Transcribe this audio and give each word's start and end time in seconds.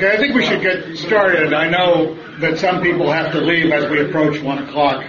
Okay, 0.00 0.12
I 0.12 0.16
think 0.16 0.34
we 0.34 0.46
should 0.46 0.62
get 0.62 0.96
started. 0.96 1.52
I 1.52 1.68
know 1.68 2.14
that 2.38 2.58
some 2.58 2.80
people 2.80 3.12
have 3.12 3.32
to 3.32 3.38
leave 3.42 3.70
as 3.70 3.90
we 3.90 4.00
approach 4.00 4.40
one 4.40 4.56
o'clock, 4.56 5.04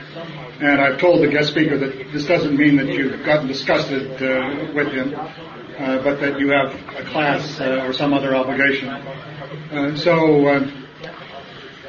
and 0.60 0.82
I've 0.82 1.00
told 1.00 1.24
the 1.24 1.30
guest 1.30 1.48
speaker 1.48 1.78
that 1.78 2.12
this 2.12 2.26
doesn't 2.26 2.58
mean 2.58 2.76
that 2.76 2.88
you've 2.88 3.24
gotten 3.24 3.48
disgusted 3.48 4.22
uh, 4.22 4.74
with 4.74 4.92
him, 4.92 5.16
uh, 5.16 6.04
but 6.04 6.20
that 6.20 6.42
you 6.42 6.50
have 6.50 6.74
a 6.98 7.10
class 7.10 7.58
uh, 7.62 7.86
or 7.86 7.94
some 7.94 8.14
other 8.14 8.36
obligation. 8.36 8.90
Uh, 8.90 9.96
so 9.96 10.46
uh, 10.46 10.72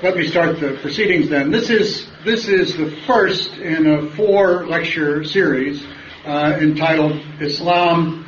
let 0.04 0.16
me 0.16 0.28
start 0.28 0.60
the 0.60 0.78
proceedings 0.80 1.28
then. 1.28 1.50
This 1.50 1.70
is 1.70 2.06
this 2.24 2.46
is 2.46 2.76
the 2.76 2.92
first 3.04 3.56
in 3.56 3.84
a 3.84 4.10
four 4.10 4.64
lecture 4.68 5.24
series 5.24 5.84
uh, 6.24 6.56
entitled 6.60 7.20
Islam 7.40 8.21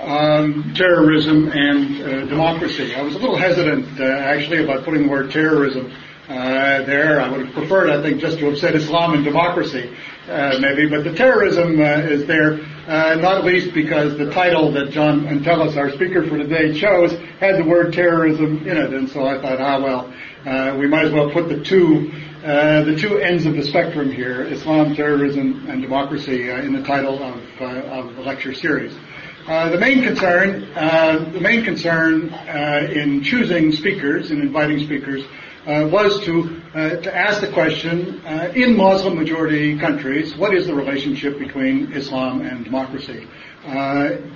um, 0.00 0.72
terrorism 0.74 1.50
and 1.52 2.02
uh, 2.02 2.26
democracy. 2.26 2.94
I 2.94 3.02
was 3.02 3.14
a 3.14 3.18
little 3.18 3.36
hesitant, 3.36 4.00
uh, 4.00 4.04
actually, 4.04 4.62
about 4.62 4.84
putting 4.84 5.04
the 5.04 5.08
word 5.08 5.30
terrorism 5.30 5.92
uh, 6.28 6.82
there. 6.82 7.20
I 7.20 7.28
would 7.28 7.46
have 7.46 7.54
preferred, 7.54 7.90
I 7.90 8.02
think, 8.02 8.20
just 8.20 8.38
to 8.38 8.46
have 8.46 8.58
said 8.58 8.74
Islam 8.74 9.14
and 9.14 9.24
democracy, 9.24 9.90
uh, 10.28 10.58
maybe. 10.60 10.88
But 10.88 11.04
the 11.04 11.14
terrorism 11.14 11.80
uh, 11.80 11.84
is 12.00 12.26
there, 12.26 12.60
uh, 12.86 13.14
not 13.16 13.44
least 13.44 13.74
because 13.74 14.16
the 14.18 14.30
title 14.30 14.70
that 14.72 14.90
John 14.90 15.26
Entelis, 15.26 15.76
our 15.76 15.90
speaker 15.92 16.26
for 16.28 16.36
today, 16.36 16.78
chose 16.78 17.12
had 17.40 17.56
the 17.56 17.64
word 17.64 17.92
terrorism 17.92 18.68
in 18.68 18.76
it, 18.76 18.92
and 18.92 19.08
so 19.08 19.26
I 19.26 19.40
thought, 19.40 19.60
ah, 19.60 19.80
well, 19.80 20.76
we 20.78 20.86
might 20.86 21.06
as 21.06 21.12
well 21.12 21.30
put 21.30 21.48
the 21.48 21.62
two. 21.62 22.12
the 22.42 22.96
two 22.98 23.18
ends 23.18 23.46
of 23.46 23.54
the 23.54 23.64
spectrum 23.64 24.12
here, 24.12 24.42
Islam, 24.42 24.94
terrorism, 24.94 25.66
and 25.68 25.82
democracy, 25.82 26.50
in 26.50 26.72
the 26.72 26.82
title 26.82 27.22
of, 27.22 27.60
of 27.60 28.16
the 28.16 28.22
lecture 28.22 28.54
series. 28.54 28.94
Uh, 29.48 29.70
the 29.70 29.78
main 29.78 30.02
concern, 30.02 30.62
uh, 30.76 31.30
the 31.32 31.40
main 31.40 31.64
concern 31.64 32.28
uh, 32.28 32.86
in 32.92 33.22
choosing 33.22 33.72
speakers 33.72 34.30
and 34.30 34.42
inviting 34.42 34.78
speakers 34.78 35.24
uh, 35.66 35.88
was 35.90 36.22
to 36.22 36.60
uh, 36.74 36.96
to 36.96 37.16
ask 37.16 37.40
the 37.40 37.50
question: 37.50 38.20
in 38.54 38.76
Muslim 38.76 39.16
majority 39.16 39.78
countries, 39.78 40.36
what 40.36 40.54
is 40.54 40.66
the 40.66 40.74
relationship 40.74 41.38
between 41.38 41.90
Islam 41.94 42.42
and 42.42 42.62
democracy? 42.62 43.26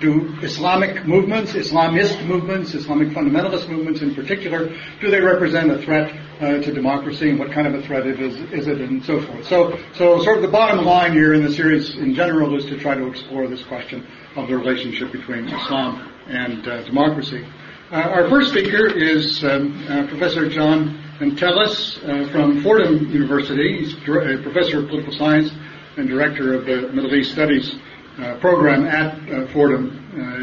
do 0.01 0.35
Islamic 0.43 1.07
movements, 1.07 1.53
Islamist 1.53 2.27
movements, 2.27 2.75
Islamic 2.75 3.09
fundamentalist 3.09 3.69
movements 3.69 4.01
in 4.01 4.15
particular, 4.15 4.75
do 5.01 5.11
they 5.11 5.21
represent 5.21 5.71
a 5.71 5.79
threat 5.79 6.11
to 6.41 6.73
democracy, 6.73 7.29
and 7.29 7.39
what 7.39 7.53
kind 7.53 7.67
of 7.67 7.75
a 7.75 7.83
threat 7.83 8.07
it 8.07 8.19
is, 8.19 8.37
is 8.51 8.67
it, 8.67 8.81
and 8.81 9.05
so 9.05 9.21
forth? 9.21 9.47
So, 9.47 9.79
so 9.95 10.23
sort 10.23 10.39
of 10.39 10.43
the 10.43 10.49
bottom 10.49 10.85
line 10.85 11.13
here 11.13 11.35
in 11.35 11.43
the 11.43 11.53
series 11.53 11.97
in 11.97 12.15
general 12.15 12.57
is 12.57 12.65
to 12.67 12.79
try 12.79 12.95
to 12.95 13.07
explore 13.07 13.47
this 13.47 13.63
question 13.63 14.07
of 14.37 14.49
the 14.49 14.57
relationship 14.57 15.13
between 15.13 15.49
Islam 15.49 16.09
and 16.27 16.67
uh, 16.67 16.83
democracy. 16.85 17.47
Uh, 17.91 17.97
our 17.97 18.31
first 18.31 18.51
speaker 18.51 18.87
is 18.87 19.45
um, 19.45 19.87
uh, 19.89 20.07
Professor 20.07 20.49
John 20.49 20.99
Entelis 21.21 21.99
uh, 22.03 22.31
from 22.33 22.63
Fordham 22.63 23.11
University. 23.11 23.85
He's 23.85 23.95
a 23.95 24.41
professor 24.43 24.81
of 24.81 24.89
political 24.89 25.13
science 25.13 25.51
and 25.99 26.09
director 26.09 26.55
of 26.55 26.65
the 26.65 26.89
Middle 26.93 27.15
East 27.15 27.33
Studies 27.33 27.75
uh, 28.19 28.39
program 28.41 28.87
at 28.87 29.29
uh, 29.31 29.47
Fordham 29.53 29.99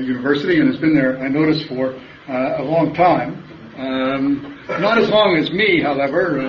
University 0.05 0.59
and 0.59 0.69
has 0.69 0.79
been 0.79 0.93
there, 0.93 1.17
I 1.19 1.27
noticed, 1.27 1.67
for 1.67 1.99
a 2.27 2.63
long 2.63 2.93
time. 2.93 3.43
Um, 3.77 4.59
not 4.67 4.97
as 4.97 5.09
long 5.09 5.37
as 5.37 5.51
me, 5.51 5.81
however. 5.81 6.41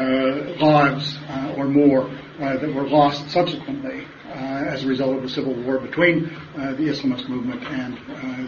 lives 0.61 1.17
uh, 1.29 1.55
or 1.57 1.67
more 1.67 2.11
uh, 2.41 2.57
that 2.59 2.75
were 2.75 2.89
lost 2.89 3.31
subsequently 3.31 4.05
as 4.35 4.83
a 4.85 4.87
result 4.87 5.17
of 5.17 5.23
the 5.23 5.29
civil 5.29 5.55
war 5.63 5.79
between 5.79 6.25
the 6.57 6.89
Islamist 6.91 7.29
movement 7.29 7.63
and 7.65 7.97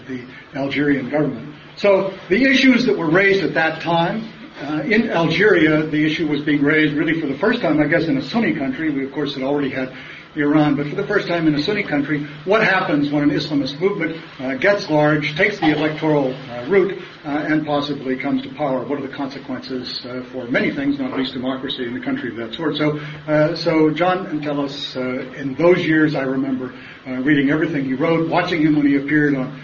the 0.06 0.26
Algerian 0.54 1.08
government. 1.08 1.54
So 1.76 2.12
the 2.28 2.42
issues 2.44 2.84
that 2.86 2.98
were 2.98 3.10
raised 3.10 3.44
at 3.44 3.54
that 3.54 3.80
time 3.80 4.28
uh, 4.60 4.82
in 4.82 5.08
Algeria, 5.10 5.86
the 5.86 6.04
issue 6.04 6.26
was 6.26 6.42
being 6.42 6.62
raised 6.62 6.94
really 6.94 7.20
for 7.20 7.28
the 7.28 7.38
first 7.38 7.62
time, 7.62 7.80
I 7.80 7.86
guess, 7.86 8.06
in 8.06 8.18
a 8.18 8.22
Sunni 8.22 8.56
country. 8.56 8.90
We, 8.90 9.04
of 9.04 9.12
course, 9.12 9.34
had 9.34 9.44
already 9.44 9.70
had 9.70 9.96
Iran, 10.38 10.76
but 10.76 10.86
for 10.88 10.94
the 10.94 11.06
first 11.06 11.28
time 11.28 11.46
in 11.46 11.54
a 11.54 11.62
Sunni 11.62 11.82
country, 11.82 12.26
what 12.44 12.62
happens 12.62 13.10
when 13.10 13.24
an 13.24 13.30
Islamist 13.30 13.80
movement 13.80 14.16
uh, 14.40 14.54
gets 14.54 14.88
large, 14.88 15.36
takes 15.36 15.58
the 15.58 15.70
electoral 15.70 16.34
uh, 16.34 16.66
route, 16.68 17.00
uh, 17.24 17.28
and 17.28 17.66
possibly 17.66 18.16
comes 18.16 18.42
to 18.42 18.54
power? 18.54 18.84
What 18.84 18.98
are 18.98 19.06
the 19.06 19.14
consequences 19.14 20.00
uh, 20.04 20.22
for 20.32 20.46
many 20.46 20.74
things, 20.74 20.98
not 20.98 21.16
least 21.18 21.34
democracy 21.34 21.86
in 21.86 21.96
a 21.96 22.04
country 22.04 22.30
of 22.30 22.36
that 22.36 22.54
sort? 22.54 22.76
So, 22.76 22.98
uh, 22.98 23.56
so 23.56 23.90
John 23.90 24.26
Entelis, 24.26 24.96
uh, 24.96 25.32
in 25.32 25.54
those 25.54 25.78
years, 25.84 26.14
I 26.14 26.22
remember 26.22 26.74
reading 27.06 27.50
everything 27.50 27.86
he 27.86 27.94
wrote, 27.94 28.28
watching 28.28 28.60
him 28.60 28.76
when 28.76 28.86
he 28.86 28.96
appeared 28.96 29.34
on 29.34 29.58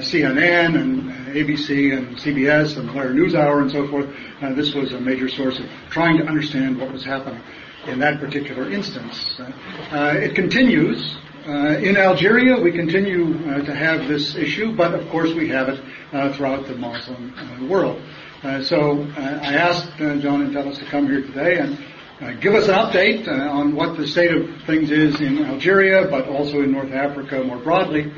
CNN 0.00 0.80
and 0.80 1.10
ABC 1.34 1.92
and 1.92 2.16
CBS 2.16 2.78
and 2.78 2.88
the 2.88 2.92
Lehrer 2.92 3.12
NewsHour 3.12 3.62
and 3.62 3.70
so 3.70 3.88
forth. 3.88 4.06
this 4.54 4.74
was 4.74 4.92
a 4.92 5.00
major 5.00 5.28
source 5.28 5.58
of 5.58 5.66
trying 5.90 6.18
to 6.18 6.24
understand 6.24 6.78
what 6.78 6.92
was 6.92 7.04
happening 7.04 7.42
in 7.88 7.98
that 8.00 8.20
particular 8.20 8.70
instance. 8.70 9.38
Uh, 9.38 10.14
it 10.16 10.34
continues. 10.34 11.16
Uh, 11.46 11.76
in 11.78 11.96
Algeria, 11.98 12.58
we 12.58 12.72
continue 12.72 13.36
uh, 13.50 13.62
to 13.62 13.74
have 13.74 14.08
this 14.08 14.34
issue, 14.34 14.74
but 14.74 14.94
of 14.94 15.06
course 15.10 15.34
we 15.34 15.46
have 15.48 15.68
it 15.68 15.78
uh, 16.12 16.32
throughout 16.32 16.66
the 16.66 16.74
Muslim 16.74 17.34
uh, 17.36 17.66
world. 17.66 18.00
Uh, 18.42 18.62
so 18.62 19.06
I 19.16 19.54
asked 19.54 19.96
John 19.98 20.50
Entelis 20.50 20.78
to 20.78 20.86
come 20.86 21.06
here 21.06 21.20
today 21.20 21.58
and 21.58 22.40
give 22.40 22.54
us 22.54 22.68
an 22.68 22.74
update 22.74 23.28
on 23.28 23.74
what 23.74 23.96
the 23.98 24.06
state 24.06 24.34
of 24.34 24.48
things 24.66 24.90
is 24.90 25.20
in 25.20 25.44
Algeria, 25.44 26.06
but 26.08 26.28
also 26.28 26.60
in 26.62 26.72
North 26.72 26.92
Africa 26.92 27.42
more 27.44 27.58
broadly, 27.58 28.10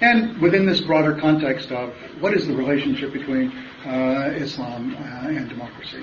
and 0.00 0.38
within 0.40 0.66
this 0.66 0.80
broader 0.80 1.18
context 1.18 1.70
of 1.70 1.94
what 2.20 2.34
is 2.34 2.46
the 2.46 2.54
relationship 2.54 3.12
between 3.12 3.50
Islam 3.86 4.94
and 4.94 5.48
democracy. 5.48 6.02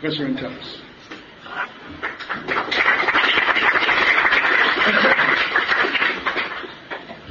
Professor 0.00 0.26
Entelis. 0.26 0.80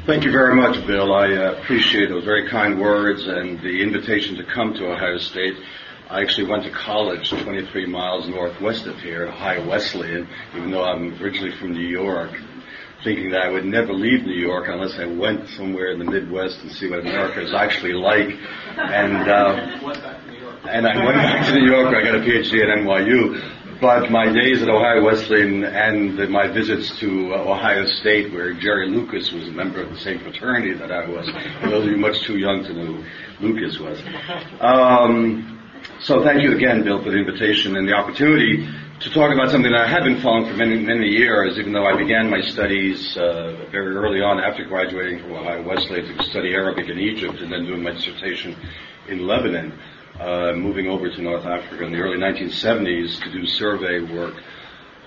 Thank 0.06 0.26
you 0.26 0.32
very 0.32 0.54
much, 0.54 0.86
Bill. 0.86 1.14
I 1.14 1.32
uh, 1.32 1.54
appreciate 1.62 2.10
those 2.10 2.26
very 2.26 2.50
kind 2.50 2.80
words 2.80 3.26
and 3.26 3.60
the 3.62 3.82
invitation 3.82 4.36
to 4.36 4.44
come 4.44 4.74
to 4.74 4.92
Ohio 4.92 5.18
State. 5.18 5.56
I 6.10 6.22
actually 6.22 6.50
went 6.50 6.64
to 6.66 6.72
college 6.72 7.30
23 7.30 7.86
miles 7.86 8.28
northwest 8.28 8.86
of 8.86 9.00
here, 9.00 9.28
Ohio 9.28 9.66
Wesleyan, 9.68 10.28
even 10.56 10.72
though 10.72 10.84
I'm 10.84 11.14
originally 11.22 11.56
from 11.58 11.72
New 11.72 11.88
York. 11.88 12.32
thinking 13.04 13.32
that 13.32 13.42
I 13.42 13.50
would 13.50 13.66
never 13.66 13.94
leave 13.94 14.24
New 14.26 14.40
York 14.40 14.66
unless 14.68 14.98
I 15.00 15.06
went 15.06 15.50
somewhere 15.50 15.92
in 15.92 16.00
the 16.00 16.06
Midwest 16.06 16.60
and 16.62 16.72
see 16.72 16.90
what 16.90 17.00
America 17.00 17.42
is 17.42 17.54
actually 17.54 17.94
like. 17.94 18.30
And 18.78 19.30
uh, 19.30 19.56
and 20.70 20.88
I 20.88 21.04
went 21.04 21.18
back 21.18 21.46
to 21.48 21.54
New 21.54 21.66
York. 21.66 21.94
I 21.94 22.04
got 22.04 22.16
a 22.16 22.20
PhD 22.20 22.62
at 22.62 22.78
NYU. 22.80 23.63
But 23.84 24.10
my 24.10 24.32
days 24.32 24.64
at 24.64 24.70
Ohio 24.70 25.04
Wesleyan 25.04 25.66
and 25.66 26.16
my 26.30 26.48
visits 26.48 26.98
to 27.02 27.34
uh, 27.34 27.52
Ohio 27.52 27.86
State, 27.86 28.32
where 28.32 28.54
Jerry 28.54 28.88
Lucas 28.90 29.34
was 29.34 29.50
a 29.50 29.52
member 29.52 29.82
of 29.82 29.90
the 29.90 29.98
same 29.98 30.20
fraternity 30.20 30.72
that 30.76 30.90
I 30.90 31.06
was, 31.06 31.30
for 31.60 31.70
those 31.70 31.88
of 31.88 31.92
you 31.92 31.98
much 31.98 32.22
too 32.22 32.38
young 32.38 32.64
to 32.64 32.74
know 32.74 32.86
who 32.86 33.04
Lucas 33.46 33.80
was. 33.80 34.02
Um, 34.62 35.60
so 36.00 36.24
thank 36.24 36.44
you 36.44 36.56
again, 36.56 36.86
Bill, 36.86 37.04
for 37.04 37.12
the 37.12 37.18
invitation 37.18 37.76
and 37.76 37.86
the 37.86 37.92
opportunity 37.92 38.66
to 39.02 39.10
talk 39.10 39.34
about 39.34 39.52
something 39.52 39.74
that 39.74 39.82
I 39.82 39.90
have 39.90 40.06
been 40.06 40.22
following 40.22 40.50
for 40.50 40.56
many, 40.56 40.78
many 40.80 41.10
years, 41.10 41.60
even 41.60 41.74
though 41.74 41.86
I 41.86 41.98
began 41.98 42.30
my 42.30 42.40
studies 42.40 43.18
uh, 43.18 43.68
very 43.70 43.98
early 43.98 44.22
on 44.22 44.40
after 44.40 44.64
graduating 44.64 45.20
from 45.20 45.34
Ohio 45.34 45.62
Wesleyan 45.62 46.06
to 46.18 46.24
study 46.24 46.54
Arabic 46.54 46.88
in 46.88 47.00
Egypt 47.00 47.42
and 47.42 47.52
then 47.52 47.66
doing 47.66 47.84
my 47.84 47.92
dissertation 47.92 48.56
in 49.10 49.28
Lebanon, 49.28 49.78
uh, 50.20 50.54
moving 50.54 50.88
over 50.88 51.10
to 51.10 51.22
North 51.22 51.46
Africa 51.46 51.86
in 51.86 51.92
the 51.92 52.00
early 52.00 52.18
1970s 52.18 53.22
to 53.24 53.32
do 53.32 53.46
survey 53.46 54.02
work. 54.02 54.36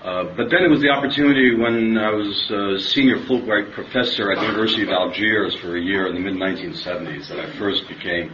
Uh, 0.03 0.23
but 0.35 0.49
then 0.49 0.63
it 0.63 0.69
was 0.69 0.81
the 0.81 0.89
opportunity 0.89 1.55
when 1.55 1.97
I 1.97 2.11
was 2.11 2.51
a 2.51 2.79
senior 2.79 3.17
Fulbright 3.25 3.73
professor 3.73 4.31
at 4.31 4.39
the 4.39 4.45
University 4.45 4.83
of 4.83 4.89
Algiers 4.89 5.55
for 5.55 5.75
a 5.75 5.81
year 5.81 6.07
in 6.07 6.13
the 6.13 6.19
mid 6.19 6.35
1970s 6.35 7.29
that 7.29 7.39
I 7.39 7.57
first 7.57 7.87
became 7.87 8.31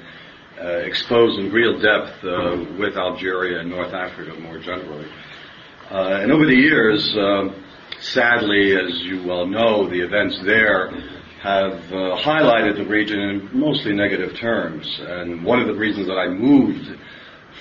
uh, 0.59 0.67
exposed 0.85 1.39
in 1.39 1.51
real 1.51 1.79
depth 1.79 2.23
uh, 2.23 2.77
with 2.77 2.97
Algeria 2.97 3.61
and 3.61 3.69
North 3.69 3.93
Africa 3.93 4.37
more 4.39 4.59
generally. 4.59 5.09
Uh, 5.89 6.19
and 6.21 6.31
over 6.31 6.45
the 6.45 6.55
years, 6.55 7.15
uh, 7.17 7.49
sadly, 7.99 8.75
as 8.75 9.01
you 9.01 9.23
well 9.25 9.45
know, 9.45 9.89
the 9.89 10.01
events 10.01 10.39
there 10.45 10.91
have 11.43 11.91
uh, 11.91 12.15
highlighted 12.23 12.77
the 12.77 12.85
region 12.85 13.19
in 13.19 13.49
mostly 13.51 13.91
negative 13.91 14.37
terms. 14.37 14.97
And 15.01 15.43
one 15.43 15.59
of 15.59 15.67
the 15.67 15.75
reasons 15.75 16.07
that 16.07 16.17
I 16.17 16.29
moved 16.29 16.97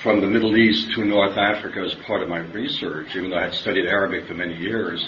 from 0.05 0.20
the 0.20 0.29
Middle 0.29 0.56
East 0.56 0.93
to 0.93 1.05
North 1.05 1.37
Africa 1.37 1.81
as 1.81 1.93
part 2.06 2.23
of 2.23 2.29
my 2.29 2.38
research, 2.38 3.17
even 3.17 3.31
though 3.31 3.38
I 3.38 3.46
had 3.49 3.55
studied 3.55 3.87
Arabic 3.87 4.29
for 4.29 4.34
many 4.34 4.56
years, 4.56 5.05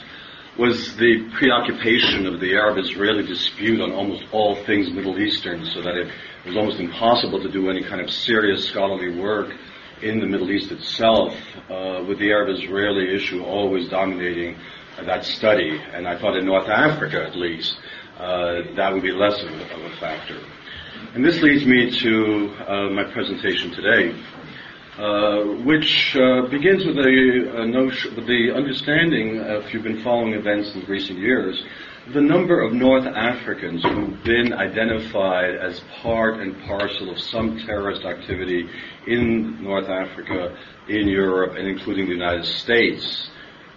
was 0.59 0.97
the 0.97 1.31
preoccupation 1.39 2.27
of 2.27 2.41
the 2.41 2.55
Arab-Israeli 2.55 3.25
dispute 3.25 3.81
on 3.81 3.93
almost 3.93 4.25
all 4.33 4.57
things 4.65 4.91
Middle 4.91 5.21
Eastern, 5.21 5.65
so 5.67 5.81
that 5.81 5.97
it 5.97 6.11
was 6.45 6.57
almost 6.57 6.81
impossible 6.81 7.41
to 7.43 7.51
do 7.51 7.71
any 7.71 7.83
kind 7.85 8.01
of 8.01 8.11
serious 8.11 8.67
scholarly 8.67 9.21
work 9.21 9.55
in 10.03 10.19
the 10.19 10.27
Middle 10.27 10.51
East 10.51 10.73
itself, 10.73 11.33
uh, 11.71 12.03
with 12.09 12.19
the 12.19 12.31
Arab-Israeli 12.31 13.15
issue 13.15 13.41
always 13.45 13.89
dominating 13.89 14.57
that 15.01 15.25
study. 15.25 15.81
And 15.93 16.09
I 16.09 16.19
thought 16.19 16.37
in 16.37 16.45
North 16.45 16.69
Africa, 16.69 17.23
at 17.25 17.37
least, 17.37 17.79
that 18.19 18.93
would 18.93 19.03
be 19.03 19.13
less 19.13 19.43
of 19.43 19.51
a, 19.51 19.75
of 19.75 19.93
a, 19.93 19.97
factor. 19.97 20.41
And 21.15 21.25
this 21.25 21.41
leads 21.43 21.67
me 21.67 21.91
to 21.91 22.55
uh, 22.67 22.91
my 22.91 23.05
presentation 23.05 23.71
today, 23.71 24.19
uh, 24.99 25.63
which 25.65 26.17
uh, 26.17 26.49
begins 26.49 26.85
with 26.85 26.99
a, 26.99 27.63
a 27.63 27.67
notion, 27.67 28.17
with 28.17 28.27
the 28.27 28.53
understanding, 28.55 29.37
if 29.37 29.73
you've 29.73 29.83
been 29.83 30.03
following 30.03 30.35
events 30.35 30.75
in 30.75 30.85
recent 30.87 31.19
years, 31.19 31.63
the 32.13 32.21
number 32.21 32.61
of 32.61 32.73
North 32.73 33.07
Africans 33.07 33.83
who've 33.83 34.23
been 34.25 34.53
identified 34.53 35.55
as 35.55 35.81
part 36.03 36.41
and 36.41 36.61
parcel 36.65 37.11
of 37.11 37.19
some 37.19 37.59
terrorist 37.59 38.05
activity 38.05 38.69
in 39.07 39.63
North 39.63 39.89
Africa, 39.89 40.55
in 40.89 41.09
Europe, 41.09 41.57
and 41.57 41.67
including 41.67 42.07
the 42.07 42.13
United 42.13 42.45
States, 42.45 43.31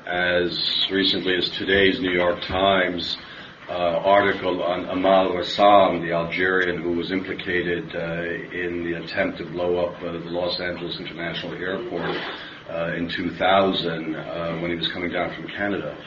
as 0.06 0.88
recently 0.92 1.38
as 1.38 1.50
today's 1.52 2.02
New 2.02 2.12
York 2.12 2.42
Times 2.42 3.18
uh, 3.70 3.74
article 3.74 4.64
on 4.64 4.86
Ahmed 4.86 5.36
Ressam, 5.36 6.02
the 6.02 6.14
Algerian 6.14 6.82
who 6.82 6.94
was 6.94 7.12
implicated 7.12 7.94
uh, 7.94 8.24
in 8.56 8.84
the 8.86 9.04
attempt 9.04 9.40
to 9.40 9.46
blow 9.46 9.86
up 9.86 10.02
uh, 10.02 10.12
the 10.12 10.20
Los 10.20 10.60
Angeles 10.60 10.98
International 11.00 11.54
Airport 11.54 12.16
uh, 12.70 12.96
in 12.96 13.10
2000 13.10 14.16
uh, 14.16 14.60
when 14.60 14.72
he 14.72 14.78
was 14.78 14.88
coming 14.92 15.12
down 15.12 15.36
from 15.36 15.48
Canada. 15.48 15.98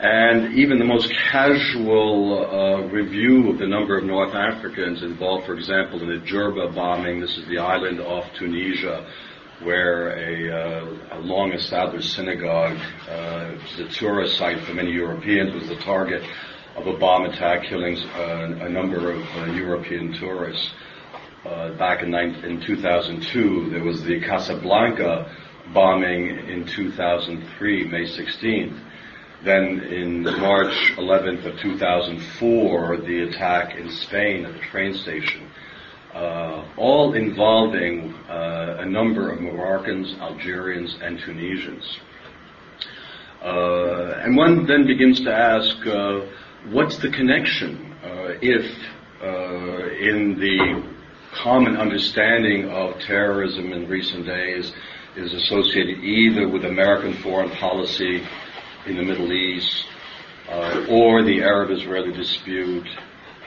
And 0.00 0.54
even 0.54 0.78
the 0.78 0.84
most 0.84 1.12
casual 1.30 2.46
uh, 2.48 2.86
review 2.86 3.50
of 3.50 3.58
the 3.58 3.66
number 3.66 3.98
of 3.98 4.04
North 4.04 4.32
Africans 4.32 5.02
involved, 5.02 5.44
for 5.44 5.54
example, 5.54 6.00
in 6.00 6.08
the 6.08 6.24
Jerba 6.24 6.74
bombing, 6.74 7.20
this 7.20 7.36
is 7.36 7.46
the 7.48 7.58
island 7.58 8.00
off 8.00 8.24
Tunisia, 8.38 9.10
where 9.62 10.10
a, 10.10 10.52
uh, 10.52 11.18
a 11.18 11.20
long 11.20 11.52
established 11.52 12.14
synagogue, 12.14 12.78
uh, 13.10 13.58
the 13.76 13.88
tourist 13.90 14.38
site 14.38 14.64
for 14.64 14.72
many 14.72 14.92
Europeans, 14.92 15.52
was 15.52 15.68
the 15.68 15.82
target 15.84 16.22
of 16.76 16.86
a 16.86 16.98
bomb 16.98 17.24
attack, 17.24 17.68
killing 17.68 17.96
uh, 17.96 18.66
a 18.66 18.68
number 18.68 19.10
of 19.10 19.22
uh, 19.36 19.52
European 19.52 20.12
tourists. 20.12 20.70
Uh, 21.44 21.70
back 21.78 22.02
in, 22.02 22.14
in 22.14 22.60
2002, 22.60 23.70
there 23.70 23.84
was 23.84 24.02
the 24.02 24.20
Casablanca 24.20 25.34
bombing 25.72 26.28
in 26.48 26.66
2003, 26.66 27.88
May 27.88 28.04
16th. 28.04 28.84
Then 29.44 29.80
in 29.80 30.24
March 30.24 30.92
11th 30.96 31.46
of 31.46 31.60
2004, 31.60 32.96
the 32.98 33.22
attack 33.22 33.76
in 33.76 33.88
Spain 33.90 34.44
at 34.44 34.52
the 34.54 34.60
train 34.70 34.94
station. 34.94 35.48
Uh, 36.12 36.64
all 36.76 37.14
involving 37.14 38.12
uh, 38.28 38.78
a 38.80 38.86
number 38.86 39.30
of 39.30 39.40
Moroccans, 39.40 40.14
Algerians, 40.20 40.96
and 41.00 41.20
Tunisians. 41.20 41.98
Uh, 43.42 44.14
and 44.24 44.36
one 44.36 44.66
then 44.66 44.86
begins 44.86 45.20
to 45.20 45.32
ask, 45.32 45.76
what's 46.66 46.98
the 46.98 47.10
connection 47.10 47.92
uh, 48.02 48.34
if 48.42 48.64
uh, 49.22 49.88
in 49.98 50.38
the 50.38 50.82
common 51.42 51.76
understanding 51.76 52.68
of 52.68 52.98
terrorism 53.00 53.72
in 53.72 53.88
recent 53.88 54.26
days 54.26 54.72
is 55.16 55.32
associated 55.32 55.98
either 55.98 56.48
with 56.48 56.64
American 56.64 57.14
foreign 57.22 57.50
policy 57.50 58.22
in 58.86 58.96
the 58.96 59.02
Middle 59.02 59.32
East, 59.32 59.84
uh, 60.48 60.86
or 60.88 61.22
the 61.24 61.42
Arab-Israeli 61.42 62.12
dispute, 62.12 62.86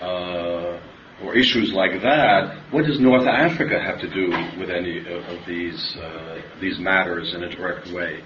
uh, 0.02 0.80
or 1.24 1.36
issues 1.36 1.72
like 1.74 2.02
that, 2.02 2.58
what 2.72 2.86
does 2.86 3.00
North 3.00 3.28
Africa 3.28 3.80
have 3.80 4.00
to 4.02 4.10
do 4.10 4.30
with 4.60 4.70
any 4.70 5.00
of 5.00 5.46
these 5.48 5.96
uh, 5.98 6.42
these 6.60 6.80
matters 6.80 7.34
in 7.34 7.44
a 7.44 7.50
direct 7.50 7.92
way? 7.92 8.24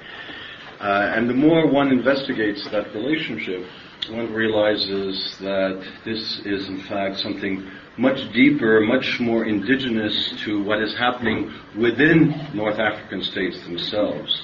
Uh, 0.79 1.13
and 1.15 1.29
the 1.29 1.33
more 1.33 1.67
one 1.67 1.91
investigates 1.91 2.67
that 2.71 2.93
relationship, 2.93 3.65
one 4.09 4.33
realizes 4.33 5.37
that 5.39 5.83
this 6.03 6.39
is 6.45 6.67
in 6.67 6.81
fact 6.83 7.19
something 7.19 7.69
much 7.97 8.31
deeper, 8.33 8.81
much 8.81 9.19
more 9.19 9.45
indigenous 9.45 10.33
to 10.43 10.63
what 10.63 10.81
is 10.81 10.95
happening 10.95 11.51
within 11.77 12.33
North 12.53 12.79
African 12.79 13.23
states 13.23 13.61
themselves 13.63 14.43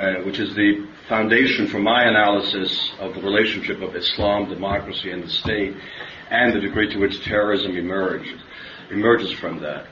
uh, 0.00 0.22
which 0.22 0.38
is 0.38 0.54
the 0.54 0.86
foundation 1.08 1.66
for 1.66 1.78
my 1.78 2.04
analysis 2.04 2.92
of 3.00 3.14
the 3.14 3.20
relationship 3.20 3.82
of 3.82 3.94
Islam, 3.94 4.48
democracy, 4.48 5.10
and 5.10 5.22
the 5.22 5.28
state, 5.28 5.76
and 6.30 6.54
the 6.54 6.60
degree 6.60 6.88
to 6.88 6.98
which 6.98 7.22
terrorism 7.24 7.76
emerges, 7.76 8.40
emerges 8.90 9.32
from 9.32 9.60
that. 9.60 9.86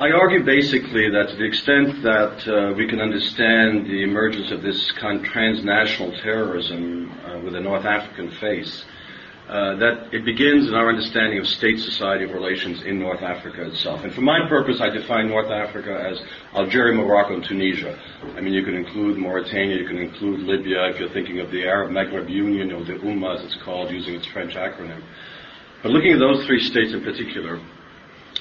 I 0.00 0.12
argue 0.12 0.42
basically 0.42 1.10
that 1.10 1.28
to 1.28 1.36
the 1.36 1.44
extent 1.44 2.02
that 2.04 2.48
uh, 2.48 2.72
we 2.72 2.88
can 2.88 3.02
understand 3.02 3.84
the 3.84 4.02
emergence 4.02 4.50
of 4.50 4.62
this 4.62 4.90
kind 4.92 5.20
of 5.20 5.26
transnational 5.26 6.10
terrorism 6.22 7.12
uh, 7.26 7.38
with 7.40 7.54
a 7.54 7.60
North 7.60 7.84
African 7.84 8.30
face, 8.40 8.86
uh, 9.46 9.76
that 9.76 10.08
it 10.14 10.24
begins 10.24 10.68
in 10.68 10.74
our 10.74 10.88
understanding 10.88 11.38
of 11.38 11.46
state-society 11.46 12.24
relations 12.24 12.82
in 12.84 12.98
North 12.98 13.20
Africa 13.20 13.66
itself. 13.66 14.02
And 14.02 14.14
for 14.14 14.22
my 14.22 14.48
purpose, 14.48 14.80
I 14.80 14.88
define 14.88 15.28
North 15.28 15.50
Africa 15.50 15.92
as 15.92 16.18
Algeria, 16.54 16.94
Morocco, 16.94 17.34
and 17.34 17.44
Tunisia. 17.44 18.00
I 18.38 18.40
mean, 18.40 18.54
you 18.54 18.64
can 18.64 18.76
include 18.76 19.18
Mauritania, 19.18 19.76
you 19.76 19.86
can 19.86 19.98
include 19.98 20.40
Libya, 20.40 20.88
if 20.88 20.98
you're 20.98 21.10
thinking 21.10 21.40
of 21.40 21.50
the 21.50 21.66
Arab 21.66 21.90
Maghreb 21.90 22.30
Union, 22.30 22.72
or 22.72 22.84
the 22.84 22.94
UMA 22.94 23.34
as 23.34 23.44
it's 23.44 23.62
called, 23.64 23.90
using 23.90 24.14
its 24.14 24.26
French 24.28 24.54
acronym. 24.54 25.02
But 25.82 25.92
looking 25.92 26.12
at 26.12 26.18
those 26.18 26.46
three 26.46 26.60
states 26.60 26.94
in 26.94 27.04
particular, 27.04 27.60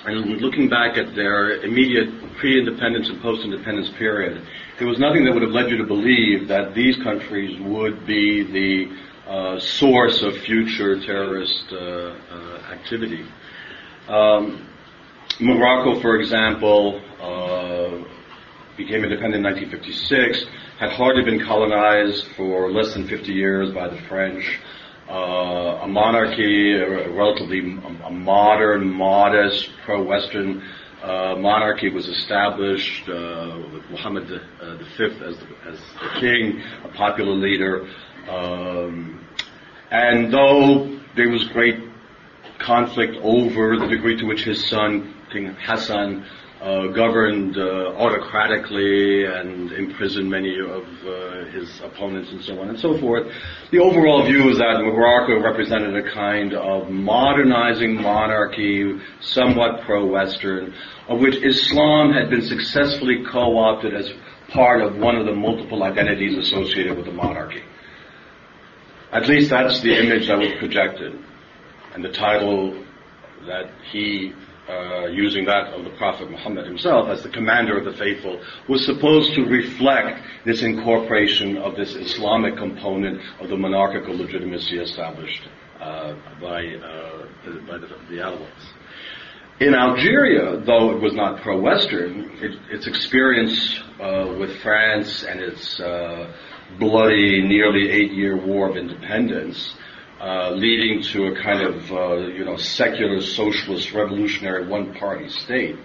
and 0.06 0.42
looking 0.42 0.70
back 0.70 0.98
at 0.98 1.16
their 1.16 1.62
immediate 1.62 2.10
pre-independence 2.38 3.10
and 3.10 3.22
post-independence 3.22 3.90
period, 3.98 4.46
there 4.78 4.88
was 4.88 4.98
nothing 4.98 5.26
that 5.26 5.34
would 5.34 5.44
have 5.44 5.52
led 5.52 5.70
you 5.70 5.78
to 5.78 5.84
believe 5.84 6.48
that 6.48 6.74
these 6.74 6.96
countries 6.98 7.60
would 7.60 8.06
be 8.06 8.44
the 8.44 9.30
uh, 9.30 9.60
source 9.60 10.24
of 10.24 10.36
future 10.38 11.00
terrorist 11.02 11.66
uh, 11.72 11.76
uh, 11.76 12.62
activity. 12.72 13.26
Um, 14.08 14.68
Morocco, 15.40 16.00
for 16.02 16.16
example, 16.16 17.02
became 18.76 19.04
independent 19.04 19.36
in 19.36 19.44
1956, 19.44 20.46
had 20.80 20.92
hardly 20.92 21.24
been 21.24 21.46
colonized 21.46 22.26
for 22.38 22.72
less 22.72 22.94
than 22.94 23.06
50 23.08 23.32
years 23.32 23.72
by 23.72 23.90
the 23.90 23.98
French. 24.04 24.60
Uh, 25.10 25.80
a 25.82 25.88
monarchy, 25.88 26.74
a 26.74 27.10
relatively 27.10 27.60
a 28.06 28.12
modern, 28.12 28.88
modest, 28.92 29.70
pro-Western 29.84 30.62
uh, 31.02 31.36
monarchy 31.36 31.90
was 31.90 32.08
established 32.08 33.10
uh, 33.10 33.58
with 33.74 33.84
Muhammad 33.90 34.28
V 34.28 35.04
as 35.04 35.36
the, 35.38 35.48
as 35.66 35.80
the 36.02 36.20
king, 36.20 36.62
a 36.84 36.90
popular 36.90 37.34
leader. 37.34 37.88
Um, 38.30 39.26
And 39.92 40.32
though 40.32 41.00
there 41.16 41.30
was 41.30 41.48
great 41.48 41.80
conflict 42.60 43.16
over 43.24 43.78
the 43.78 43.88
degree 43.88 44.16
to 44.18 44.26
which 44.26 44.44
his 44.44 44.68
son, 44.68 45.16
King 45.32 45.56
Hassan, 45.60 46.26
uh, 46.62 46.88
governed 46.88 47.58
uh, 47.58 47.94
autocratically 47.96 49.26
and 49.26 49.72
imprisoned 49.72 50.30
many 50.30 50.60
of 50.60 50.84
uh, 51.06 51.46
his 51.52 51.80
opponents 51.82 52.32
and 52.32 52.44
so 52.44 52.60
on 52.60 52.70
and 52.70 52.80
so 52.80 52.98
forth. 53.00 53.32
The 53.72 53.80
overall 53.80 54.26
view 54.26 54.50
is 54.50 54.58
that 54.58 54.82
Morocco 54.82 55.42
represented 55.42 55.96
a 55.96 56.12
kind 56.12 56.54
of 56.54 56.90
modernizing 56.90 58.02
monarchy, 58.02 59.00
somewhat 59.22 59.82
pro-Western, 59.82 60.74
of 61.08 61.20
which 61.22 61.36
Islam 61.44 62.12
had 62.12 62.30
been 62.30 62.42
successfully 62.42 63.24
co-opted 63.32 63.94
as 63.94 64.12
part 64.50 64.82
of 64.82 64.98
one 64.98 65.16
of 65.16 65.26
the 65.26 65.34
multiple 65.34 65.84
identities 65.84 66.38
associated 66.38 66.98
with 66.98 67.06
the 67.06 67.14
monarchy. 67.14 67.64
At 69.12 69.28
least 69.28 69.50
that's 69.50 69.82
the 69.82 69.98
image 69.98 70.28
that 70.28 70.38
was 70.38 70.52
projected. 70.60 71.18
And 71.94 72.04
the 72.04 72.12
title 72.12 72.84
that 73.48 73.72
he, 73.92 74.34
uh, 74.70 75.08
using 75.08 75.46
that 75.46 75.74
of 75.74 75.84
the 75.84 75.90
Prophet 75.92 76.30
Muhammad 76.30 76.66
himself 76.66 77.10
as 77.10 77.24
the 77.24 77.30
commander 77.30 77.78
of 77.78 77.86
the 77.86 77.98
faithful, 77.98 78.40
was 78.68 78.86
supposed 78.86 79.34
to 79.34 79.44
reflect 79.44 80.22
this 80.46 80.62
incorporation 80.62 81.58
of 81.58 81.76
this 81.76 81.96
Islamic 81.96 82.56
component 82.56 83.20
of 83.40 83.50
the 83.50 83.58
monarchical 83.58 84.16
legitimacy 84.16 84.78
established 84.78 85.42
uh, 85.80 86.14
by, 86.40 86.66
uh, 86.66 87.26
by 87.68 87.78
the, 87.78 87.88
the 88.10 88.18
Alawites. 88.18 88.74
In 89.60 89.74
Algeria, 89.74 90.58
though 90.66 90.92
it 90.96 91.02
was 91.02 91.14
not 91.14 91.42
pro-Western, 91.42 92.32
it, 92.42 92.58
its 92.70 92.88
experience 92.88 93.80
uh, 94.00 94.34
with 94.40 94.56
France 94.62 95.24
and 95.24 95.42
its 95.42 95.80
uh, 95.80 96.32
bloody, 96.78 97.42
nearly 97.42 97.90
eight-year 97.90 98.38
war 98.38 98.70
of 98.70 98.78
independence, 98.78 99.74
uh, 100.20 100.52
leading 100.52 101.02
to 101.02 101.28
a 101.28 101.36
kind 101.42 101.62
of, 101.62 101.92
uh, 101.92 102.16
you 102.28 102.46
know, 102.46 102.58
secular, 102.58 103.22
socialist, 103.22 103.94
revolutionary 103.94 104.68
one-party 104.68 105.30
state, 105.30 105.78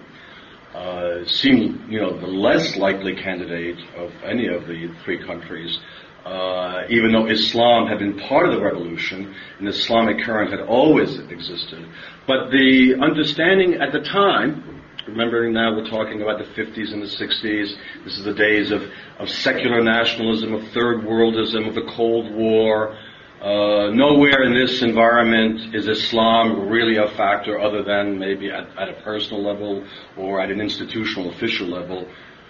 uh, 0.73 1.23
seemed, 1.25 1.89
you 1.89 1.99
know, 1.99 2.19
the 2.19 2.27
less 2.27 2.75
likely 2.75 3.15
candidate 3.15 3.79
of 3.95 4.11
any 4.23 4.47
of 4.47 4.67
the 4.67 4.93
three 5.03 5.23
countries 5.25 5.79
uh, 6.25 6.87
even 6.89 7.11
though 7.11 7.27
Islam 7.27 7.87
had 7.87 7.99
been 7.99 8.17
part 8.17 8.47
of 8.49 8.55
the 8.55 8.61
revolution, 8.61 9.35
an 9.59 9.67
Islamic 9.67 10.25
current 10.25 10.49
had 10.49 10.61
always 10.61 11.19
existed. 11.19 11.87
But 12.25 12.49
the 12.49 12.95
understanding 12.99 13.75
at 13.75 13.91
the 13.91 13.99
time, 13.99 14.81
remembering 15.07 15.53
now 15.53 15.75
we're 15.75 15.87
talking 15.87 16.23
about 16.23 16.39
the 16.39 16.45
50s 16.59 16.93
and 16.93 17.03
the 17.03 17.05
60s, 17.05 17.77
this 18.03 18.17
is 18.17 18.25
the 18.25 18.33
days 18.33 18.71
of, 18.71 18.81
of 19.19 19.29
secular 19.29 19.83
nationalism, 19.83 20.55
of 20.55 20.67
third 20.69 21.03
worldism, 21.03 21.67
of 21.67 21.75
the 21.75 21.85
Cold 21.95 22.33
War. 22.33 22.97
Uh, 23.45 23.91
nowhere 23.91 24.41
in 24.41 24.55
this 24.55 24.81
environment 24.81 25.75
is 25.75 25.87
Islam 25.87 26.67
really 26.67 26.97
a 26.97 27.07
factor 27.09 27.59
other 27.59 27.83
than 27.83 28.17
maybe 28.17 28.49
at, 28.49 28.67
at 28.75 28.89
a 28.89 28.93
personal 29.03 29.43
level 29.43 29.85
or 30.17 30.41
at 30.41 30.49
an 30.49 30.59
institutional 30.59 31.29
official 31.29 31.67
level. 31.67 32.07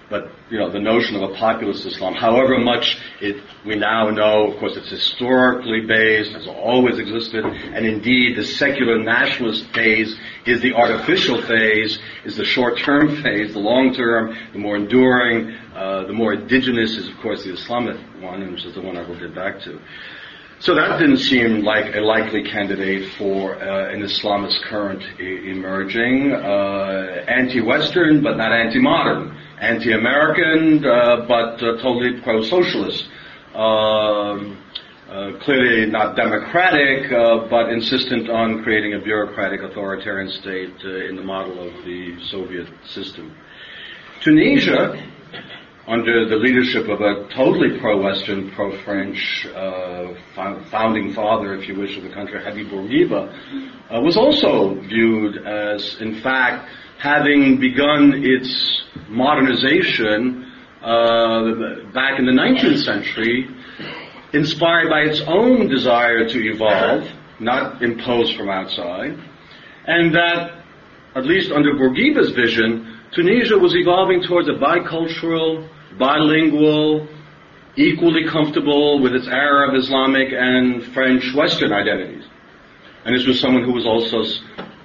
But 0.10 0.32
you 0.50 0.58
know, 0.58 0.72
the 0.72 0.80
notion 0.80 1.18
of 1.18 1.32
a 1.32 1.34
populist 1.34 1.86
Islam, 1.86 2.14
however 2.14 2.58
much 2.60 2.98
it 3.20 3.44
we 3.66 3.76
now 3.76 4.10
know, 4.10 4.54
of 4.54 4.58
course, 4.58 4.78
it's 4.78 4.90
historically 4.90 5.82
based, 5.82 6.32
has 6.32 6.48
always 6.48 6.98
existed, 6.98 7.44
and 7.44 7.86
indeed 7.86 8.38
the 8.38 8.46
secular 8.46 8.98
nationalist 8.98 9.66
phase 9.74 10.18
is 10.46 10.62
the 10.62 10.76
artificial 10.76 11.42
phase, 11.42 12.00
is 12.24 12.38
the 12.38 12.46
short-term 12.46 13.22
phase, 13.22 13.52
the 13.52 13.60
long-term, 13.60 14.34
the 14.54 14.60
more 14.60 14.78
enduring, 14.78 15.58
uh, 15.76 16.06
the 16.06 16.14
more 16.14 16.36
indigenous 16.36 16.96
is, 16.96 17.10
of 17.10 17.18
course, 17.18 17.44
the 17.44 17.52
Islamic 17.52 17.98
one, 18.22 18.50
which 18.54 18.64
is 18.64 18.76
the 18.76 18.82
one 18.82 18.96
I 18.96 19.06
will 19.06 19.20
get 19.20 19.36
back 19.36 19.60
to. 19.64 19.78
So 20.60 20.74
that 20.74 21.00
didn't 21.00 21.18
seem 21.18 21.64
like 21.64 21.96
a 21.96 22.00
likely 22.00 22.44
candidate 22.44 23.12
for 23.18 23.56
uh, 23.56 23.94
an 23.94 24.02
Islamist 24.02 24.62
current 24.64 25.04
emerging. 25.20 26.32
Uh, 26.32 27.26
anti-Western, 27.28 28.24
but 28.24 28.38
not 28.38 28.52
anti-modern 28.52 29.38
anti-American, 29.60 30.86
uh, 30.86 31.26
but 31.28 31.62
uh, 31.64 31.82
totally 31.82 32.22
pro-socialist. 32.22 33.08
Um, 33.54 34.62
uh, 35.10 35.32
clearly 35.42 35.90
not 35.90 36.16
democratic, 36.16 37.12
uh, 37.12 37.48
but 37.50 37.70
insistent 37.70 38.30
on 38.30 38.64
creating 38.64 38.96
a 38.96 39.00
bureaucratic 39.00 39.62
authoritarian 39.62 40.30
state 40.32 40.74
in 40.84 41.16
the 41.16 41.22
model 41.22 41.68
of 41.68 41.86
the 41.86 42.18
Soviet 42.32 42.68
system. 42.86 43.36
Tunisia, 44.22 45.12
under 45.88 46.28
the 46.28 46.36
leadership 46.36 46.88
of 46.88 47.00
a 47.02 47.28
totally 47.36 47.80
pro-Western, 47.80 48.52
pro-French 48.52 49.48
uh, 49.56 50.14
founding 50.72 51.14
father, 51.14 51.54
if 51.54 51.68
you 51.68 51.76
wish, 51.76 51.96
of 51.98 52.04
the 52.04 52.10
country, 52.10 52.44
Habib 52.44 52.68
Bourguiba, 52.68 54.02
was 54.02 54.18
also 54.18 54.74
viewed 54.82 55.46
as, 55.46 55.98
in 56.02 56.22
fact, 56.22 56.68
having 56.98 57.60
begun 57.60 58.24
its 58.24 58.84
modernization 59.10 60.52
uh, 60.82 61.92
back 61.94 62.18
in 62.18 62.26
the 62.26 62.32
19th 62.32 62.84
century, 62.84 63.48
inspired 64.34 64.90
by 64.90 65.02
its 65.02 65.22
own 65.28 65.68
desire 65.70 66.28
to 66.28 66.40
evolve, 66.50 67.08
not 67.40 67.84
imposed 67.84 68.36
from 68.36 68.50
outside, 68.50 69.18
and 69.86 70.16
that, 70.16 70.64
at 71.16 71.26
least 71.26 71.52
under 71.52 71.74
Bourguiba's 71.74 72.32
vision, 72.32 73.00
Tunisia 73.14 73.58
was 73.58 73.76
evolving 73.76 74.24
towards 74.24 74.50
a 74.50 74.54
bicultural, 74.54 75.70
bilingual, 75.98 77.08
equally 77.76 78.26
comfortable 78.28 79.02
with 79.02 79.14
its 79.14 79.28
Arab, 79.28 79.76
Islamic, 79.76 80.30
and 80.32 80.84
French 80.94 81.34
Western 81.34 81.74
identities. 81.74 82.24
And 83.06 83.16
this 83.16 83.28
was 83.28 83.40
someone 83.40 83.64
who 83.64 83.74
was 83.74 83.86
also 83.86 84.24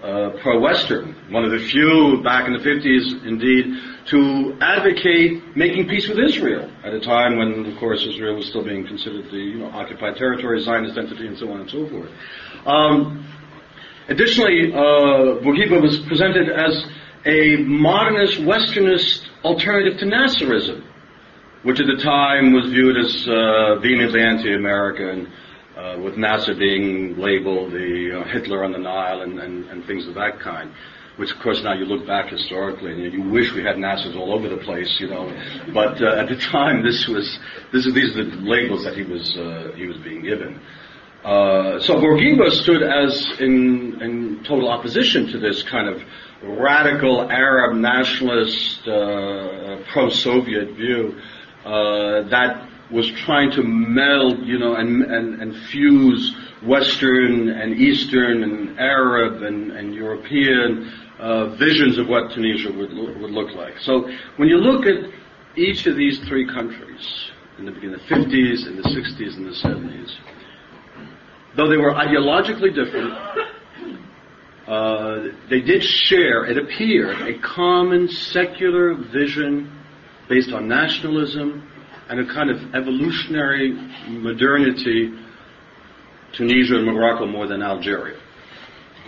uh, 0.02 0.30
pro-Western, 0.42 1.14
one 1.30 1.44
of 1.44 1.50
the 1.50 1.58
few 1.58 2.22
back 2.22 2.46
in 2.46 2.52
the 2.52 2.58
50s, 2.58 3.26
indeed, 3.26 3.74
to 4.06 4.56
advocate 4.60 5.56
making 5.56 5.88
peace 5.88 6.08
with 6.08 6.18
Israel 6.18 6.70
at 6.84 6.92
a 6.92 7.00
time 7.00 7.38
when, 7.38 7.66
of 7.66 7.78
course, 7.78 8.04
Israel 8.06 8.36
was 8.36 8.48
still 8.48 8.64
being 8.64 8.86
considered 8.86 9.30
the 9.30 9.36
you 9.36 9.58
know, 9.58 9.70
occupied 9.70 10.16
territory, 10.16 10.60
Zionist 10.60 10.98
entity, 10.98 11.26
and 11.26 11.38
so 11.38 11.50
on 11.50 11.60
and 11.60 11.70
so 11.70 11.88
forth. 11.88 12.10
Um, 12.66 13.26
additionally, 14.08 14.72
uh, 14.72 15.40
Bourguiba 15.40 15.80
was 15.80 16.00
presented 16.00 16.48
as 16.50 16.86
a 17.24 17.56
modernist, 17.56 18.40
Westernist 18.40 19.26
alternative 19.44 19.98
to 20.00 20.06
Nasserism, 20.06 20.82
which 21.62 21.78
at 21.78 21.86
the 21.86 22.02
time 22.02 22.52
was 22.52 22.70
viewed 22.70 22.96
as 22.96 23.28
uh, 23.28 23.76
vehemently 23.80 24.22
anti-American 24.22 25.30
uh, 25.76 25.98
with 26.02 26.16
Nasser 26.16 26.54
being 26.54 27.18
labeled 27.18 27.72
the 27.72 28.20
uh, 28.20 28.32
Hitler 28.32 28.64
on 28.64 28.72
the 28.72 28.78
Nile 28.78 29.22
and, 29.22 29.38
and, 29.38 29.64
and, 29.66 29.84
things 29.86 30.06
of 30.06 30.14
that 30.14 30.40
kind. 30.40 30.72
Which, 31.16 31.32
of 31.32 31.38
course, 31.40 31.62
now 31.62 31.74
you 31.74 31.84
look 31.84 32.06
back 32.06 32.30
historically 32.30 32.92
and 32.92 33.12
you 33.12 33.22
wish 33.22 33.52
we 33.52 33.62
had 33.62 33.76
Nassers 33.76 34.16
all 34.16 34.34
over 34.34 34.48
the 34.48 34.56
place, 34.56 34.96
you 35.00 35.08
know. 35.08 35.26
But 35.72 36.02
uh, 36.02 36.16
at 36.16 36.28
the 36.28 36.36
time, 36.36 36.82
this 36.86 37.06
was 37.06 37.38
this 37.72 37.86
is, 37.86 37.94
these 37.94 38.16
are 38.16 38.24
the 38.24 38.36
labels 38.36 38.84
that 38.84 38.96
he 38.96 39.02
was 39.02 39.36
uh, 39.36 39.72
he 39.76 39.86
was 39.86 39.98
being 39.98 40.22
given. 40.22 40.60
Uh, 41.22 41.78
so 41.80 41.96
Bourguiba 41.96 42.50
stood 42.50 42.82
as 42.82 43.38
in, 43.40 44.00
in 44.00 44.42
total 44.44 44.70
opposition 44.70 45.26
to 45.26 45.38
this 45.38 45.62
kind 45.62 45.86
of 45.86 46.02
radical 46.42 47.30
Arab 47.30 47.76
nationalist 47.76 48.82
pro-Soviet 48.84 50.74
view 50.76 51.20
that 51.64 52.68
was 52.90 53.10
trying 53.24 53.50
to 53.52 53.62
meld, 53.62 54.44
you 54.46 54.58
know, 54.58 54.74
and, 54.74 55.02
and, 55.02 55.40
and 55.40 55.56
fuse 55.68 56.34
Western 56.64 57.48
and 57.48 57.74
Eastern 57.74 58.42
and 58.42 58.78
Arab 58.78 59.42
and, 59.42 59.70
and 59.72 59.94
European 59.94 60.92
uh, 61.18 61.54
visions 61.56 61.98
of 61.98 62.08
what 62.08 62.32
Tunisia 62.32 62.72
would, 62.72 62.92
would 62.92 63.30
look 63.30 63.54
like. 63.54 63.78
So 63.80 64.10
when 64.36 64.48
you 64.48 64.56
look 64.56 64.86
at 64.86 65.10
each 65.56 65.86
of 65.86 65.96
these 65.96 66.18
three 66.26 66.46
countries, 66.46 67.30
in 67.58 67.66
the 67.66 67.72
beginning, 67.72 67.94
of 67.94 68.00
the 68.08 68.14
50s 68.14 68.66
and 68.66 68.78
the 68.78 68.88
60s 68.88 69.36
and 69.36 69.46
the 69.46 69.50
70s, 69.50 70.10
though 71.56 71.68
they 71.68 71.76
were 71.76 71.92
ideologically 71.92 72.74
different, 72.74 73.12
uh, 74.66 75.36
they 75.48 75.60
did 75.60 75.82
share, 75.82 76.46
it 76.46 76.56
appeared, 76.56 77.20
a 77.22 77.38
common 77.40 78.08
secular 78.08 78.94
vision 78.94 79.79
based 80.30 80.52
on 80.52 80.68
nationalism 80.68 81.68
and 82.08 82.20
a 82.20 82.32
kind 82.32 82.50
of 82.50 82.74
evolutionary 82.74 83.72
modernity, 84.08 85.12
Tunisia 86.32 86.76
and 86.76 86.86
Morocco 86.86 87.26
more 87.26 87.48
than 87.48 87.62
Algeria. 87.62 88.18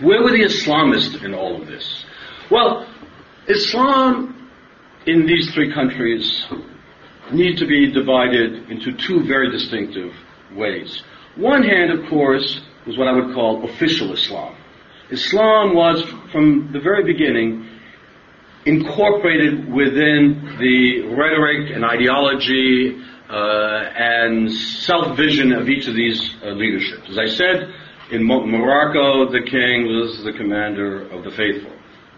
Where 0.01 0.21
were 0.21 0.31
the 0.31 0.43
Islamists 0.43 1.23
in 1.23 1.33
all 1.33 1.61
of 1.61 1.65
this? 1.65 2.05
Well, 2.51 2.85
Islam 3.47 4.49
in 5.07 5.25
these 5.25 5.51
three 5.53 5.73
countries 5.73 6.45
need 7.31 7.57
to 7.57 7.65
be 7.65 7.89
divided 7.91 8.69
into 8.69 8.91
two 8.91 9.25
very 9.25 9.49
distinctive 9.49 10.13
ways. 10.53 11.01
One 11.37 11.63
hand, 11.63 11.89
of 11.91 12.09
course, 12.09 12.61
was 12.85 12.97
what 12.97 13.07
I 13.07 13.13
would 13.13 13.33
call 13.33 13.63
official 13.69 14.11
Islam. 14.13 14.57
Islam 15.09 15.73
was, 15.73 16.03
from 16.31 16.71
the 16.73 16.79
very 16.79 17.05
beginning, 17.05 17.69
incorporated 18.65 19.71
within 19.71 20.57
the 20.59 21.01
rhetoric 21.15 21.71
and 21.75 21.83
ideology 21.83 23.01
uh, 23.29 23.89
and 23.95 24.51
self-vision 24.51 25.51
of 25.53 25.67
each 25.67 25.87
of 25.87 25.95
these 25.95 26.35
uh, 26.43 26.49
leaderships. 26.49 27.09
As 27.09 27.17
I 27.17 27.25
said, 27.27 27.73
in 28.11 28.23
Morocco, 28.25 29.31
the 29.31 29.41
king 29.41 29.87
was 29.87 30.23
the 30.23 30.33
commander 30.33 31.07
of 31.09 31.23
the 31.23 31.31
faithful. 31.31 31.71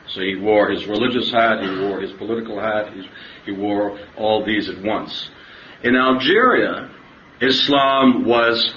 So 0.08 0.22
he 0.22 0.36
wore 0.36 0.70
his 0.70 0.86
religious 0.86 1.32
hat, 1.32 1.64
he 1.64 1.70
wore 1.80 2.02
his 2.02 2.12
political 2.14 2.60
hat, 2.60 2.94
he 3.46 3.52
wore 3.52 4.00
all 4.18 4.46
these 4.46 4.70
at 4.70 4.82
once. 4.84 5.30
In 5.84 5.96
Algeria, 5.96 6.92
Islam 7.42 8.26
was 8.26 8.74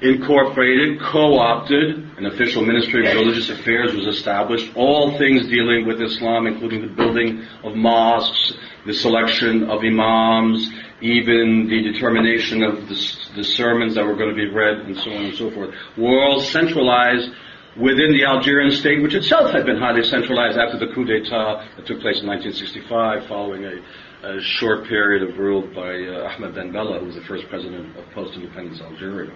incorporated, 0.00 1.00
co-opted, 1.00 2.18
an 2.18 2.26
official 2.26 2.64
ministry 2.64 3.08
of 3.08 3.16
religious 3.16 3.50
affairs 3.50 3.94
was 3.94 4.06
established, 4.06 4.70
all 4.76 5.18
things 5.18 5.48
dealing 5.48 5.86
with 5.86 6.00
Islam, 6.00 6.46
including 6.46 6.82
the 6.82 6.94
building 6.94 7.44
of 7.64 7.74
mosques, 7.74 8.54
the 8.86 8.94
selection 8.94 9.64
of 9.64 9.82
imams, 9.82 10.70
even 11.00 11.68
the 11.68 11.82
determination 11.92 12.62
of 12.62 12.88
the, 12.88 13.16
the 13.36 13.44
sermons 13.44 13.94
that 13.96 14.04
were 14.04 14.14
going 14.14 14.30
to 14.30 14.36
be 14.36 14.48
read, 14.48 14.78
and 14.86 14.96
so 14.96 15.10
on 15.10 15.24
and 15.24 15.36
so 15.36 15.50
forth, 15.50 15.74
were 15.96 16.22
all 16.22 16.40
centralized 16.40 17.30
within 17.76 18.12
the 18.12 18.24
Algerian 18.24 18.70
state, 18.70 19.02
which 19.02 19.14
itself 19.14 19.52
had 19.52 19.64
been 19.66 19.78
highly 19.78 20.02
centralized 20.02 20.58
after 20.58 20.78
the 20.78 20.92
coup 20.94 21.04
d'etat 21.04 21.64
that 21.76 21.86
took 21.86 22.00
place 22.00 22.20
in 22.20 22.26
1965, 22.26 23.26
following 23.28 23.64
a, 23.64 24.26
a 24.26 24.40
short 24.40 24.86
period 24.86 25.28
of 25.28 25.38
rule 25.38 25.62
by 25.74 25.94
uh, 25.94 26.34
Ahmed 26.34 26.54
Ben 26.54 26.72
Bella, 26.72 26.98
who 26.98 27.06
was 27.06 27.14
the 27.14 27.22
first 27.22 27.48
president 27.48 27.96
of 27.96 28.04
post-independence 28.10 28.80
Algeria. 28.80 29.32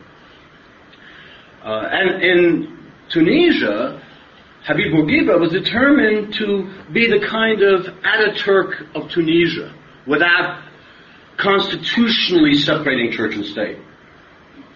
Uh, 1.65 1.89
and 1.91 2.23
in 2.23 2.79
Tunisia, 3.09 4.03
Habib 4.65 4.93
Bourguiba 4.93 5.39
was 5.39 5.53
determined 5.53 6.35
to 6.35 6.73
be 6.93 7.09
the 7.09 7.25
kind 7.27 7.63
of 7.63 7.87
Ataturk 8.03 8.87
of 8.95 9.11
Tunisia 9.11 9.73
without 10.07 10.63
constitutionally 11.37 12.55
separating 12.55 13.13
church 13.13 13.35
and 13.35 13.45
state. 13.45 13.79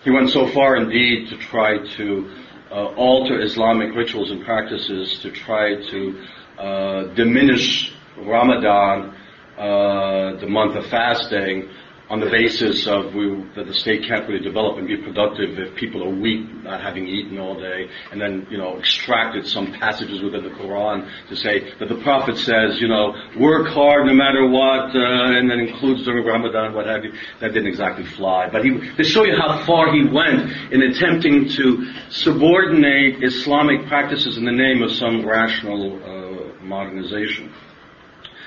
He 0.04 0.10
went 0.10 0.30
so 0.30 0.46
far 0.46 0.76
indeed 0.76 1.28
to 1.30 1.36
try 1.36 1.78
to 1.96 2.30
uh, 2.70 2.74
alter 2.94 3.40
Islamic 3.40 3.94
rituals 3.94 4.30
and 4.30 4.44
practices 4.44 5.18
to 5.22 5.30
try 5.30 5.74
to 5.90 6.24
uh, 6.58 7.02
diminish 7.14 7.92
Ramadan, 8.16 9.14
uh, 9.58 10.36
the 10.40 10.46
month 10.48 10.76
of 10.76 10.86
fasting, 10.86 11.68
on 12.08 12.20
the 12.20 12.30
basis 12.30 12.86
of 12.86 13.14
we, 13.14 13.44
that 13.56 13.66
the 13.66 13.74
state 13.74 14.06
can't 14.06 14.28
really 14.28 14.42
develop 14.42 14.78
and 14.78 14.86
be 14.86 14.96
productive 14.96 15.58
if 15.58 15.74
people 15.74 16.04
are 16.04 16.14
weak, 16.14 16.46
not 16.62 16.80
having 16.80 17.06
eaten 17.06 17.38
all 17.38 17.58
day, 17.58 17.88
and 18.12 18.20
then 18.20 18.46
you 18.48 18.58
know 18.58 18.78
extracted 18.78 19.46
some 19.46 19.72
passages 19.72 20.22
within 20.22 20.44
the 20.44 20.50
Quran 20.50 21.08
to 21.28 21.36
say 21.36 21.72
that 21.78 21.88
the 21.88 22.00
Prophet 22.02 22.36
says, 22.36 22.80
you 22.80 22.86
know, 22.88 23.14
work 23.38 23.66
hard 23.68 24.06
no 24.06 24.14
matter 24.14 24.48
what, 24.48 24.94
uh, 24.94 25.36
and 25.36 25.50
then 25.50 25.58
includes 25.58 26.04
during 26.04 26.24
Ramadan, 26.24 26.74
what 26.74 26.86
have 26.86 27.04
you. 27.04 27.12
That 27.40 27.52
didn't 27.52 27.68
exactly 27.68 28.04
fly, 28.04 28.48
but 28.50 28.64
he 28.64 28.70
to 28.70 29.04
show 29.04 29.24
you 29.24 29.36
how 29.36 29.64
far 29.66 29.92
he 29.92 30.06
went 30.06 30.72
in 30.72 30.82
attempting 30.82 31.48
to 31.48 31.92
subordinate 32.10 33.22
Islamic 33.22 33.86
practices 33.88 34.36
in 34.36 34.44
the 34.44 34.52
name 34.52 34.82
of 34.82 34.92
some 34.92 35.26
rational 35.26 35.96
uh, 36.02 36.62
modernization. 36.62 37.52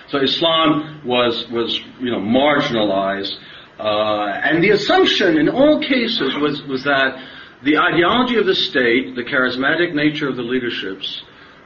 So 0.10 0.20
Islam 0.20 1.02
was 1.06 1.48
was 1.50 1.80
you 2.00 2.12
know 2.12 2.20
marginalized 2.20 3.36
uh, 3.80 4.42
and 4.44 4.62
the 4.62 4.72
assumption 4.72 5.38
in 5.38 5.48
all 5.48 5.80
cases 5.80 6.36
was, 6.36 6.62
was 6.64 6.84
that 6.84 7.18
the 7.64 7.78
ideology 7.78 8.36
of 8.36 8.46
the 8.46 8.56
state, 8.56 9.16
the 9.16 9.24
charismatic 9.24 9.94
nature 9.94 10.28
of 10.28 10.36
the 10.36 10.44
leaderships, 10.44 11.24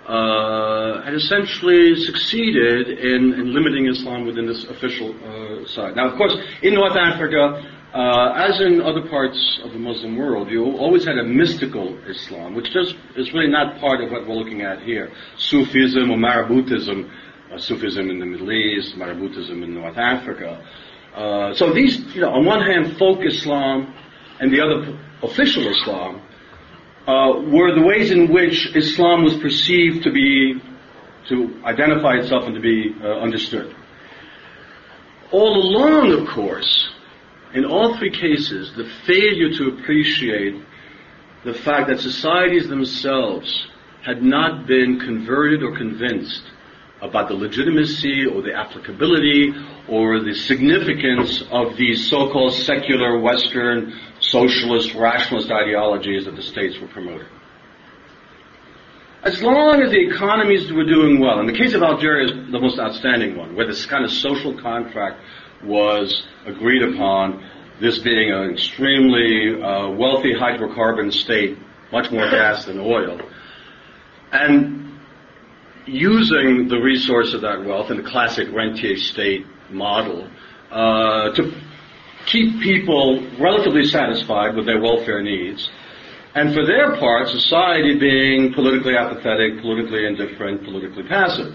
uh, 0.07 1.01
had 1.01 1.15
essentially 1.15 1.95
succeeded 1.95 2.89
in, 2.89 3.33
in, 3.33 3.53
limiting 3.53 3.87
Islam 3.87 4.25
within 4.25 4.45
this 4.45 4.63
official 4.65 5.15
uh, 5.15 5.65
side. 5.65 5.95
Now, 5.95 6.09
of 6.11 6.17
course, 6.17 6.35
in 6.61 6.75
North 6.75 6.95
Africa, 6.95 7.63
uh, 7.93 8.33
as 8.35 8.59
in 8.61 8.81
other 8.81 9.07
parts 9.07 9.61
of 9.63 9.71
the 9.71 9.79
Muslim 9.79 10.17
world, 10.17 10.49
you 10.49 10.65
always 10.77 11.05
had 11.05 11.17
a 11.17 11.23
mystical 11.23 11.97
Islam, 12.05 12.53
which 12.53 12.71
just 12.73 12.95
is 13.15 13.33
really 13.33 13.49
not 13.49 13.79
part 13.79 14.01
of 14.01 14.11
what 14.11 14.27
we're 14.27 14.35
looking 14.35 14.61
at 14.61 14.83
here. 14.83 15.11
Sufism 15.37 16.11
or 16.11 16.17
Maraboutism, 16.17 17.09
Sufism 17.57 18.09
in 18.09 18.19
the 18.19 18.25
Middle 18.25 18.51
East, 18.51 18.95
Maraboutism 18.95 19.63
in 19.63 19.73
North 19.73 19.97
Africa. 19.97 20.65
Uh, 21.15 21.53
so 21.53 21.73
these, 21.73 21.99
you 22.15 22.21
know, 22.21 22.31
on 22.31 22.45
one 22.45 22.61
hand, 22.61 22.97
folk 22.97 23.19
Islam 23.23 23.93
and 24.39 24.51
the 24.51 24.61
other 24.61 24.99
official 25.21 25.67
Islam 25.67 26.21
uh, 27.07 27.33
were 27.51 27.75
the 27.75 27.81
ways 27.81 28.11
in 28.11 28.31
which 28.31 28.75
Islam 28.75 29.23
was 29.23 29.35
perceived 29.37 30.03
to 30.03 30.11
be, 30.11 30.61
to 31.29 31.61
identify 31.65 32.15
itself 32.15 32.45
and 32.45 32.55
to 32.55 32.61
be 32.61 32.95
uh, 33.01 33.19
understood. 33.19 33.75
All 35.31 35.55
along, 35.55 36.11
of 36.13 36.27
course, 36.27 36.89
in 37.53 37.65
all 37.65 37.97
three 37.97 38.11
cases, 38.11 38.73
the 38.75 38.89
failure 39.05 39.51
to 39.57 39.77
appreciate 39.77 40.55
the 41.43 41.53
fact 41.53 41.89
that 41.89 41.99
societies 41.99 42.67
themselves 42.69 43.67
had 44.03 44.23
not 44.23 44.65
been 44.65 44.99
converted 44.99 45.61
or 45.61 45.77
convinced 45.77 46.43
about 47.03 47.27
the 47.27 47.33
legitimacy 47.33 48.25
or 48.25 48.41
the 48.41 48.53
applicability 48.53 49.53
or 49.89 50.21
the 50.21 50.33
significance 50.33 51.43
of 51.51 51.75
these 51.75 52.09
so-called 52.09 52.53
secular 52.53 53.19
Western 53.19 53.93
socialist 54.21 54.95
rationalist 54.95 55.51
ideologies 55.51 56.25
that 56.25 56.35
the 56.35 56.41
states 56.41 56.79
were 56.79 56.87
promoting. 56.87 57.27
As 59.23 59.41
long 59.41 59.81
as 59.81 59.91
the 59.91 59.99
economies 59.99 60.71
were 60.71 60.85
doing 60.85 61.19
well, 61.19 61.39
and 61.39 61.47
the 61.47 61.57
case 61.57 61.73
of 61.73 61.81
Algeria 61.81 62.25
is 62.25 62.51
the 62.51 62.59
most 62.59 62.79
outstanding 62.79 63.37
one, 63.37 63.55
where 63.55 63.67
this 63.67 63.85
kind 63.85 64.03
of 64.03 64.11
social 64.11 64.59
contract 64.61 65.21
was 65.63 66.25
agreed 66.45 66.83
upon, 66.83 67.43
this 67.79 67.99
being 67.99 68.31
an 68.31 68.51
extremely 68.51 69.61
uh, 69.61 69.89
wealthy 69.89 70.33
hydrocarbon 70.33 71.11
state, 71.11 71.57
much 71.91 72.11
more 72.11 72.29
gas 72.29 72.65
than 72.65 72.79
oil, 72.79 73.19
and 74.31 74.82
using 75.85 76.67
the 76.67 76.77
resource 76.77 77.33
of 77.33 77.41
that 77.41 77.63
wealth 77.65 77.91
in 77.91 77.97
the 77.97 78.09
classic 78.09 78.47
rentier 78.53 78.97
state 78.97 79.45
model 79.69 80.29
uh, 80.71 81.33
to 81.33 81.51
keep 82.25 82.61
people 82.61 83.19
relatively 83.39 83.83
satisfied 83.83 84.55
with 84.55 84.65
their 84.65 84.81
welfare 84.81 85.21
needs, 85.21 85.69
and 86.35 86.53
for 86.53 86.65
their 86.65 86.97
part, 86.97 87.27
society 87.27 87.99
being 87.99 88.53
politically 88.53 88.95
apathetic, 88.95 89.61
politically 89.61 90.05
indifferent, 90.05 90.63
politically 90.63 91.03
passive. 91.03 91.53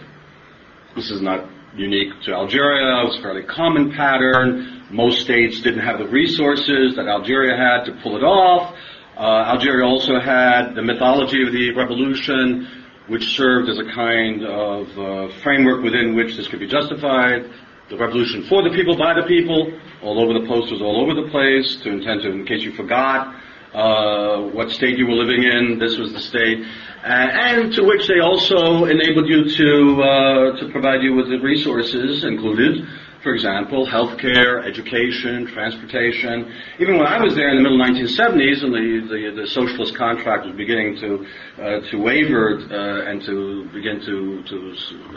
This 0.94 1.10
is 1.10 1.20
not 1.20 1.48
unique 1.74 2.12
to 2.24 2.32
Algeria. 2.32 3.00
It 3.00 3.04
was 3.04 3.18
a 3.18 3.22
fairly 3.22 3.42
common 3.42 3.92
pattern. 3.92 4.86
Most 4.90 5.20
states 5.20 5.60
didn't 5.62 5.80
have 5.80 5.98
the 5.98 6.08
resources 6.08 6.96
that 6.96 7.06
Algeria 7.08 7.56
had 7.56 7.84
to 7.84 8.00
pull 8.02 8.16
it 8.16 8.22
off. 8.22 8.74
Uh, 9.16 9.52
Algeria 9.52 9.84
also 9.84 10.20
had 10.20 10.74
the 10.74 10.82
mythology 10.82 11.42
of 11.42 11.52
the 11.52 11.72
revolution, 11.74 12.77
which 13.08 13.36
served 13.36 13.68
as 13.68 13.78
a 13.78 13.84
kind 13.94 14.44
of 14.44 14.98
uh, 14.98 15.28
framework 15.42 15.82
within 15.82 16.14
which 16.14 16.36
this 16.36 16.46
could 16.48 16.60
be 16.60 16.68
justified. 16.68 17.50
The 17.90 17.96
revolution 17.96 18.44
for 18.44 18.62
the 18.62 18.70
people, 18.70 18.96
by 18.96 19.14
the 19.14 19.26
people, 19.26 19.72
all 20.02 20.22
over 20.22 20.38
the 20.38 20.46
posters, 20.46 20.82
all 20.82 21.00
over 21.02 21.14
the 21.14 21.28
place, 21.30 21.76
to 21.82 21.90
intend 21.90 22.22
to, 22.22 22.30
in 22.30 22.44
case 22.44 22.62
you 22.62 22.72
forgot 22.72 23.34
uh, 23.72 24.42
what 24.52 24.70
state 24.70 24.98
you 24.98 25.06
were 25.06 25.14
living 25.14 25.44
in, 25.44 25.78
this 25.78 25.96
was 25.96 26.12
the 26.12 26.20
state, 26.20 26.64
and 27.04 27.72
to 27.72 27.82
which 27.84 28.06
they 28.06 28.20
also 28.20 28.84
enabled 28.84 29.28
you 29.28 29.44
to 29.44 30.02
uh, 30.02 30.60
to 30.60 30.68
provide 30.70 31.02
you 31.02 31.14
with 31.14 31.28
the 31.28 31.38
resources 31.38 32.24
included 32.24 32.86
for 33.22 33.34
example, 33.34 33.86
healthcare, 33.86 34.64
education, 34.66 35.46
transportation. 35.46 36.52
Even 36.78 36.98
when 36.98 37.06
I 37.06 37.22
was 37.22 37.34
there 37.34 37.50
in 37.50 37.56
the 37.56 37.62
middle 37.62 37.78
1970s 37.78 38.64
and 38.64 38.72
the, 38.72 39.08
the, 39.08 39.42
the 39.42 39.46
socialist 39.48 39.96
contract 39.96 40.46
was 40.46 40.54
beginning 40.54 40.96
to, 41.00 41.26
uh, 41.62 41.90
to 41.90 41.96
waver 41.96 42.58
uh, 42.70 43.10
and 43.10 43.22
to 43.22 43.68
begin 43.72 44.00
to, 44.06 44.42
to 44.48 44.74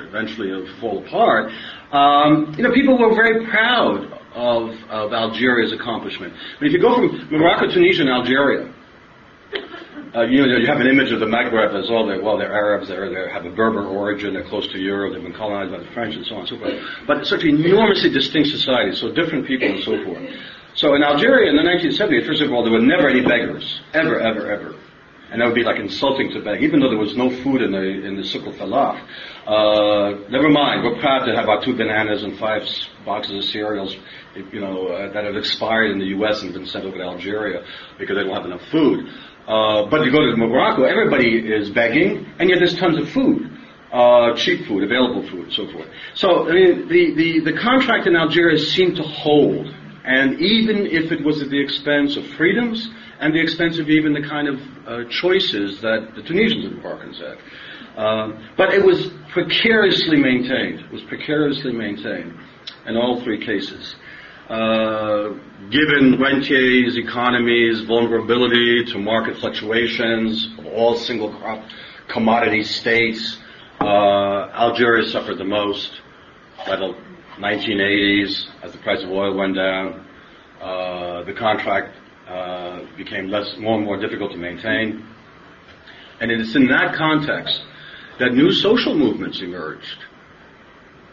eventually 0.08 0.52
uh, 0.52 0.80
fall 0.80 1.06
apart, 1.06 1.52
um, 1.92 2.54
you 2.58 2.64
know, 2.64 2.72
people 2.74 2.98
were 2.98 3.14
very 3.14 3.46
proud 3.46 4.06
of, 4.34 4.72
of 4.90 5.14
Algeria's 5.14 5.74
accomplishment. 5.74 6.34
But 6.60 6.68
if 6.68 6.74
you 6.74 6.82
go 6.82 6.96
from 6.96 7.30
Morocco, 7.30 7.68
Tunisia, 7.68 8.02
and 8.02 8.10
Algeria, 8.10 8.74
uh, 10.14 10.24
you 10.24 10.46
know, 10.46 10.58
you 10.58 10.68
have 10.68 10.82
an 10.82 10.88
image 10.88 11.12
of 11.12 11.20
the 11.20 11.26
Maghreb 11.26 11.74
as 11.74 11.90
all 11.90 12.06
well, 12.22 12.38
they're 12.38 12.54
Arabs, 12.54 12.90
they're, 12.90 13.10
they 13.10 13.32
have 13.32 13.46
a 13.46 13.50
Berber 13.50 13.86
origin, 13.86 14.34
they're 14.34 14.44
close 14.44 14.68
to 14.74 14.80
Europe, 14.80 15.14
they've 15.14 15.24
been 15.24 15.34
colonized 15.34 15.72
by 15.72 15.80
the 15.80 15.90
French 15.94 16.16
and 16.16 16.26
so 16.26 16.36
on 16.36 16.42
and 16.42 16.50
so 16.50 16.58
forth. 16.58 16.74
But 17.08 17.18
it's 17.18 17.30
such 17.30 17.44
an 17.44 17.64
enormously 17.64 18.10
distinct 18.10 18.50
society, 18.50 18.94
so 18.96 19.12
different 19.14 19.48
people 19.48 19.70
and 19.70 19.84
so 19.84 20.04
forth. 20.04 20.22
So 20.74 20.96
in 20.96 21.04
Algeria 21.04 21.50
in 21.50 21.56
the 21.56 21.64
1970s, 21.64 22.26
first 22.28 22.42
of 22.42 22.52
all, 22.52 22.64
there 22.64 22.74
were 22.74 22.82
never 22.82 23.08
any 23.08 23.22
beggars. 23.22 23.82
Ever, 23.94 24.20
ever, 24.20 24.52
ever. 24.52 24.76
And 25.32 25.40
that 25.40 25.46
would 25.46 25.56
be 25.56 25.64
like 25.64 25.80
insulting 25.80 26.30
to 26.32 26.42
beg, 26.42 26.62
even 26.62 26.82
though 26.82 26.90
there 26.90 27.00
was 27.00 27.16
no 27.16 27.30
food 27.30 27.62
in 27.62 27.72
the, 27.72 27.82
in 27.82 28.18
the 28.18 28.24
Souk 28.24 28.48
al 28.60 28.74
uh, 29.48 30.12
never 30.30 30.50
mind, 30.50 30.84
we're 30.84 31.00
proud 31.00 31.26
to 31.26 31.36
have 31.36 31.48
our 31.48 31.64
two 31.64 31.76
bananas 31.76 32.24
and 32.24 32.38
five 32.38 32.64
boxes 33.06 33.38
of 33.38 33.44
cereals, 33.46 33.96
you 34.36 34.60
know, 34.60 34.88
uh, 34.88 35.12
that 35.14 35.24
have 35.24 35.36
expired 35.36 35.90
in 35.92 36.00
the 36.00 36.08
U.S. 36.08 36.44
and 36.44 36.54
been 36.54 36.66
sent 36.66 36.86
over 36.86 36.98
to 36.98 37.04
Algeria 37.04 37.64
because 37.98 38.18
they 38.18 38.24
don't 38.24 38.36
have 38.36 38.46
enough 38.46 38.62
food. 38.72 39.08
Uh, 39.52 39.86
but 39.92 40.00
you 40.06 40.12
go 40.12 40.24
to 40.32 40.38
Morocco, 40.38 40.84
everybody 40.84 41.30
is 41.58 41.70
begging, 41.72 42.26
and 42.40 42.50
yet 42.50 42.58
there's 42.62 42.78
tons 42.84 42.98
of 43.02 43.10
food. 43.10 43.40
uh, 43.92 44.34
cheap 44.36 44.66
food, 44.68 44.84
available 44.84 45.22
food, 45.30 45.46
and 45.48 45.54
so 45.54 45.70
forth. 45.72 45.88
So 46.14 46.48
I 46.50 46.54
mean, 46.54 46.88
the, 46.88 47.14
the, 47.14 47.52
the 47.52 47.58
contract 47.60 48.08
in 48.08 48.16
Algeria 48.16 48.58
seemed 48.58 48.96
to 48.96 49.04
hold, 49.04 49.68
and 50.06 50.40
even 50.40 50.88
if 50.88 51.12
it 51.12 51.24
was 51.24 51.42
at 51.42 51.50
the 51.50 51.62
expense 51.62 52.16
of 52.16 52.26
freedoms 52.40 52.90
and 53.20 53.34
the 53.36 53.42
expense 53.42 53.80
of 53.80 53.90
even 53.90 54.14
the 54.14 54.22
kind 54.22 54.48
of 54.48 54.58
uh, 54.88 55.10
choices 55.10 55.82
that 55.82 56.14
the 56.16 56.24
Tunisians 56.24 56.66
embarked 56.74 57.18
had. 57.18 57.38
Um, 57.98 58.28
but 58.56 58.74
it 58.74 58.84
was 58.84 59.10
precariously 59.32 60.18
maintained. 60.18 60.80
It 60.80 60.92
was 60.92 61.04
precariously 61.04 61.74
maintained 61.74 62.34
in 62.88 62.96
all 62.96 63.22
three 63.24 63.46
cases. 63.46 63.96
Uh, 64.50 65.34
given 65.70 66.20
rentier's 66.20 66.98
economy's 66.98 67.82
vulnerability 67.82 68.84
to 68.86 68.98
market 68.98 69.38
fluctuations 69.38 70.50
of 70.58 70.66
all 70.66 70.96
single 70.96 71.34
crop 71.38 71.64
commodity 72.08 72.64
states, 72.64 73.38
uh, 73.80 74.50
Algeria 74.54 75.08
suffered 75.08 75.38
the 75.38 75.46
most 75.46 76.02
by 76.66 76.76
the 76.76 76.96
1980s 77.38 78.48
as 78.62 78.72
the 78.72 78.78
price 78.80 79.04
of 79.04 79.10
oil 79.10 79.36
went 79.36 79.56
down. 79.56 80.06
Uh, 80.62 81.24
the 81.24 81.34
contract 81.34 81.96
became 82.98 83.30
less, 83.30 83.56
more 83.58 83.78
and 83.78 83.86
more 83.86 84.00
difficult 84.00 84.32
to 84.32 84.38
maintain. 84.38 85.06
And 86.20 86.32
it's 86.32 86.56
in 86.56 86.68
that 86.68 86.96
context 86.96 87.62
that 88.20 88.34
new 88.34 88.52
social 88.52 88.96
movements 88.96 89.42
emerged 89.42 90.06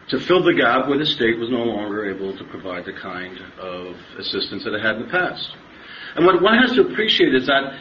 to 0.08 0.20
fill 0.20 0.42
the 0.42 0.54
gap 0.54 0.88
where 0.88 0.98
the 0.98 1.06
state 1.06 1.38
was 1.38 1.50
no 1.50 1.62
longer 1.62 2.10
able 2.10 2.36
to 2.36 2.44
provide 2.44 2.84
the 2.84 2.92
kind 2.92 3.38
of 3.60 3.94
assistance 4.18 4.64
that 4.64 4.74
it 4.74 4.80
had 4.80 4.96
in 4.96 5.02
the 5.02 5.08
past. 5.08 5.50
And 6.16 6.24
what 6.24 6.40
one 6.42 6.58
has 6.58 6.72
to 6.72 6.82
appreciate 6.82 7.34
is 7.34 7.46
that 7.46 7.78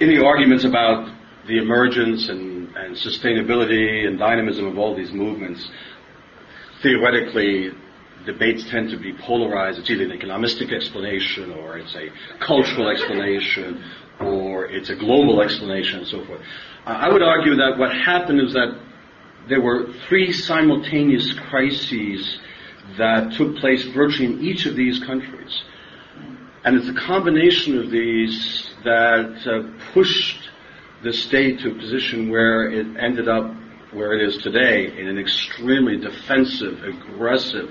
in 0.00 0.08
the 0.08 0.24
arguments 0.24 0.64
about 0.64 1.12
the 1.46 1.58
emergence 1.58 2.28
and, 2.28 2.74
and 2.76 2.96
sustainability 2.96 4.06
and 4.06 4.18
dynamism 4.18 4.66
of 4.66 4.78
all 4.78 4.96
these 4.96 5.12
movements, 5.12 5.68
theoretically, 6.82 7.70
debates 8.24 8.68
tend 8.70 8.90
to 8.90 8.98
be 8.98 9.12
polarized. 9.12 9.78
It's 9.78 9.90
either 9.90 10.04
an 10.04 10.18
economistic 10.18 10.72
explanation 10.72 11.52
or 11.52 11.78
it's 11.78 11.94
a 11.94 12.08
cultural 12.44 12.88
explanation 12.88 13.84
or 14.20 14.66
it's 14.66 14.90
a 14.90 14.96
global 14.96 15.42
explanation 15.42 16.00
and 16.00 16.08
so 16.08 16.24
forth. 16.24 16.40
I 16.86 17.12
would 17.12 17.22
argue 17.22 17.56
that 17.56 17.76
what 17.78 17.92
happened 17.92 18.40
is 18.40 18.52
that 18.54 18.80
there 19.48 19.60
were 19.60 19.92
three 20.08 20.32
simultaneous 20.32 21.32
crises 21.32 22.38
that 22.98 23.32
took 23.32 23.56
place 23.56 23.84
virtually 23.84 24.26
in 24.26 24.40
each 24.42 24.66
of 24.66 24.76
these 24.76 24.98
countries. 25.00 25.62
And 26.64 26.76
it's 26.76 26.88
a 26.88 27.06
combination 27.06 27.78
of 27.78 27.90
these 27.90 28.72
that 28.84 29.46
uh, 29.46 29.92
pushed 29.92 30.48
the 31.02 31.12
state 31.12 31.60
to 31.60 31.72
a 31.72 31.74
position 31.74 32.30
where 32.30 32.70
it 32.70 32.86
ended 32.96 33.28
up 33.28 33.52
where 33.92 34.14
it 34.14 34.26
is 34.26 34.38
today 34.38 34.98
in 34.98 35.06
an 35.06 35.18
extremely 35.18 35.98
defensive, 35.98 36.82
aggressive, 36.82 37.70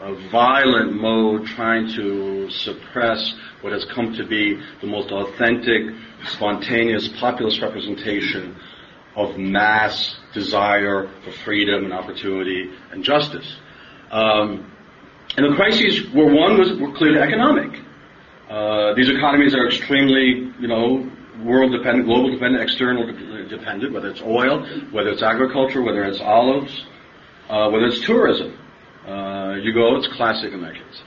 uh, 0.00 0.14
violent 0.30 0.92
mode 0.92 1.46
trying 1.46 1.88
to 1.94 2.50
suppress 2.50 3.34
what 3.62 3.72
has 3.72 3.84
come 3.86 4.12
to 4.14 4.26
be 4.26 4.60
the 4.80 4.86
most 4.86 5.10
authentic, 5.10 5.94
spontaneous, 6.26 7.08
populist 7.18 7.60
representation 7.62 8.54
of 9.16 9.36
mass 9.38 10.16
desire 10.32 11.10
for 11.24 11.32
freedom 11.44 11.84
and 11.84 11.92
opportunity 11.92 12.70
and 12.92 13.02
justice. 13.02 13.56
Um, 14.10 14.70
and 15.36 15.52
the 15.52 15.56
crises 15.56 16.08
were 16.12 16.32
one 16.32 16.58
was 16.58 16.72
were 16.80 16.92
clearly 16.92 17.20
economic. 17.20 17.80
Uh, 18.48 18.94
these 18.94 19.10
economies 19.10 19.54
are 19.54 19.66
extremely, 19.66 20.52
you 20.58 20.68
know, 20.68 21.10
world 21.44 21.72
dependent, 21.72 22.06
global 22.06 22.30
dependent, 22.30 22.62
external 22.62 23.06
dependent, 23.48 23.92
whether 23.92 24.08
it's 24.08 24.22
oil, 24.22 24.66
whether 24.90 25.10
it's 25.10 25.22
agriculture, 25.22 25.82
whether 25.82 26.04
it's 26.04 26.20
olives, 26.20 26.86
uh, 27.48 27.68
whether 27.70 27.86
it's 27.86 28.00
tourism. 28.00 28.58
Uh, 29.06 29.54
you 29.62 29.72
go, 29.72 29.96
it's 29.96 30.08
classic 30.08 30.52
Americans. 30.52 31.02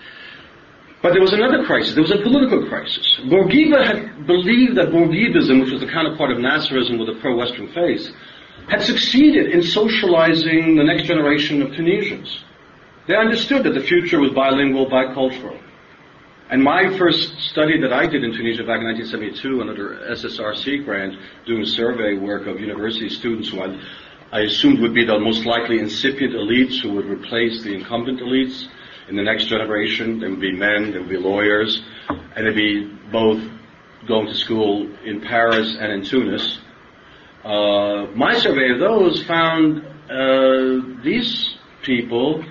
But 1.01 1.13
there 1.13 1.21
was 1.21 1.33
another 1.33 1.63
crisis. 1.63 1.93
There 1.93 2.03
was 2.03 2.11
a 2.11 2.21
political 2.21 2.67
crisis. 2.67 3.19
Bourguiba 3.25 3.85
had 3.85 4.27
believed 4.27 4.77
that 4.77 4.89
Bourguibism, 4.89 5.61
which 5.61 5.71
was 5.71 5.81
the 5.81 5.87
counterpart 5.87 6.31
of 6.31 6.37
Nasserism 6.37 6.99
with 6.99 7.09
a 7.09 7.19
pro-Western 7.19 7.73
face, 7.73 8.11
had 8.69 8.83
succeeded 8.83 9.51
in 9.51 9.63
socializing 9.63 10.75
the 10.75 10.83
next 10.83 11.03
generation 11.03 11.61
of 11.63 11.73
Tunisians. 11.73 12.43
They 13.07 13.15
understood 13.15 13.63
that 13.63 13.73
the 13.73 13.81
future 13.81 14.19
was 14.19 14.31
bilingual, 14.31 14.85
bicultural. 14.85 15.59
And 16.51 16.61
my 16.61 16.95
first 16.97 17.39
study 17.49 17.79
that 17.81 17.93
I 17.93 18.05
did 18.05 18.23
in 18.23 18.33
Tunisia 18.33 18.63
back 18.63 18.81
in 18.81 18.87
1972 18.87 19.61
under 19.61 19.95
SSRC 20.11 20.85
grant, 20.85 21.15
doing 21.47 21.65
survey 21.65 22.17
work 22.17 22.45
of 22.45 22.59
university 22.59 23.09
students 23.09 23.49
who 23.49 23.61
I, 23.61 23.79
I 24.31 24.41
assumed 24.41 24.79
would 24.81 24.93
be 24.93 25.05
the 25.05 25.17
most 25.17 25.45
likely 25.45 25.79
incipient 25.79 26.33
elites 26.33 26.81
who 26.81 26.91
would 26.91 27.05
replace 27.05 27.63
the 27.63 27.73
incumbent 27.73 28.19
elites, 28.19 28.67
in 29.11 29.17
the 29.17 29.23
next 29.23 29.45
generation. 29.45 30.19
There 30.19 30.29
would 30.29 30.39
be 30.39 30.53
men, 30.53 30.91
there 30.91 31.01
would 31.01 31.09
be 31.09 31.17
lawyers, 31.17 31.83
and 32.09 32.47
they'd 32.47 32.55
be 32.55 32.97
both 33.11 33.43
going 34.07 34.27
to 34.27 34.33
school 34.33 34.89
in 35.03 35.19
Paris 35.19 35.75
and 35.79 35.91
in 35.91 36.03
Tunis. 36.05 36.59
Uh, 37.43 38.07
my 38.15 38.33
survey 38.39 38.71
of 38.71 38.79
those 38.79 39.21
found 39.23 39.85
uh, 40.09 41.03
these 41.03 41.55
people 41.83 42.43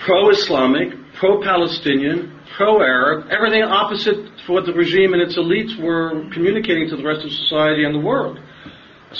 pro-Islamic, 0.00 0.92
pro-Palestinian, 1.14 2.38
pro-Arab, 2.56 3.28
everything 3.30 3.62
opposite 3.62 4.36
to 4.44 4.52
what 4.52 4.66
the 4.66 4.72
regime 4.72 5.14
and 5.14 5.22
its 5.22 5.36
elites 5.36 5.80
were 5.82 6.28
communicating 6.32 6.88
to 6.90 6.96
the 6.96 7.02
rest 7.02 7.24
of 7.24 7.32
society 7.32 7.84
and 7.84 7.94
the 7.94 8.00
world. 8.00 8.38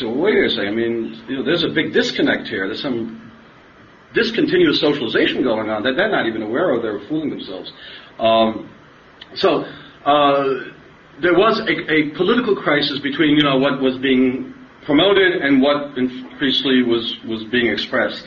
Well, 0.03 0.15
wait 0.15 0.45
a 0.45 0.51
second. 0.51 0.69
I 0.69 0.71
mean, 0.73 1.25
you 1.27 1.37
know, 1.39 1.45
there's 1.45 1.65
a 1.65 1.71
big 1.71 1.95
disconnect 1.95 2.49
here. 2.49 2.67
There's 2.67 2.83
some 2.83 3.16
discontinuous 4.15 4.81
socialization 4.81 5.43
going 5.43 5.69
on 5.69 5.83
that 5.83 5.95
they're 5.97 6.11
not 6.11 6.27
even 6.27 6.43
aware 6.43 6.75
of. 6.75 6.83
They're 6.83 7.07
fooling 7.09 7.31
themselves. 7.31 7.73
Um, 8.19 8.71
so 9.35 9.65
uh, 10.05 10.45
there 11.21 11.35
was 11.35 11.61
a, 11.61 11.93
a, 11.93 12.11
political 12.17 12.57
crisis 12.57 12.99
between 13.01 13.37
you 13.37 13.43
know 13.43 13.59
what 13.59 13.81
was 13.81 13.99
being 13.99 14.55
promoted 14.85 15.43
and 15.43 15.61
what 15.61 15.99
increasingly 15.99 16.83
was 16.83 17.17
was 17.27 17.45
being 17.45 17.67
expressed. 17.67 18.27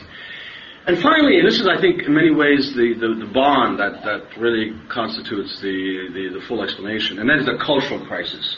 And 0.86 0.98
finally, 0.98 1.38
and 1.38 1.46
this 1.46 1.60
is, 1.60 1.68
I 1.68 1.78
think, 1.78 2.02
in 2.02 2.14
many 2.14 2.34
ways 2.34 2.74
the, 2.74 2.94
the, 2.94 3.26
the 3.26 3.30
bond 3.32 3.78
that, 3.78 4.02
that 4.02 4.40
really 4.40 4.72
constitutes 4.88 5.60
the, 5.60 6.08
the, 6.12 6.40
the, 6.40 6.46
full 6.48 6.62
explanation, 6.64 7.18
and 7.18 7.28
that 7.28 7.38
is 7.38 7.46
the 7.46 7.58
cultural 7.64 8.04
crisis. 8.06 8.56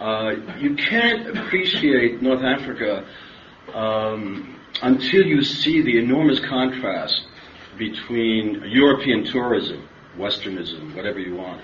Uh, 0.00 0.32
you 0.58 0.74
can't 0.74 1.38
appreciate 1.38 2.20
North 2.20 2.42
Africa 2.42 3.06
um, 3.72 4.60
until 4.80 5.24
you 5.26 5.42
see 5.42 5.82
the 5.82 5.98
enormous 5.98 6.40
contrast 6.40 7.22
between 7.78 8.62
European 8.66 9.24
tourism, 9.24 9.88
Westernism, 10.16 10.94
whatever 10.94 11.18
you 11.18 11.34
want, 11.34 11.60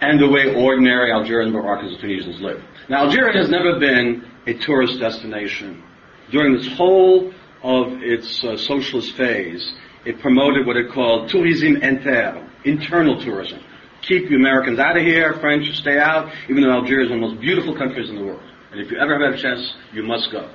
and 0.00 0.18
the 0.18 0.28
way 0.28 0.54
ordinary 0.54 1.12
Algerians, 1.12 1.52
Moroccans, 1.52 1.92
and 1.92 2.00
Tunisians 2.00 2.40
live. 2.40 2.62
Now, 2.88 3.04
Algeria 3.04 3.36
has 3.36 3.50
never 3.50 3.78
been 3.78 4.24
a 4.46 4.54
tourist 4.54 4.98
destination. 4.98 5.82
During 6.30 6.56
this 6.56 6.68
whole 6.76 7.32
of 7.62 8.02
its 8.02 8.42
uh, 8.42 8.56
socialist 8.56 9.14
phase, 9.16 9.74
it 10.04 10.20
promoted 10.20 10.66
what 10.66 10.76
it 10.76 10.90
called 10.90 11.28
tourisme 11.28 11.82
interne, 11.82 12.48
internal 12.64 13.20
tourism. 13.20 13.60
Keep 14.02 14.30
you 14.30 14.36
Americans 14.36 14.78
out 14.78 14.96
of 14.96 15.02
here, 15.02 15.34
French 15.40 15.70
stay 15.76 15.98
out, 15.98 16.32
even 16.48 16.62
though 16.62 16.72
Algeria 16.72 17.04
is 17.04 17.10
one 17.10 17.22
of 17.22 17.28
the 17.28 17.34
most 17.34 17.40
beautiful 17.42 17.76
countries 17.76 18.08
in 18.08 18.16
the 18.16 18.24
world. 18.24 18.40
And 18.72 18.80
if 18.80 18.90
you 18.90 18.98
ever 18.98 19.18
have 19.18 19.34
a 19.34 19.42
chance, 19.42 19.74
you 19.92 20.02
must 20.02 20.32
go. 20.32 20.48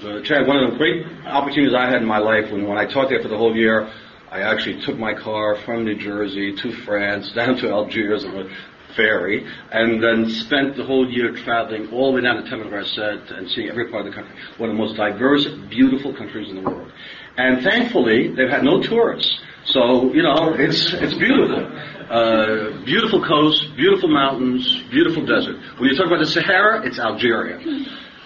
Chad, 0.00 0.46
one 0.46 0.56
of 0.56 0.72
the 0.72 0.78
great 0.78 1.06
opportunities 1.26 1.74
I 1.74 1.86
had 1.86 2.02
in 2.02 2.06
my 2.06 2.18
life 2.18 2.50
when, 2.50 2.66
when 2.66 2.78
I 2.78 2.86
taught 2.86 3.08
there 3.08 3.22
for 3.22 3.28
the 3.28 3.36
whole 3.36 3.54
year, 3.54 3.92
I 4.30 4.40
actually 4.40 4.80
took 4.80 4.98
my 4.98 5.14
car 5.14 5.56
from 5.64 5.84
New 5.84 5.96
Jersey 5.96 6.56
to 6.56 6.72
France, 6.84 7.32
down 7.36 7.56
to 7.58 7.70
Algiers 7.70 8.24
on 8.24 8.36
a 8.36 8.48
ferry, 8.96 9.46
and 9.70 10.02
then 10.02 10.28
spent 10.30 10.76
the 10.76 10.84
whole 10.84 11.10
year 11.10 11.32
traveling 11.32 11.90
all 11.92 12.10
the 12.10 12.16
way 12.16 12.22
down 12.22 12.42
to 12.42 12.50
Tamanrasset 12.50 13.36
and 13.36 13.48
seeing 13.50 13.68
every 13.68 13.90
part 13.90 14.06
of 14.06 14.12
the 14.12 14.16
country. 14.16 14.34
One 14.58 14.70
of 14.70 14.76
the 14.76 14.82
most 14.82 14.96
diverse, 14.96 15.46
beautiful 15.68 16.14
countries 16.14 16.48
in 16.50 16.56
the 16.56 16.62
world. 16.62 16.90
And 17.36 17.62
thankfully, 17.62 18.34
they've 18.34 18.50
had 18.50 18.64
no 18.64 18.82
tourists. 18.82 19.40
So, 19.66 20.12
you 20.12 20.22
know, 20.22 20.54
it's, 20.54 20.92
it's 20.92 21.14
beautiful. 21.14 21.66
Uh, 22.10 22.84
beautiful 22.84 23.24
coast, 23.24 23.64
beautiful 23.76 24.08
mountains, 24.08 24.82
beautiful 24.90 25.24
desert. 25.24 25.56
When 25.78 25.88
you 25.88 25.96
talk 25.96 26.06
about 26.06 26.18
the 26.18 26.26
Sahara, 26.26 26.86
it's 26.86 26.98
Algeria. 26.98 27.58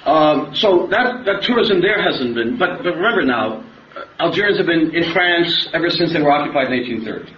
Um, 0.07 0.55
so 0.55 0.87
that, 0.87 1.25
that 1.27 1.43
tourism 1.43 1.81
there 1.81 2.01
hasn't 2.01 2.37
been, 2.37 2.57
but, 2.57 2.79
but 2.85 2.95
remember 2.95 3.23
now, 3.23 3.65
Algerians 4.21 4.57
have 4.59 4.67
been 4.67 4.95
in 4.95 5.13
France 5.13 5.69
ever 5.75 5.91
since 5.91 6.13
they 6.13 6.23
were 6.23 6.31
occupied 6.31 6.73
in 6.73 6.79
1830. 6.79 7.35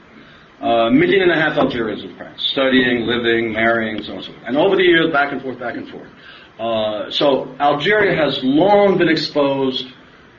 A 0.60 0.64
uh, 0.64 0.90
million 0.90 1.22
and 1.22 1.30
a 1.30 1.40
half 1.40 1.56
Algerians 1.56 2.04
in 2.04 2.14
France, 2.16 2.44
studying, 2.50 3.06
living, 3.06 3.52
marrying, 3.52 4.02
so 4.02 4.10
on 4.10 4.16
and 4.16 4.24
so 4.26 4.32
forth. 4.32 4.44
And 4.46 4.56
over 4.58 4.76
the 4.76 4.82
years, 4.82 5.10
back 5.12 5.32
and 5.32 5.40
forth, 5.40 5.58
back 5.58 5.76
and 5.76 5.88
forth. 5.88 6.08
Uh, 6.58 7.10
so 7.10 7.54
Algeria 7.58 8.14
has 8.22 8.40
long 8.42 8.98
been 8.98 9.08
exposed, 9.08 9.86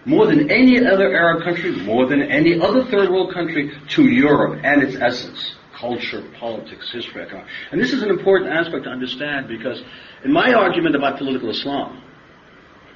more 0.05 0.27
than 0.27 0.51
any 0.51 0.85
other 0.85 1.11
Arab 1.15 1.43
country, 1.43 1.71
more 1.83 2.05
than 2.05 2.21
any 2.21 2.59
other 2.59 2.83
third 2.85 3.09
world 3.09 3.33
country, 3.33 3.71
to 3.87 4.03
Europe 4.03 4.59
and 4.63 4.83
its 4.83 4.95
essence 4.97 5.55
culture, 5.79 6.21
politics, 6.37 6.91
history, 6.91 7.21
economics. 7.21 7.49
And 7.71 7.81
this 7.81 7.93
is 7.93 8.03
an 8.03 8.09
important 8.09 8.51
aspect 8.51 8.83
to 8.83 8.89
understand 8.89 9.47
because 9.47 9.81
in 10.25 10.33
my 10.33 10.53
argument 10.53 10.95
about 10.95 11.17
political 11.17 11.49
Islam, 11.49 12.03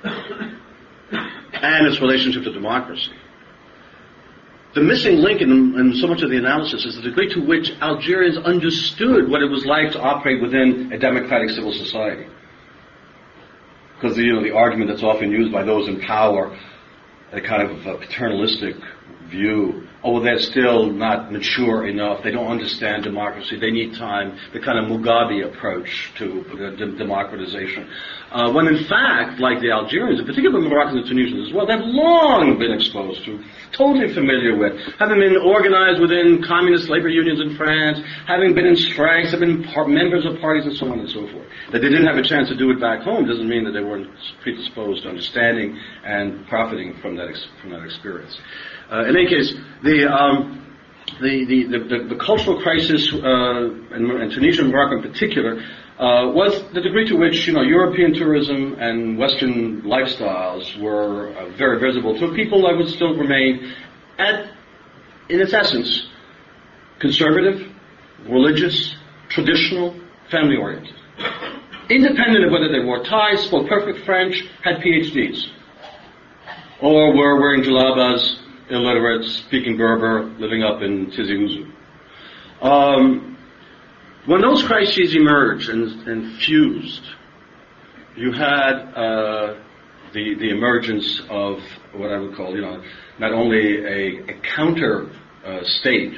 and 0.03 1.87
its 1.87 2.01
relationship 2.01 2.43
to 2.43 2.51
democracy. 2.51 3.13
The 4.75 4.81
missing 4.81 5.17
link 5.17 5.41
in, 5.41 5.51
in, 5.51 5.95
so 5.95 6.07
much 6.07 6.23
of 6.23 6.31
the 6.31 6.37
analysis 6.37 6.83
is 6.85 6.95
the 6.95 7.03
degree 7.03 7.31
to 7.35 7.41
which 7.45 7.71
Algerians 7.79 8.37
understood 8.39 9.29
what 9.29 9.43
it 9.43 9.49
was 9.49 9.65
like 9.65 9.91
to 9.91 10.01
operate 10.01 10.41
within 10.41 10.91
a 10.91 10.97
democratic 10.97 11.51
civil 11.51 11.71
society. 11.71 12.25
Because 13.95 14.17
you 14.17 14.33
know, 14.33 14.43
the 14.43 14.53
argument 14.53 14.89
that's 14.89 15.03
often 15.03 15.31
used 15.31 15.53
by 15.53 15.63
those 15.63 15.87
in 15.87 16.01
power, 16.01 16.57
a 17.31 17.39
kind 17.39 17.69
of 17.69 17.85
a 17.85 17.97
paternalistic 17.99 18.75
view, 19.29 19.87
oh, 20.03 20.21
they're 20.21 20.39
still 20.39 20.91
not 20.91 21.31
mature 21.31 21.87
enough, 21.87 22.23
they 22.23 22.31
don't 22.31 22.47
understand 22.47 23.03
democracy, 23.03 23.59
they 23.59 23.71
need 23.71 23.95
time, 23.95 24.37
the 24.53 24.59
kind 24.59 24.77
of 24.79 24.91
Mugabe 24.91 25.45
approach 25.45 26.11
to 26.17 26.43
democratization. 26.97 27.87
Uh, 28.33 28.51
when 28.51 28.65
in 28.65 28.83
fact, 28.89 29.39
like 29.39 29.61
the 29.61 29.69
Algerians, 29.69 30.19
in 30.19 30.25
particular 30.25 30.59
the 30.59 30.67
Moroccans 30.67 30.97
and 30.97 31.05
Tunisians 31.05 31.49
as 31.49 31.53
well, 31.53 31.67
they've 31.67 31.85
long 31.85 32.57
been 32.57 32.73
exposed 32.73 33.23
to, 33.25 33.37
totally 33.77 34.11
familiar 34.11 34.57
with, 34.57 34.73
having 34.97 35.19
been 35.21 35.37
organized 35.37 36.01
within 36.01 36.41
communist 36.41 36.89
labor 36.89 37.09
unions 37.09 37.39
in 37.39 37.55
France, 37.55 38.01
having 38.25 38.55
been 38.55 38.65
in 38.65 38.75
strikes, 38.75 39.31
having 39.31 39.61
been 39.61 39.71
par- 39.71 39.87
members 39.87 40.25
of 40.25 40.41
parties 40.41 40.65
and 40.65 40.75
so 40.75 40.89
on 40.91 40.99
and 40.99 41.09
so 41.09 41.29
forth. 41.29 41.45
That 41.71 41.85
they 41.85 41.89
didn't 41.89 42.09
have 42.09 42.17
a 42.17 42.25
chance 42.25 42.49
to 42.49 42.57
do 42.57 42.71
it 42.71 42.81
back 42.81 43.05
home 43.05 43.27
doesn't 43.27 43.47
mean 43.47 43.65
that 43.65 43.71
they 43.71 43.85
weren't 43.85 44.09
predisposed 44.41 45.03
to 45.03 45.09
understanding 45.09 45.77
and 46.03 46.47
profiting 46.47 46.97
from 47.01 47.15
that, 47.17 47.29
ex- 47.29 47.45
from 47.61 47.69
that 47.69 47.83
experience. 47.83 48.35
Uh, 48.91 49.05
in 49.05 49.15
any 49.15 49.29
case, 49.29 49.53
the, 49.83 50.09
um, 50.09 50.73
the, 51.21 51.45
the, 51.45 51.59
the, 51.69 52.15
the, 52.15 52.15
cultural 52.15 52.61
crisis, 52.61 53.13
uh, 53.13 53.69
in, 53.93 54.09
in 54.09 54.29
Tunisia 54.31 54.63
and 54.63 54.71
Morocco 54.71 54.97
in 54.97 55.11
particular, 55.11 55.61
uh, 55.99 56.31
was 56.33 56.63
the 56.73 56.81
degree 56.81 57.07
to 57.07 57.15
which 57.15 57.45
you 57.47 57.53
know 57.53 57.61
European 57.61 58.13
tourism 58.13 58.75
and 58.79 59.17
Western 59.17 59.83
lifestyles 59.83 60.79
were 60.81 61.35
uh, 61.35 61.49
very 61.55 61.79
visible 61.79 62.17
to 62.17 62.33
people 62.33 62.63
that 62.63 62.75
would 62.75 62.89
still 62.89 63.15
remain, 63.15 63.73
at 64.17 64.51
in 65.29 65.39
its 65.39 65.53
essence, 65.53 66.07
conservative, 66.99 67.71
religious, 68.27 68.95
traditional, 69.29 69.95
family 70.31 70.57
oriented, 70.57 70.95
independent 71.89 72.45
of 72.45 72.51
whether 72.51 72.71
they 72.71 72.83
wore 72.83 73.03
ties, 73.03 73.43
spoke 73.43 73.67
perfect 73.69 74.03
French, 74.05 74.43
had 74.63 74.77
PhDs, 74.77 75.45
or 76.81 77.15
were 77.15 77.39
wearing 77.39 77.61
jalabas, 77.61 78.39
illiterate, 78.69 79.25
speaking 79.25 79.77
Berber, 79.77 80.23
living 80.39 80.63
up 80.63 80.81
in 80.81 81.07
Tizi 81.07 81.37
Ouzou. 81.37 81.71
Um, 82.67 83.32
when 84.25 84.41
those 84.41 84.63
crises 84.63 85.15
emerged 85.15 85.69
and, 85.69 86.07
and 86.07 86.37
fused, 86.39 87.03
you 88.15 88.31
had 88.31 88.73
uh, 88.95 89.55
the, 90.13 90.35
the 90.35 90.49
emergence 90.49 91.21
of 91.29 91.59
what 91.93 92.11
I 92.11 92.19
would 92.19 92.35
call, 92.35 92.55
you 92.55 92.61
know, 92.61 92.81
not 93.19 93.33
only 93.33 93.83
a, 93.83 94.31
a 94.31 94.39
counter 94.55 95.09
uh, 95.45 95.59
state, 95.63 96.13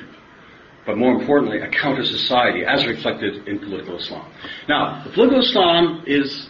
but 0.85 0.97
more 0.97 1.13
importantly, 1.13 1.61
a 1.61 1.69
counter 1.69 2.03
society, 2.03 2.63
as 2.63 2.85
reflected 2.85 3.47
in 3.47 3.59
political 3.59 3.97
Islam. 3.97 4.31
Now, 4.69 5.03
the 5.03 5.09
political 5.09 5.39
Islam 5.39 6.03
is 6.05 6.49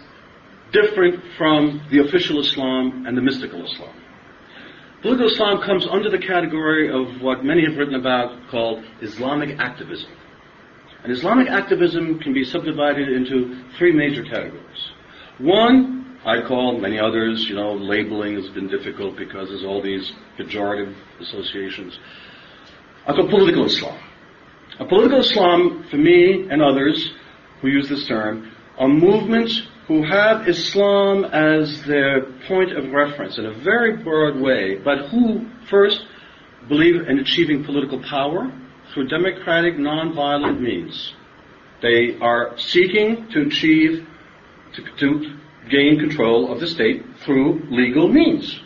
different 0.73 1.23
from 1.37 1.81
the 1.89 1.99
official 1.99 2.41
Islam 2.41 3.05
and 3.07 3.17
the 3.17 3.21
mystical 3.21 3.63
Islam. 3.63 3.95
Political 5.01 5.31
Islam 5.31 5.61
comes 5.61 5.87
under 5.87 6.09
the 6.09 6.17
category 6.17 6.89
of 6.89 7.21
what 7.21 7.45
many 7.45 7.63
have 7.65 7.77
written 7.77 7.95
about 7.95 8.49
called 8.49 8.83
Islamic 9.01 9.57
activism. 9.59 10.09
And 11.05 11.13
Islamic 11.13 11.49
activism 11.49 12.17
can 12.17 12.33
be 12.33 12.43
subdivided 12.43 13.09
into 13.09 13.63
three 13.77 13.91
major 13.91 14.23
categories. 14.23 14.89
One, 15.37 16.17
I 16.25 16.41
call 16.41 16.79
many 16.79 16.99
others, 16.99 17.45
you 17.47 17.53
know, 17.53 17.73
labeling 17.73 18.33
has 18.33 18.49
been 18.49 18.67
difficult 18.67 19.15
because 19.15 19.49
there's 19.49 19.63
all 19.63 19.83
these 19.83 20.11
pejorative 20.35 20.95
associations. 21.21 21.99
I 23.05 23.13
call 23.13 23.29
political 23.29 23.67
Islam. 23.67 23.99
A 24.79 24.85
political 24.85 25.19
Islam, 25.19 25.85
for 25.91 25.97
me 25.97 26.47
and 26.49 26.63
others 26.63 27.13
who 27.61 27.67
use 27.67 27.87
this 27.87 28.07
term, 28.07 28.51
are 28.79 28.87
movements 28.87 29.61
who 29.87 30.01
have 30.01 30.49
Islam 30.49 31.23
as 31.25 31.83
their 31.83 32.23
point 32.47 32.75
of 32.75 32.91
reference 32.91 33.37
in 33.37 33.45
a 33.45 33.53
very 33.53 33.95
broad 33.97 34.41
way, 34.41 34.79
but 34.83 35.09
who 35.09 35.45
first 35.69 36.03
believe 36.67 36.95
in 36.95 37.19
achieving 37.19 37.63
political 37.63 38.01
power, 38.01 38.51
through 38.93 39.07
democratic, 39.07 39.75
nonviolent 39.75 40.59
means. 40.59 41.13
They 41.81 42.17
are 42.19 42.57
seeking 42.57 43.29
to 43.31 43.47
achieve, 43.47 44.07
to, 44.73 44.83
to 44.97 45.37
gain 45.69 45.99
control 45.99 46.51
of 46.51 46.59
the 46.59 46.67
state 46.67 47.03
through 47.23 47.67
legal 47.69 48.07
means. 48.07 48.59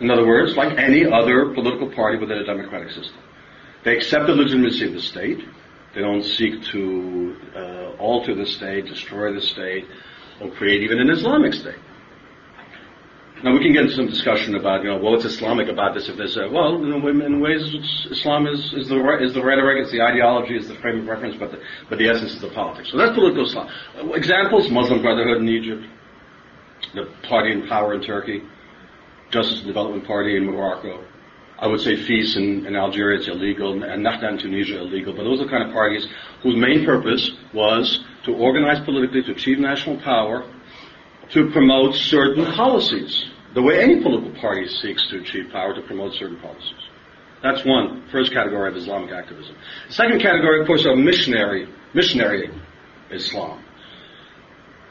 In 0.00 0.10
other 0.10 0.26
words, 0.26 0.56
like 0.56 0.76
any 0.78 1.04
other 1.06 1.52
political 1.54 1.90
party 1.90 2.18
within 2.18 2.38
a 2.38 2.44
democratic 2.44 2.90
system. 2.90 3.18
They 3.84 3.96
accept 3.96 4.26
the 4.26 4.34
legitimacy 4.34 4.86
of 4.86 4.94
the 4.94 5.00
state. 5.00 5.44
They 5.94 6.00
don't 6.00 6.22
seek 6.22 6.62
to 6.72 7.36
uh, 7.54 7.96
alter 7.98 8.34
the 8.34 8.46
state, 8.46 8.86
destroy 8.86 9.32
the 9.32 9.40
state, 9.40 9.86
or 10.40 10.50
create 10.50 10.82
even 10.82 10.98
an 11.00 11.10
Islamic 11.10 11.52
state. 11.52 11.78
Now 13.44 13.52
we 13.52 13.60
can 13.60 13.74
get 13.74 13.82
into 13.82 13.94
some 13.94 14.06
discussion 14.06 14.54
about, 14.54 14.82
you 14.82 14.88
know, 14.88 14.96
well, 14.96 15.12
what's 15.12 15.26
Islamic 15.26 15.68
about 15.68 15.92
this? 15.92 16.08
If 16.08 16.16
there's 16.16 16.34
a, 16.38 16.48
well, 16.48 16.76
in 16.76 17.40
ways, 17.40 17.62
Islam 18.10 18.46
is, 18.46 18.72
is 18.72 18.88
the 18.88 19.18
is 19.20 19.34
the 19.34 19.44
rhetoric, 19.44 19.82
it's 19.82 19.92
the 19.92 20.00
ideology, 20.00 20.56
it's 20.56 20.68
the 20.68 20.76
frame 20.76 21.00
of 21.00 21.06
reference, 21.06 21.36
but 21.36 21.50
the, 21.50 21.60
but 21.90 21.98
the 21.98 22.08
essence 22.08 22.32
is 22.32 22.40
the 22.40 22.48
politics. 22.48 22.90
So 22.90 22.96
that's 22.96 23.12
political 23.12 23.44
Islam. 23.44 23.68
Examples: 24.14 24.70
Muslim 24.70 25.02
Brotherhood 25.02 25.42
in 25.42 25.48
Egypt, 25.50 25.84
the 26.94 27.04
party 27.28 27.52
in 27.52 27.68
power 27.68 27.92
in 27.92 28.00
Turkey, 28.00 28.40
Justice 29.28 29.58
and 29.58 29.66
Development 29.66 30.06
Party 30.06 30.38
in 30.38 30.46
Morocco. 30.46 31.04
I 31.58 31.66
would 31.66 31.82
say 31.82 31.96
FIS 31.96 32.36
in, 32.36 32.64
in 32.64 32.74
Algeria 32.74 33.18
it's 33.18 33.28
illegal, 33.28 33.74
and 33.74 34.06
Nahda 34.06 34.30
in 34.30 34.38
Tunisia 34.38 34.80
illegal. 34.80 35.12
But 35.12 35.24
those 35.24 35.42
are 35.42 35.44
the 35.44 35.50
kind 35.50 35.64
of 35.64 35.74
parties 35.74 36.06
whose 36.42 36.56
main 36.56 36.86
purpose 36.86 37.30
was 37.52 38.02
to 38.24 38.34
organize 38.34 38.82
politically 38.86 39.22
to 39.24 39.32
achieve 39.32 39.58
national 39.58 40.00
power, 40.00 40.50
to 41.32 41.50
promote 41.50 41.94
certain 41.94 42.46
policies 42.46 43.32
the 43.54 43.62
way 43.62 43.80
any 43.80 44.02
political 44.02 44.32
party 44.40 44.66
seeks 44.68 45.08
to 45.10 45.20
achieve 45.20 45.50
power 45.52 45.74
to 45.74 45.82
promote 45.82 46.12
certain 46.14 46.38
policies. 46.40 46.72
That's 47.42 47.64
one, 47.64 48.08
first 48.10 48.32
category 48.32 48.70
of 48.70 48.76
Islamic 48.76 49.12
activism. 49.12 49.54
Second 49.90 50.20
category, 50.20 50.60
of 50.60 50.66
course, 50.66 50.86
are 50.86 50.96
missionary, 50.96 51.68
missionary 51.92 52.50
Islam. 53.10 53.62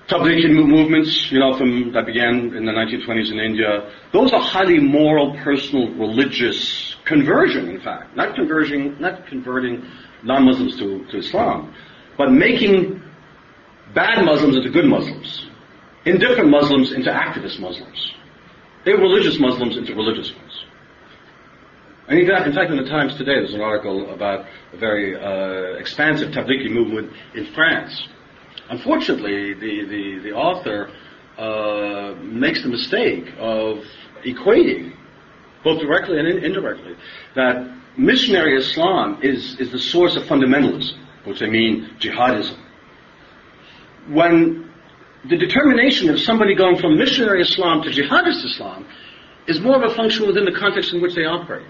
Tablighi 0.08 0.50
movements, 0.50 1.32
you 1.32 1.40
know, 1.40 1.58
from 1.58 1.94
that 1.94 2.06
began 2.06 2.56
in 2.56 2.66
the 2.66 2.72
1920s 2.72 3.32
in 3.32 3.40
India. 3.40 3.90
Those 4.12 4.34
are 4.34 4.42
highly 4.42 4.80
moral, 4.80 5.36
personal, 5.38 5.90
religious 5.96 6.96
conversion. 7.06 7.70
In 7.70 7.82
fact, 7.82 8.16
not 8.16 8.36
conversion, 8.36 9.00
not 9.00 9.26
converting 9.28 9.84
non-Muslims 10.24 10.78
to, 10.78 11.06
to 11.06 11.18
Islam, 11.18 11.74
but 12.18 12.32
making 12.32 13.02
bad 13.96 14.24
Muslims 14.26 14.58
into 14.58 14.70
good 14.70 14.86
Muslims, 14.86 15.48
indifferent 16.06 16.50
Muslims 16.50 16.92
into 16.92 17.10
activist 17.10 17.60
Muslims. 17.60 18.14
They 18.86 18.94
were 18.94 19.02
religious 19.02 19.40
Muslims 19.40 19.78
into 19.78 19.96
religious 19.96 20.34
ones. 20.36 20.66
And 22.08 22.20
in 22.20 22.28
fact, 22.28 22.48
in 22.48 22.54
fact, 22.54 22.70
in 22.70 22.78
the 22.78 22.90
Times 22.90 23.16
today, 23.16 23.36
there's 23.36 23.54
an 23.54 23.62
article 23.62 24.14
about 24.14 24.46
a 24.74 24.78
very 24.78 25.16
uh, 25.16 25.78
expansive 25.78 26.32
Tablighi 26.32 26.70
movement 26.70 27.14
in 27.34 27.46
France. 27.54 28.08
Unfortunately, 28.70 29.54
the, 29.54 29.86
the, 29.86 30.20
the 30.24 30.32
author 30.34 30.92
uh, 31.38 32.14
makes 32.22 32.62
the 32.62 32.70
mistake 32.70 33.34
of 33.40 33.86
equating, 34.26 34.94
both 35.64 35.80
directly 35.80 36.20
and 36.20 36.28
indirectly, 36.28 36.96
that 37.36 37.74
missionary 37.98 38.58
Islam 38.58 39.20
is, 39.24 39.58
is 39.60 39.72
the 39.72 39.80
source 39.80 40.18
of 40.18 40.24
fundamentalism, 40.24 40.98
which 41.24 41.42
I 41.42 41.48
mean 41.48 41.90
jihadism. 42.00 42.60
When 44.10 44.73
the 45.30 45.38
determination 45.38 46.10
of 46.10 46.20
somebody 46.20 46.56
going 46.56 46.78
from 46.78 46.98
missionary 46.98 47.42
Islam 47.42 47.82
to 47.84 47.90
jihadist 47.90 48.44
Islam 48.44 48.86
is 49.48 49.60
more 49.62 49.82
of 49.82 49.92
a 49.92 49.96
function 49.96 50.28
within 50.28 50.46
the 50.46 50.52
context 50.52 50.94
in 50.94 51.02
which 51.02 51.16
they 51.16 51.26
operate. 51.26 51.68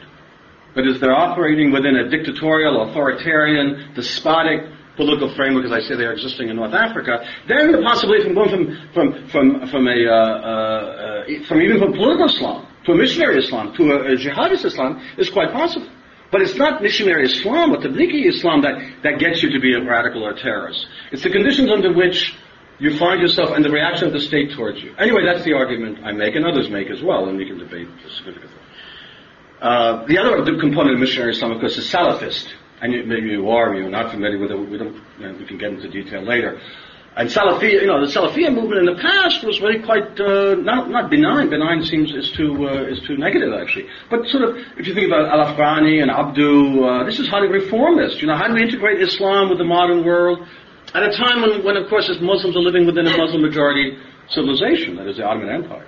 But 0.76 0.88
if 0.88 1.00
they're 1.00 1.16
operating 1.16 1.72
within 1.72 1.96
a 1.96 2.10
dictatorial, 2.10 2.89
authoritarian, 2.89 3.94
despotic 3.94 4.62
political 4.96 5.34
framework, 5.36 5.66
as 5.66 5.72
I 5.72 5.82
say, 5.82 5.96
they 5.96 6.06
are 6.06 6.13
existing 6.13 6.50
in 6.50 6.56
North 6.56 6.74
Africa, 6.74 7.26
then 7.48 7.72
the 7.72 7.82
possibility 7.82 8.24
from 8.24 8.34
going 8.34 8.50
from 8.50 8.89
from 8.94 9.28
from 9.28 9.68
from 9.68 9.88
a 9.88 10.00
uh, 10.06 10.13
uh, 10.13 11.46
from 11.48 11.62
even 11.62 11.80
from 11.80 11.94
political 11.94 12.26
Islam 12.26 12.68
to 12.86 12.92
a 12.92 12.96
missionary 12.96 13.38
Islam 13.38 13.74
to 13.76 13.92
a, 13.92 14.13
a 14.13 14.18
jihadist 14.18 14.66
Islam 14.66 15.02
is 15.18 15.30
quite 15.30 15.52
possible. 15.52 15.89
But 16.32 16.42
it's 16.42 16.56
not 16.56 16.82
missionary 16.82 17.26
Islam 17.26 17.74
or 17.74 17.78
Tablighi 17.78 18.28
Islam 18.28 18.63
that, 18.63 18.82
that 19.04 19.20
gets 19.20 19.44
you 19.44 19.52
to 19.52 19.60
be 19.60 19.76
a 19.76 19.84
radical 19.86 20.26
or 20.26 20.32
a 20.32 20.39
terrorist. 20.39 20.88
It's 21.12 21.22
the 21.22 21.30
conditions 21.30 21.70
under 21.70 21.94
which 21.94 22.34
you 22.84 22.98
find 22.98 23.22
yourself 23.22 23.52
and 23.56 23.63
the 23.63 23.72
reaction 23.72 24.08
of 24.08 24.13
the 24.13 24.19
state 24.19 24.52
towards 24.52 24.84
you. 24.84 24.93
Anyway, 25.00 25.22
that's 25.26 25.46
the 25.46 25.54
argument 25.54 26.00
I 26.04 26.12
make, 26.12 26.36
and 26.36 26.46
others 26.46 26.69
make 26.69 26.89
as 26.89 27.02
well, 27.02 27.30
and 27.30 27.38
we 27.38 27.46
can 27.46 27.58
debate 27.58 27.88
the 28.04 28.10
significance. 28.17 28.52
Uh, 29.62 30.06
the 30.06 30.17
other 30.17 30.43
component 30.60 30.96
of 30.96 31.00
missionary 31.00 31.32
Islam, 31.32 31.54
of 31.54 31.62
course, 31.62 31.78
is 31.78 31.89
Salafist. 31.89 32.48
And 32.82 32.91
you, 32.91 33.06
maybe 33.06 33.28
you 33.30 33.50
are, 33.50 33.74
you're 33.74 33.89
not 33.89 34.12
familiar 34.12 34.38
with 34.38 34.52
it, 34.52 34.56
we, 34.58 34.78
don't, 34.78 35.02
you 35.17 35.26
know, 35.26 35.34
we 35.39 35.46
can 35.46 35.58
get 35.58 35.69
into 35.72 35.88
detail 35.88 36.22
later. 36.22 36.60
And 37.15 37.30
Salafia, 37.30 37.80
you 37.80 37.88
know, 37.88 38.06
the 38.06 38.12
Salafia 38.12 38.54
movement 38.54 38.80
in 38.80 38.86
the 38.93 39.00
past 39.02 39.46
was 39.46 39.62
really 39.62 39.80
quite 39.80 40.19
uh, 40.19 40.56
not 40.56 40.89
not 40.89 41.12
benign. 41.12 41.48
Benign 41.52 41.84
seems 41.84 42.12
is 42.12 42.32
too 42.32 42.67
uh, 42.67 42.93
is 42.93 43.00
too 43.02 43.17
negative 43.17 43.54
actually. 43.54 43.88
But 44.10 44.26
sort 44.28 44.43
of, 44.43 44.58
if 44.80 44.88
you 44.88 44.96
think 44.96 45.08
about 45.08 45.30
Al 45.30 45.46
Afghani 45.46 46.02
and 46.02 46.10
Abdu, 46.10 46.84
uh, 46.84 47.04
this 47.06 47.19
is 47.19 47.28
highly 47.28 47.50
reformist. 47.50 48.19
You 48.19 48.28
know, 48.30 48.36
how 48.36 48.48
do 48.48 48.56
we 48.56 48.63
integrate 48.63 49.00
Islam 49.00 49.50
with 49.50 49.60
the 49.60 49.63
modern 49.63 50.04
world 50.04 50.39
at 50.94 51.04
a 51.04 51.12
time 51.18 51.42
when, 51.42 51.64
when 51.64 51.78
of 51.78 51.90
course, 51.90 52.10
as 52.10 52.22
Muslims 52.22 52.56
are 52.56 52.62
living 52.62 52.86
within 52.86 53.08
a 53.08 53.18
Muslim 53.18 53.42
majority 53.42 53.98
civilization, 54.30 54.96
that 54.98 55.08
is 55.08 55.18
the 55.18 55.24
Ottoman 55.24 55.50
Empire. 55.50 55.88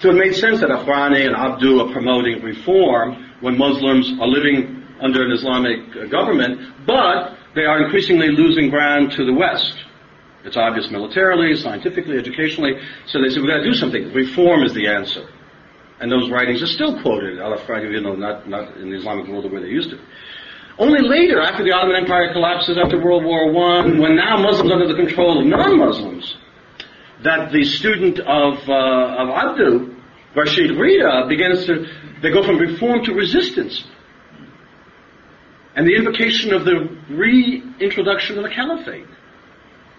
So 0.00 0.10
it 0.10 0.14
made 0.14 0.34
sense 0.34 0.60
that 0.60 0.70
Afghani 0.70 1.26
and 1.26 1.34
Abdu 1.34 1.80
are 1.80 1.92
promoting 1.92 2.42
reform 2.42 3.34
when 3.40 3.58
Muslims 3.58 4.12
are 4.20 4.28
living 4.28 4.84
under 5.00 5.24
an 5.24 5.32
Islamic 5.32 5.80
uh, 5.96 6.06
government, 6.06 6.86
but 6.86 7.36
they 7.54 7.64
are 7.64 7.82
increasingly 7.84 8.28
losing 8.28 8.70
ground 8.70 9.12
to 9.12 9.24
the 9.24 9.32
West. 9.32 9.74
It's 10.44 10.56
obvious 10.56 10.90
militarily, 10.90 11.54
scientifically, 11.56 12.16
educationally. 12.16 12.74
So 13.06 13.20
they 13.20 13.28
said, 13.28 13.42
we've 13.42 13.50
got 13.50 13.58
to 13.58 13.64
do 13.64 13.74
something. 13.74 14.12
Reform 14.12 14.62
is 14.62 14.72
the 14.72 14.86
answer. 14.86 15.28
And 16.00 16.10
those 16.10 16.30
writings 16.30 16.62
are 16.62 16.66
still 16.66 17.02
quoted, 17.02 17.40
al-Afghani, 17.40 17.92
you 17.92 18.00
know, 18.00 18.14
not, 18.14 18.48
not 18.48 18.76
in 18.76 18.90
the 18.90 18.96
Islamic 18.96 19.26
world 19.26 19.44
the 19.44 19.48
way 19.48 19.62
they 19.62 19.68
used 19.68 19.90
to. 19.90 19.98
Only 20.78 21.00
later, 21.02 21.40
after 21.40 21.64
the 21.64 21.72
Ottoman 21.72 21.96
Empire 21.96 22.32
collapses, 22.32 22.78
after 22.78 23.02
World 23.02 23.24
War 23.24 23.50
I, 23.50 23.98
when 23.98 24.14
now 24.14 24.36
Muslims 24.40 24.70
are 24.70 24.74
under 24.74 24.86
the 24.86 24.94
control 24.94 25.40
of 25.40 25.46
non-Muslims, 25.46 26.36
that 27.24 27.50
the 27.50 27.64
student 27.64 28.20
of, 28.20 28.54
uh, 28.68 29.22
of 29.22 29.28
Abduh, 29.28 29.96
Rashid 30.36 30.70
Rida, 30.70 31.28
begins 31.28 31.66
to, 31.66 31.84
they 32.22 32.30
go 32.30 32.44
from 32.44 32.58
reform 32.58 33.04
to 33.04 33.12
resistance. 33.12 33.84
And 35.74 35.86
the 35.86 35.96
invocation 35.96 36.54
of 36.54 36.64
the 36.64 36.96
reintroduction 37.10 38.38
of 38.38 38.44
the 38.44 38.50
caliphate. 38.50 39.06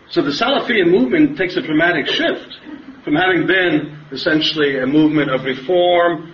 So 0.10 0.22
the 0.22 0.32
Salafian 0.32 0.92
movement 0.92 1.38
takes 1.38 1.58
a 1.58 1.62
dramatic 1.62 2.08
shift 2.08 2.58
from 3.04 3.16
having 3.16 3.46
been 3.46 3.98
essentially 4.12 4.80
a 4.80 4.88
movement 4.88 5.30
of 5.30 5.44
reform, 5.44 6.34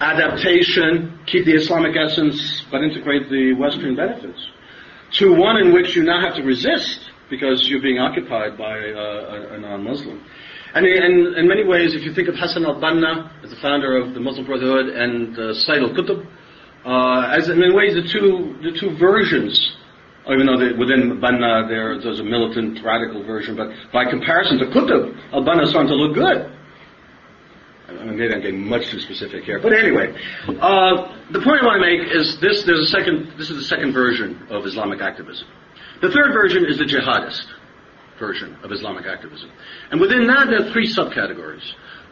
adaptation, 0.00 1.18
keep 1.26 1.44
the 1.44 1.54
Islamic 1.54 1.96
essence, 1.96 2.64
but 2.70 2.82
integrate 2.82 3.28
the 3.30 3.54
Western 3.54 3.96
benefits, 3.96 4.46
to 5.12 5.34
one 5.34 5.56
in 5.56 5.72
which 5.72 5.96
you 5.96 6.02
now 6.02 6.20
have 6.20 6.36
to 6.36 6.42
resist 6.42 7.10
because 7.30 7.68
you're 7.68 7.82
being 7.82 7.98
occupied 7.98 8.56
by 8.56 8.78
uh, 8.78 9.52
a, 9.52 9.54
a 9.54 9.58
non-Muslim. 9.58 10.24
And 10.74 10.86
in, 10.86 11.34
in, 11.36 11.48
many 11.48 11.64
ways, 11.64 11.94
if 11.94 12.02
you 12.02 12.12
think 12.12 12.28
of 12.28 12.34
Hassan 12.36 12.64
al-Banna 12.64 13.42
as 13.42 13.50
the 13.50 13.56
founder 13.56 13.96
of 13.96 14.14
the 14.14 14.20
Muslim 14.20 14.46
Brotherhood 14.46 14.88
and 14.88 15.38
uh, 15.38 15.48
al-Qutb, 15.48 16.26
uh, 16.84 17.36
as 17.36 17.48
in 17.48 17.58
many 17.58 17.74
ways 17.74 17.94
the 17.94 18.02
two, 18.02 18.56
the 18.62 18.78
two 18.78 18.96
versions 18.98 19.76
even 20.32 20.46
though 20.46 20.58
within 20.76 21.20
Banna 21.20 21.68
there, 21.68 22.00
there's 22.00 22.18
a 22.18 22.24
militant 22.24 22.82
radical 22.84 23.22
version, 23.22 23.56
but 23.56 23.70
by 23.92 24.04
comparison 24.10 24.58
to 24.58 24.66
Qutb, 24.66 25.14
al-Banna 25.32 25.62
is 25.62 25.70
starting 25.70 25.88
to 25.88 25.94
look 25.94 26.14
good. 26.14 26.52
Maybe 27.88 28.34
I'm 28.34 28.40
getting 28.40 28.68
much 28.68 28.88
too 28.88 28.98
specific 28.98 29.44
here, 29.44 29.60
but 29.60 29.72
anyway, 29.72 30.12
uh, 30.48 31.16
the 31.30 31.40
point 31.40 31.62
I 31.62 31.66
want 31.66 31.80
to 31.80 31.86
make 31.86 32.12
is 32.12 32.38
this: 32.40 32.64
there's 32.64 32.80
a 32.80 32.86
second. 32.86 33.34
This 33.38 33.48
is 33.48 33.58
the 33.58 33.64
second 33.64 33.92
version 33.92 34.46
of 34.50 34.66
Islamic 34.66 35.00
activism. 35.00 35.46
The 36.00 36.10
third 36.10 36.32
version 36.32 36.66
is 36.66 36.78
the 36.78 36.84
jihadist 36.84 37.46
version 38.18 38.56
of 38.64 38.72
Islamic 38.72 39.06
activism, 39.06 39.52
and 39.92 40.00
within 40.00 40.26
that 40.26 40.48
there 40.48 40.66
are 40.66 40.72
three 40.72 40.92
subcategories. 40.92 41.62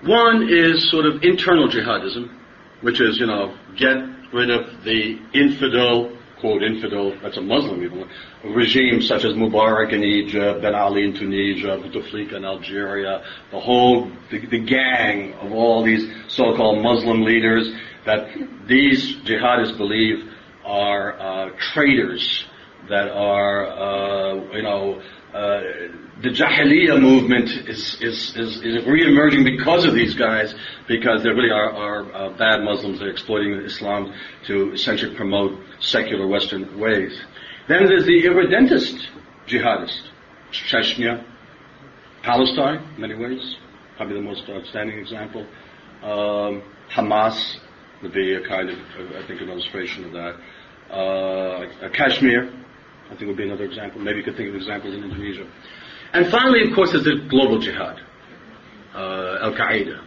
One 0.05 0.49
is 0.49 0.91
sort 0.91 1.07
of 1.07 1.25
internal 1.25 1.69
jihadism, 1.69 2.31
which 2.83 3.01
is 3.01 3.19
you 3.19 3.27
know 3.27 3.57
get 3.77 3.97
rid 4.33 4.51
of 4.51 4.85
the 4.85 5.19
infidel 5.33 6.17
quote 6.45 6.63
infidel, 6.63 7.17
that's 7.23 7.39
a 7.39 7.41
Muslim 7.41 7.83
even, 7.83 8.07
regimes 8.45 9.09
such 9.09 9.25
as 9.25 9.33
Mubarak 9.33 9.95
in 9.95 10.05
Egypt, 10.05 10.61
Ben 10.61 10.75
Ali 10.75 11.05
in 11.05 11.15
Tunisia, 11.15 11.79
Bouteflika 11.79 12.35
in 12.35 12.45
Algeria, 12.45 13.25
the 13.51 13.59
whole, 13.59 14.11
the, 14.31 14.45
the 14.49 14.59
gang 14.59 15.33
of 15.41 15.53
all 15.53 15.83
these 15.83 16.07
so-called 16.29 16.83
Muslim 16.83 17.23
leaders 17.23 17.73
that 18.05 18.29
these 18.67 19.17
jihadists 19.25 19.79
believe 19.79 20.31
are 20.67 21.19
uh, 21.19 21.51
traitors, 21.73 22.45
that 22.91 23.09
are, 23.09 23.67
uh, 23.67 24.35
you 24.53 24.63
know, 24.63 25.01
uh, 25.33 25.63
the 26.23 26.29
Jahiliyyah 26.29 27.01
movement 27.01 27.49
is, 27.69 27.97
is, 28.01 28.37
is, 28.37 28.63
is 28.63 28.87
re-emerging 28.87 29.45
because 29.45 29.85
of 29.85 29.95
these 29.95 30.15
guys, 30.15 30.55
because 30.87 31.23
they 31.23 31.31
really 31.31 31.51
are, 31.51 31.71
are 31.73 32.15
uh, 32.15 32.39
bad 32.39 32.63
Muslims. 32.63 33.01
They're 33.01 33.11
exploiting 33.11 33.53
Islam 33.55 34.15
to 34.47 34.73
essentially 34.73 35.15
promote 35.17 35.59
secular 35.81 36.27
Western 36.27 36.79
ways. 36.79 37.21
Then 37.69 37.87
there's 37.87 38.07
the 38.07 38.27
irredentist 38.27 39.09
jihadist, 39.49 40.11
Chechnya, 40.53 41.25
Palestine, 42.23 42.83
in 42.95 43.01
many 43.01 43.15
ways, 43.15 43.57
probably 43.97 44.15
the 44.15 44.23
most 44.23 44.49
outstanding 44.49 44.99
example. 44.99 45.47
Um, 46.03 46.63
Hamas 46.91 47.57
would 48.03 48.13
be 48.13 48.35
a 48.35 48.47
kind 48.47 48.71
of, 48.71 48.79
I 48.79 49.27
think, 49.27 49.41
an 49.41 49.51
illustration 49.51 50.05
of 50.05 50.13
that. 50.13 50.95
Uh, 50.95 51.89
Kashmir, 51.89 52.53
I 53.11 53.17
think 53.17 53.27
would 53.29 53.37
be 53.37 53.45
another 53.45 53.65
example. 53.65 54.01
Maybe 54.01 54.19
you 54.19 54.25
could 54.25 54.37
think 54.37 54.51
of 54.51 54.55
examples 54.55 54.95
in 54.95 55.03
Indonesia. 55.03 55.47
And 56.15 56.31
finally, 56.31 56.63
of 56.69 56.75
course, 56.77 56.93
there's 56.93 57.05
the 57.05 57.27
global 57.29 57.59
jihad, 57.59 58.01
uh, 58.95 59.39
Al 59.43 59.53
Qaeda. 59.53 60.01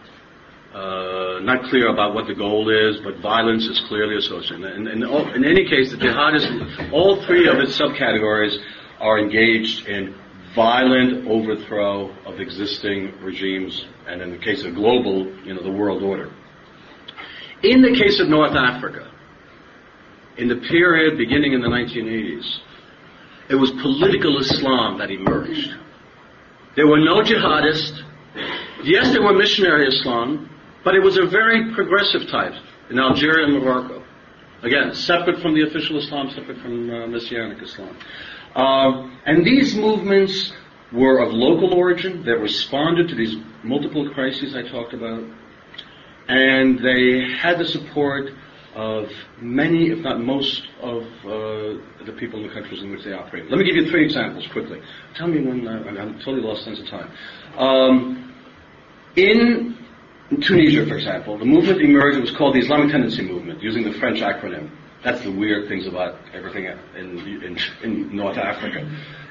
Uh, 0.72 1.40
not 1.40 1.64
clear 1.64 1.88
about 1.88 2.14
what 2.14 2.26
the 2.26 2.34
goal 2.34 2.70
is, 2.70 2.98
but 3.04 3.18
violence 3.18 3.66
is 3.66 3.78
clearly 3.88 4.16
associated. 4.16 4.64
And, 4.64 4.88
and, 4.88 5.04
and 5.04 5.44
in 5.44 5.44
any 5.44 5.68
case, 5.68 5.90
the 5.90 5.98
jihadists, 5.98 6.92
all 6.92 7.22
three 7.26 7.46
of 7.46 7.58
its 7.58 7.78
subcategories 7.78 8.56
are 9.00 9.18
engaged 9.18 9.86
in 9.86 10.14
violent 10.54 11.28
overthrow 11.28 12.08
of 12.24 12.40
existing 12.40 13.12
regimes, 13.20 13.86
and 14.06 14.22
in 14.22 14.30
the 14.30 14.38
case 14.38 14.64
of 14.64 14.74
global, 14.74 15.26
you 15.44 15.52
know, 15.52 15.62
the 15.62 15.70
world 15.70 16.02
order. 16.02 16.32
In 17.62 17.82
the 17.82 17.94
case 17.94 18.18
of 18.18 18.28
North 18.28 18.56
Africa, 18.56 19.10
in 20.38 20.48
the 20.48 20.56
period 20.56 21.18
beginning 21.18 21.52
in 21.52 21.60
the 21.60 21.68
1980s, 21.68 22.60
it 23.50 23.56
was 23.56 23.70
political 23.72 24.38
Islam 24.38 24.98
that 24.98 25.10
emerged. 25.10 25.74
There 26.76 26.86
were 26.86 27.00
no 27.00 27.22
jihadists. 27.22 28.02
Yes, 28.84 29.10
there 29.12 29.22
were 29.22 29.32
missionary 29.32 29.88
Islam, 29.88 30.48
but 30.84 30.94
it 30.94 31.02
was 31.02 31.18
a 31.18 31.26
very 31.26 31.74
progressive 31.74 32.28
type 32.28 32.54
in 32.90 32.98
Algeria 32.98 33.46
and 33.46 33.62
Morocco. 33.62 34.04
Again, 34.62 34.92
separate 34.94 35.40
from 35.40 35.54
the 35.54 35.62
official 35.62 35.98
Islam, 35.98 36.30
separate 36.30 36.58
from 36.58 36.90
uh, 36.90 37.06
Messianic 37.06 37.62
Islam. 37.62 37.96
Uh, 38.54 39.08
and 39.26 39.44
these 39.44 39.74
movements 39.74 40.52
were 40.92 41.18
of 41.20 41.32
local 41.32 41.74
origin 41.74 42.24
that 42.24 42.38
responded 42.38 43.08
to 43.08 43.14
these 43.14 43.36
multiple 43.62 44.10
crises 44.14 44.56
I 44.56 44.62
talked 44.62 44.94
about, 44.94 45.22
and 46.28 46.78
they 46.78 47.34
had 47.40 47.58
the 47.58 47.66
support 47.66 48.30
of 48.78 49.10
many, 49.40 49.90
if 49.90 49.98
not 49.98 50.20
most, 50.20 50.62
of 50.80 51.02
uh, 51.24 52.04
the 52.06 52.14
people 52.16 52.38
in 52.40 52.46
the 52.46 52.54
countries 52.54 52.80
in 52.80 52.92
which 52.92 53.02
they 53.02 53.12
operate. 53.12 53.50
Let 53.50 53.58
me 53.58 53.64
give 53.64 53.74
you 53.74 53.90
three 53.90 54.04
examples 54.04 54.46
quickly. 54.52 54.80
Tell 55.16 55.26
me 55.26 55.44
when 55.44 55.66
uh, 55.66 55.82
I'm 55.98 56.14
totally 56.20 56.42
lost 56.42 56.64
sense 56.64 56.78
of 56.78 56.86
time. 56.86 57.10
Um, 57.58 58.32
in 59.16 59.76
Tunisia, 60.40 60.86
for 60.86 60.94
example, 60.94 61.36
the 61.38 61.44
movement 61.44 61.80
emerged. 61.80 62.18
It 62.18 62.20
was 62.20 62.30
called 62.30 62.54
the 62.54 62.60
Islamic 62.60 62.92
Tendency 62.92 63.22
Movement, 63.22 63.60
using 63.60 63.82
the 63.82 63.98
French 63.98 64.20
acronym. 64.20 64.70
That's 65.02 65.22
the 65.22 65.32
weird 65.32 65.68
things 65.68 65.88
about 65.88 66.16
everything 66.32 66.66
in, 66.66 67.18
in, 67.18 67.58
in 67.82 68.14
North 68.14 68.38
Africa. 68.38 68.88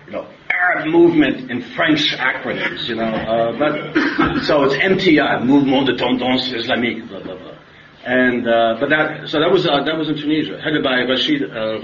You 0.07 0.11
know, 0.11 0.27
Arab 0.49 0.87
movement 0.87 1.49
in 1.49 1.61
French 1.73 2.13
acronyms. 2.17 2.89
You 2.89 2.95
know, 2.95 3.03
uh, 3.03 3.57
but 3.57 4.43
so 4.43 4.63
it's 4.63 4.75
MTI, 4.75 5.45
Mouvement 5.45 5.85
de 5.85 5.95
Tendance 5.95 6.51
Islamique. 6.51 7.07
Blah 7.07 7.23
blah 7.23 7.37
blah. 7.37 7.56
And 8.07 8.47
uh, 8.47 8.77
but 8.79 8.87
that 8.89 9.27
so 9.27 9.37
that 9.41 9.51
was 9.51 9.67
uh, 9.67 9.83
that 9.83 9.97
was 9.97 10.07
in 10.07 10.15
Tunisia, 10.15 10.61
headed 10.61 10.81
by 10.81 11.01
Rashid 11.01 11.43
uh. 11.43 11.83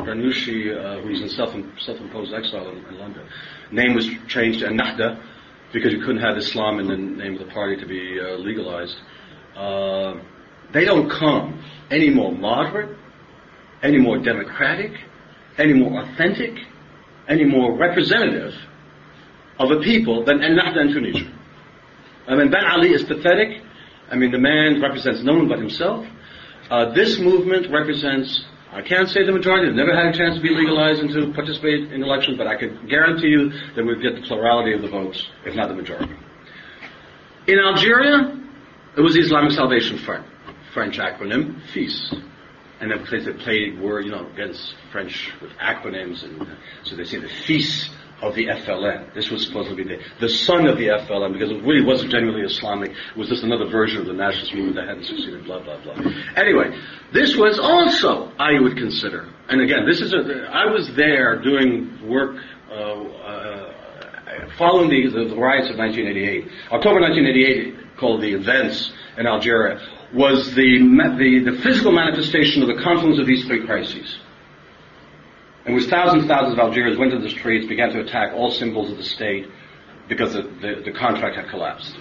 Ghannouchi, 0.00 0.76
uh, 0.76 1.00
who's 1.02 1.22
in 1.22 1.28
self 1.30 1.54
self-imposed 1.78 2.34
exile 2.34 2.68
in, 2.68 2.84
in, 2.86 2.98
London. 2.98 3.26
Name 3.70 3.94
was 3.94 4.08
changed 4.26 4.60
to 4.60 4.66
Ennahda 4.66 5.22
because 5.72 5.92
you 5.92 6.00
couldn't 6.00 6.20
have 6.20 6.36
Islam 6.36 6.80
in 6.80 6.88
the 6.88 6.96
name 6.96 7.34
of 7.34 7.38
the 7.38 7.52
party 7.52 7.76
to 7.76 7.86
be 7.86 8.18
uh, 8.20 8.34
legalized. 8.36 8.96
Uh, 9.56 10.14
they 10.72 10.84
don't 10.84 11.08
come 11.08 11.62
any 11.92 12.10
more 12.10 12.32
moderate, 12.32 12.98
any 13.84 13.98
more 13.98 14.18
democratic, 14.18 14.92
any 15.58 15.72
more 15.72 16.02
authentic, 16.02 16.58
any 17.28 17.44
more 17.44 17.76
representative 17.76 18.52
of 19.60 19.70
a 19.70 19.78
people 19.80 20.24
than 20.24 20.38
Ennahda 20.38 20.80
in 20.82 20.92
Tunisia. 20.92 21.32
I 22.26 22.34
mean, 22.34 22.50
Ben 22.50 22.64
Ali 22.64 22.92
is 22.92 23.04
pathetic. 23.04 23.62
I 24.10 24.16
mean, 24.16 24.30
the 24.30 24.38
man 24.38 24.80
represents 24.80 25.22
no 25.22 25.34
one 25.34 25.48
but 25.48 25.58
himself. 25.58 26.06
Uh, 26.70 26.92
this 26.92 27.18
movement 27.18 27.70
represents, 27.70 28.44
I 28.72 28.82
can't 28.82 29.08
say 29.08 29.24
the 29.24 29.32
majority, 29.32 29.66
they've 29.66 29.76
never 29.76 29.94
had 29.94 30.14
a 30.14 30.18
chance 30.18 30.36
to 30.36 30.42
be 30.42 30.50
legalized 30.50 31.00
and 31.00 31.10
to 31.10 31.32
participate 31.32 31.92
in 31.92 32.02
elections, 32.02 32.36
but 32.38 32.46
I 32.46 32.56
can 32.56 32.86
guarantee 32.88 33.28
you 33.28 33.50
that 33.74 33.84
we'd 33.84 34.02
get 34.02 34.14
the 34.14 34.26
plurality 34.26 34.72
of 34.72 34.82
the 34.82 34.88
votes, 34.88 35.24
if 35.44 35.54
not 35.54 35.68
the 35.68 35.74
majority. 35.74 36.14
In 37.46 37.58
Algeria, 37.58 38.36
it 38.96 39.00
was 39.00 39.14
the 39.14 39.20
Islamic 39.20 39.52
Salvation 39.52 39.98
Front, 39.98 40.26
French 40.74 40.98
acronym, 40.98 41.60
FIS. 41.72 42.14
And 42.80 42.90
then 42.90 42.98
because 42.98 43.24
they 43.24 43.32
played 43.32 43.80
were, 43.80 44.00
you 44.00 44.10
know, 44.10 44.26
against 44.34 44.74
French 44.92 45.32
with 45.40 45.52
acronyms, 45.52 46.24
and 46.24 46.56
so 46.84 46.96
they 46.96 47.04
say 47.04 47.18
the 47.18 47.28
FIS 47.28 47.88
of 48.22 48.34
the 48.34 48.46
FLN. 48.46 49.14
This 49.14 49.30
was 49.30 49.46
supposed 49.46 49.68
to 49.68 49.76
be 49.76 49.84
the, 49.84 49.98
the 50.20 50.28
son 50.28 50.66
of 50.66 50.78
the 50.78 50.86
FLN 50.86 51.32
because 51.32 51.50
it 51.50 51.62
really 51.62 51.84
wasn't 51.84 52.10
genuinely 52.10 52.46
Islamic. 52.46 52.90
It 52.90 53.16
was 53.16 53.28
just 53.28 53.44
another 53.44 53.66
version 53.66 54.00
of 54.00 54.06
the 54.06 54.14
nationalist 54.14 54.54
movement 54.54 54.76
that 54.76 54.88
hadn't 54.88 55.04
succeeded, 55.04 55.44
blah, 55.44 55.62
blah, 55.62 55.82
blah. 55.82 55.94
Anyway, 56.36 56.76
this 57.12 57.36
was 57.36 57.58
also, 57.58 58.32
I 58.38 58.58
would 58.58 58.76
consider, 58.76 59.28
and 59.48 59.60
again, 59.60 59.86
this 59.86 60.00
is 60.00 60.14
a, 60.14 60.48
I 60.50 60.66
was 60.66 60.94
there 60.96 61.42
doing 61.42 62.08
work, 62.08 62.36
uh, 62.70 62.74
uh, 62.74 63.72
following 64.56 64.88
the, 64.88 65.08
the, 65.10 65.28
the 65.28 65.36
riots 65.36 65.70
of 65.70 65.76
1988. 65.76 66.50
October 66.72 67.00
1988, 67.00 67.96
called 67.96 68.22
the 68.22 68.32
events 68.32 68.92
in 69.18 69.26
Algeria, 69.26 69.80
was 70.14 70.54
the, 70.54 70.78
the, 71.18 71.50
the 71.50 71.62
physical 71.62 71.92
manifestation 71.92 72.62
of 72.62 72.68
the 72.68 72.82
confluence 72.82 73.18
of 73.20 73.26
these 73.26 73.44
three 73.46 73.64
crises. 73.66 74.18
And 75.66 75.74
was 75.74 75.88
thousands 75.88 76.22
and 76.22 76.30
thousands 76.30 76.52
of 76.52 76.60
Algerians 76.60 76.96
went 76.96 77.10
to 77.10 77.18
the 77.18 77.28
streets, 77.28 77.66
began 77.66 77.90
to 77.90 78.00
attack 78.00 78.32
all 78.34 78.52
symbols 78.52 78.90
of 78.90 78.98
the 78.98 79.04
state 79.04 79.48
because 80.08 80.32
the, 80.32 80.42
the, 80.42 80.82
the, 80.84 80.92
contract 80.92 81.34
had 81.34 81.48
collapsed. 81.48 81.96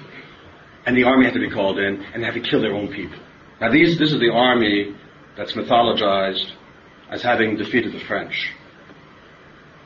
And 0.85 0.95
the 0.95 1.03
army 1.03 1.25
had 1.25 1.33
to 1.33 1.39
be 1.39 1.49
called 1.49 1.79
in, 1.79 2.03
and 2.13 2.21
they 2.21 2.25
had 2.25 2.35
to 2.35 2.47
kill 2.47 2.61
their 2.61 2.75
own 2.75 2.93
people. 2.93 3.17
Now 3.59 3.71
these, 3.71 3.97
this 3.97 4.13
is 4.13 4.19
the 4.19 4.29
army 4.29 4.95
that's 5.35 5.53
mythologized 5.53 6.51
as 7.09 7.23
having 7.23 7.57
defeated 7.57 7.93
the 7.93 8.05
French. 8.05 8.51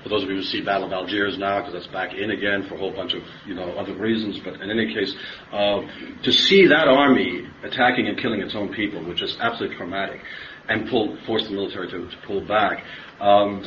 For 0.10 0.16
those 0.16 0.24
of 0.24 0.30
you 0.32 0.38
who 0.38 0.44
see 0.44 0.62
Battle 0.62 0.88
of 0.88 0.92
Algiers 0.92 1.38
now, 1.38 1.60
because 1.60 1.74
that's 1.74 1.94
back 1.94 2.16
in 2.16 2.32
again 2.32 2.68
for 2.68 2.74
a 2.74 2.78
whole 2.80 2.92
bunch 2.92 3.14
of 3.14 3.22
you 3.46 3.54
know 3.54 3.74
other 3.74 3.94
reasons, 3.94 4.40
but 4.40 4.56
in 4.56 4.72
any 4.72 4.92
case, 4.92 5.14
uh, 5.52 5.82
to 6.24 6.32
see 6.32 6.66
that 6.66 6.88
army 6.88 7.48
attacking 7.62 8.08
and 8.08 8.18
killing 8.18 8.42
its 8.42 8.56
own 8.56 8.74
people 8.74 9.06
which 9.06 9.22
is 9.22 9.38
absolutely 9.40 9.78
traumatic, 9.78 10.20
and 10.68 10.90
pull, 10.90 11.16
forced 11.28 11.46
the 11.46 11.52
military 11.52 11.92
to, 11.92 12.10
to 12.10 12.18
pull 12.26 12.42
back. 12.42 12.84
Um, 13.20 13.64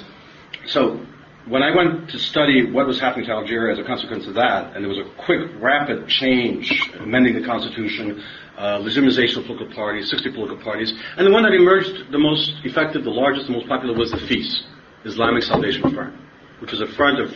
so 0.66 1.06
when 1.46 1.62
I 1.62 1.76
went 1.76 2.10
to 2.10 2.18
study 2.18 2.68
what 2.68 2.88
was 2.88 2.98
happening 2.98 3.26
to 3.26 3.32
Algeria 3.32 3.72
as 3.74 3.78
a 3.78 3.84
consequence 3.84 4.26
of 4.26 4.34
that, 4.34 4.74
and 4.74 4.84
there 4.84 4.88
was 4.88 4.98
a 4.98 5.08
quick, 5.24 5.48
rapid 5.60 6.08
change, 6.08 6.90
amending 6.98 7.40
the 7.40 7.46
constitution, 7.46 8.20
uh, 8.58 8.78
legitimization 8.78 9.38
of 9.38 9.44
political 9.46 9.72
parties, 9.76 10.10
60 10.10 10.32
political 10.32 10.60
parties, 10.64 10.92
and 11.16 11.24
the 11.24 11.30
one 11.30 11.44
that 11.44 11.52
emerged 11.52 12.10
the 12.10 12.18
most 12.18 12.52
effective, 12.64 13.04
the 13.04 13.10
largest, 13.10 13.46
the 13.46 13.52
most 13.52 13.68
popular 13.68 13.96
was 13.96 14.10
the 14.10 14.18
FIS, 14.18 14.64
Islamic 15.04 15.44
Salvation 15.44 15.92
Front, 15.94 16.14
which 16.62 16.72
is 16.72 16.80
a 16.80 16.86
front 16.86 17.20
of 17.20 17.34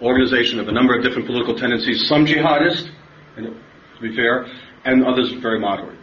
organization 0.00 0.58
of 0.58 0.68
a 0.68 0.72
number 0.72 0.96
of 0.96 1.04
different 1.04 1.26
political 1.26 1.54
tendencies, 1.54 2.08
some 2.08 2.24
jihadist, 2.24 2.90
to 3.36 4.00
be 4.00 4.16
fair, 4.16 4.46
and 4.84 5.04
others 5.04 5.30
very 5.42 5.60
moderate. 5.60 5.98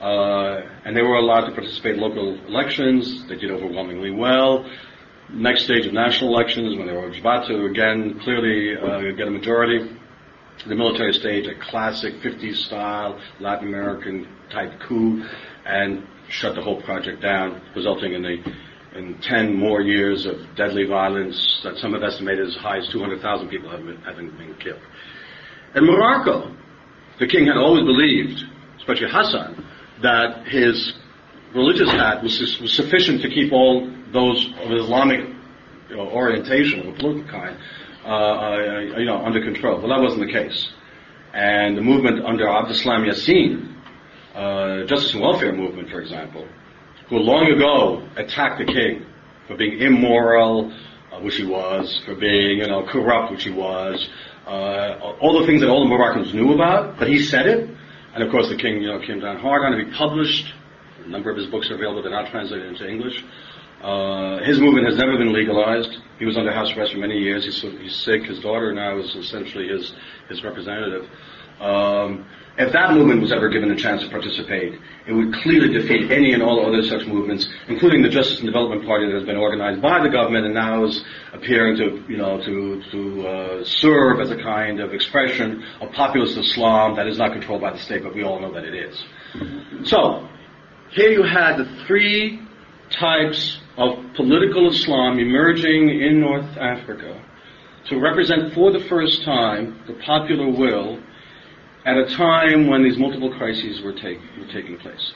Uh, 0.00 0.62
and 0.84 0.96
they 0.96 1.02
were 1.02 1.16
allowed 1.16 1.46
to 1.46 1.52
participate 1.52 1.96
in 1.96 2.00
local 2.00 2.38
elections. 2.46 3.26
They 3.28 3.36
did 3.36 3.50
overwhelmingly 3.50 4.12
well. 4.12 4.70
Next 5.30 5.64
stage 5.64 5.84
of 5.84 5.92
national 5.92 6.32
elections, 6.32 6.78
when 6.78 6.86
they 6.86 6.92
were 6.92 7.08
about 7.08 7.48
to 7.48 7.66
again 7.66 8.20
clearly 8.20 8.76
uh, 8.76 9.16
get 9.16 9.26
a 9.26 9.30
majority, 9.30 9.96
the 10.66 10.74
military 10.74 11.12
stage, 11.12 11.46
a 11.46 11.54
classic 11.58 12.14
50s 12.20 12.56
style 12.56 13.20
Latin 13.40 13.68
American 13.68 14.28
type 14.50 14.78
coup, 14.80 15.24
and 15.66 16.06
shut 16.28 16.54
the 16.54 16.62
whole 16.62 16.80
project 16.82 17.20
down, 17.20 17.60
resulting 17.74 18.14
in 18.14 18.22
the 18.22 18.38
in 18.94 19.18
10 19.22 19.54
more 19.54 19.80
years 19.80 20.26
of 20.26 20.36
deadly 20.56 20.84
violence 20.84 21.60
that 21.62 21.76
some 21.76 21.92
have 21.92 22.02
estimated 22.02 22.48
as 22.48 22.56
high 22.56 22.78
as 22.78 22.88
200,000 22.88 23.48
people 23.48 23.70
have 23.70 23.84
been, 23.84 24.00
having 24.02 24.30
been 24.36 24.54
killed. 24.56 24.80
In 25.74 25.84
Morocco, 25.84 26.54
the 27.18 27.26
king 27.26 27.46
had 27.46 27.56
always 27.56 27.84
believed, 27.84 28.42
especially 28.78 29.08
Hassan, 29.10 29.64
that 30.02 30.46
his 30.48 30.94
religious 31.54 31.90
hat 31.90 32.22
was, 32.22 32.58
was 32.60 32.72
sufficient 32.74 33.22
to 33.22 33.28
keep 33.28 33.52
all 33.52 33.88
those 34.12 34.46
of 34.60 34.72
Islamic 34.72 35.20
you 35.88 35.96
know, 35.96 36.08
orientation 36.08 36.80
of 36.80 36.94
a 36.94 36.98
political 36.98 37.30
kind, 37.30 37.56
uh, 38.04 38.08
uh, 38.08 38.80
you 38.98 39.04
know, 39.04 39.18
under 39.24 39.42
control. 39.42 39.78
Well, 39.78 39.88
that 39.88 40.00
wasn't 40.02 40.26
the 40.26 40.32
case. 40.32 40.68
And 41.32 41.76
the 41.76 41.82
movement 41.82 42.24
under 42.24 42.46
Abdeslam 42.46 43.08
Yassin, 43.08 43.74
uh, 44.34 44.86
Justice 44.86 45.12
and 45.12 45.22
Welfare 45.22 45.52
Movement, 45.52 45.90
for 45.90 46.00
example, 46.00 46.46
who 47.10 47.18
long 47.18 47.50
ago 47.50 48.08
attacked 48.16 48.58
the 48.58 48.64
king 48.64 49.04
for 49.46 49.56
being 49.56 49.80
immoral, 49.80 50.72
uh, 51.12 51.20
which 51.20 51.34
he 51.36 51.44
was, 51.44 52.00
for 52.06 52.14
being, 52.14 52.58
you 52.58 52.68
know, 52.68 52.86
corrupt, 52.86 53.32
which 53.32 53.44
he 53.44 53.50
was, 53.50 54.08
uh, 54.46 55.14
all 55.20 55.38
the 55.40 55.46
things 55.46 55.60
that 55.60 55.68
all 55.68 55.82
the 55.82 55.88
Moroccans 55.88 56.32
knew 56.32 56.54
about, 56.54 56.98
but 56.98 57.08
he 57.08 57.18
said 57.18 57.46
it, 57.46 57.68
and 58.14 58.22
of 58.22 58.30
course, 58.30 58.48
the 58.48 58.56
king, 58.56 58.80
you 58.80 58.88
know, 58.88 59.00
came 59.00 59.20
down 59.20 59.38
hard 59.38 59.62
on 59.62 59.78
him. 59.78 59.86
He 59.86 59.96
published 59.96 60.54
a 61.04 61.08
number 61.08 61.30
of 61.30 61.36
his 61.36 61.46
books 61.46 61.70
are 61.70 61.74
available. 61.74 62.02
They're 62.02 62.10
not 62.10 62.30
translated 62.30 62.66
into 62.66 62.88
English. 62.88 63.24
Uh, 63.82 64.38
his 64.44 64.60
movement 64.60 64.86
has 64.86 64.96
never 64.98 65.16
been 65.16 65.32
legalized. 65.32 65.96
He 66.18 66.26
was 66.26 66.36
under 66.36 66.52
house 66.52 66.76
arrest 66.76 66.92
for 66.92 66.98
many 66.98 67.18
years. 67.18 67.44
He's, 67.44 67.60
he's 67.80 67.96
sick. 67.96 68.24
His 68.24 68.38
daughter 68.40 68.72
now 68.74 68.98
is 68.98 69.14
essentially 69.16 69.68
his 69.68 69.94
his 70.28 70.44
representative. 70.44 71.08
Um, 71.60 72.26
if 72.60 72.72
that 72.74 72.92
movement 72.92 73.22
was 73.22 73.32
ever 73.32 73.48
given 73.48 73.70
a 73.70 73.76
chance 73.76 74.02
to 74.02 74.10
participate, 74.10 74.78
it 75.06 75.12
would 75.12 75.32
clearly 75.34 75.72
defeat 75.72 76.10
any 76.10 76.34
and 76.34 76.42
all 76.42 76.66
other 76.66 76.82
such 76.82 77.06
movements, 77.06 77.48
including 77.68 78.02
the 78.02 78.08
Justice 78.08 78.38
and 78.38 78.46
Development 78.46 78.84
Party 78.84 79.06
that 79.06 79.14
has 79.14 79.24
been 79.24 79.36
organized 79.36 79.80
by 79.80 80.02
the 80.02 80.10
government 80.10 80.44
and 80.44 80.54
now 80.54 80.84
is 80.84 81.02
appearing 81.32 81.76
to, 81.78 82.04
you 82.06 82.18
know, 82.18 82.38
to, 82.44 82.82
to 82.90 83.28
uh, 83.28 83.64
serve 83.64 84.20
as 84.20 84.30
a 84.30 84.36
kind 84.36 84.80
of 84.80 84.92
expression 84.92 85.64
of 85.80 85.90
populist 85.92 86.36
Islam 86.36 86.96
that 86.96 87.06
is 87.06 87.16
not 87.16 87.32
controlled 87.32 87.62
by 87.62 87.72
the 87.72 87.78
state, 87.78 88.02
but 88.02 88.14
we 88.14 88.22
all 88.22 88.40
know 88.40 88.52
that 88.52 88.64
it 88.64 88.74
is. 88.74 89.04
So, 89.88 90.28
here 90.90 91.10
you 91.10 91.22
had 91.22 91.56
the 91.56 91.84
three 91.86 92.42
types 92.90 93.58
of 93.78 94.04
political 94.16 94.68
Islam 94.70 95.18
emerging 95.18 95.88
in 95.88 96.20
North 96.20 96.56
Africa 96.58 97.24
to 97.88 97.98
represent 97.98 98.52
for 98.52 98.70
the 98.70 98.80
first 98.80 99.24
time 99.24 99.80
the 99.86 99.94
popular 100.04 100.50
will 100.50 101.00
at 101.84 101.96
a 101.96 102.14
time 102.16 102.66
when 102.66 102.82
these 102.82 102.98
multiple 102.98 103.32
crises 103.36 103.80
were, 103.82 103.92
take, 103.92 104.18
were 104.38 104.52
taking 104.52 104.76
place. 104.78 105.12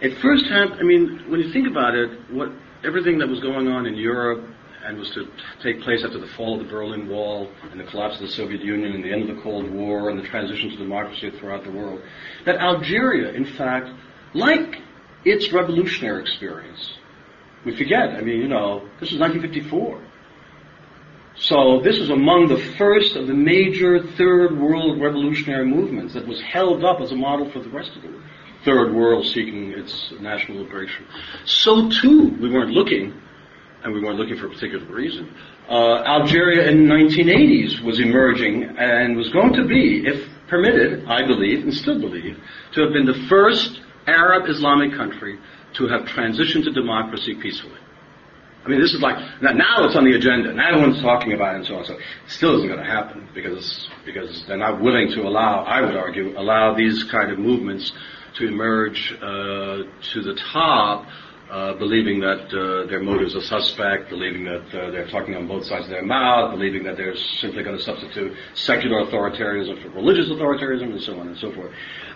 It 0.00 0.18
first 0.18 0.46
happened, 0.46 0.80
I 0.80 0.82
mean, 0.82 1.24
when 1.28 1.40
you 1.40 1.52
think 1.52 1.68
about 1.68 1.94
it, 1.94 2.10
what 2.30 2.50
everything 2.84 3.18
that 3.18 3.28
was 3.28 3.40
going 3.40 3.68
on 3.68 3.86
in 3.86 3.94
Europe 3.94 4.44
and 4.84 4.98
was 4.98 5.10
to 5.10 5.26
take 5.62 5.80
place 5.82 6.04
after 6.04 6.18
the 6.18 6.28
fall 6.36 6.60
of 6.60 6.66
the 6.66 6.70
Berlin 6.70 7.08
Wall 7.08 7.50
and 7.70 7.80
the 7.80 7.84
collapse 7.84 8.16
of 8.16 8.22
the 8.22 8.32
Soviet 8.32 8.62
Union 8.62 8.92
and 8.92 9.02
the 9.02 9.12
end 9.12 9.28
of 9.28 9.36
the 9.36 9.42
Cold 9.42 9.70
War 9.70 10.10
and 10.10 10.18
the 10.18 10.26
transition 10.28 10.70
to 10.70 10.76
democracy 10.76 11.30
throughout 11.38 11.64
the 11.64 11.72
world, 11.72 12.00
that 12.44 12.56
Algeria, 12.56 13.32
in 13.32 13.44
fact, 13.44 13.88
like 14.34 14.76
its 15.24 15.52
revolutionary 15.52 16.22
experience, 16.22 16.94
we 17.64 17.76
forget, 17.76 18.10
I 18.10 18.20
mean, 18.20 18.38
you 18.38 18.48
know, 18.48 18.88
this 19.00 19.10
was 19.10 19.18
1954. 19.18 20.05
So 21.38 21.80
this 21.84 21.98
was 21.98 22.08
among 22.08 22.48
the 22.48 22.56
first 22.78 23.14
of 23.14 23.26
the 23.26 23.34
major 23.34 24.02
third 24.16 24.58
world 24.58 25.00
revolutionary 25.00 25.66
movements 25.66 26.14
that 26.14 26.26
was 26.26 26.40
held 26.40 26.84
up 26.84 27.00
as 27.00 27.12
a 27.12 27.16
model 27.16 27.50
for 27.50 27.60
the 27.60 27.68
rest 27.68 27.90
of 27.96 28.02
the 28.02 28.08
world. 28.08 28.22
third 28.64 28.92
world 28.94 29.24
seeking 29.26 29.70
its 29.72 30.12
national 30.18 30.58
liberation. 30.58 31.06
So 31.44 31.88
too, 31.88 32.36
we 32.40 32.50
weren't 32.50 32.72
looking, 32.72 33.14
and 33.84 33.94
we 33.94 34.00
weren't 34.02 34.18
looking 34.18 34.36
for 34.36 34.46
a 34.46 34.50
particular 34.50 34.84
reason. 34.86 35.32
Uh, 35.68 36.02
Algeria 36.02 36.68
in 36.68 36.88
the 36.88 36.94
1980s 36.94 37.80
was 37.84 38.00
emerging 38.00 38.64
and 38.78 39.16
was 39.16 39.28
going 39.30 39.52
to 39.52 39.66
be, 39.68 40.04
if 40.06 40.28
permitted, 40.48 41.04
I 41.06 41.24
believe, 41.26 41.62
and 41.62 41.72
still 41.74 42.00
believe, 42.00 42.38
to 42.72 42.80
have 42.80 42.92
been 42.92 43.06
the 43.06 43.26
first 43.28 43.80
Arab 44.06 44.48
Islamic 44.48 44.96
country 44.96 45.38
to 45.74 45.86
have 45.88 46.02
transitioned 46.02 46.64
to 46.64 46.72
democracy 46.72 47.34
peacefully. 47.34 47.78
I 48.66 48.68
mean, 48.68 48.80
this 48.80 48.92
is 48.92 49.00
like 49.00 49.16
now 49.40 49.86
it's 49.86 49.94
on 49.94 50.04
the 50.04 50.16
agenda. 50.16 50.52
Now 50.52 50.72
everyone's 50.72 51.00
talking 51.00 51.32
about 51.32 51.54
it 51.54 51.58
and 51.58 51.66
so 51.66 51.76
on. 51.76 51.84
So 51.84 51.94
it 51.94 52.00
still 52.26 52.56
isn't 52.56 52.66
going 52.66 52.80
to 52.80 52.84
happen 52.84 53.28
because 53.32 53.88
because 54.04 54.44
they're 54.48 54.56
not 54.56 54.82
willing 54.82 55.08
to 55.12 55.22
allow. 55.22 55.62
I 55.62 55.82
would 55.82 55.94
argue 55.94 56.36
allow 56.36 56.74
these 56.74 57.04
kind 57.04 57.30
of 57.30 57.38
movements 57.38 57.92
to 58.38 58.48
emerge 58.48 59.14
uh, 59.22 59.86
to 60.12 60.22
the 60.22 60.34
top. 60.52 61.06
Uh, 61.48 61.74
believing 61.78 62.18
that 62.18 62.42
uh, 62.50 62.90
their 62.90 62.98
motives 62.98 63.36
are 63.36 63.40
suspect, 63.40 64.10
believing 64.10 64.42
that 64.42 64.66
uh, 64.74 64.90
they're 64.90 65.06
talking 65.06 65.36
on 65.36 65.46
both 65.46 65.64
sides 65.64 65.84
of 65.84 65.90
their 65.90 66.04
mouth, 66.04 66.50
believing 66.50 66.82
that 66.82 66.96
they're 66.96 67.14
simply 67.40 67.62
going 67.62 67.76
to 67.76 67.82
substitute 67.84 68.36
secular 68.54 69.06
authoritarianism 69.06 69.80
for 69.80 69.90
religious 69.90 70.26
authoritarianism, 70.28 70.90
and 70.90 71.00
so 71.00 71.20
on 71.20 71.28
and 71.28 71.38
so 71.38 71.52
forth. 71.52 71.70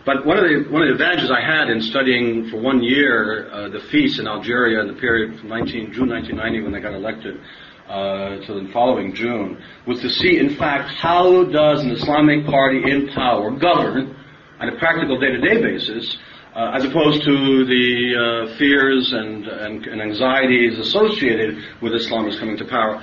But 0.04 0.26
one 0.26 0.36
of 0.36 0.42
the 0.42 0.68
one 0.72 0.82
of 0.82 0.88
the 0.88 0.94
advantages 0.94 1.30
I 1.30 1.40
had 1.40 1.70
in 1.70 1.80
studying 1.80 2.50
for 2.50 2.56
one 2.56 2.82
year 2.82 3.48
uh, 3.52 3.68
the 3.68 3.78
FIS 3.78 4.18
in 4.18 4.26
Algeria 4.26 4.80
in 4.80 4.88
the 4.88 4.98
period 4.98 5.38
from 5.38 5.48
19, 5.48 5.92
June 5.92 6.08
1990 6.08 6.62
when 6.62 6.72
they 6.72 6.80
got 6.80 6.94
elected 6.94 7.40
uh, 7.88 8.44
to 8.46 8.54
the 8.54 8.68
following 8.72 9.14
June 9.14 9.62
was 9.86 10.00
to 10.00 10.10
see, 10.10 10.38
in 10.38 10.56
fact, 10.56 10.90
how 10.90 11.44
does 11.44 11.82
an 11.82 11.90
Islamic 11.92 12.46
party 12.46 12.82
in 12.82 13.08
power 13.14 13.52
govern 13.52 14.16
on 14.60 14.68
a 14.68 14.76
practical 14.78 15.18
day-to-day 15.18 15.62
basis, 15.62 16.18
uh, 16.54 16.72
as 16.74 16.84
opposed 16.84 17.22
to 17.24 17.64
the 17.64 18.48
uh, 18.50 18.58
fears 18.58 19.12
and, 19.12 19.46
and, 19.46 19.86
and 19.86 20.00
anxieties 20.00 20.78
associated 20.78 21.58
with 21.80 21.92
Islamists 21.92 22.38
coming 22.38 22.56
to 22.56 22.64
power 22.64 23.02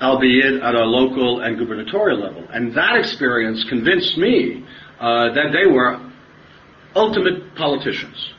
albeit 0.00 0.62
at 0.62 0.74
a 0.74 0.84
local 0.84 1.40
and 1.40 1.58
gubernatorial 1.58 2.20
level. 2.20 2.46
And 2.52 2.74
that 2.74 2.96
experience 2.96 3.64
convinced 3.68 4.16
me 4.16 4.64
uh, 5.00 5.32
that 5.34 5.52
they 5.52 5.70
were 5.70 6.00
ultimate 6.94 7.54
politicians. 7.56 8.32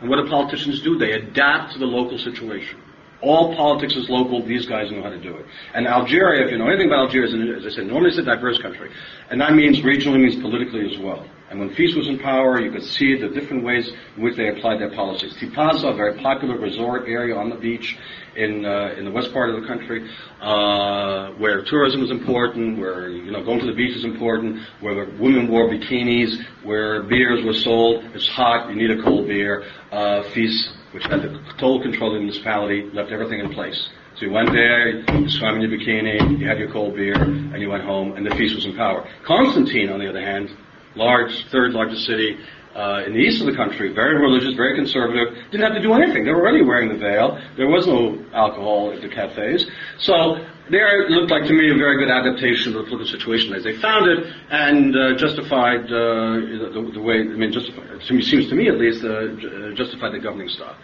And 0.00 0.10
what 0.10 0.22
do 0.22 0.28
politicians 0.28 0.82
do? 0.82 0.98
They 0.98 1.12
adapt 1.12 1.72
to 1.74 1.78
the 1.78 1.86
local 1.86 2.18
situation. 2.18 2.80
All 3.24 3.56
politics 3.56 3.96
is 3.96 4.08
local. 4.10 4.44
These 4.46 4.66
guys 4.66 4.90
know 4.92 5.02
how 5.02 5.10
to 5.10 5.20
do 5.20 5.36
it. 5.36 5.46
And 5.74 5.86
Algeria, 5.86 6.44
if 6.44 6.52
you 6.52 6.58
know 6.58 6.68
anything 6.68 6.88
about 6.88 7.06
Algeria, 7.06 7.28
is, 7.28 7.64
as 7.64 7.72
I 7.72 7.76
said, 7.76 7.86
normally 7.86 8.10
it's 8.10 8.18
a 8.18 8.22
diverse 8.22 8.60
country. 8.60 8.90
And 9.30 9.40
that 9.40 9.54
means 9.54 9.80
regionally 9.80 10.20
means 10.20 10.36
politically 10.36 10.92
as 10.92 10.98
well. 11.00 11.26
And 11.50 11.60
when 11.60 11.74
FIS 11.74 11.94
was 11.94 12.08
in 12.08 12.18
power, 12.18 12.60
you 12.60 12.70
could 12.70 12.82
see 12.82 13.16
the 13.16 13.28
different 13.28 13.64
ways 13.64 13.92
in 14.16 14.22
which 14.22 14.36
they 14.36 14.48
applied 14.48 14.80
their 14.80 14.90
policies. 14.90 15.34
Tipaza, 15.34 15.92
a 15.92 15.94
very 15.94 16.20
popular 16.20 16.58
resort 16.58 17.04
area 17.06 17.36
on 17.36 17.48
the 17.48 17.56
beach 17.56 17.96
in 18.34 18.64
uh, 18.64 18.94
in 18.98 19.04
the 19.04 19.10
west 19.10 19.32
part 19.32 19.50
of 19.50 19.60
the 19.60 19.66
country, 19.66 20.10
uh, 20.40 21.30
where 21.32 21.64
tourism 21.64 22.02
is 22.02 22.10
important, 22.10 22.78
where 22.78 23.08
you 23.08 23.30
know 23.30 23.44
going 23.44 23.60
to 23.60 23.66
the 23.66 23.74
beach 23.74 23.96
is 23.96 24.04
important, 24.04 24.60
where 24.80 25.04
women 25.20 25.48
wore 25.48 25.68
bikinis, 25.68 26.42
where 26.64 27.04
beers 27.04 27.44
were 27.44 27.54
sold. 27.54 28.04
It's 28.14 28.28
hot, 28.28 28.68
you 28.70 28.76
need 28.76 28.90
a 28.90 29.02
cold 29.02 29.28
beer. 29.28 29.64
Uh, 29.92 30.22
FIS, 30.30 30.72
which 30.94 31.04
had 31.04 31.22
the 31.22 31.42
total 31.58 31.82
control 31.82 32.10
of 32.10 32.14
the 32.14 32.20
municipality, 32.20 32.88
left 32.94 33.10
everything 33.10 33.40
in 33.40 33.52
place. 33.52 33.90
So 34.16 34.26
you 34.26 34.30
went 34.30 34.52
there, 34.52 35.00
you 35.18 35.28
swam 35.28 35.56
in 35.56 35.62
your 35.62 35.76
bikini, 35.76 36.38
you 36.38 36.46
had 36.46 36.56
your 36.56 36.70
cold 36.70 36.94
beer, 36.94 37.20
and 37.20 37.60
you 37.60 37.68
went 37.68 37.82
home, 37.82 38.12
and 38.12 38.24
the 38.24 38.30
FIS 38.30 38.54
was 38.54 38.64
in 38.64 38.76
power. 38.76 39.04
Constantine, 39.26 39.90
on 39.90 39.98
the 39.98 40.08
other 40.08 40.20
hand, 40.20 40.48
large, 40.94 41.46
third 41.50 41.72
largest 41.72 42.06
city, 42.06 42.38
uh, 42.74 43.04
in 43.06 43.12
the 43.12 43.20
east 43.20 43.40
of 43.40 43.46
the 43.46 43.54
country, 43.54 43.92
very 43.92 44.20
religious, 44.20 44.54
very 44.54 44.74
conservative, 44.74 45.34
didn't 45.50 45.62
have 45.62 45.74
to 45.74 45.82
do 45.82 45.92
anything. 45.94 46.24
They 46.24 46.32
were 46.32 46.42
already 46.42 46.64
wearing 46.64 46.88
the 46.88 46.98
veil. 46.98 47.40
There 47.56 47.68
was 47.68 47.86
no 47.86 48.18
alcohol 48.32 48.92
at 48.92 49.00
the 49.00 49.08
cafes. 49.08 49.66
So 49.98 50.44
there 50.70 51.08
looked 51.08 51.30
like 51.30 51.44
to 51.44 51.52
me 51.52 51.70
a 51.70 51.76
very 51.76 51.98
good 51.98 52.10
adaptation 52.10 52.72
to 52.72 52.78
the 52.78 52.84
political 52.84 53.06
situation 53.06 53.54
as 53.54 53.64
they 53.64 53.76
found 53.76 54.10
it 54.10 54.26
and 54.50 54.96
uh, 54.96 55.14
justified 55.16 55.84
uh, 55.86 56.74
the, 56.74 56.90
the, 56.94 57.00
way, 57.00 57.20
I 57.20 57.36
mean, 57.36 57.52
justified, 57.52 58.00
to 58.00 58.14
me, 58.14 58.22
seems 58.22 58.48
to 58.48 58.54
me 58.54 58.68
at 58.68 58.78
least, 58.78 59.04
uh, 59.04 59.74
justified 59.74 60.12
the 60.12 60.18
governing 60.18 60.48
style. 60.48 60.76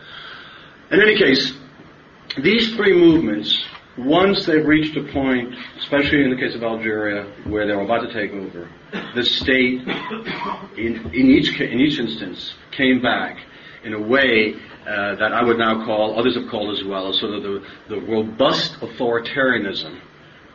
In 0.91 1.01
any 1.01 1.18
case, 1.18 1.55
these 2.38 2.74
three 2.76 2.95
movements 2.95 3.64
once 3.99 4.47
they've 4.47 4.66
reached 4.66 4.97
a 4.97 5.03
point, 5.12 5.55
especially 5.78 6.22
in 6.24 6.30
the 6.30 6.36
case 6.36 6.55
of 6.55 6.62
Algeria, 6.62 7.24
where 7.45 7.66
they're 7.66 7.80
about 7.80 8.01
to 8.01 8.12
take 8.12 8.32
over, 8.32 8.70
the 9.14 9.24
state, 9.24 9.80
in, 10.76 11.11
in, 11.12 11.30
each, 11.30 11.61
in 11.61 11.80
each 11.80 11.99
instance, 11.99 12.55
came 12.70 13.03
back 13.03 13.38
in 13.84 13.95
a 13.95 14.01
way 14.01 14.55
uh, 14.86 15.14
that 15.16 15.32
I 15.32 15.43
would 15.43 15.59
now 15.59 15.84
call, 15.84 16.18
others 16.18 16.36
have 16.36 16.49
called 16.49 16.76
as 16.78 16.84
well, 16.84 17.12
sort 17.12 17.34
of 17.34 17.43
the, 17.43 17.64
the 17.88 18.01
robust 18.01 18.74
authoritarianism 18.80 20.01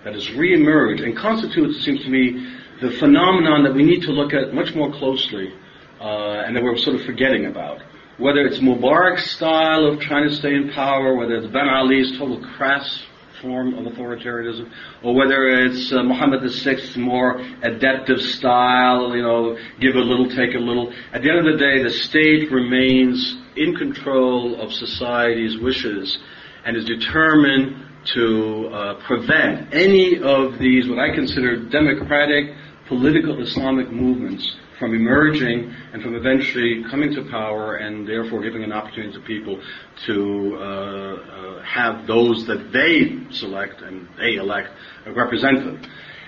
that 0.03 0.13
has 0.13 0.27
reemerged 0.27 1.03
and 1.03 1.17
constitutes, 1.17 1.77
it 1.79 1.81
seems 1.81 2.03
to 2.03 2.09
me, 2.09 2.47
the 2.81 2.91
phenomenon 2.91 3.63
that 3.63 3.73
we 3.73 3.83
need 3.83 4.01
to 4.03 4.11
look 4.11 4.33
at 4.33 4.53
much 4.53 4.75
more 4.75 4.91
closely 4.91 5.53
uh, 5.99 6.43
and 6.45 6.55
that 6.55 6.63
we're 6.63 6.77
sort 6.77 6.95
of 6.95 7.03
forgetting 7.03 7.45
about. 7.45 7.81
Whether 8.17 8.45
it's 8.45 8.59
Mubarak's 8.59 9.31
style 9.31 9.85
of 9.85 9.99
trying 9.99 10.29
to 10.29 10.35
stay 10.35 10.53
in 10.53 10.71
power, 10.71 11.15
whether 11.15 11.35
it's 11.35 11.47
Ben 11.47 11.67
Ali's 11.67 12.17
total 12.17 12.39
crass 12.55 13.03
form 13.45 13.75
of 13.75 13.93
authoritarianism, 13.93 14.71
or 15.03 15.13
whether 15.13 15.65
it's 15.65 15.93
uh, 15.93 16.01
Muhammad 16.03 16.41
VI's 16.41 16.97
more 16.97 17.39
adaptive 17.61 18.19
style, 18.19 19.15
you 19.15 19.21
know, 19.21 19.55
give 19.79 19.95
a 19.95 19.99
little, 19.99 20.27
take 20.29 20.55
a 20.55 20.59
little. 20.59 20.91
At 21.13 21.21
the 21.21 21.29
end 21.29 21.47
of 21.47 21.53
the 21.53 21.59
day, 21.59 21.83
the 21.83 21.91
state 21.91 22.51
remains 22.51 23.37
in 23.55 23.75
control 23.75 24.59
of 24.59 24.73
society's 24.73 25.57
wishes 25.59 26.17
and 26.65 26.75
is 26.75 26.85
determined 26.85 27.85
to 28.15 28.69
uh, 28.73 29.05
prevent 29.05 29.73
any 29.73 30.19
of 30.21 30.57
these, 30.57 30.89
what 30.89 30.99
I 30.99 31.13
consider 31.13 31.69
democratic 31.69 32.55
political 32.87 33.41
Islamic 33.41 33.91
movements 33.91 34.55
from 34.79 34.93
emerging 34.93 35.73
and 35.93 36.01
from 36.01 36.15
eventually 36.15 36.83
coming 36.89 37.13
to 37.13 37.23
power 37.29 37.75
and 37.75 38.07
therefore 38.07 38.41
giving 38.41 38.63
an 38.63 38.71
opportunity 38.71 39.13
to 39.13 39.19
people 39.21 39.61
to 40.05 40.57
uh, 40.57 40.61
uh, 40.61 41.63
have 41.63 42.07
those 42.07 42.45
that 42.47 42.71
they 42.71 43.19
select 43.33 43.81
and 43.81 44.07
they 44.17 44.35
elect 44.35 44.69
represent 45.07 45.63
them. 45.63 45.81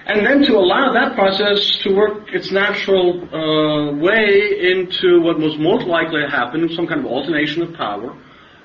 And 0.06 0.26
then 0.26 0.42
to 0.44 0.56
allow 0.56 0.94
that 0.94 1.16
process 1.16 1.80
to 1.84 1.94
work 1.94 2.30
its 2.32 2.50
natural 2.50 3.24
uh, 3.28 3.94
way 3.98 4.72
into 4.72 5.22
what 5.22 5.38
was 5.38 5.58
most 5.60 5.86
likely 5.86 6.22
to 6.22 6.30
happen, 6.30 6.70
some 6.74 6.88
kind 6.88 7.02
of 7.02 7.06
alternation 7.06 7.62
of 7.62 7.74
power. 7.74 8.16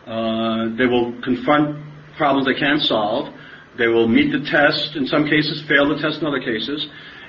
Uh, 0.06 0.76
they 0.76 0.86
will 0.86 1.20
confront 1.22 1.82
problems 2.16 2.46
they 2.46 2.54
can't 2.54 2.80
solve. 2.82 3.34
They 3.76 3.88
will 3.88 4.06
meet 4.06 4.30
the 4.30 4.48
test, 4.48 4.94
in 4.94 5.06
some 5.06 5.24
cases, 5.24 5.62
fail 5.66 5.88
the 5.88 6.00
test 6.00 6.20
in 6.20 6.26
other 6.26 6.40
cases. 6.40 6.86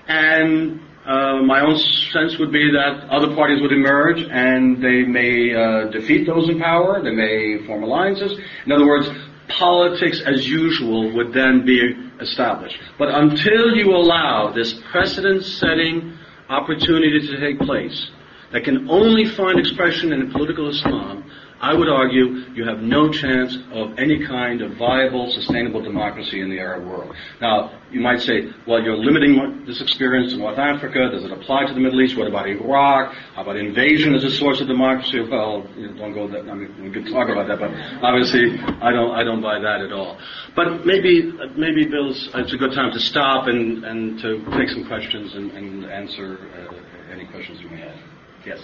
And 0.08 0.80
uh, 1.06 1.42
my 1.44 1.62
own 1.62 1.78
sense 1.78 2.38
would 2.40 2.52
be 2.52 2.72
that 2.72 3.10
other 3.10 3.36
parties 3.36 3.62
would 3.62 3.74
emerge 3.74 4.22
and 4.22 4.82
they 4.82 5.04
may 5.04 5.54
uh, 5.54 5.92
defeat 5.92 6.26
those 6.26 6.50
in 6.50 6.60
power, 6.60 7.02
they 7.04 7.12
may 7.12 7.66
form 7.66 7.84
alliances. 7.84 8.40
In 8.66 8.72
other 8.72 8.88
words, 8.88 9.10
politics 9.50 10.22
as 10.26 10.48
usual 10.48 11.14
would 11.14 11.34
then 11.34 11.66
be 11.66 11.80
established. 12.22 12.78
But 12.98 13.10
until 13.10 13.76
you 13.76 13.92
allow 13.92 14.54
this 14.54 14.74
precedent 14.92 15.44
setting 15.44 16.18
opportunity 16.50 17.28
to 17.28 17.40
take 17.40 17.60
place 17.60 18.10
that 18.54 18.64
can 18.64 18.90
only 18.90 19.26
find 19.26 19.60
expression 19.60 20.14
in 20.14 20.32
political 20.32 20.70
Islam, 20.70 21.23
I 21.64 21.74
would 21.74 21.88
argue 21.88 22.44
you 22.54 22.68
have 22.68 22.80
no 22.80 23.10
chance 23.10 23.58
of 23.72 23.98
any 23.98 24.28
kind 24.28 24.62
of 24.62 24.76
viable, 24.76 25.32
sustainable 25.32 25.82
democracy 25.82 26.42
in 26.42 26.50
the 26.50 26.60
Arab 26.60 26.86
world. 26.86 27.16
Now, 27.40 27.80
you 27.90 28.02
might 28.02 28.20
say, 28.20 28.52
well, 28.68 28.84
you're 28.84 28.98
limiting 28.98 29.64
this 29.66 29.80
experience 29.80 30.34
to 30.34 30.40
North 30.40 30.58
Africa. 30.58 31.10
Does 31.10 31.24
it 31.24 31.32
apply 31.32 31.66
to 31.68 31.74
the 31.74 31.80
Middle 31.80 32.02
East? 32.02 32.18
What 32.18 32.28
about 32.28 32.50
Iraq? 32.50 33.14
How 33.36 33.44
about 33.44 33.56
invasion 33.56 34.14
as 34.14 34.26
a 34.26 34.32
source 34.32 34.60
of 34.60 34.68
democracy? 34.68 35.22
Well, 35.22 35.66
you 35.78 35.88
know, 35.88 35.94
don't 36.00 36.14
go 36.14 36.28
that. 36.28 36.52
I 36.52 36.54
mean, 36.54 36.84
we 36.84 36.92
could 36.92 37.10
talk 37.10 37.30
about 37.30 37.48
that, 37.48 37.60
but 37.60 37.72
obviously, 38.04 38.60
I 38.82 38.92
don't. 38.92 39.12
I 39.12 39.24
don't 39.24 39.42
buy 39.42 39.58
that 39.60 39.80
at 39.80 39.94
all. 39.94 40.20
But 40.58 40.86
maybe, 40.86 41.32
maybe, 41.56 41.86
Bill, 41.86 42.12
it's 42.12 42.54
a 42.54 42.58
good 42.58 42.74
time 42.74 42.92
to 42.92 43.00
stop 43.00 43.48
and 43.48 43.86
and 43.86 44.20
to 44.20 44.44
take 44.58 44.68
some 44.68 44.86
questions 44.86 45.34
and, 45.36 45.50
and 45.52 45.86
answer 45.86 46.38
uh, 46.60 47.14
any 47.14 47.26
questions 47.28 47.62
you 47.62 47.70
may 47.70 47.80
have. 47.80 48.00
Yes. 48.46 48.60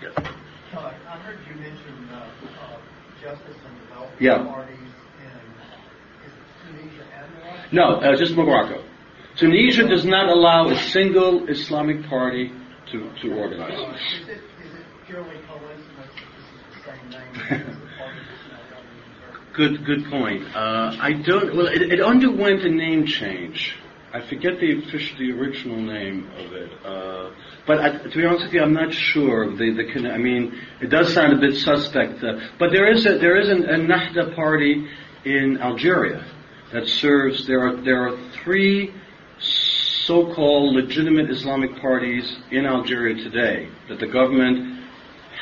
Yes. 0.00 0.32
Uh, 0.72 0.92
I 1.08 1.18
heard 1.18 1.38
you 1.48 1.54
mention 1.60 2.08
uh, 2.12 2.16
uh, 2.16 2.78
justice 3.20 3.56
and 3.66 3.80
development 3.88 4.20
Yeah. 4.20 4.44
parties 4.44 4.78
in 4.78 5.26
is 6.24 6.32
it 6.32 6.42
Tunisia 6.64 7.04
and 7.18 7.34
Morocco? 7.34 7.68
No, 7.72 8.12
uh, 8.12 8.16
just 8.16 8.36
Morocco. 8.36 8.84
Tunisia 9.36 9.88
does 9.88 10.04
not 10.04 10.28
allow 10.28 10.68
a 10.68 10.76
single 10.76 11.48
Islamic 11.48 12.06
party 12.08 12.52
to, 12.92 13.10
to 13.22 13.34
organize. 13.34 13.72
Is 13.72 14.28
it, 14.28 14.32
is 14.32 14.74
it 14.74 14.86
purely 15.06 15.36
coincidence 15.48 15.86
that 15.96 16.10
this 16.36 16.46
is 16.46 16.58
the 16.70 16.92
same 16.92 17.10
name 17.10 17.34
as 17.34 17.76
the 17.80 17.86
party 17.98 18.20
that's 18.30 18.46
now 18.50 18.62
governing 18.70 19.10
Turkey? 19.20 19.52
Good, 19.54 19.84
good 19.84 20.04
point. 20.10 20.54
Uh, 20.54 20.96
I 21.00 21.12
don't. 21.14 21.56
Well, 21.56 21.66
it, 21.66 21.82
it 21.82 22.00
underwent 22.00 22.62
a 22.62 22.70
name 22.70 23.06
change. 23.06 23.74
I 24.12 24.26
forget 24.28 24.58
the 24.58 24.78
official, 24.78 25.18
the 25.18 25.30
original 25.32 25.76
name 25.76 26.28
of 26.36 26.52
it. 26.52 26.70
Uh, 26.84 27.30
but 27.64 27.80
I, 27.80 27.90
to 27.98 28.16
be 28.16 28.24
honest 28.24 28.46
with 28.46 28.54
you, 28.54 28.62
I'm 28.62 28.72
not 28.72 28.92
sure. 28.92 29.46
The, 29.56 29.70
the 29.70 30.10
I 30.10 30.18
mean, 30.18 30.58
it 30.80 30.88
does 30.88 31.14
sound 31.14 31.32
a 31.32 31.40
bit 31.40 31.56
suspect. 31.56 32.22
Uh, 32.24 32.40
but 32.58 32.72
there 32.72 32.90
is 32.90 33.06
a, 33.06 33.18
there 33.18 33.38
is 33.38 33.48
an, 33.48 33.64
a 33.68 33.78
Nahda 33.78 34.34
party 34.34 34.88
in 35.24 35.58
Algeria 35.60 36.24
that 36.72 36.88
serves. 36.88 37.46
There 37.46 37.60
are 37.60 37.76
there 37.76 38.08
are 38.08 38.18
three 38.42 38.92
so-called 39.38 40.74
legitimate 40.74 41.30
Islamic 41.30 41.80
parties 41.80 42.36
in 42.50 42.66
Algeria 42.66 43.14
today 43.14 43.68
that 43.88 44.00
the 44.00 44.08
government 44.08 44.84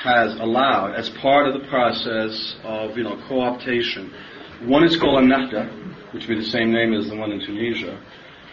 has 0.03 0.35
allowed 0.37 0.95
as 0.95 1.09
part 1.09 1.49
of 1.49 1.55
the 1.55 1.67
process 1.69 2.57
of 2.65 2.99
you 2.99 3.05
know 3.05 3.17
co-optation. 3.29 4.13
One 4.67 4.85
is 4.85 4.99
called 4.99 5.25
Nahda, 5.25 6.13
which 6.13 6.27
would 6.27 6.39
be 6.39 6.45
the 6.45 6.51
same 6.51 6.71
name 6.71 6.93
as 6.93 7.09
the 7.09 7.17
one 7.17 7.33
in 7.33 7.41
Tunisia. 7.41 7.99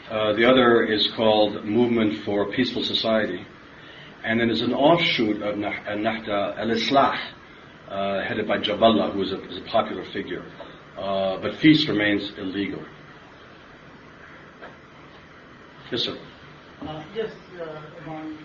Uh, 0.10 0.34
the 0.34 0.46
other 0.46 0.84
is 0.84 1.10
called 1.16 1.66
Movement 1.66 2.24
for 2.26 2.44
a 2.44 2.52
Peaceful 2.52 2.84
Society. 2.84 3.44
And 4.24 4.40
then 4.40 4.48
there's 4.48 4.62
an 4.62 4.74
offshoot 4.74 5.42
of 5.42 5.56
uh, 5.56 5.58
Nahda 5.58 6.58
al-Islah, 6.60 7.18
uh, 7.90 8.24
headed 8.24 8.48
by 8.48 8.60
Jaballah, 8.60 9.14
who 9.14 9.24
is 9.24 9.32
a, 9.32 9.44
is 9.50 9.58
a 9.58 9.62
popular 9.62 10.06
figure. 10.14 10.46
Uh, 10.96 11.38
but 11.42 11.56
FIS 11.56 11.88
remains 11.88 12.32
illegal. 12.38 12.84
Yes, 15.92 16.02
sir. 16.02 16.18
Uh, 16.82 17.04
Yes, 17.16 17.32
among 18.04 18.38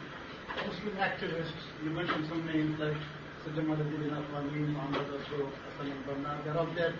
Muslim 0.66 0.96
activists, 0.96 1.52
you 1.84 1.90
mentioned 1.90 2.26
some 2.28 2.46
names 2.46 2.78
like 2.80 2.96
Saddam 3.44 3.68
al-Din 3.68 4.72
Muhammad 4.72 5.06
Rasul, 5.10 5.50
Hassan 5.76 5.92
al-Banna, 5.92 6.44
they're 6.44 6.56
all 6.56 6.72
dead, 6.74 6.94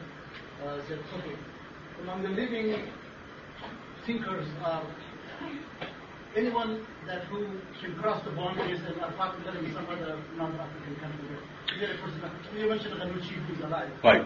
uh, 0.62 0.78
Among 2.02 2.22
the 2.22 2.28
living 2.28 2.74
thinkers 4.07 4.46
are 4.64 4.82
anyone 6.36 6.86
that 7.07 7.22
who 7.24 7.46
can 7.80 7.94
cross 7.96 8.22
the 8.24 8.30
boundaries 8.30 8.80
and 8.86 9.01
are 9.01 9.12
popular 9.12 9.59
in 9.59 9.72
some 9.74 9.86
other 9.88 10.18
non-African 10.36 10.96
country. 10.96 11.36
You 11.78 11.86
had 11.86 11.96
a 11.96 11.98
person- 11.98 12.20
You 12.59 12.68
mentioned 12.68 12.94
Ghannouchi 12.94 13.34
who's 13.46 13.64
alive, 13.64 13.90
Right. 14.05 14.24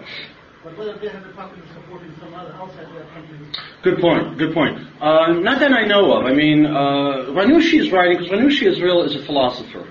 but 0.63 0.77
whether 0.79 0.95
they 0.95 1.09
have 1.09 1.25
a 1.25 1.33
popular 1.33 1.67
support 1.75 2.03
in 2.03 2.15
some 2.21 2.35
other 2.35 2.53
outside 2.61 2.87
their 2.95 3.05
countries. 3.15 3.57
Good 3.83 4.01
point. 4.01 4.39
Good 4.39 4.55
point. 4.55 4.79
Uh, 5.01 5.33
not 5.41 5.61
that 5.61 5.73
I 5.73 5.85
know 5.85 6.13
of. 6.13 6.27
I 6.27 6.33
mean, 6.35 6.67
uh, 6.67 7.27
Ghannouchi 7.37 7.81
is 7.81 7.91
writing 7.93 8.19
because 8.19 8.33
Ghannouchi 8.33 8.67
is 8.67 8.81
real 8.81 9.03
is 9.03 9.15
a 9.15 9.21
philosopher. 9.25 9.85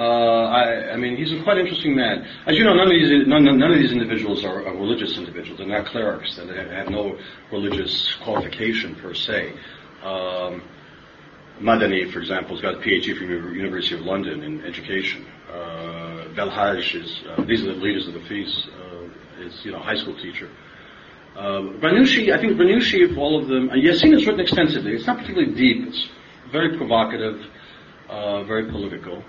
Uh, 0.00 0.10
Uh, 0.10 0.44
I, 0.44 0.92
I 0.94 0.96
mean, 0.96 1.16
he's 1.16 1.30
a 1.30 1.42
quite 1.42 1.58
interesting 1.58 1.94
man. 1.94 2.26
As 2.46 2.56
you 2.56 2.64
know, 2.64 2.72
none 2.72 2.86
of 2.86 2.92
these 2.92 3.26
none, 3.26 3.44
none 3.44 3.70
of 3.70 3.78
these 3.78 3.92
individuals 3.92 4.44
are, 4.44 4.66
are 4.66 4.74
religious 4.74 5.18
individuals. 5.18 5.58
They're 5.58 5.68
not 5.68 5.86
clerics. 5.86 6.36
They 6.36 6.56
have 6.74 6.88
no 6.88 7.18
religious 7.52 8.14
qualification 8.24 8.94
per 8.96 9.12
se. 9.12 9.52
Um, 10.02 10.62
Madani, 11.60 12.10
for 12.10 12.20
example, 12.20 12.56
has 12.56 12.62
got 12.62 12.74
a 12.76 12.78
PhD 12.78 13.16
from 13.18 13.26
the 13.28 13.54
University 13.54 13.94
of 13.94 14.00
London 14.00 14.42
in 14.42 14.64
education. 14.64 15.26
Uh, 15.52 16.32
Belhaj 16.34 16.94
is, 16.94 17.20
uh, 17.28 17.44
these 17.44 17.62
are 17.62 17.74
the 17.74 17.80
leaders 17.86 18.08
of 18.08 18.14
the 18.14 18.20
FIS, 18.20 18.68
uh, 18.80 19.44
is, 19.44 19.60
you 19.64 19.72
know, 19.72 19.80
high 19.80 19.96
school 19.96 20.16
teacher. 20.16 20.48
Ghannouchi, 21.36 22.32
I 22.32 22.40
think 22.40 22.56
Ghannouchi 22.56 23.10
of 23.10 23.18
all 23.18 23.38
of 23.38 23.48
them, 23.48 23.68
uh, 23.68 23.74
Yassin 23.74 24.12
has 24.14 24.24
written 24.24 24.40
extensively. 24.40 24.92
It's 24.94 25.06
not 25.06 25.18
particularly 25.18 25.54
deep. 25.54 25.88
It's 25.88 26.08
very 26.50 26.78
provocative, 26.78 27.44
uh, 28.08 28.44
very 28.44 28.64
political. 28.70 29.22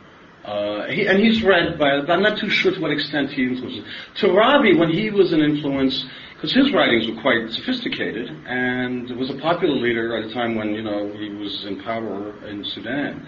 Uh, 0.43 0.87
he, 0.87 1.05
and 1.05 1.19
he's 1.19 1.43
read 1.43 1.77
by, 1.77 2.01
but 2.01 2.09
I'm 2.09 2.23
not 2.23 2.39
too 2.39 2.49
sure 2.49 2.71
to 2.71 2.81
what 2.81 2.91
extent 2.91 3.29
he 3.31 3.43
influences. 3.43 3.85
Turabi, 4.15 4.77
when 4.77 4.89
he 4.89 5.11
was 5.11 5.33
an 5.33 5.41
influence, 5.41 6.05
because 6.33 6.51
his 6.51 6.73
writings 6.73 7.07
were 7.07 7.21
quite 7.21 7.51
sophisticated 7.51 8.27
and 8.47 9.07
was 9.17 9.29
a 9.29 9.35
popular 9.35 9.75
leader 9.75 10.17
at 10.17 10.31
a 10.31 10.33
time 10.33 10.55
when 10.55 10.73
you 10.73 10.81
know 10.81 11.13
he 11.13 11.29
was 11.29 11.65
in 11.65 11.83
power 11.83 12.33
in 12.47 12.63
Sudan. 12.65 13.27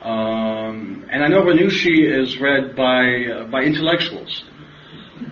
Um, 0.00 1.04
and 1.10 1.22
I 1.22 1.26
know 1.26 1.42
Ghannouchi 1.42 2.08
is 2.18 2.38
read 2.40 2.74
by 2.74 3.26
uh, 3.26 3.44
by 3.48 3.62
intellectuals, 3.64 4.44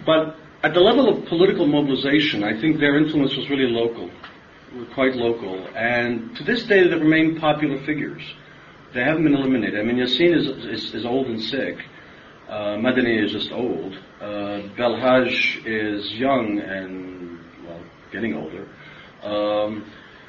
but 0.04 0.36
at 0.62 0.74
the 0.74 0.80
level 0.80 1.08
of 1.08 1.24
political 1.26 1.66
mobilization, 1.66 2.44
I 2.44 2.60
think 2.60 2.78
their 2.78 2.98
influence 2.98 3.34
was 3.34 3.48
really 3.48 3.70
local, 3.70 4.10
quite 4.92 5.14
local, 5.14 5.66
and 5.74 6.36
to 6.36 6.44
this 6.44 6.64
day 6.64 6.86
they 6.86 6.96
remain 6.96 7.38
popular 7.40 7.78
figures. 7.86 8.22
They 8.96 9.04
haven't 9.04 9.24
been 9.24 9.34
eliminated. 9.34 9.78
I 9.78 9.82
mean, 9.82 9.96
Yassin 9.96 10.34
is, 10.34 10.46
is, 10.64 10.94
is 10.94 11.04
old 11.04 11.26
and 11.26 11.38
sick. 11.38 11.76
Uh, 12.48 12.76
Madani 12.78 13.22
is 13.22 13.30
just 13.30 13.52
old. 13.52 13.92
Uh, 14.22 14.72
Belhaj 14.74 15.66
is 15.66 16.14
young 16.14 16.58
and, 16.60 17.38
well, 17.66 17.82
getting 18.10 18.32
older. 18.32 18.66
Um, 19.22 19.84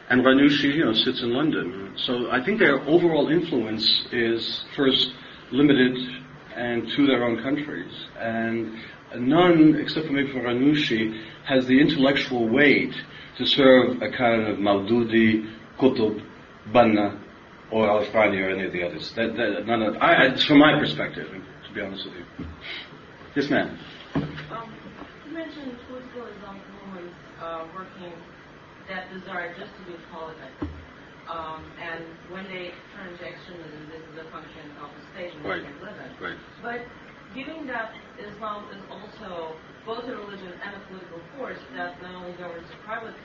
and 0.10 0.22
Ghannouchi, 0.22 0.76
you 0.76 0.84
know, 0.84 0.92
sits 0.92 1.22
in 1.22 1.32
London. 1.32 1.94
So 1.96 2.30
I 2.30 2.44
think 2.44 2.60
their 2.60 2.82
overall 2.82 3.30
influence 3.30 4.06
is 4.12 4.66
first 4.76 5.14
limited 5.54 5.96
and 6.54 6.90
to 6.90 7.08
their 7.08 7.24
own 7.24 7.42
countries. 7.42 7.94
And 8.20 8.76
none, 9.16 9.78
except 9.80 10.08
for 10.08 10.12
maybe 10.12 10.34
for 10.34 10.42
Ghannouchi, 10.42 11.24
has 11.46 11.66
the 11.68 11.80
intellectual 11.80 12.50
weight 12.50 12.94
to 13.38 13.46
serve 13.46 14.02
a 14.02 14.12
kind 14.12 14.42
of 14.42 14.58
Maududi, 14.58 15.50
Qutb, 15.80 16.22
Banna, 16.74 17.24
or 17.72 17.90
Al-Afghani 17.90 18.40
or 18.42 18.50
any 18.50 18.66
of 18.66 18.74
the 18.74 18.84
others. 18.84 19.12
That, 19.16 19.36
that, 19.36 19.66
none 19.66 19.82
of, 19.82 19.96
I, 20.02 20.28
I, 20.28 20.46
from 20.48 20.60
my 20.60 20.80
perspective, 20.80 21.28
to 21.32 21.74
be 21.74 21.82
honest 21.82 22.06
with 22.06 22.16
you. 22.16 22.46
Yes, 23.36 23.50
ma'am. 23.50 23.78
Um, 24.16 24.74
you 25.28 25.34
mentioned 25.34 25.78
political 25.88 26.26
Islamic 26.26 26.64
movements 26.82 27.16
uh, 27.42 27.68
working 27.76 28.14
that 28.90 29.12
desire 29.12 29.54
just 29.60 29.72
to 29.78 29.84
be 29.92 29.98
politics. 30.12 30.64
Um, 31.28 31.60
and 31.76 32.08
when 32.32 32.48
they 32.48 32.72
turn 32.96 33.12
to 33.12 33.24
extremism, 33.28 33.92
this 33.92 34.00
is 34.00 34.16
a 34.16 34.32
function 34.32 34.64
of 34.80 34.88
the 34.96 35.04
state 35.12 35.36
in 35.36 35.44
which 35.44 35.60
Right. 35.60 35.64
they 35.68 35.76
live 35.84 36.00
in. 36.00 36.12
Right. 36.24 36.40
But 36.64 36.80
given 37.36 37.68
that 37.68 37.92
Islam 38.16 38.64
is 38.72 38.80
also 38.88 39.60
both 39.84 40.08
a 40.08 40.16
religion 40.16 40.52
and 40.64 40.72
a 40.76 40.82
political 40.88 41.20
force 41.36 41.60
that 41.76 42.00
not 42.02 42.16
only 42.16 42.32
governs 42.40 42.68
the 42.68 42.80
private 42.88 43.16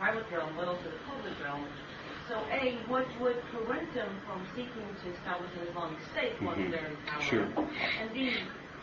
private 0.00 0.24
realm 0.32 0.52
but 0.56 0.68
also 0.68 0.84
the 0.84 1.00
public 1.08 1.32
realm. 1.44 1.64
So 2.28 2.34
A, 2.50 2.74
what 2.88 3.06
would 3.20 3.36
prevent 3.54 3.94
them 3.94 4.10
from 4.26 4.42
seeking 4.56 4.82
to 5.04 5.06
establish 5.14 5.50
an 5.62 5.68
Islamic 5.70 5.98
state 6.10 6.34
once 6.42 6.58
Mhm. 6.58 6.70
they're 6.72 6.86
in 6.86 6.96
power? 7.06 7.22
Sure. 7.22 7.46
And 8.00 8.12
B, 8.12 8.34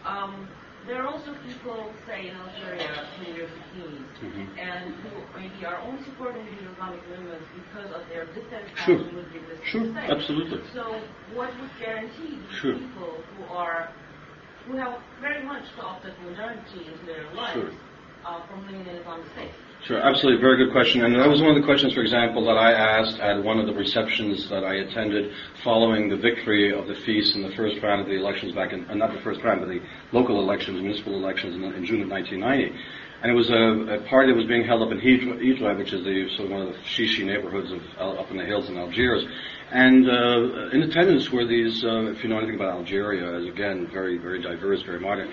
um, 0.06 0.48
there 0.88 1.02
are 1.02 1.08
also 1.08 1.34
people, 1.46 1.94
say 2.08 2.30
in 2.30 2.36
Algeria, 2.38 2.88
who 3.20 3.44
are 3.44 3.48
Sudanese, 3.76 4.02
Mhm. 4.22 4.58
and 4.58 4.96
who 4.96 5.10
maybe 5.40 5.66
are 5.66 5.78
only 5.80 6.04
supporting 6.04 6.46
these 6.46 6.62
Islamic 6.72 7.06
movements 7.10 7.46
because 7.54 7.92
of 7.92 8.08
their 8.08 8.26
dissatisfaction 8.28 9.10
Sure. 9.10 9.12
with 9.14 9.32
the 9.34 9.40
existing 9.40 9.66
Sure, 9.66 9.92
state. 9.92 10.10
absolutely. 10.10 10.62
So 10.74 11.02
what 11.34 11.52
would 11.60 11.70
guarantee 11.80 12.40
these 12.40 12.58
Sure. 12.60 12.76
people 12.76 13.24
who 13.38 13.54
are 13.54 13.90
who 14.68 14.78
have 14.78 14.98
very 15.20 15.44
much 15.44 15.64
adopted 15.78 16.14
modernity 16.24 16.88
into 16.88 17.06
their 17.06 17.26
lives 17.34 17.52
Sure. 17.54 17.72
uh, 18.24 18.40
from 18.48 18.66
living 18.66 18.80
in 18.82 18.88
an 18.88 18.96
Islamic 19.02 19.28
state? 19.34 19.52
Sure, 19.86 20.00
absolutely. 20.00 20.40
Very 20.40 20.64
good 20.64 20.72
question. 20.72 21.04
And 21.04 21.14
that 21.16 21.28
was 21.28 21.42
one 21.42 21.50
of 21.50 21.58
the 21.58 21.68
questions, 21.68 21.92
for 21.92 22.00
example, 22.00 22.46
that 22.46 22.56
I 22.56 22.72
asked 22.72 23.20
at 23.20 23.44
one 23.44 23.60
of 23.60 23.66
the 23.66 23.74
receptions 23.74 24.48
that 24.48 24.64
I 24.64 24.76
attended 24.76 25.34
following 25.62 26.08
the 26.08 26.16
victory 26.16 26.72
of 26.72 26.88
the 26.88 26.96
FIS 26.96 27.36
in 27.36 27.42
the 27.42 27.52
first 27.52 27.84
round 27.84 28.00
of 28.00 28.08
the 28.08 28.16
elections 28.16 28.54
back 28.54 28.72
in, 28.72 28.90
uh, 28.90 28.94
not 28.94 29.12
the 29.12 29.20
first 29.20 29.44
round, 29.44 29.60
but 29.60 29.68
the 29.68 29.82
local 30.14 30.40
elections, 30.40 30.80
municipal 30.82 31.16
elections 31.16 31.56
in, 31.56 31.64
in 31.64 31.86
June 31.86 32.02
of 32.02 32.08
1990. 32.08 32.80
And 33.24 33.32
it 33.32 33.36
was 33.36 33.50
a, 33.50 34.00
a 34.00 34.08
party 34.08 34.32
that 34.32 34.38
was 34.38 34.48
being 34.48 34.64
held 34.64 34.84
up 34.84 34.92
in 34.92 35.00
Hydra, 35.00 35.76
which 35.76 35.92
is 35.92 36.06
the 36.06 36.30
sort 36.38 36.46
of 36.46 36.52
one 36.52 36.62
of 36.62 36.68
the 36.70 36.80
Shishi 36.88 37.26
neighborhoods 37.26 37.74
of 37.74 37.82
uh, 38.00 38.22
up 38.22 38.32
in 38.32 38.38
the 38.38 38.46
hills 38.46 38.70
in 38.70 38.78
Algiers. 38.78 39.26
And 39.74 40.08
uh, 40.08 40.70
in 40.72 40.84
attendance 40.84 41.32
were 41.32 41.48
these, 41.48 41.84
uh, 41.84 42.12
if 42.12 42.22
you 42.22 42.30
know 42.30 42.38
anything 42.38 42.54
about 42.54 42.76
Algeria, 42.78 43.40
is 43.40 43.48
again 43.48 43.88
very, 43.92 44.20
very 44.20 44.40
diverse, 44.40 44.84
very 44.84 45.00
modern. 45.00 45.32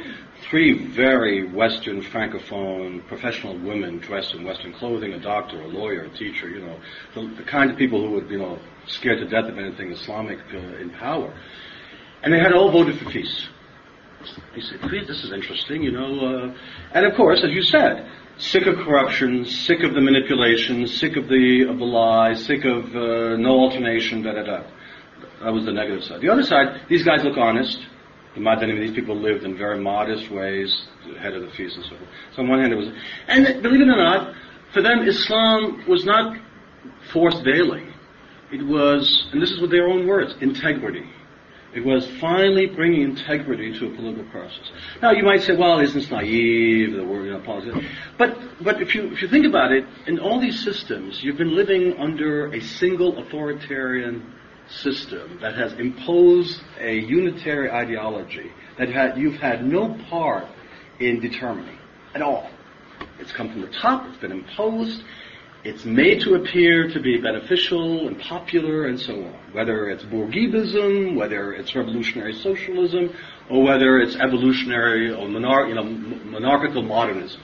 Three 0.48 0.86
very 0.86 1.46
Western 1.46 2.00
francophone 2.00 3.06
professional 3.06 3.58
women 3.58 3.98
dressed 3.98 4.34
in 4.34 4.42
Western 4.42 4.72
clothing, 4.72 5.12
a 5.12 5.20
doctor, 5.20 5.60
a 5.60 5.68
lawyer, 5.68 6.04
a 6.04 6.16
teacher, 6.16 6.48
you 6.48 6.60
know, 6.60 6.80
the, 7.14 7.34
the 7.36 7.42
kind 7.42 7.70
of 7.70 7.76
people 7.76 8.00
who 8.00 8.12
would, 8.12 8.30
you 8.30 8.38
know, 8.38 8.58
scared 8.86 9.18
to 9.18 9.28
death 9.28 9.44
of 9.44 9.58
anything 9.58 9.92
Islamic 9.92 10.38
uh, 10.54 10.56
in 10.56 10.88
power. 10.88 11.38
And 12.22 12.32
they 12.32 12.38
had 12.38 12.54
all 12.54 12.72
voted 12.72 12.98
for 12.98 13.10
FIS. 13.10 13.46
He 14.54 14.62
said, 14.62 14.80
"Please, 14.80 15.06
this 15.06 15.22
is 15.22 15.32
interesting, 15.32 15.82
you 15.82 15.92
know. 15.92 16.18
Uh, 16.18 16.54
and 16.94 17.04
of 17.04 17.14
course, 17.14 17.44
as 17.44 17.50
you 17.50 17.62
said, 17.62 18.10
sick 18.40 18.66
of 18.66 18.76
corruption, 18.76 19.44
sick 19.44 19.82
of 19.82 19.94
the 19.94 20.00
manipulation, 20.00 20.86
sick 20.86 21.16
of 21.16 21.28
the 21.28 21.66
of 21.68 21.78
the 21.78 21.84
lies, 21.84 22.44
sick 22.44 22.64
of 22.64 22.84
uh, 22.96 23.36
no 23.36 23.50
alternation, 23.50 24.22
da 24.22 24.32
da 24.32 24.42
da. 24.42 24.62
That 25.42 25.52
was 25.52 25.64
the 25.64 25.72
negative 25.72 26.04
side. 26.04 26.20
The 26.20 26.28
other 26.28 26.42
side, 26.42 26.82
these 26.88 27.02
guys 27.02 27.22
look 27.24 27.36
honest. 27.36 27.78
These 28.36 28.94
people 28.94 29.16
lived 29.16 29.42
in 29.42 29.56
very 29.56 29.80
modest 29.80 30.30
ways, 30.30 30.86
ahead 31.16 31.34
of 31.34 31.42
the 31.42 31.50
FIS 31.50 31.74
and 31.74 31.84
so 31.84 31.90
forth. 31.90 32.08
So 32.36 32.42
on 32.42 32.48
one 32.48 32.60
hand, 32.60 32.72
it 32.72 32.76
was, 32.76 32.88
and 33.26 33.62
believe 33.62 33.80
it 33.80 33.88
or 33.88 33.96
not, 33.96 34.34
for 34.72 34.82
them, 34.82 35.00
Islam 35.00 35.84
was 35.88 36.04
not 36.04 36.36
forced 37.12 37.42
veiling. 37.42 37.92
It 38.52 38.64
was, 38.64 39.28
and 39.32 39.42
this 39.42 39.50
is 39.50 39.60
with 39.60 39.70
their 39.70 39.88
own 39.88 40.06
words, 40.06 40.34
integrity. 40.40 41.04
It 41.74 41.84
was 41.84 42.06
finally 42.20 42.66
bringing 42.66 43.02
integrity 43.02 43.78
to 43.78 43.86
a 43.86 43.90
political 43.94 44.24
process. 44.24 44.72
Now 45.00 45.12
you 45.12 45.22
might 45.22 45.42
say, 45.42 45.54
well, 45.56 45.78
isn't 45.78 45.98
this 45.98 46.10
naive? 46.10 46.96
The 46.96 47.04
word, 47.04 47.30
know, 47.30 47.40
politics. 47.40 47.86
But 48.18 48.36
but 48.60 48.82
if 48.82 48.94
you 48.94 49.12
if 49.12 49.22
you 49.22 49.28
think 49.28 49.46
about 49.46 49.70
it, 49.70 49.84
in 50.06 50.18
all 50.18 50.40
these 50.40 50.64
systems, 50.64 51.22
you've 51.22 51.38
been 51.38 51.54
living 51.54 51.96
under 51.98 52.52
a 52.52 52.60
single 52.60 53.18
authoritarian 53.18 54.34
system 54.68 55.38
that 55.40 55.56
has 55.56 55.72
imposed 55.74 56.60
a 56.80 56.94
unitary 56.94 57.70
ideology 57.70 58.50
that 58.78 58.88
had, 58.88 59.18
you've 59.18 59.40
had 59.40 59.66
no 59.66 59.94
part 60.08 60.46
in 61.00 61.20
determining 61.20 61.78
at 62.14 62.22
all. 62.22 62.50
It's 63.18 63.32
come 63.32 63.50
from 63.50 63.62
the 63.62 63.68
top. 63.68 64.06
It's 64.08 64.18
been 64.18 64.32
imposed. 64.32 65.02
It's 65.62 65.84
made 65.84 66.22
to 66.22 66.36
appear 66.36 66.88
to 66.88 67.00
be 67.00 67.20
beneficial 67.20 68.08
and 68.08 68.18
popular 68.18 68.86
and 68.86 68.98
so 68.98 69.12
on. 69.12 69.34
Whether 69.52 69.90
it's 69.90 70.04
Bourguibism, 70.04 71.16
whether 71.16 71.52
it's 71.52 71.74
revolutionary 71.74 72.32
socialism, 72.32 73.14
or 73.50 73.62
whether 73.62 73.98
it's 73.98 74.16
evolutionary 74.16 75.10
or 75.10 75.26
monar- 75.26 75.68
you 75.68 75.74
know, 75.74 75.84
monarchical 75.84 76.82
modernism. 76.82 77.42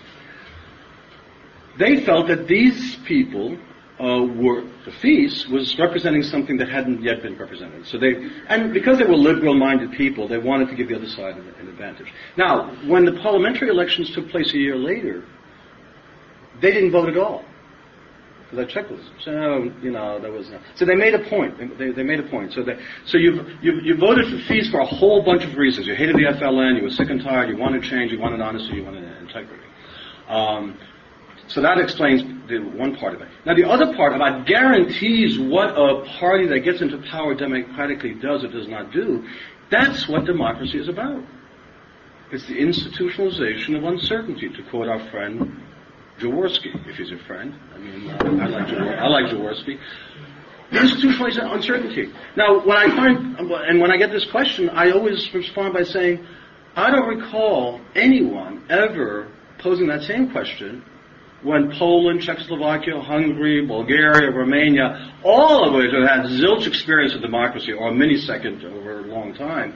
They 1.79 2.07
felt 2.07 2.29
that 2.29 2.49
these 2.49 2.97
people 3.05 3.59
uh, 4.01 4.23
were 4.23 4.63
the 4.87 4.93
FIS 4.93 5.47
was 5.49 5.79
representing 5.79 6.23
something 6.23 6.57
that 6.57 6.71
hadn't 6.71 7.03
yet 7.03 7.23
been 7.23 7.37
represented. 7.37 7.87
So 7.87 7.99
they, 7.99 8.15
and 8.49 8.73
because 8.73 8.97
they 8.99 9.05
were 9.05 9.17
liberal-minded 9.17 9.93
people, 9.93 10.27
they 10.27 10.39
wanted 10.39 10.69
to 10.69 10.75
give 10.75 10.89
the 10.89 10.97
other 10.97 11.09
side 11.09 11.37
an, 11.37 11.49
an 11.61 11.69
advantage. 11.69 12.11
Now, 12.39 12.75
when 12.87 13.05
the 13.05 13.13
parliamentary 13.13 13.69
elections 13.69 14.11
took 14.15 14.31
place 14.31 14.55
a 14.55 14.59
year 14.59 14.77
later, 14.77 15.25
they 16.63 16.73
didn't 16.73 16.93
vote 16.93 17.11
at 17.11 17.19
all 17.19 17.45
for 18.51 18.57
that 18.57 18.69
checklist. 18.69 19.09
So 19.25 19.71
you 19.83 19.91
know 19.91 20.21
there 20.21 20.33
was 20.33 20.49
no. 20.51 20.61
So 20.75 20.85
they 20.85 20.95
made 20.95 21.15
a 21.15 21.29
point. 21.29 21.79
They, 21.79 21.91
they 21.91 22.03
made 22.03 22.21
a 22.21 22.29
point. 22.29 22.53
So 22.53 22.63
they, 22.63 22.79
so 23.05 23.19
you 23.19 23.45
you 23.61 23.81
you 23.83 23.97
voted 23.97 24.27
for 24.27 24.39
FIS 24.47 24.71
for 24.71 24.81
a 24.81 24.87
whole 24.87 25.23
bunch 25.23 25.45
of 25.45 25.57
reasons. 25.57 25.87
You 25.87 25.95
hated 25.95 26.17
the 26.17 26.25
FLN. 26.39 26.77
You 26.77 26.83
were 26.83 26.91
sick 26.91 27.11
and 27.11 27.23
tired. 27.23 27.49
You 27.49 27.57
wanted 27.57 27.83
change. 27.83 28.13
You 28.13 28.21
wanted 28.21 28.41
honesty. 28.41 28.77
You 28.77 28.85
wanted 28.85 29.05
integrity. 29.21 29.65
Um, 30.29 30.79
so 31.49 31.61
that 31.63 31.79
explains 31.79 32.23
the 32.49 32.59
one 32.59 32.97
part 32.97 33.15
of 33.15 33.21
it. 33.21 33.29
Now 33.45 33.55
the 33.55 33.69
other 33.69 33.95
part 33.95 34.15
about 34.15 34.47
guarantees 34.47 35.39
what 35.39 35.71
a 35.71 36.05
party 36.19 36.47
that 36.49 36.61
gets 36.61 36.81
into 36.81 36.99
power 37.11 37.35
democratically 37.35 38.15
does 38.15 38.45
or 38.45 38.49
does 38.49 38.69
not 38.69 38.93
do. 38.93 39.27
That's 39.71 40.09
what 40.09 40.25
democracy 40.25 40.79
is 40.79 40.89
about. 40.89 41.23
It's 42.33 42.47
the 42.49 42.55
institutionalization 42.55 43.77
of 43.77 43.85
uncertainty, 43.85 44.49
to 44.49 44.71
quote 44.71 44.89
our 44.89 45.09
friend 45.11 45.63
Przeworski, 46.19 46.89
if 46.89 46.97
he's 46.97 47.13
a 47.13 47.19
friend. 47.27 47.55
I 47.75 47.79
mean, 47.79 48.11
uh, 48.11 48.45
I 48.45 48.47
like 48.49 48.67
Jawor- 48.69 48.99
I 48.99 49.07
like 49.09 49.27
Przeworski. 49.27 49.79
The 50.73 50.81
institutional 50.81 51.53
uncertainty. 51.53 52.13
Now, 52.37 52.59
when 52.65 52.77
I 52.77 52.89
find, 52.97 53.39
and 53.39 53.81
when 53.81 53.93
I 53.93 53.97
get 53.97 54.11
this 54.11 54.25
question, 54.31 54.69
I 54.71 54.91
always 54.91 55.33
respond 55.33 55.75
by 55.75 55.85
saying, 55.85 56.27
I 56.75 56.91
don't 56.91 57.07
recall 57.07 57.81
anyone 57.95 58.65
ever 58.69 59.29
posing 59.59 59.87
that 59.89 60.03
same 60.03 60.31
question 60.33 60.83
when 61.43 61.71
Poland, 61.71 62.21
Czechoslovakia, 62.23 63.01
Hungary, 63.01 63.65
Bulgaria, 63.65 64.31
Romania, 64.33 65.13
all 65.23 65.69
of 65.69 65.75
which 65.75 65.93
have 65.93 66.03
had 66.03 66.27
zilch 66.41 66.67
experience 66.67 67.15
of 67.15 67.21
democracy, 67.21 67.73
or 67.73 67.89
a 67.91 67.93
millisecond 67.93 68.65
over 68.65 69.01
a 69.01 69.03
long 69.03 69.35
time, 69.35 69.73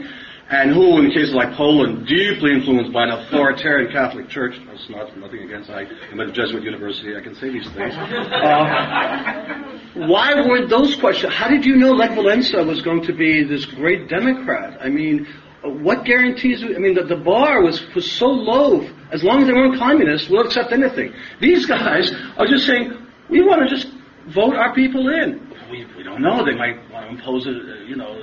and 0.50 0.72
who, 0.72 0.98
in 0.98 1.10
cases 1.12 1.32
like 1.32 1.54
Poland, 1.54 2.08
deeply 2.08 2.52
influenced 2.52 2.92
by 2.92 3.04
an 3.04 3.10
authoritarian 3.10 3.92
Catholic 3.92 4.28
Church. 4.28 4.60
That's 4.66 4.88
not 4.90 5.16
nothing 5.16 5.44
against. 5.44 5.70
I 5.70 5.82
am 6.10 6.20
at 6.20 6.28
a 6.28 6.32
Jesuit 6.32 6.64
university. 6.64 7.16
I 7.16 7.20
can 7.20 7.36
say 7.36 7.50
these 7.50 7.70
things. 7.70 7.94
Uh, 7.94 9.62
why 10.08 10.34
were 10.48 10.66
those 10.66 10.96
questions? 10.96 11.32
How 11.32 11.48
did 11.48 11.64
you 11.64 11.76
know 11.76 11.92
Lech 11.92 12.10
Walesa 12.10 12.66
was 12.66 12.82
going 12.82 13.02
to 13.04 13.12
be 13.12 13.44
this 13.44 13.64
great 13.64 14.08
Democrat? 14.08 14.76
I 14.80 14.88
mean, 14.88 15.24
what 15.62 16.04
guarantees? 16.04 16.64
I 16.64 16.78
mean, 16.78 16.94
the, 16.94 17.04
the 17.04 17.22
bar 17.22 17.62
was 17.62 17.80
was 17.94 18.10
so 18.10 18.26
low. 18.26 18.88
As 19.12 19.22
long 19.22 19.42
as 19.42 19.46
they 19.46 19.52
weren't 19.52 19.78
communists, 19.78 20.28
we'll 20.28 20.44
accept 20.44 20.72
anything. 20.72 21.12
These 21.40 21.66
guys 21.66 22.12
are 22.38 22.46
just 22.46 22.66
saying 22.66 22.92
we 23.28 23.40
want 23.42 23.68
to 23.68 23.72
just 23.72 23.86
vote 24.34 24.56
our 24.56 24.74
people 24.74 25.08
in. 25.10 25.46
We, 25.70 25.86
we 25.96 26.02
don't 26.02 26.20
know. 26.20 26.44
They 26.44 26.56
might 26.56 26.90
want 26.90 27.06
to 27.06 27.14
impose 27.14 27.46
a, 27.46 27.84
you 27.86 27.94
know. 27.94 28.20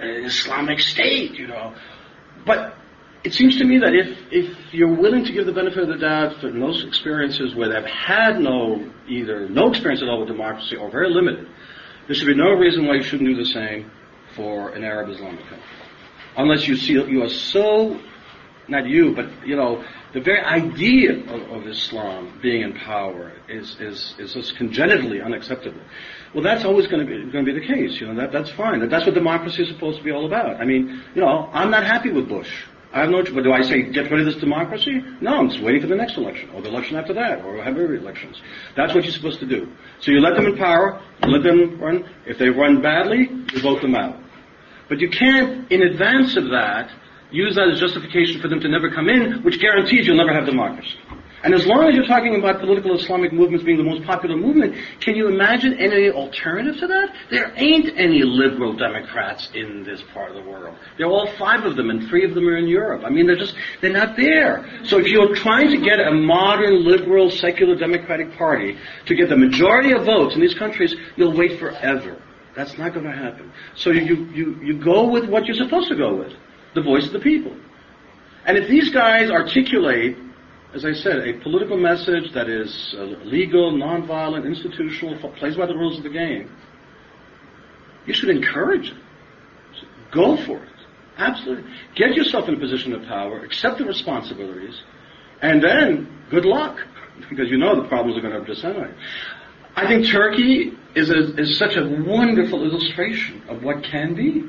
An 0.00 0.24
Islamic 0.24 0.80
State, 0.80 1.34
you 1.34 1.46
know. 1.46 1.74
But 2.46 2.76
it 3.22 3.34
seems 3.34 3.58
to 3.58 3.64
me 3.64 3.78
that 3.78 3.94
if, 3.94 4.18
if 4.30 4.72
you're 4.72 4.94
willing 4.94 5.24
to 5.24 5.32
give 5.32 5.46
the 5.46 5.52
benefit 5.52 5.82
of 5.82 5.88
the 5.88 5.98
doubt 5.98 6.40
for 6.40 6.50
those 6.50 6.84
experiences 6.84 7.54
where 7.54 7.68
they've 7.68 7.90
had 7.90 8.40
no, 8.40 8.90
either 9.08 9.48
no 9.48 9.68
experience 9.68 10.02
at 10.02 10.08
all 10.08 10.20
with 10.20 10.28
democracy 10.28 10.76
or 10.76 10.90
very 10.90 11.10
limited, 11.10 11.46
there 12.06 12.14
should 12.14 12.26
be 12.26 12.34
no 12.34 12.52
reason 12.52 12.86
why 12.86 12.94
you 12.94 13.02
shouldn't 13.02 13.28
do 13.28 13.36
the 13.36 13.44
same 13.44 13.90
for 14.34 14.70
an 14.70 14.84
Arab 14.84 15.10
Islamic 15.10 15.40
country. 15.40 15.58
Unless 16.36 16.66
you 16.66 16.76
see, 16.76 16.94
you 16.94 17.22
are 17.22 17.28
so, 17.28 18.00
not 18.68 18.86
you, 18.86 19.14
but, 19.14 19.26
you 19.46 19.56
know, 19.56 19.84
the 20.14 20.20
very 20.20 20.40
idea 20.40 21.20
of, 21.32 21.50
of 21.50 21.66
Islam 21.66 22.38
being 22.40 22.62
in 22.62 22.72
power 22.72 23.32
is, 23.48 23.78
is, 23.80 24.14
is 24.18 24.32
just 24.32 24.56
congenitally 24.56 25.20
unacceptable. 25.20 25.82
Well, 26.34 26.44
that's 26.44 26.64
always 26.64 26.86
going 26.86 27.04
to 27.04 27.06
be 27.06 27.30
going 27.30 27.44
to 27.44 27.52
be 27.52 27.58
the 27.58 27.66
case. 27.66 28.00
You 28.00 28.06
know, 28.06 28.14
that 28.14 28.30
that's 28.32 28.50
fine. 28.52 28.88
That's 28.88 29.04
what 29.04 29.14
democracy 29.14 29.62
is 29.62 29.68
supposed 29.68 29.98
to 29.98 30.04
be 30.04 30.12
all 30.12 30.26
about. 30.26 30.60
I 30.60 30.64
mean, 30.64 31.02
you 31.14 31.20
know, 31.20 31.50
I'm 31.52 31.70
not 31.70 31.84
happy 31.84 32.10
with 32.10 32.28
Bush. 32.28 32.50
I 32.92 33.00
have 33.00 33.10
no. 33.10 33.22
But 33.22 33.42
do 33.42 33.52
I 33.52 33.62
say 33.62 33.82
get 33.90 34.10
rid 34.10 34.20
of 34.20 34.26
this 34.26 34.36
democracy? 34.36 35.02
No, 35.20 35.38
I'm 35.38 35.48
just 35.48 35.62
waiting 35.62 35.80
for 35.80 35.88
the 35.88 35.96
next 35.96 36.16
election, 36.16 36.50
or 36.50 36.62
the 36.62 36.68
election 36.68 36.96
after 36.96 37.12
that, 37.14 37.44
or 37.44 37.62
have 37.62 37.76
every 37.76 37.98
elections. 37.98 38.40
That's 38.76 38.94
what 38.94 39.04
you're 39.04 39.12
supposed 39.12 39.40
to 39.40 39.46
do. 39.46 39.68
So 40.00 40.12
you 40.12 40.20
let 40.20 40.36
them 40.36 40.46
in 40.46 40.56
power, 40.56 41.02
let 41.22 41.42
them 41.42 41.80
run. 41.80 42.08
If 42.26 42.38
they 42.38 42.48
run 42.48 42.80
badly, 42.80 43.28
you 43.52 43.60
vote 43.60 43.82
them 43.82 43.96
out. 43.96 44.16
But 44.88 45.00
you 45.00 45.08
can't, 45.08 45.70
in 45.70 45.82
advance 45.82 46.36
of 46.36 46.44
that, 46.50 46.90
use 47.30 47.54
that 47.54 47.68
as 47.68 47.78
justification 47.78 48.40
for 48.40 48.48
them 48.48 48.60
to 48.60 48.68
never 48.68 48.90
come 48.90 49.08
in, 49.08 49.42
which 49.42 49.60
guarantees 49.60 50.06
you'll 50.06 50.16
never 50.16 50.32
have 50.32 50.46
democracy. 50.46 50.98
And 51.42 51.54
as 51.54 51.66
long 51.66 51.88
as 51.88 51.94
you're 51.94 52.06
talking 52.06 52.36
about 52.36 52.60
political 52.60 52.94
Islamic 52.94 53.32
movements 53.32 53.64
being 53.64 53.78
the 53.78 53.84
most 53.84 54.04
popular 54.04 54.36
movement, 54.36 54.74
can 55.00 55.14
you 55.14 55.28
imagine 55.28 55.80
any 55.80 56.10
alternative 56.10 56.76
to 56.80 56.86
that? 56.86 57.14
There 57.30 57.52
ain't 57.56 57.98
any 57.98 58.22
liberal 58.22 58.74
Democrats 58.74 59.48
in 59.54 59.82
this 59.82 60.02
part 60.12 60.30
of 60.36 60.44
the 60.44 60.50
world. 60.50 60.76
There 60.98 61.06
are 61.06 61.10
all 61.10 61.32
five 61.38 61.64
of 61.64 61.76
them, 61.76 61.88
and 61.88 62.06
three 62.08 62.26
of 62.26 62.34
them 62.34 62.46
are 62.46 62.58
in 62.58 62.68
Europe. 62.68 63.04
I 63.06 63.08
mean, 63.08 63.26
they're 63.26 63.36
just, 63.36 63.54
they're 63.80 63.92
not 63.92 64.16
there. 64.16 64.68
So 64.84 64.98
if 64.98 65.06
you're 65.06 65.34
trying 65.34 65.70
to 65.70 65.78
get 65.78 65.98
a 65.98 66.10
modern, 66.12 66.84
liberal, 66.84 67.30
secular 67.30 67.74
Democratic 67.74 68.36
Party 68.36 68.76
to 69.06 69.14
get 69.14 69.30
the 69.30 69.36
majority 69.36 69.92
of 69.92 70.04
votes 70.04 70.34
in 70.34 70.42
these 70.42 70.54
countries, 70.54 70.94
you'll 71.16 71.34
wait 71.34 71.58
forever. 71.58 72.20
That's 72.54 72.76
not 72.76 72.92
going 72.92 73.06
to 73.06 73.16
happen. 73.16 73.50
So 73.76 73.90
you, 73.90 74.26
you, 74.34 74.60
you 74.62 74.78
go 74.78 75.08
with 75.08 75.26
what 75.30 75.46
you're 75.46 75.56
supposed 75.56 75.88
to 75.88 75.96
go 75.96 76.16
with, 76.16 76.32
the 76.74 76.82
voice 76.82 77.06
of 77.06 77.14
the 77.14 77.20
people. 77.20 77.56
And 78.44 78.58
if 78.58 78.68
these 78.68 78.90
guys 78.90 79.30
articulate 79.30 80.18
as 80.74 80.84
I 80.84 80.92
said, 80.92 81.26
a 81.26 81.32
political 81.42 81.76
message 81.76 82.32
that 82.32 82.48
is 82.48 82.94
uh, 82.96 83.02
legal, 83.24 83.72
nonviolent, 83.72 84.46
institutional, 84.46 85.18
plays 85.32 85.56
by 85.56 85.66
the 85.66 85.74
rules 85.74 85.96
of 85.98 86.04
the 86.04 86.10
game, 86.10 86.50
you 88.06 88.14
should 88.14 88.30
encourage 88.30 88.90
it. 88.90 88.96
Go 90.12 90.36
for 90.44 90.62
it. 90.62 90.68
Absolutely. 91.18 91.70
Get 91.96 92.14
yourself 92.14 92.48
in 92.48 92.54
a 92.54 92.58
position 92.58 92.92
of 92.92 93.02
power, 93.02 93.40
accept 93.40 93.78
the 93.78 93.84
responsibilities, 93.84 94.80
and 95.42 95.62
then 95.62 96.08
good 96.30 96.44
luck, 96.44 96.78
because 97.30 97.50
you 97.50 97.58
know 97.58 97.80
the 97.82 97.88
problems 97.88 98.16
are 98.16 98.28
going 98.28 98.44
to 98.44 98.54
disseminate. 98.54 98.94
I 99.76 99.86
think 99.86 100.06
Turkey 100.10 100.72
is, 100.94 101.10
a, 101.10 101.40
is 101.40 101.58
such 101.58 101.76
a 101.76 101.84
wonderful 102.06 102.64
illustration 102.64 103.42
of 103.48 103.62
what 103.62 103.84
can 103.84 104.14
be. 104.14 104.44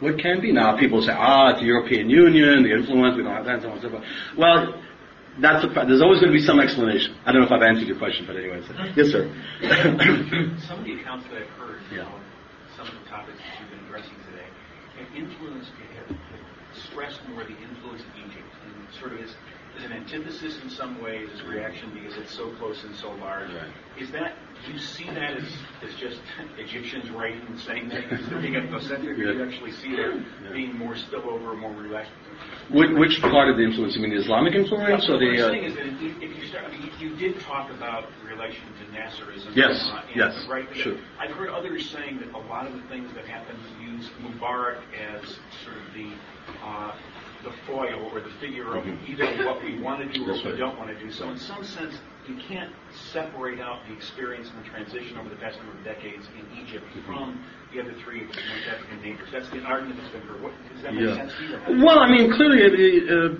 What 0.00 0.18
can 0.18 0.40
be? 0.40 0.52
Now 0.52 0.78
people 0.78 1.02
say, 1.02 1.12
ah, 1.12 1.50
it's 1.50 1.60
the 1.60 1.66
European 1.66 2.08
Union, 2.08 2.64
the 2.64 2.72
influence, 2.72 3.16
we 3.16 3.22
don't 3.22 3.36
have 3.36 3.44
that, 3.44 3.60
and 3.60 3.62
so 3.62 3.68
on 3.68 3.74
and 3.74 3.82
so 3.82 3.90
forth. 3.90 4.04
Well, 4.36 4.80
that's 5.38 5.64
a, 5.64 5.68
there's 5.68 6.02
always 6.02 6.20
going 6.20 6.32
to 6.32 6.38
be 6.38 6.42
some 6.44 6.58
explanation. 6.58 7.16
I 7.24 7.32
don't 7.32 7.44
know 7.44 7.46
if 7.46 7.52
I've 7.52 7.62
answered 7.62 7.86
your 7.86 7.98
question, 7.98 8.24
but 8.26 8.36
anyway. 8.36 8.64
Yes, 8.96 9.12
sir. 9.12 9.28
some 10.66 10.80
of 10.80 10.84
the 10.84 10.96
accounts 11.00 11.28
that 11.28 11.44
I've 11.44 11.52
heard, 11.60 11.80
yeah. 11.92 12.08
on 12.08 12.20
some 12.76 12.88
of 12.88 12.96
the 12.96 13.06
topics 13.08 13.38
that 13.38 13.52
you've 13.60 13.70
been 13.70 13.84
addressing 13.86 14.16
today, 14.32 14.48
have 14.98 15.10
influenced, 15.14 15.70
have, 15.96 16.16
stressed 16.88 17.20
more 17.28 17.44
the 17.44 17.56
influence 17.60 18.00
of 18.00 18.12
Egypt, 18.24 18.50
and 18.64 18.74
sort 18.98 19.12
of 19.12 19.20
is 19.20 19.34
an 19.84 19.92
antithesis 19.92 20.60
in 20.62 20.70
some 20.70 21.02
ways, 21.02 21.28
as 21.34 21.42
reaction 21.42 21.92
because 21.94 22.16
it's 22.16 22.34
so 22.34 22.54
close 22.56 22.82
and 22.84 22.94
so 22.96 23.12
large. 23.12 23.50
Right. 23.50 23.72
Is 23.98 24.10
that 24.12 24.34
do 24.66 24.72
you 24.72 24.78
see 24.78 25.06
that 25.06 25.36
as, 25.36 25.44
as 25.82 25.94
just 25.94 26.20
Egyptians 26.58 27.08
writing 27.10 27.40
and 27.48 27.58
saying 27.58 27.88
that 27.88 28.04
they're 28.28 28.40
being 28.40 28.54
ethnocentric, 28.54 29.16
do 29.16 29.22
you 29.22 29.44
actually 29.44 29.72
see 29.72 29.96
that 29.96 30.22
yeah. 30.44 30.52
being 30.52 30.76
more 30.76 30.94
spillover, 30.94 31.58
more 31.58 31.72
relaxed? 31.72 32.12
Which, 32.70 32.90
which, 32.92 33.20
part 33.22 33.48
of 33.48 33.56
the 33.56 33.62
influence? 33.62 33.96
You 33.96 34.02
mean 34.02 34.14
the 34.14 34.20
Islamic 34.20 34.54
influence, 34.54 35.08
well, 35.08 35.16
or 35.16 35.20
the? 35.20 35.42
I'm 35.42 35.50
saying 35.50 35.64
is 35.64 35.74
that 35.74 35.86
if, 35.86 36.22
if 36.22 36.38
you 36.38 36.46
start, 36.46 36.64
I 36.66 36.70
mean, 36.72 36.90
you 36.98 37.16
did 37.16 37.40
talk 37.40 37.70
about 37.70 38.08
relation 38.24 38.62
to 38.78 38.84
Nasserism. 38.96 39.56
Yes. 39.56 39.88
Uh, 39.92 40.02
yes. 40.14 40.46
Right. 40.48 40.66
Sure. 40.74 40.96
I've 41.18 41.30
heard 41.30 41.48
others 41.48 41.88
saying 41.88 42.20
that 42.20 42.32
a 42.34 42.38
lot 42.38 42.66
of 42.66 42.74
the 42.74 42.82
things 42.88 43.12
that 43.14 43.24
happened 43.24 43.58
use 43.82 44.10
Mubarak 44.20 44.82
as 44.94 45.38
sort 45.64 45.76
of 45.76 45.94
the 45.94 46.12
uh, 46.62 46.92
the 47.44 47.52
foil 47.66 48.10
or 48.12 48.20
the 48.20 48.30
figure 48.40 48.76
of 48.76 48.84
mm-hmm. 48.84 49.12
either 49.12 49.46
what 49.46 49.62
we 49.62 49.80
want 49.80 50.00
to 50.00 50.18
do 50.18 50.24
or 50.24 50.34
what 50.34 50.44
we 50.44 50.58
don't 50.58 50.78
want 50.78 50.90
to 50.90 50.98
do. 50.98 51.10
So 51.10 51.28
in 51.30 51.38
some 51.38 51.64
sense, 51.64 51.98
you 52.30 52.40
can't 52.48 52.72
separate 53.12 53.60
out 53.60 53.80
the 53.88 53.94
experience 53.94 54.48
and 54.54 54.64
the 54.64 54.68
transition 54.68 55.18
over 55.18 55.28
the 55.28 55.36
past 55.36 55.58
number 55.58 55.76
of 55.76 55.84
decades 55.84 56.26
in 56.38 56.62
Egypt 56.62 56.84
from 57.06 57.44
the 57.72 57.80
other 57.80 57.94
three 58.04 58.22
North 58.22 58.38
African 58.72 59.02
neighbors. 59.02 59.28
That's 59.32 59.50
the 59.50 59.62
argument 59.62 60.00
that's 60.00 60.12
been 60.12 60.22
heard. 60.22 60.42
What, 60.42 60.52
does 60.72 60.82
that 60.82 60.94
make 60.94 61.04
yeah. 61.04 61.16
sense 61.16 61.32
to 61.38 61.74
you? 61.74 61.84
Well, 61.84 61.98
I 61.98 62.10
mean, 62.10 62.32
clearly, 62.32 63.08
uh, 63.08 63.34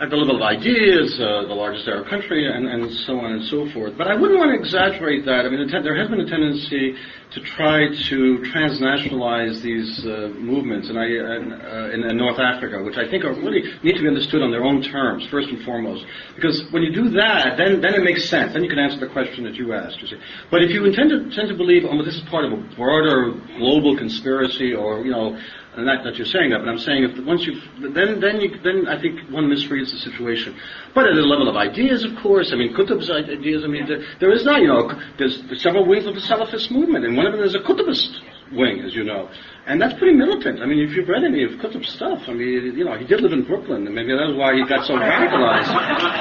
at 0.00 0.08
the 0.08 0.16
level 0.16 0.36
of 0.36 0.42
ideas, 0.42 1.20
uh, 1.20 1.44
the 1.44 1.52
largest 1.52 1.86
Arab 1.86 2.08
country, 2.08 2.48
and, 2.48 2.66
and 2.66 2.90
so 3.04 3.20
on 3.20 3.32
and 3.32 3.44
so 3.44 3.68
forth. 3.72 3.92
But 3.98 4.08
I 4.08 4.16
wouldn't 4.16 4.38
want 4.40 4.50
to 4.50 4.58
exaggerate 4.58 5.26
that. 5.26 5.44
I 5.44 5.50
mean, 5.50 5.68
there 5.68 5.96
has 5.96 6.08
been 6.08 6.20
a 6.20 6.28
tendency 6.28 6.96
to 7.32 7.40
try 7.40 7.84
to 8.08 8.16
transnationalize 8.48 9.60
these 9.60 10.00
uh, 10.06 10.32
movements 10.40 10.88
and 10.88 10.96
uh, 10.96 11.92
in, 11.92 12.02
in, 12.02 12.16
North 12.16 12.40
Africa, 12.40 12.82
which 12.82 12.96
I 12.96 13.08
think 13.08 13.24
are 13.24 13.34
really 13.34 13.62
need 13.84 13.94
to 13.96 14.02
be 14.02 14.08
understood 14.08 14.40
on 14.40 14.50
their 14.50 14.64
own 14.64 14.82
terms, 14.82 15.28
first 15.28 15.48
and 15.50 15.62
foremost. 15.64 16.06
Because 16.34 16.64
when 16.70 16.82
you 16.82 16.92
do 16.92 17.10
that, 17.10 17.56
then, 17.58 17.82
then 17.82 17.92
it 17.94 18.02
makes 18.02 18.28
sense. 18.30 18.54
Then 18.54 18.62
you 18.62 18.70
can 18.70 18.78
answer 18.78 18.98
the 18.98 19.12
question 19.12 19.44
that 19.44 19.54
you 19.54 19.74
asked. 19.74 20.00
You 20.00 20.06
see. 20.06 20.16
But 20.50 20.62
if 20.62 20.70
you 20.70 20.86
intend 20.86 21.10
to, 21.10 21.28
tend 21.34 21.50
to 21.50 21.56
believe, 21.56 21.82
oh, 21.84 21.98
this 22.04 22.14
is 22.14 22.22
part 22.30 22.46
of 22.46 22.52
a 22.54 22.60
broader 22.78 23.34
global 23.58 23.98
conspiracy, 23.98 24.72
or 24.72 25.04
you 25.04 25.10
know, 25.10 25.36
not 25.76 26.04
that 26.04 26.16
you're 26.16 26.30
saying 26.30 26.50
that, 26.50 26.62
but 26.62 26.68
I'm 26.68 26.78
saying 26.78 27.04
if 27.04 27.12
once 27.26 27.42
you 27.42 27.58
then 27.92 28.22
then 28.22 28.40
you 28.40 28.54
then 28.62 28.86
I 28.86 29.00
think 29.02 29.28
one 29.30 29.50
misreads 29.50 29.90
the 29.90 29.98
situation. 29.98 30.56
But 30.94 31.10
at 31.10 31.14
the 31.14 31.26
level 31.26 31.50
of 31.50 31.56
ideas, 31.56 32.06
of 32.06 32.14
course, 32.22 32.50
I 32.54 32.56
mean 32.56 32.72
Qutb's 32.72 33.10
ideas. 33.10 33.62
I 33.64 33.68
mean 33.68 33.86
there, 33.86 34.00
there 34.20 34.32
is 34.32 34.44
not 34.44 34.62
you 34.62 34.68
know 34.68 34.94
there's, 35.18 35.42
there's 35.50 35.62
several 35.62 35.86
wings 35.86 36.06
of 36.06 36.14
the 36.14 36.22
Salafist 36.22 36.70
movement, 36.70 37.04
and 37.04 37.16
one 37.16 37.26
of 37.26 37.32
them 37.32 37.42
is 37.42 37.54
a 37.54 37.60
Qutbist 37.60 38.29
wing, 38.52 38.82
as 38.84 38.94
you 38.94 39.04
know. 39.04 39.28
And 39.66 39.80
that's 39.80 39.94
pretty 39.94 40.16
militant. 40.16 40.60
I 40.60 40.66
mean, 40.66 40.80
if 40.80 40.96
you've 40.96 41.08
read 41.08 41.22
any 41.22 41.44
of 41.44 41.52
Qutb's 41.60 41.92
stuff, 41.92 42.22
I 42.26 42.32
mean, 42.32 42.74
you 42.76 42.84
know, 42.84 42.96
he 42.96 43.04
did 43.06 43.20
live 43.20 43.32
in 43.32 43.44
Brooklyn, 43.44 43.86
and 43.86 43.94
maybe 43.94 44.12
that's 44.12 44.34
why 44.34 44.54
he 44.54 44.66
got 44.66 44.86
so 44.86 44.94
radicalized. 44.94 45.70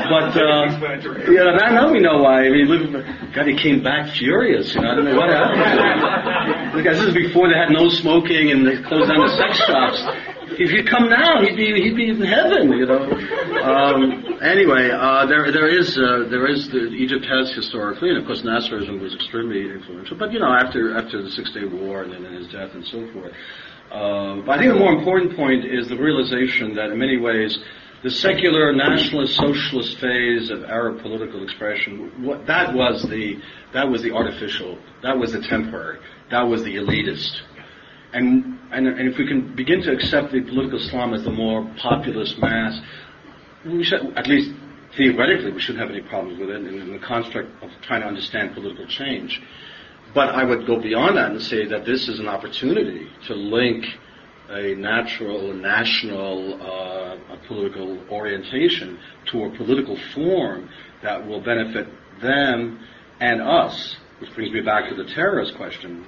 But, 0.10 0.38
uh, 0.38 1.32
yeah, 1.32 1.56
now 1.58 1.70
now 1.74 1.92
we 1.92 2.00
know 2.00 2.20
why. 2.20 2.46
I 2.46 2.50
mean, 2.50 2.68
lived, 2.68 2.94
God, 3.34 3.48
he 3.48 3.56
came 3.56 3.82
back 3.82 4.14
furious, 4.14 4.76
you 4.76 4.82
know, 4.82 4.92
I 4.92 4.96
don't 4.96 5.06
know 5.06 5.18
what 5.18 5.30
happened. 5.30 6.76
Look, 6.76 6.84
this 6.86 7.02
is 7.02 7.14
before 7.14 7.50
they 7.50 7.56
had 7.58 7.72
no 7.72 7.90
smoking 7.90 8.52
and 8.52 8.68
they 8.68 8.82
closed 8.82 9.10
down 9.10 9.26
the 9.26 9.36
sex 9.36 9.58
shops 9.66 10.04
if 10.58 10.72
he'd 10.72 10.88
come 10.88 11.10
now, 11.10 11.42
he'd 11.42 11.56
be 11.56 11.74
he'd 11.82 11.96
be 11.96 12.10
in 12.10 12.22
heaven, 12.22 12.72
you 12.72 12.86
know. 12.86 13.04
Um, 13.62 14.40
anyway, 14.42 14.90
uh, 14.90 15.26
there 15.26 15.52
there 15.52 15.68
is 15.68 15.98
uh, 15.98 16.28
there 16.30 16.48
is 16.48 16.70
the, 16.70 16.90
Egypt 16.90 17.26
has 17.26 17.54
historically, 17.54 18.10
and 18.10 18.18
of 18.18 18.26
course 18.26 18.42
Nasserism 18.42 19.02
was 19.02 19.14
extremely 19.14 19.72
influential. 19.72 20.18
But 20.18 20.32
you 20.32 20.40
know, 20.40 20.54
after 20.54 20.98
after 20.98 21.22
the 21.22 21.30
Six 21.30 21.52
Day 21.54 21.66
War 21.66 22.04
and 22.04 22.14
then 22.14 22.34
his 22.34 22.48
death 22.48 22.72
and 22.74 22.86
so 22.86 23.12
forth. 23.14 23.34
Uh, 23.92 24.46
but 24.46 24.52
I 24.52 24.58
think 24.60 24.74
the 24.74 24.80
more 24.80 24.94
important 24.94 25.36
point 25.36 25.66
is 25.66 25.90
the 25.90 25.98
realization 25.98 26.76
that 26.76 26.92
in 26.92 27.00
many 27.00 27.18
ways 27.18 27.58
the 28.04 28.10
secular 28.10 28.72
nationalist 28.72 29.36
socialist 29.36 30.00
phase 30.00 30.52
of 30.52 30.64
Arab 30.64 31.02
political 31.02 31.44
expression, 31.44 32.24
what, 32.24 32.46
that 32.48 32.74
was 32.74 33.04
the 33.10 33.42
that 33.74 33.90
was 33.90 34.02
the 34.02 34.12
artificial, 34.12 34.78
that 35.04 35.18
was 35.18 35.34
the 35.34 35.42
temporary, 35.42 36.00
that 36.32 36.44
was 36.44 36.64
the 36.64 36.76
elitist. 36.76 37.42
And, 38.14 38.59
and, 38.72 38.88
and 38.88 39.08
if 39.10 39.18
we 39.18 39.28
can 39.28 39.56
begin 39.56 39.82
to 39.84 39.92
accept 39.92 40.32
the 40.32 40.42
political 40.42 40.80
Islam 40.80 41.14
as 41.14 41.24
the 41.24 41.32
more 41.32 41.70
populist 41.78 42.40
mass, 42.40 42.80
we 43.66 43.84
should, 43.84 44.18
at 44.18 44.28
least 44.28 44.52
theoretically, 44.96 45.52
we 45.52 45.60
shouldn't 45.60 45.80
have 45.80 45.90
any 45.90 46.08
problems 46.08 46.40
with 46.40 46.50
it 46.50 46.66
in, 46.66 46.92
the 46.92 47.00
construct 47.00 47.50
of 47.64 47.70
trying 47.82 48.02
to 48.02 48.08
understand 48.08 48.54
political 48.54 48.86
change. 48.88 49.42
But 50.14 50.30
I 50.30 50.44
would 50.44 50.66
go 50.66 50.80
beyond 50.80 51.18
that 51.18 51.32
and 51.32 51.42
say 51.42 51.66
that 51.66 51.86
this 51.86 52.08
is 52.08 52.20
an 52.20 52.28
opportunity 52.28 53.08
to 53.28 53.36
link 53.36 53.86
a 54.50 54.74
natural, 54.76 55.54
national 55.54 56.62
uh, 56.62 57.36
political 57.48 58.00
orientation 58.10 58.98
to 59.32 59.44
a 59.46 59.50
political 59.58 59.98
form 60.16 60.70
that 61.04 61.26
will 61.26 61.40
benefit 61.40 61.88
them 62.22 62.80
and 63.20 63.42
us, 63.42 63.98
which 64.20 64.34
brings 64.34 64.52
me 64.52 64.62
back 64.62 64.90
to 64.90 64.96
the 64.96 65.06
terrorist 65.14 65.56
question, 65.56 66.06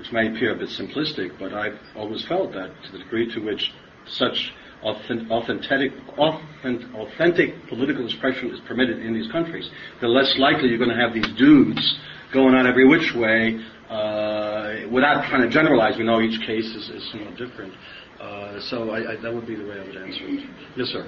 which 0.00 0.12
may 0.12 0.28
appear 0.28 0.54
a 0.54 0.58
bit 0.58 0.70
simplistic, 0.70 1.38
but 1.38 1.52
I've 1.52 1.78
always 1.94 2.24
felt 2.26 2.52
that 2.54 2.72
to 2.84 2.92
the 2.92 2.98
degree 2.98 3.30
to 3.34 3.40
which 3.40 3.70
such 4.06 4.50
authentic, 4.82 5.92
authentic 6.16 7.68
political 7.68 8.06
expression 8.06 8.50
is 8.50 8.60
permitted 8.66 9.04
in 9.04 9.12
these 9.12 9.30
countries, 9.30 9.68
the 10.00 10.08
less 10.08 10.34
likely 10.38 10.70
you're 10.70 10.78
going 10.78 10.88
to 10.88 10.96
have 10.96 11.12
these 11.12 11.28
dudes 11.36 11.98
going 12.32 12.54
on 12.54 12.66
every 12.66 12.88
which 12.88 13.12
way. 13.14 13.60
Uh, 13.90 14.88
without 14.90 15.28
trying 15.28 15.42
to 15.42 15.50
generalize, 15.50 15.98
we 15.98 16.04
know 16.04 16.22
each 16.22 16.40
case 16.46 16.64
is, 16.64 16.88
is 16.88 17.10
somewhat 17.10 17.36
different. 17.36 17.74
Uh, 18.18 18.58
so 18.60 18.88
I, 18.90 19.12
I, 19.12 19.16
that 19.20 19.34
would 19.34 19.46
be 19.46 19.56
the 19.56 19.64
way 19.64 19.80
I 19.80 19.84
would 19.84 19.96
answer 19.96 20.24
it. 20.24 20.48
Yes, 20.76 20.88
sir. 20.88 21.04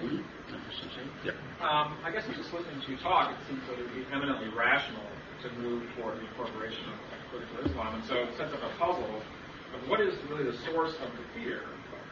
Yeah. 1.25 1.33
Um, 1.65 1.97
I 2.05 2.11
guess 2.13 2.27
just 2.37 2.53
listening 2.53 2.83
to 2.85 2.93
you 2.93 2.99
talk, 2.99 3.33
it 3.33 3.39
seems 3.49 3.63
that 3.71 3.79
it 3.79 3.85
would 3.85 3.95
be 3.95 4.05
eminently 4.13 4.49
rational 4.53 5.07
to 5.45 5.49
move 5.63 5.83
toward 5.97 6.19
the 6.19 6.27
incorporation 6.29 6.85
of 6.93 7.22
political 7.33 7.65
Islam. 7.65 7.97
And 7.97 8.05
so 8.05 8.15
it 8.29 8.37
sets 8.37 8.53
up 8.53 8.61
a 8.61 8.73
puzzle 8.77 9.09
of 9.09 9.81
what 9.89 10.01
is 10.05 10.13
really 10.29 10.45
the 10.45 10.57
source 10.69 10.93
of 11.01 11.09
the 11.17 11.25
fear 11.33 11.65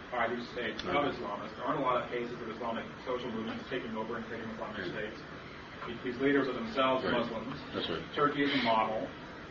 by 0.09 0.27
these 0.27 0.43
states 0.57 0.81
of 0.83 0.97
Islamists. 1.07 1.55
There 1.61 1.69
aren't 1.69 1.79
a 1.79 1.87
lot 1.87 2.03
of 2.03 2.11
cases 2.11 2.35
of 2.41 2.49
Islamic 2.57 2.85
social 3.05 3.31
movements 3.31 3.63
taking 3.69 3.95
over 3.95 4.17
and 4.17 4.25
taking 4.33 4.49
Islamic 4.57 4.89
states. 4.91 5.21
These 6.05 6.17
leaders 6.19 6.49
are 6.49 6.53
themselves 6.53 7.05
right. 7.05 7.15
Muslims. 7.21 7.57
That's 7.75 7.89
right. 7.89 8.03
Turkey 8.15 8.43
is 8.45 8.53
a 8.53 8.63
model. 8.65 9.07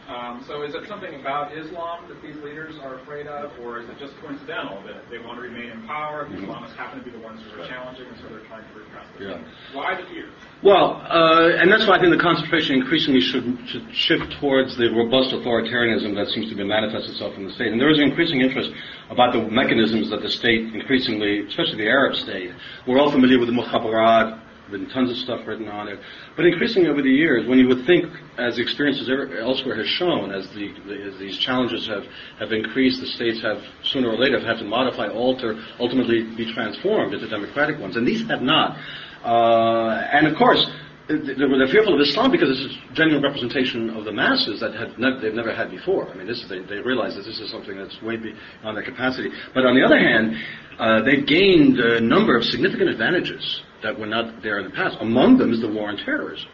Um, 0.10 0.44
so 0.48 0.64
is 0.64 0.74
it 0.74 0.88
something 0.88 1.14
about 1.22 1.56
Islam 1.56 2.10
that 2.10 2.20
these 2.24 2.36
leaders 2.42 2.74
are 2.82 2.98
afraid 3.00 3.28
of, 3.28 3.52
or 3.62 3.80
is 3.80 3.88
it 3.90 4.00
just 4.00 4.18
coincidental 4.22 4.82
that 4.88 5.08
they 5.12 5.20
want 5.20 5.38
to 5.38 5.42
remain 5.42 5.70
in 5.70 5.86
power? 5.86 6.28
The. 6.28 6.38
Islamists 6.38 6.76
happen 6.76 6.98
to 6.98 7.06
be 7.06 7.12
the 7.12 7.20
ones 7.20 7.40
who 7.44 7.62
are 7.62 7.68
challenging, 7.68 8.08
and 8.08 8.18
so 8.18 8.28
they're 8.28 8.46
trying 8.50 8.66
to 8.66 8.80
repress 8.80 9.06
them. 9.20 9.46
Yeah. 9.46 9.78
Why 9.78 10.02
the 10.02 10.08
fear? 10.08 10.30
Well, 10.64 11.06
uh, 11.06 11.62
and 11.62 11.72
that's 11.72 11.86
why 11.86 11.98
I 11.98 12.00
think 12.02 12.12
the 12.12 12.22
concentration 12.22 12.76
increasingly 12.82 13.22
should, 13.22 13.46
should 13.68 13.86
shift 13.94 14.34
towards 14.42 14.76
the 14.78 14.90
robust 14.90 15.30
authoritarianism 15.30 16.16
that 16.16 16.34
seems 16.34 16.50
to 16.50 16.56
be 16.56 16.64
manifest 16.64 17.08
itself 17.08 17.36
in 17.38 17.46
the 17.46 17.54
state. 17.54 17.72
And 17.72 17.80
there 17.80 17.92
is 17.92 18.00
an 18.00 18.06
increasing 18.06 18.42
interest 18.42 18.72
about 19.12 19.34
the 19.34 19.46
mechanisms 19.46 20.10
that 20.10 20.24
the 20.24 20.30
state 20.30 20.74
increasingly, 20.74 21.46
especially 21.46 21.78
the 21.78 21.88
Arab 21.88 22.16
state, 22.16 22.50
we're 22.88 22.98
all 22.98 23.12
familiar 23.12 23.38
with 23.38 23.48
the 23.48 23.54
mukhabarat, 23.54 24.42
been 24.72 24.90
tons 24.90 25.12
of 25.12 25.18
stuff 25.18 25.46
written 25.46 25.68
on 25.68 25.88
it. 25.88 26.00
But 26.36 26.46
increasingly 26.46 26.90
over 26.90 27.02
the 27.02 27.10
years, 27.10 27.48
when 27.48 27.60
you 27.60 27.68
would 27.68 27.86
think, 27.86 28.06
as 28.38 28.58
experiences 28.60 29.10
elsewhere 29.40 29.76
has 29.76 29.88
shown, 29.88 30.32
as, 30.32 30.50
the, 30.52 30.74
as 31.08 31.20
these 31.20 31.38
challenges 31.38 31.88
have, 31.88 32.06
have 32.40 32.52
increased, 32.52 33.02
the 33.02 33.08
states 33.08 33.42
have 33.42 33.62
sooner 33.84 34.10
or 34.10 34.18
later 34.18 34.40
have 34.40 34.48
had 34.48 34.60
to 34.60 34.66
modify, 34.66 35.08
alter, 35.08 35.62
ultimately 35.80 36.24
be 36.36 36.52
transformed 36.54 37.14
into 37.14 37.28
democratic 37.28 37.80
ones. 37.80 37.96
And 37.96 38.08
these 38.08 38.28
have 38.28 38.42
not. 38.42 38.78
Uh, 39.24 40.08
and 40.14 40.28
of 40.28 40.38
course, 40.38 40.66
they're 41.10 41.68
fearful 41.68 41.96
of 41.96 42.02
Islam 42.02 42.32
because 42.32 42.50
it's 42.52 42.76
a 42.76 42.94
genuine 42.94 43.24
representation 43.24 43.90
of 43.90 44.06
the 44.06 44.12
masses 44.12 44.60
that 44.60 44.72
ne- 45.00 45.20
they've 45.20 45.34
never 45.34 45.54
had 45.54 45.72
before. 45.72 46.08
I 46.08 46.14
mean, 46.14 46.28
this 46.28 46.44
is, 46.44 46.48
they, 46.48 46.60
they 46.60 46.78
realize 46.78 47.16
that 47.16 47.24
this 47.24 47.40
is 47.40 47.50
something 47.50 47.76
that's 47.76 48.00
way 48.04 48.16
beyond 48.16 48.78
their 48.78 48.84
capacity. 48.84 49.30
But 49.56 49.66
on 49.66 49.74
the 49.74 49.84
other 49.84 49.98
hand, 49.98 50.36
uh, 50.78 51.02
they've 51.02 51.26
gained 51.26 51.80
a 51.80 52.00
number 52.00 52.38
of 52.38 52.44
significant 52.44 52.90
advantages 52.90 53.64
that 53.84 53.98
were 53.98 54.06
not 54.06 54.42
there 54.42 54.60
in 54.60 54.66
the 54.66 54.72
past. 54.72 54.98
Among 55.02 55.38
them 55.38 55.54
is 55.54 55.62
the 55.62 55.72
war 55.72 55.90
on 55.90 55.98
terrorism. 55.98 56.50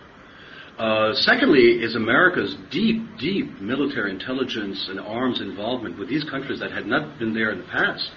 Uh, 0.78 1.14
secondly, 1.14 1.80
is 1.82 1.96
America's 1.96 2.56
deep, 2.70 3.02
deep 3.18 3.62
military 3.62 4.12
intelligence 4.12 4.88
and 4.90 5.00
arms 5.00 5.40
involvement 5.40 5.98
with 5.98 6.10
these 6.10 6.26
countries 6.26 6.60
that 6.60 6.72
had 6.72 6.86
not 6.86 7.18
been 7.18 7.34
there 7.34 7.52
in 7.52 7.60
the 7.60 7.68
past. 7.68 8.10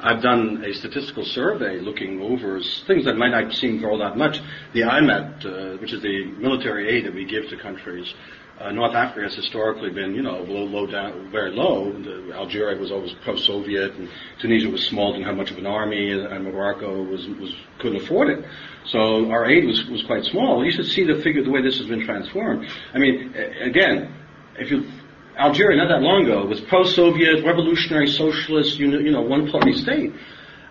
I've 0.00 0.22
done 0.22 0.64
a 0.64 0.72
statistical 0.74 1.24
survey 1.24 1.80
looking 1.80 2.20
over 2.20 2.60
things 2.86 3.04
that 3.04 3.16
might 3.16 3.30
not 3.30 3.52
seem 3.52 3.84
all 3.84 3.98
that 3.98 4.16
much. 4.16 4.40
The 4.72 4.82
IMET, 4.82 5.44
uh, 5.44 5.78
which 5.78 5.92
is 5.92 6.02
the 6.02 6.26
military 6.38 6.88
aid 6.88 7.06
that 7.06 7.14
we 7.14 7.24
give 7.24 7.48
to 7.48 7.56
countries, 7.56 8.14
uh, 8.60 8.72
North 8.72 8.94
Africa 8.94 9.22
has 9.22 9.36
historically 9.36 9.90
been, 9.90 10.14
you 10.14 10.22
know, 10.22 10.38
low, 10.42 10.64
low 10.64 10.86
down, 10.86 11.30
very 11.30 11.52
low. 11.52 11.92
Algeria 12.32 12.76
was 12.76 12.90
always 12.90 13.12
pro-Soviet, 13.22 13.94
and 13.94 14.08
Tunisia 14.40 14.68
was 14.68 14.84
small, 14.86 15.12
didn't 15.12 15.26
have 15.26 15.36
much 15.36 15.52
of 15.52 15.58
an 15.58 15.66
army, 15.66 16.10
and, 16.10 16.26
and 16.26 16.44
Morocco 16.44 17.02
was, 17.02 17.26
was 17.40 17.54
couldn't 17.78 18.02
afford 18.02 18.30
it. 18.30 18.44
So 18.86 19.30
our 19.30 19.46
aid 19.46 19.64
was, 19.64 19.84
was 19.86 20.02
quite 20.04 20.24
small. 20.24 20.64
You 20.64 20.72
should 20.72 20.86
see 20.86 21.04
the 21.04 21.20
figure, 21.22 21.44
the 21.44 21.50
way 21.50 21.62
this 21.62 21.78
has 21.78 21.86
been 21.86 22.04
transformed. 22.04 22.68
I 22.92 22.98
mean, 22.98 23.34
again, 23.34 24.12
if 24.56 24.70
you 24.72 24.90
Algeria 25.38 25.76
not 25.76 25.88
that 25.88 26.02
long 26.02 26.24
ago 26.24 26.44
was 26.46 26.60
pro-Soviet, 26.60 27.44
revolutionary, 27.44 28.08
socialist, 28.08 28.78
you 28.78 28.88
know, 28.88 28.98
you 28.98 29.12
know 29.12 29.22
one-party 29.22 29.74
state. 29.74 30.12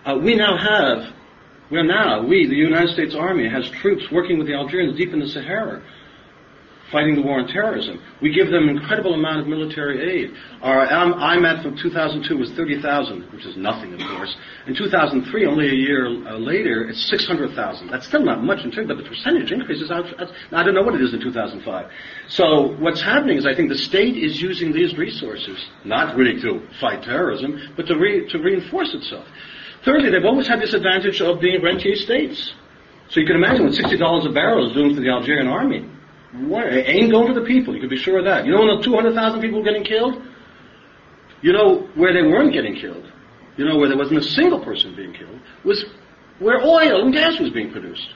Uh, 0.06 0.18
we 0.22 0.36
now 0.36 0.58
have, 0.58 1.14
we're 1.70 1.84
now, 1.84 2.24
we, 2.24 2.48
the 2.48 2.56
United 2.56 2.90
States 2.90 3.16
Army, 3.16 3.50
has 3.50 3.70
troops 3.70 4.12
working 4.12 4.38
with 4.38 4.48
the 4.48 4.54
Algerians 4.54 4.98
deep 4.98 5.14
in 5.14 5.20
the 5.20 5.28
Sahara 5.28 5.82
fighting 6.92 7.16
the 7.16 7.22
war 7.22 7.40
on 7.40 7.48
terrorism. 7.48 8.02
We 8.22 8.34
give 8.34 8.50
them 8.50 8.70
an 8.70 8.78
incredible 8.78 9.14
amount 9.14 9.42
of 9.42 9.48
military 9.48 10.00
aid. 10.00 10.34
Our 10.62 10.88
IMET 10.88 11.64
from 11.64 11.78
2002 11.78 12.38
was 12.38 12.52
30,000, 12.54 13.32
which 13.32 13.46
is 13.46 13.58
nothing, 13.58 13.94
of 13.94 14.00
course. 14.00 14.36
In 14.68 14.76
2003, 14.76 15.46
only 15.46 15.70
a 15.70 15.74
year 15.74 16.08
uh, 16.28 16.38
later, 16.38 16.90
it's 16.90 17.10
600,000. 17.10 17.90
That's 17.90 18.08
still 18.08 18.24
not 18.24 18.44
much 18.44 18.64
in 18.64 18.72
terms, 18.72 18.88
but 18.88 18.98
the 18.98 19.04
percentage 19.04 19.52
increase 19.52 19.82
is. 19.82 19.92
I 19.92 20.64
don't 20.64 20.74
know 20.74 20.84
what 20.84 20.96
it 20.96 21.02
is 21.02 21.14
in 21.14 21.22
2005. 21.22 21.92
So 22.30 22.76
what's 22.80 23.02
happening 23.02 23.38
is 23.38 23.46
I 23.46 23.56
think 23.56 23.70
the 23.70 23.78
state 23.78 24.18
is 24.18 24.42
using 24.42 24.72
these 24.72 24.98
resources, 24.98 25.58
not 25.84 26.16
really 26.16 26.40
to 26.42 26.68
fight 26.80 27.04
terrorism, 27.04 27.74
but 27.76 27.88
to, 27.88 27.98
re- 27.98 28.28
to 28.30 28.40
reinforce 28.40 28.94
itself. 28.94 29.26
Thirdly, 29.84 30.10
they've 30.10 30.26
always 30.26 30.48
had 30.48 30.62
this 30.62 30.74
advantage 30.74 31.22
of 31.22 31.40
being 31.40 31.62
rentier 31.62 31.96
states. 31.96 32.54
So 33.10 33.20
you 33.22 33.26
can 33.26 33.38
imagine 33.38 33.66
what 33.66 33.74
$60 33.74 34.30
a 34.30 34.34
barrel 34.34 34.68
is 34.68 34.74
doing 34.74 34.94
for 34.94 35.02
the 35.02 35.10
Algerian 35.10 35.48
army. 35.48 35.86
What, 36.40 36.68
it 36.68 36.88
ain't 36.88 37.12
going 37.12 37.34
to 37.34 37.40
the 37.40 37.46
people. 37.46 37.74
You 37.74 37.80
can 37.80 37.90
be 37.90 37.98
sure 37.98 38.20
of 38.20 38.26
that. 38.26 38.46
You 38.46 38.52
know 38.52 38.60
when 38.60 38.78
the 38.78 38.84
200,000 38.84 39.42
people 39.42 39.60
were 39.60 39.66
getting 39.66 39.84
killed? 39.84 40.22
You 41.42 41.54
know 41.54 41.88
where 41.96 42.14
they 42.14 42.22
weren't 42.22 42.54
getting 42.54 42.76
killed? 42.76 43.12
You 43.58 43.66
know 43.66 43.78
where 43.78 43.90
there 43.90 43.98
wasn't 43.98 44.20
a 44.20 44.24
single 44.24 44.64
person 44.64 44.96
being 44.96 45.14
killed? 45.14 45.40
Was 45.64 45.86
where 46.40 46.62
oil 46.62 47.04
and 47.04 47.14
gas 47.14 47.40
was 47.40 47.50
being 47.50 47.72
produced. 47.72 48.08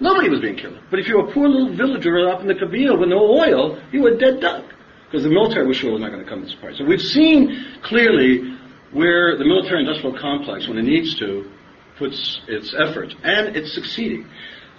Nobody 0.00 0.28
was 0.28 0.40
being 0.40 0.56
killed. 0.56 0.78
But 0.90 0.98
if 0.98 1.08
you 1.08 1.16
were 1.16 1.28
a 1.28 1.32
poor 1.32 1.48
little 1.48 1.74
villager 1.74 2.28
up 2.28 2.40
in 2.40 2.48
the 2.48 2.54
Kabyle 2.54 2.98
with 2.98 3.08
no 3.08 3.18
oil, 3.18 3.80
you 3.92 4.02
were 4.02 4.10
a 4.10 4.18
dead 4.18 4.40
duck. 4.40 4.64
Because 5.06 5.22
the 5.22 5.30
military 5.30 5.66
was 5.66 5.76
sure 5.76 5.92
was 5.92 6.00
not 6.00 6.10
going 6.10 6.22
to 6.22 6.28
come 6.28 6.40
to 6.40 6.46
this 6.46 6.54
part. 6.56 6.76
So 6.76 6.84
we've 6.84 7.00
seen 7.00 7.64
clearly 7.82 8.56
where 8.92 9.38
the 9.38 9.44
military 9.44 9.80
industrial 9.80 10.18
complex, 10.18 10.68
when 10.68 10.78
it 10.78 10.82
needs 10.82 11.14
to, 11.20 11.48
puts 11.96 12.40
its 12.48 12.74
effort. 12.74 13.14
And 13.22 13.56
it's 13.56 13.72
succeeding. 13.72 14.28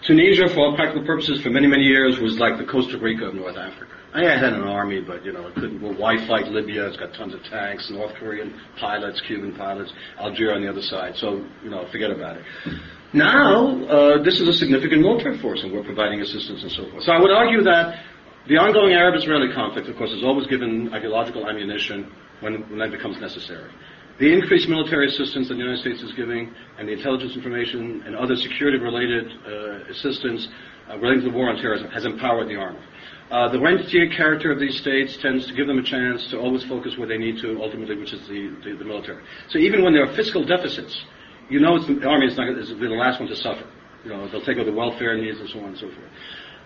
Tunisia, 0.07 0.47
for 0.47 0.61
all 0.61 0.75
practical 0.75 1.05
purposes, 1.05 1.41
for 1.41 1.49
many, 1.49 1.67
many 1.67 1.83
years, 1.83 2.17
was 2.19 2.39
like 2.39 2.57
the 2.57 2.63
Costa 2.63 2.97
Rica 2.97 3.25
of 3.25 3.35
North 3.35 3.57
Africa. 3.57 3.91
I 4.13 4.23
had 4.23 4.53
an 4.53 4.63
army, 4.63 5.01
but 5.01 5.25
you 5.25 5.33
know, 5.33 5.47
it 5.47 5.55
couldn't. 5.55 5.81
Well, 5.81 5.93
why 5.95 6.15
fight 6.25 6.47
Libya? 6.47 6.87
It's 6.87 6.95
got 6.95 7.13
tons 7.13 7.33
of 7.33 7.43
tanks, 7.43 7.91
North 7.91 8.15
Korean 8.15 8.57
pilots, 8.79 9.21
Cuban 9.27 9.53
pilots, 9.53 9.91
Algeria 10.17 10.55
on 10.55 10.61
the 10.61 10.69
other 10.69 10.81
side. 10.81 11.15
So 11.17 11.45
you 11.61 11.69
know, 11.69 11.85
forget 11.91 12.09
about 12.09 12.37
it. 12.37 12.45
Now, 13.11 13.83
uh, 13.85 14.23
this 14.23 14.39
is 14.39 14.47
a 14.47 14.53
significant 14.53 15.01
military 15.01 15.37
force, 15.39 15.61
and 15.61 15.73
we're 15.73 15.83
providing 15.83 16.21
assistance 16.21 16.63
and 16.63 16.71
so 16.71 16.89
forth. 16.89 17.03
So 17.03 17.11
I 17.11 17.19
would 17.19 17.31
argue 17.31 17.61
that 17.63 17.99
the 18.47 18.55
ongoing 18.55 18.93
Arab-Israeli 18.93 19.53
conflict, 19.53 19.89
of 19.89 19.97
course, 19.97 20.11
has 20.11 20.23
always 20.23 20.47
given 20.47 20.93
ideological 20.93 21.47
ammunition 21.47 22.09
when, 22.39 22.61
when 22.69 22.79
that 22.79 22.91
becomes 22.91 23.19
necessary. 23.19 23.71
The 24.19 24.33
increased 24.33 24.67
military 24.67 25.07
assistance 25.07 25.47
that 25.47 25.53
the 25.53 25.59
United 25.61 25.81
States 25.81 26.01
is 26.01 26.11
giving 26.13 26.51
and 26.79 26.87
the 26.87 26.93
intelligence 26.93 27.35
information 27.35 28.01
and 28.05 28.15
other 28.15 28.35
security-related 28.35 29.31
uh, 29.45 29.91
assistance 29.91 30.47
uh, 30.89 30.97
related 30.97 31.25
to 31.25 31.29
the 31.29 31.37
war 31.37 31.49
on 31.49 31.57
terrorism 31.57 31.87
has 31.91 32.05
empowered 32.05 32.49
the 32.49 32.55
army. 32.55 32.79
Uh, 33.29 33.51
the 33.51 33.59
rentier 33.59 34.09
character 34.09 34.51
of 34.51 34.59
these 34.59 34.75
states 34.79 35.17
tends 35.21 35.45
to 35.45 35.53
give 35.53 35.67
them 35.67 35.77
a 35.77 35.83
chance 35.83 36.25
to 36.31 36.39
always 36.39 36.63
focus 36.63 36.97
where 36.97 37.07
they 37.07 37.17
need 37.17 37.37
to, 37.41 37.61
ultimately, 37.61 37.95
which 37.95 38.13
is 38.13 38.25
the, 38.27 38.55
the, 38.63 38.75
the 38.79 38.85
military. 38.85 39.21
So 39.49 39.59
even 39.59 39.83
when 39.83 39.93
there 39.93 40.03
are 40.03 40.15
fiscal 40.15 40.43
deficits, 40.43 40.97
you 41.49 41.59
know 41.59 41.77
the 41.77 42.07
army 42.07 42.25
is 42.25 42.37
not 42.37 42.49
is 42.57 42.69
the 42.69 42.75
last 42.87 43.19
one 43.19 43.29
to 43.29 43.35
suffer. 43.35 43.69
You 44.03 44.11
know, 44.11 44.27
they'll 44.31 44.45
take 44.45 44.57
over 44.57 44.69
the 44.69 44.75
welfare 44.75 45.15
needs 45.17 45.39
and 45.39 45.49
so 45.49 45.59
on 45.59 45.65
and 45.65 45.77
so 45.77 45.87
forth. 45.87 46.09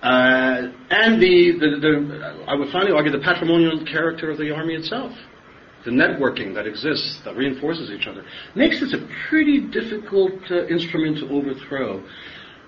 Uh, 0.02 0.72
and 0.90 1.22
the, 1.22 1.58
the, 1.60 1.70
the, 1.82 2.46
I 2.48 2.56
would 2.56 2.72
finally 2.72 2.92
argue 2.92 3.12
the 3.12 3.20
patrimonial 3.20 3.84
character 3.86 4.32
of 4.32 4.38
the 4.38 4.52
army 4.52 4.76
itself. 4.76 5.12
The 5.86 5.92
networking 5.92 6.54
that 6.56 6.68
exists, 6.68 7.22
that 7.26 7.36
reinforces 7.36 7.90
each 7.90 8.08
other, 8.08 8.24
makes 8.56 8.80
this 8.80 8.94
a 8.94 9.08
pretty 9.30 9.60
difficult 9.60 10.34
uh, 10.52 10.68
instrument 10.68 11.18
to 11.18 11.30
overthrow. 11.30 12.04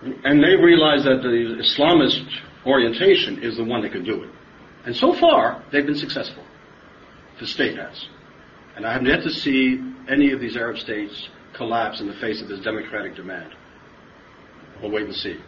And 0.02 0.44
they 0.44 0.56
realize 0.56 1.04
that 1.04 1.22
the 1.22 1.62
Islamist 1.62 2.26
orientation 2.66 3.44
is 3.44 3.58
the 3.58 3.64
one 3.64 3.82
that 3.84 3.92
can 3.92 4.04
do 4.04 4.24
it. 4.24 4.30
And 4.86 4.96
so 4.96 5.14
far, 5.14 5.64
they've 5.72 5.86
been 5.86 5.98
successful. 5.98 6.44
The 7.40 7.48
state 7.48 7.78
has. 7.78 8.08
And 8.76 8.86
I 8.86 8.94
have 8.94 9.04
yet 9.04 9.24
to 9.24 9.30
see 9.30 9.80
any 10.10 10.32
of 10.32 10.40
these 10.40 10.58
Arab 10.58 10.78
states 10.78 11.30
collapse 11.56 12.02
in 12.02 12.08
the 12.08 12.14
face 12.16 12.42
of 12.42 12.48
this 12.48 12.60
democratic 12.62 13.16
demand. 13.16 13.54
We'll 14.82 14.92
wait 14.92 15.06
and 15.06 15.16
see. 15.16 15.40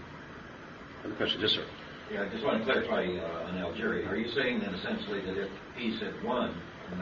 Other 1.03 1.15
question? 1.15 1.41
Yes, 1.41 1.51
sir. 1.51 1.65
Yeah, 2.11 2.23
I 2.23 2.29
just 2.29 2.43
want 2.45 2.59
to 2.59 2.71
clarify 2.71 3.05
uh, 3.05 3.49
on 3.49 3.57
Algeria. 3.57 4.07
Are 4.07 4.15
you 4.15 4.29
saying 4.31 4.59
then 4.59 4.73
essentially 4.75 5.21
that 5.21 5.37
if 5.37 5.49
FIS 5.75 5.99
had 6.01 6.23
won 6.23 6.61
in 6.91 6.99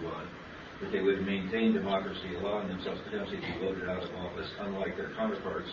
1991, 0.00 0.28
that 0.80 0.90
they 0.92 1.02
would 1.02 1.24
maintain 1.26 1.74
democracy, 1.74 2.36
allowing 2.38 2.68
themselves 2.68 3.00
to 3.02 3.10
potentially 3.10 3.40
to 3.40 3.46
be 3.46 3.58
voted 3.60 3.88
out 3.88 4.02
of 4.02 4.10
office, 4.22 4.48
unlike 4.60 4.96
their 4.96 5.10
counterparts, 5.18 5.68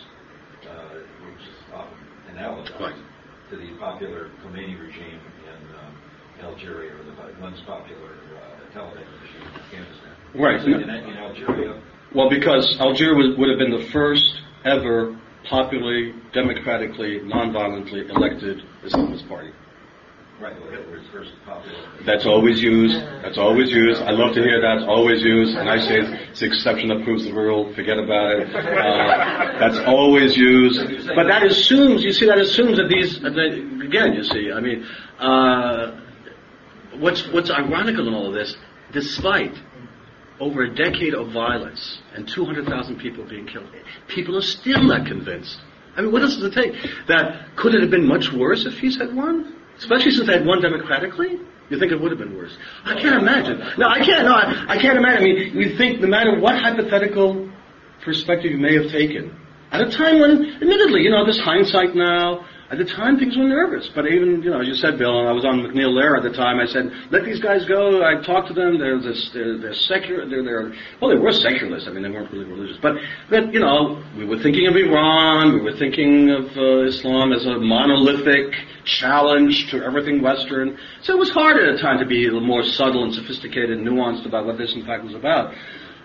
uh, 0.66 1.00
which 1.24 1.42
is 1.46 1.58
often 1.72 1.96
analogous 2.34 2.72
Right. 2.80 2.96
to 3.50 3.56
the 3.56 3.70
popular 3.78 4.30
Khomeini 4.42 4.74
regime 4.80 5.20
in 5.46 5.60
um, 5.78 5.92
Algeria 6.42 6.92
or 6.92 7.02
the 7.04 7.14
once 7.40 7.60
popular 7.66 8.12
uh, 8.34 8.74
Taliban 8.74 9.06
regime 9.22 9.46
in 9.46 9.60
Afghanistan? 9.62 10.12
Right. 10.34 10.60
So 10.60 10.66
in, 10.66 10.82
in 10.82 11.16
Algeria, 11.16 11.80
Well, 12.14 12.28
because 12.28 12.76
Algeria 12.80 13.14
was, 13.14 13.38
would 13.38 13.48
have 13.48 13.58
been 13.58 13.70
the 13.72 13.88
first 13.92 14.26
ever 14.64 15.16
popularly, 15.48 16.12
democratically, 16.32 17.20
non-violently 17.24 18.08
elected 18.08 18.58
Islamist 18.84 19.28
party. 19.28 19.50
That's 22.04 22.26
always 22.26 22.62
used. 22.62 22.94
That's 23.22 23.38
always 23.38 23.70
used. 23.70 24.02
I 24.02 24.10
love 24.10 24.34
to 24.34 24.42
hear 24.42 24.60
that. 24.60 24.86
Always 24.86 25.22
used. 25.22 25.56
And 25.56 25.68
I 25.68 25.78
say 25.78 26.00
it's 26.00 26.40
the 26.40 26.46
exception 26.46 26.88
that 26.88 27.04
proves 27.04 27.24
the 27.24 27.32
rule. 27.32 27.72
Forget 27.74 27.98
about 27.98 28.32
it. 28.32 28.54
Uh, 28.54 29.58
that's 29.58 29.78
always 29.86 30.36
used. 30.36 31.08
But 31.14 31.26
that 31.28 31.42
assumes, 31.42 32.04
you 32.04 32.12
see, 32.12 32.26
that 32.26 32.38
assumes 32.38 32.76
that 32.76 32.88
these, 32.88 33.16
again, 33.24 34.12
you 34.12 34.22
see, 34.24 34.52
I 34.52 34.60
mean, 34.60 34.86
uh, 35.18 36.00
what's, 36.98 37.26
what's 37.32 37.50
ironical 37.50 38.06
in 38.06 38.14
all 38.14 38.28
of 38.28 38.34
this, 38.34 38.56
despite 38.92 39.54
over 40.38 40.64
a 40.64 40.74
decade 40.74 41.14
of 41.14 41.32
violence 41.32 41.98
and 42.14 42.28
200,000 42.28 42.98
people 42.98 43.24
being 43.24 43.46
killed, 43.46 43.68
people 44.08 44.36
are 44.36 44.42
still 44.42 44.82
not 44.82 45.06
convinced. 45.06 45.58
I 45.96 46.02
mean, 46.02 46.12
what 46.12 46.20
else 46.20 46.36
does 46.36 46.44
it 46.44 46.52
take? 46.52 46.74
That 47.08 47.56
could 47.56 47.74
it 47.74 47.80
have 47.80 47.90
been 47.90 48.06
much 48.06 48.30
worse 48.32 48.66
if 48.66 48.78
he's 48.78 48.98
had 48.98 49.14
won? 49.14 49.55
Especially 49.78 50.10
since 50.10 50.26
they 50.26 50.34
had 50.34 50.46
won 50.46 50.62
democratically? 50.62 51.38
You 51.68 51.78
think 51.78 51.92
it 51.92 52.00
would 52.00 52.12
have 52.12 52.18
been 52.18 52.36
worse? 52.36 52.56
I 52.84 52.94
can't 53.00 53.20
imagine. 53.20 53.58
No, 53.76 53.88
I 53.88 53.98
can't. 54.04 54.24
No, 54.24 54.34
I, 54.34 54.66
I 54.68 54.78
can't 54.78 54.96
imagine. 54.96 55.22
I 55.22 55.24
mean, 55.24 55.56
you 55.56 55.76
think 55.76 56.00
no 56.00 56.06
matter 56.06 56.38
what 56.38 56.56
hypothetical 56.56 57.50
perspective 58.04 58.52
you 58.52 58.58
may 58.58 58.74
have 58.80 58.90
taken, 58.92 59.36
at 59.72 59.80
a 59.80 59.90
time 59.90 60.20
when, 60.20 60.46
admittedly, 60.62 61.02
you 61.02 61.10
know, 61.10 61.24
there's 61.24 61.40
hindsight 61.40 61.94
now. 61.96 62.46
At 62.68 62.78
the 62.78 62.84
time, 62.84 63.16
things 63.16 63.36
were 63.36 63.46
nervous. 63.46 63.88
But 63.94 64.06
even, 64.06 64.42
you 64.42 64.50
know, 64.50 64.60
as 64.60 64.66
you 64.66 64.74
said, 64.74 64.98
Bill, 64.98 65.20
and 65.20 65.28
I 65.28 65.32
was 65.32 65.44
on 65.44 65.60
MacNeil/Lehrer 65.60 66.16
at 66.16 66.24
the 66.24 66.32
time. 66.32 66.58
I 66.58 66.66
said, 66.66 66.90
let 67.12 67.24
these 67.24 67.38
guys 67.38 67.64
go. 67.64 68.02
I 68.02 68.20
talked 68.20 68.48
to 68.48 68.54
them. 68.54 68.80
They're 68.80 68.98
this, 69.00 69.30
they're, 69.32 69.56
they're 69.56 69.74
secular. 69.74 70.28
They're, 70.28 70.42
they're 70.42 70.74
well, 71.00 71.14
they 71.14 71.16
were 71.16 71.30
secularists. 71.30 71.88
I 71.88 71.92
mean, 71.92 72.02
they 72.02 72.10
weren't 72.10 72.32
really 72.32 72.44
religious. 72.44 72.78
But, 72.82 72.96
but 73.30 73.54
you 73.54 73.60
know, 73.60 74.02
we 74.16 74.24
were 74.24 74.38
thinking 74.42 74.66
of 74.66 74.74
Iran. 74.74 75.54
We 75.54 75.60
were 75.60 75.76
thinking 75.76 76.30
of 76.30 76.56
uh, 76.56 76.86
Islam 76.86 77.32
as 77.32 77.46
a 77.46 77.56
monolithic 77.56 78.52
challenge 78.84 79.70
to 79.70 79.84
everything 79.84 80.20
Western. 80.20 80.76
So 81.02 81.12
it 81.12 81.18
was 81.20 81.30
hard 81.30 81.58
at 81.58 81.68
a 81.68 81.78
time 81.78 82.00
to 82.00 82.06
be 82.06 82.26
a 82.26 82.32
little 82.32 82.46
more 82.46 82.64
subtle 82.64 83.04
and 83.04 83.14
sophisticated 83.14 83.78
and 83.78 83.86
nuanced 83.86 84.26
about 84.26 84.44
what 84.44 84.58
this, 84.58 84.74
in 84.74 84.84
fact, 84.84 85.04
was 85.04 85.14
about. 85.14 85.54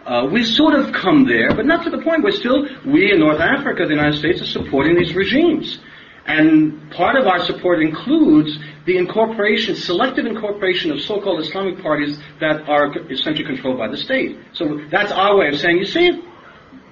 Uh, 0.05 0.27
we 0.31 0.43
sort 0.43 0.75
of 0.75 0.93
come 0.93 1.25
there, 1.25 1.55
but 1.55 1.65
not 1.65 1.83
to 1.85 1.89
the 1.89 2.01
point 2.03 2.21
where 2.21 2.31
still 2.31 2.67
we 2.85 3.11
in 3.11 3.19
North 3.19 3.39
Africa, 3.39 3.85
the 3.85 3.93
United 3.93 4.17
States, 4.17 4.41
are 4.41 4.45
supporting 4.45 4.95
these 4.95 5.15
regimes. 5.15 5.79
And 6.25 6.91
part 6.91 7.15
of 7.15 7.25
our 7.25 7.43
support 7.45 7.81
includes 7.81 8.57
the 8.85 8.97
incorporation, 8.97 9.75
selective 9.75 10.25
incorporation 10.25 10.91
of 10.91 11.01
so-called 11.01 11.39
Islamic 11.41 11.81
parties 11.81 12.19
that 12.39 12.69
are 12.69 12.95
essentially 13.11 13.45
controlled 13.45 13.77
by 13.77 13.87
the 13.87 13.97
state. 13.97 14.37
So 14.53 14.81
that's 14.91 15.11
our 15.11 15.37
way 15.37 15.47
of 15.47 15.59
saying, 15.59 15.77
you 15.77 15.85
see, 15.85 16.23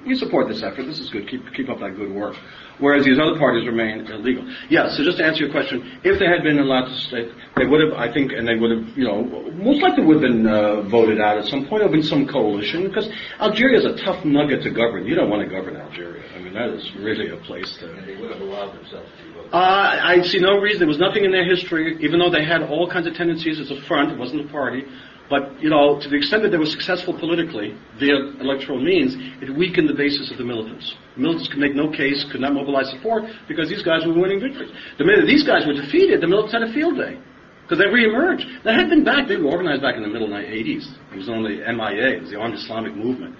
we 0.06 0.16
support 0.16 0.48
this 0.48 0.64
effort. 0.64 0.84
This 0.84 1.00
is 1.00 1.10
good. 1.10 1.28
Keep, 1.28 1.54
keep 1.54 1.70
up 1.70 1.80
that 1.80 1.96
good 1.96 2.12
work. 2.12 2.36
Whereas 2.80 3.04
these 3.04 3.20
other 3.20 3.38
parties 3.38 3.68
remain 3.68 4.08
illegal. 4.08 4.48
Yeah, 4.70 4.90
so 4.90 5.04
just 5.04 5.18
to 5.18 5.26
answer 5.26 5.44
your 5.44 5.52
question, 5.52 6.00
if 6.04 6.20
they 6.20 6.26
had 6.26 6.44
been 6.44 6.60
allowed 6.60 6.88
to 6.88 6.96
stay, 6.96 7.28
they 7.58 7.66
would 7.66 7.82
have, 7.84 7.94
I 8.00 8.12
think, 8.12 8.32
and 8.32 8.48
they 8.48 8.56
would 8.56 8.72
have, 8.72 8.98
you 8.98 9.04
know, 9.04 9.24
most 9.60 9.82
likely 9.82 10.06
would 10.06 10.24
have 10.24 10.28
been 10.32 10.48
uh, 10.48 10.88
voted 10.88 11.20
out 11.20 11.38
at 11.38 11.46
some 11.46 11.68
point. 11.68 11.84
or 11.84 11.90
been 11.90 12.04
some 12.04 12.28
coalition, 12.28 12.88
because 12.88 13.10
Algeria 13.40 13.80
is 13.80 13.86
a 13.86 13.96
tough 14.06 14.24
nugget 14.24 14.64
to 14.64 14.72
govern. 14.72 15.06
You 15.06 15.16
don't 15.16 15.30
want 15.30 15.44
to 15.44 15.50
govern 15.50 15.76
Algeria. 15.76 16.24
I 16.36 16.40
mean, 16.40 16.54
that 16.54 16.70
is 16.70 16.90
really 17.00 17.30
a 17.30 17.38
place 17.44 17.78
to... 17.80 17.92
And 17.92 18.08
they 18.08 18.16
would 18.16 18.32
have 18.32 18.42
allowed 18.42 18.78
themselves 18.78 19.10
to 19.18 19.24
be 19.28 19.34
voted. 19.34 19.54
Uh, 19.54 20.16
I 20.16 20.22
see 20.24 20.40
no 20.40 20.60
reason. 20.60 20.80
There 20.80 20.88
was 20.88 21.00
nothing 21.00 21.26
in 21.26 21.32
their 21.32 21.46
history, 21.46 21.98
even 22.00 22.20
though 22.20 22.30
they 22.30 22.46
had 22.46 22.64
all 22.64 22.90
kinds 22.90 23.08
of 23.08 23.14
tendencies 23.14 23.60
as 23.60 23.72
a 23.72 23.82
front. 23.88 24.12
It 24.12 24.18
wasn't 24.18 24.48
a 24.48 24.52
party. 24.52 24.86
But, 25.30 25.62
you 25.62 25.70
know, 25.70 26.02
to 26.02 26.10
the 26.10 26.18
extent 26.18 26.42
that 26.42 26.50
they 26.50 26.58
were 26.58 26.66
successful 26.66 27.14
politically 27.14 27.78
via 28.00 28.18
electoral 28.42 28.82
means, 28.82 29.14
it 29.42 29.54
weakened 29.54 29.88
the 29.88 29.94
basis 29.94 30.32
of 30.32 30.38
the 30.38 30.44
militants. 30.44 30.96
The 31.16 31.22
militants 31.22 31.50
could 31.50 31.60
make 31.60 31.76
no 31.76 31.92
case, 31.92 32.26
could 32.32 32.42
not 32.42 32.54
mobilize 32.54 32.90
support, 32.90 33.24
because 33.48 33.70
these 33.70 33.84
guys 33.84 34.06
were 34.08 34.18
winning 34.18 34.42
victories. 34.42 34.72
The 34.98 35.06
minute 35.06 35.28
these 35.28 35.46
guys 35.46 35.68
were 35.68 35.74
defeated, 35.74 36.22
the 36.22 36.28
militants 36.28 36.54
had 36.54 36.64
a 36.64 36.74
field 36.74 36.98
day. 36.98 37.22
Because 37.62 37.78
they 37.78 37.86
reemerged. 37.86 38.64
They 38.64 38.74
had 38.74 38.90
been 38.90 39.04
back, 39.04 39.28
they 39.28 39.38
were 39.38 39.54
organized 39.54 39.84
back 39.84 39.96
in 39.96 40.02
the 40.02 40.10
middle 40.10 40.30
80s. 40.30 40.90
It 41.14 41.18
was 41.18 41.30
only 41.30 41.58
MIA, 41.62 42.18
it 42.18 42.22
was 42.22 42.32
the 42.32 42.40
Armed 42.40 42.56
Islamic 42.56 42.96
Movement. 42.96 43.36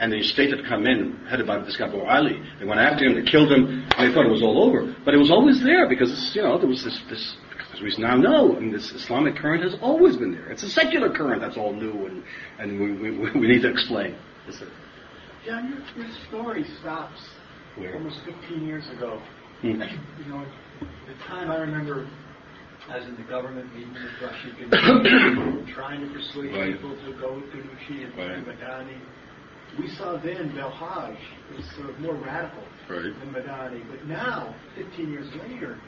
And 0.00 0.12
the 0.12 0.22
state 0.22 0.50
had 0.50 0.66
come 0.66 0.86
in, 0.86 1.14
headed 1.30 1.46
by 1.46 1.58
this 1.58 1.76
guy 1.76 1.86
Ali. 1.86 2.42
They 2.58 2.66
went 2.66 2.80
after 2.80 3.04
him, 3.04 3.14
they 3.14 3.30
killed 3.30 3.52
him, 3.52 3.86
and 3.96 4.10
they 4.10 4.12
thought 4.12 4.26
it 4.26 4.34
was 4.34 4.42
all 4.42 4.66
over. 4.66 4.92
But 5.04 5.14
it 5.14 5.18
was 5.18 5.30
always 5.30 5.62
there 5.62 5.88
because, 5.88 6.10
you 6.34 6.42
know, 6.42 6.58
there 6.58 6.68
was 6.68 6.82
this, 6.82 7.00
this 7.08 7.36
as 7.78 7.96
we 7.96 8.02
now 8.02 8.16
know, 8.16 8.56
I 8.56 8.60
mean, 8.60 8.72
this 8.72 8.90
Islamic 8.92 9.36
current 9.36 9.62
has 9.62 9.76
always 9.80 10.16
been 10.16 10.32
there. 10.32 10.50
It's 10.50 10.62
a 10.62 10.68
secular 10.68 11.10
current 11.10 11.40
that's 11.40 11.56
all 11.56 11.72
new, 11.72 12.06
and, 12.06 12.22
and 12.58 12.80
we, 12.80 13.10
we, 13.10 13.40
we 13.40 13.46
need 13.48 13.62
to 13.62 13.70
explain. 13.70 14.16
Yes, 14.46 14.58
sir. 14.58 14.68
John, 15.46 15.68
your, 15.96 16.04
your 16.06 16.14
story 16.28 16.64
stops 16.80 17.20
Where? 17.76 17.94
almost 17.94 18.20
15 18.24 18.66
years 18.66 18.88
ago. 18.96 19.22
Hmm. 19.60 19.68
You 19.68 20.28
know, 20.28 20.44
the 20.80 21.14
time 21.26 21.50
I 21.50 21.56
remember 21.56 22.08
as 22.90 23.04
in 23.04 23.16
the 23.16 23.22
government 23.24 23.72
meeting 23.74 23.92
with 23.92 24.22
Rashid 24.22 24.54
trying 25.74 26.00
to 26.00 26.12
persuade 26.12 26.54
Right. 26.54 26.72
people 26.74 26.96
to 26.96 27.20
go 27.20 27.34
with 27.34 27.44
Ghannouchi 27.52 28.04
and 28.04 28.16
Right. 28.16 28.58
Madani. 28.58 28.98
We 29.78 29.88
saw 29.96 30.16
then 30.16 30.50
Belhaj 30.56 31.16
was 31.54 31.64
sort 31.76 31.90
of 31.90 32.00
more 32.00 32.14
radical 32.14 32.62
Right. 32.88 33.12
than 33.20 33.30
Madani. 33.34 33.82
But 33.90 34.06
now, 34.06 34.54
15 34.76 35.12
years 35.12 35.28
later, 35.34 35.78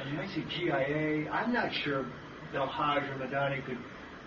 I 0.00 0.04
mean, 0.10 0.18
I 0.18 0.26
see 0.28 0.44
GIA. 0.48 1.30
I'm 1.30 1.52
not 1.52 1.72
sure 1.72 2.04
Belhaj 2.52 3.08
or 3.10 3.18
Madani 3.26 3.64
could 3.66 3.78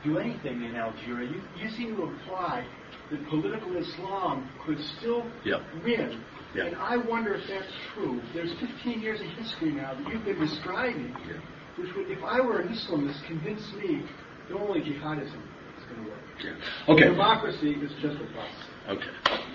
do 0.04 0.18
anything 0.18 0.64
in 0.64 0.76
Algeria. 0.76 1.30
You, 1.30 1.42
you 1.58 1.70
seem 1.72 1.96
to 1.96 2.04
imply 2.04 2.66
that 3.12 3.28
political 3.30 3.76
Islam 3.78 4.50
could 4.66 4.80
still 4.98 5.26
Yep. 5.46 5.62
win. 5.84 6.22
Yeah. 6.56 6.66
And 6.66 6.76
I 6.78 6.98
wonder 6.98 7.34
if 7.36 7.48
that's 7.48 7.72
true. 7.94 8.22
There's 8.34 8.52
15 8.60 9.02
years 9.02 9.20
of 9.22 9.28
history 9.28 9.72
now 9.72 9.94
that 9.94 10.08
you've 10.12 10.24
been 10.26 10.40
describing, 10.40 11.16
Yeah. 11.28 11.34
which 11.78 11.94
would, 11.96 12.10
if 12.10 12.24
I 12.24 12.42
were 12.42 12.60
an 12.60 12.70
Islamist, 12.70 13.26
convince 13.26 13.62
me 13.74 14.04
that 14.50 14.58
only 14.58 14.82
jihadism 14.82 15.24
is 15.26 15.86
going 15.90 16.04
to 16.06 16.10
work. 16.10 16.56
Okay. 16.90 17.04
Democracy 17.06 17.72
is 17.74 17.92
just 18.02 18.16
a 18.18 18.26
bust. 18.36 18.67
Okay. 18.88 19.10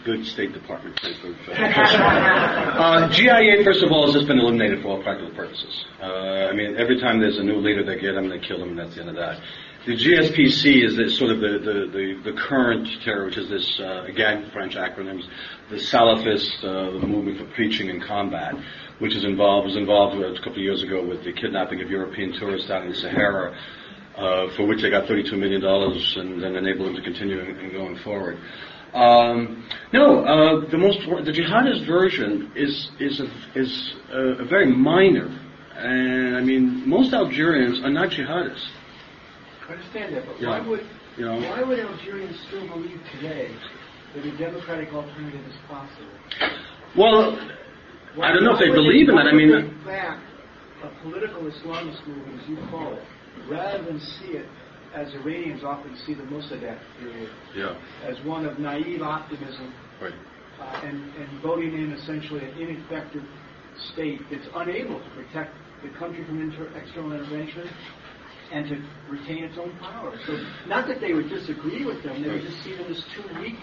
Good 0.05 0.27
State 0.27 0.53
Department. 0.53 1.01
Good. 1.01 1.37
uh, 1.57 3.09
GIA, 3.09 3.65
first 3.65 3.83
of 3.83 3.91
all, 3.91 4.05
has 4.07 4.15
just 4.15 4.27
been 4.27 4.39
eliminated 4.39 4.83
for 4.83 4.89
all 4.89 5.03
practical 5.03 5.35
purposes. 5.35 5.85
Uh, 6.03 6.51
I 6.51 6.53
mean, 6.53 6.77
every 6.77 7.01
time 7.01 7.19
there's 7.21 7.39
a 7.39 7.43
new 7.43 7.57
leader, 7.57 7.85
they 7.85 7.99
get 7.99 8.13
them, 8.13 8.31
and 8.31 8.33
they 8.33 8.47
kill 8.47 8.59
them, 8.59 8.71
and 8.71 8.79
that's 8.79 8.95
the 8.95 9.01
end 9.01 9.11
of 9.11 9.17
that. 9.17 9.41
The 9.87 9.97
GSPC 9.97 10.85
is 10.85 10.97
this, 10.97 11.19
sort 11.19 11.31
of 11.31 11.41
the, 11.41 11.59
the, 11.59 11.75
the, 11.91 12.31
the 12.31 12.39
current 12.39 12.87
terror, 13.05 13.25
which 13.25 13.39
is 13.39 13.49
this, 13.49 13.81
uh, 13.81 14.05
again, 14.05 14.51
French 14.53 14.75
acronyms, 14.75 15.25
the 15.71 15.77
Salafist, 15.77 16.63
uh, 16.63 17.01
the 17.01 17.07
movement 17.07 17.39
for 17.39 17.47
preaching 17.55 17.89
and 17.89 18.03
combat, 18.03 18.55
which 18.99 19.17
is 19.17 19.25
involved, 19.25 19.67
was 19.67 19.77
involved 19.77 20.23
uh, 20.23 20.27
a 20.27 20.37
couple 20.39 20.53
of 20.53 20.59
years 20.59 20.83
ago 20.83 21.05
with 21.05 21.25
the 21.25 21.33
kidnapping 21.33 21.81
of 21.81 21.91
European 21.91 22.33
tourists 22.39 22.69
down 22.69 22.83
in 22.83 22.91
the 22.91 22.95
Sahara, 22.95 23.57
uh, 24.17 24.55
for 24.57 24.67
which 24.67 24.83
they 24.83 24.91
got 24.91 25.09
$32 25.09 25.39
million 25.39 25.65
and 25.65 26.43
then 26.43 26.55
enabled 26.55 26.89
them 26.89 26.97
to 26.97 27.03
continue 27.03 27.41
and, 27.41 27.59
and 27.59 27.73
going 27.73 27.97
forward. 28.05 28.39
Um, 28.95 29.65
no, 29.93 30.21
uh, 30.25 30.71
the 30.71 30.77
most 30.77 30.99
the 31.25 31.33
jihadist 31.33 31.87
version 31.87 32.53
is 32.55 32.91
is 33.01 33.21
a, 33.21 33.59
is 33.59 33.95
a, 34.13 34.43
a 34.43 34.45
very 34.47 34.67
minor, 34.67 35.29
and 35.77 36.37
I 36.37 36.41
mean 36.43 36.87
most 36.89 37.15
Algerians 37.15 37.81
are 37.83 37.91
not 37.91 38.11
jihadists. 38.11 38.69
I 39.69 39.73
understand 39.73 40.15
that, 40.15 40.27
but 40.27 40.41
Yeah. 40.41 40.51
why 40.51 40.69
would 40.69 40.81
You 41.17 41.25
know. 41.25 41.37
why 41.41 41.63
would 41.63 41.79
Algerians 41.81 42.39
still 42.49 42.69
believe 42.69 43.01
today 43.17 43.49
that 44.15 44.27
a 44.27 44.37
democratic 44.37 44.93
alternative 44.93 45.41
is 45.49 45.57
possible? 45.69 46.13
Well, 46.97 47.39
Why- 48.15 48.29
I 48.29 48.33
don't 48.33 48.45
know 48.45 48.53
if 48.53 48.59
they 48.59 48.69
believe 48.69 49.09
in 49.09 49.17
that. 49.17 49.27
I 49.27 49.33
mean, 49.33 49.75
back 49.87 50.19
a 50.85 50.89
political 51.03 51.43
Islamist 51.45 52.07
movement, 52.07 52.43
as 52.43 52.49
you 52.49 52.59
call 52.71 52.93
it, 52.93 53.03
rather 53.49 53.85
than 53.85 53.99
see 54.01 54.37
it 54.37 54.47
as 54.95 55.13
Iranians 55.15 55.65
often 55.65 55.97
see 56.07 56.15
the 56.15 56.23
Mossadegh 56.25 56.79
period, 57.01 57.31
Yeah. 57.57 57.75
as 58.05 58.21
one 58.25 58.45
of 58.47 58.59
naive 58.59 59.03
optimism 59.03 59.73
Right. 60.01 60.13
uh, 60.61 60.81
and, 60.85 60.99
and 61.17 61.41
voting 61.43 61.75
in 61.75 61.93
essentially 61.93 62.45
an 62.45 62.59
ineffective 62.59 63.23
state 63.93 64.21
that's 64.31 64.47
unable 64.55 64.99
to 65.01 65.11
protect 65.11 65.55
the 65.83 65.89
country 65.99 66.25
from 66.25 66.41
inter- 66.43 66.69
external 66.77 67.13
intervention 67.13 67.69
and 68.53 68.69
to 68.69 68.83
retain 69.09 69.45
its 69.45 69.57
own 69.59 69.73
power. 69.81 70.13
So 70.27 70.39
not 70.69 70.87
that 70.89 71.01
they 71.01 71.15
would 71.15 71.29
disagree 71.31 71.85
with 71.85 72.03
them, 72.03 72.23
they 72.23 72.29
would 72.29 72.43
just 72.43 72.63
see 72.63 72.75
them 72.77 72.87
as 72.91 73.03
too 73.15 73.25
weak 73.41 73.57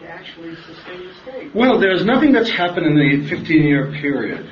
to 0.00 0.06
actually 0.08 0.54
sustain 0.66 1.06
the 1.06 1.14
state. 1.22 1.54
Well, 1.54 1.80
there's 1.80 2.04
nothing 2.04 2.32
that's 2.32 2.50
happened 2.50 2.86
in 2.86 2.96
the 2.96 3.30
15-year 3.34 3.92
period, 3.92 4.46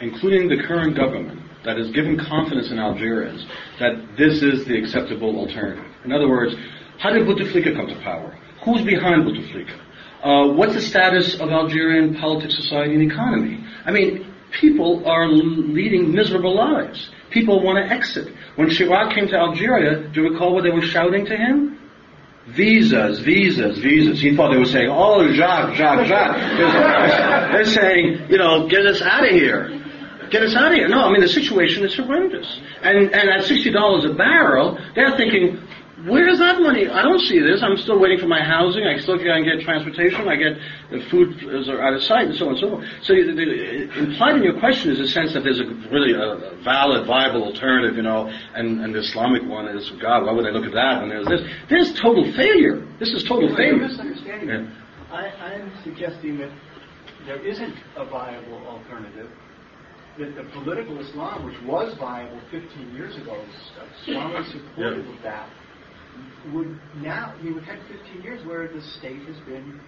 including 0.00 0.48
the 0.48 0.62
current 0.66 0.96
government, 0.96 1.40
that 1.68 1.76
has 1.76 1.90
given 1.90 2.18
confidence 2.18 2.70
in 2.70 2.78
Algerians 2.78 3.44
that 3.78 4.16
this 4.16 4.42
is 4.42 4.64
the 4.64 4.78
acceptable 4.78 5.36
alternative. 5.36 5.84
In 6.02 6.12
other 6.12 6.26
words, 6.26 6.54
how 6.98 7.10
did 7.10 7.26
Bouteflika 7.26 7.76
come 7.76 7.86
to 7.88 8.00
power? 8.00 8.38
Who's 8.64 8.80
behind 8.80 9.24
Bouteflika? 9.24 9.78
Uh, 10.24 10.54
what's 10.54 10.72
the 10.72 10.80
status 10.80 11.34
of 11.38 11.50
Algerian 11.50 12.14
politics, 12.14 12.56
society, 12.56 12.94
and 12.94 13.12
economy? 13.12 13.62
I 13.84 13.90
mean, 13.90 14.34
people 14.50 15.06
are 15.06 15.28
leading 15.28 16.10
miserable 16.10 16.56
lives. 16.56 17.10
People 17.30 17.62
want 17.62 17.86
to 17.86 17.94
exit. 17.94 18.34
When 18.56 18.68
Chirac 18.70 19.14
came 19.14 19.28
to 19.28 19.36
Algeria, 19.36 20.08
do 20.08 20.22
you 20.22 20.30
recall 20.30 20.54
what 20.54 20.64
they 20.64 20.70
were 20.70 20.80
shouting 20.80 21.26
to 21.26 21.36
him? 21.36 21.78
Visas, 22.46 23.20
visas, 23.20 23.76
visas. 23.78 24.22
He 24.22 24.34
thought 24.34 24.52
they 24.52 24.58
were 24.58 24.64
saying, 24.64 24.88
oh, 24.90 25.30
Jacques, 25.34 25.74
Jacques, 25.74 26.06
Jacques. 26.06 26.38
They're, 26.56 27.52
they're 27.52 27.64
saying, 27.66 28.30
you 28.30 28.38
know, 28.38 28.66
get 28.68 28.86
us 28.86 29.02
out 29.02 29.22
of 29.22 29.30
here. 29.30 29.77
Get 30.30 30.42
us 30.42 30.54
out 30.54 30.72
of 30.72 30.74
here. 30.74 30.88
No, 30.88 31.04
I 31.04 31.12
mean, 31.12 31.20
the 31.20 31.28
situation 31.28 31.84
is 31.84 31.96
horrendous. 31.96 32.60
And, 32.82 33.10
and 33.12 33.28
at 33.30 33.44
$60 33.44 34.10
a 34.10 34.14
barrel, 34.14 34.78
they're 34.94 35.16
thinking, 35.16 35.60
where's 36.06 36.38
that 36.38 36.60
money? 36.60 36.88
I 36.88 37.02
don't 37.02 37.20
see 37.20 37.40
this. 37.40 37.62
I'm 37.62 37.76
still 37.76 37.98
waiting 37.98 38.18
for 38.18 38.26
my 38.26 38.42
housing. 38.42 38.84
I 38.84 38.98
still 38.98 39.18
can't 39.18 39.44
get 39.44 39.64
transportation. 39.64 40.28
I 40.28 40.36
get 40.36 40.58
the 40.90 41.00
food 41.10 41.42
is 41.42 41.68
out 41.68 41.94
of 41.94 42.02
sight 42.02 42.28
and 42.28 42.36
so 42.36 42.46
on 42.46 42.52
and 42.52 42.60
so 42.60 42.68
forth. 42.70 42.86
So 43.02 43.14
the, 43.14 43.32
the, 43.32 43.98
implied 43.98 44.36
in 44.36 44.42
your 44.42 44.58
question 44.60 44.92
is 44.92 45.00
a 45.00 45.08
sense 45.08 45.34
that 45.34 45.42
there's 45.42 45.60
a 45.60 45.66
really 45.90 46.12
a 46.12 46.56
valid, 46.62 47.06
viable 47.06 47.44
alternative, 47.44 47.96
you 47.96 48.02
know, 48.02 48.28
and, 48.54 48.80
and 48.80 48.94
the 48.94 49.00
Islamic 49.00 49.42
one 49.44 49.66
is, 49.68 49.90
God, 50.00 50.24
why 50.24 50.32
would 50.32 50.46
I 50.46 50.50
look 50.50 50.66
at 50.66 50.72
that? 50.72 51.02
And 51.02 51.10
there's 51.10 51.26
this. 51.26 51.40
There's 51.68 52.00
total 52.00 52.30
failure. 52.32 52.86
This 52.98 53.12
is 53.12 53.24
total 53.24 53.48
You're 53.48 53.56
failure. 53.56 53.88
misunderstanding 53.88 54.48
Yeah. 54.48 54.70
I, 55.10 55.28
I'm 55.28 55.72
suggesting 55.84 56.38
that 56.38 56.50
there 57.26 57.44
isn't 57.44 57.74
a 57.96 58.04
viable 58.04 58.58
alternative. 58.66 59.30
That 60.18 60.34
the 60.34 60.42
political 60.52 60.98
Islam, 60.98 61.46
which 61.46 61.54
was 61.64 61.96
viable 61.98 62.40
15 62.50 62.94
years 62.94 63.16
ago, 63.16 63.40
strongly 64.02 64.42
supportive 64.50 65.06
Yeah. 65.06 65.16
of 65.16 65.22
that, 65.22 65.48
would 66.52 66.78
now, 66.96 67.34
we 67.42 67.52
would 67.52 67.62
have 67.64 67.78
15 67.86 68.22
years 68.22 68.44
where 68.46 68.66
the 68.66 68.80
state 68.98 69.22
has 69.26 69.36
been 69.46 69.80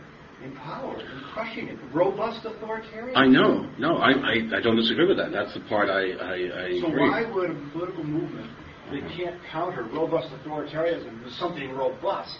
in 0.44 0.52
power 0.56 0.94
and 0.96 1.22
crushing 1.34 1.68
it. 1.68 1.78
Robust 1.92 2.44
authoritarian. 2.46 3.16
I 3.16 3.26
know. 3.26 3.68
No, 3.78 3.96
I, 3.96 4.10
I, 4.10 4.32
I 4.56 4.60
don't 4.62 4.76
disagree 4.76 5.06
with 5.06 5.16
that. 5.16 5.32
That's 5.32 5.52
the 5.52 5.60
part 5.68 5.90
I, 5.90 6.12
I, 6.12 6.34
I 6.66 6.80
So 6.80 6.86
agree. 6.88 7.10
why 7.10 7.30
would 7.30 7.50
a 7.50 7.70
political 7.72 8.04
movement 8.04 8.50
that 8.92 9.02
can't 9.16 9.36
counter 9.50 9.84
robust 9.92 10.28
authoritarianism 10.32 11.24
with 11.24 11.32
something 11.34 11.70
robust. 11.72 12.36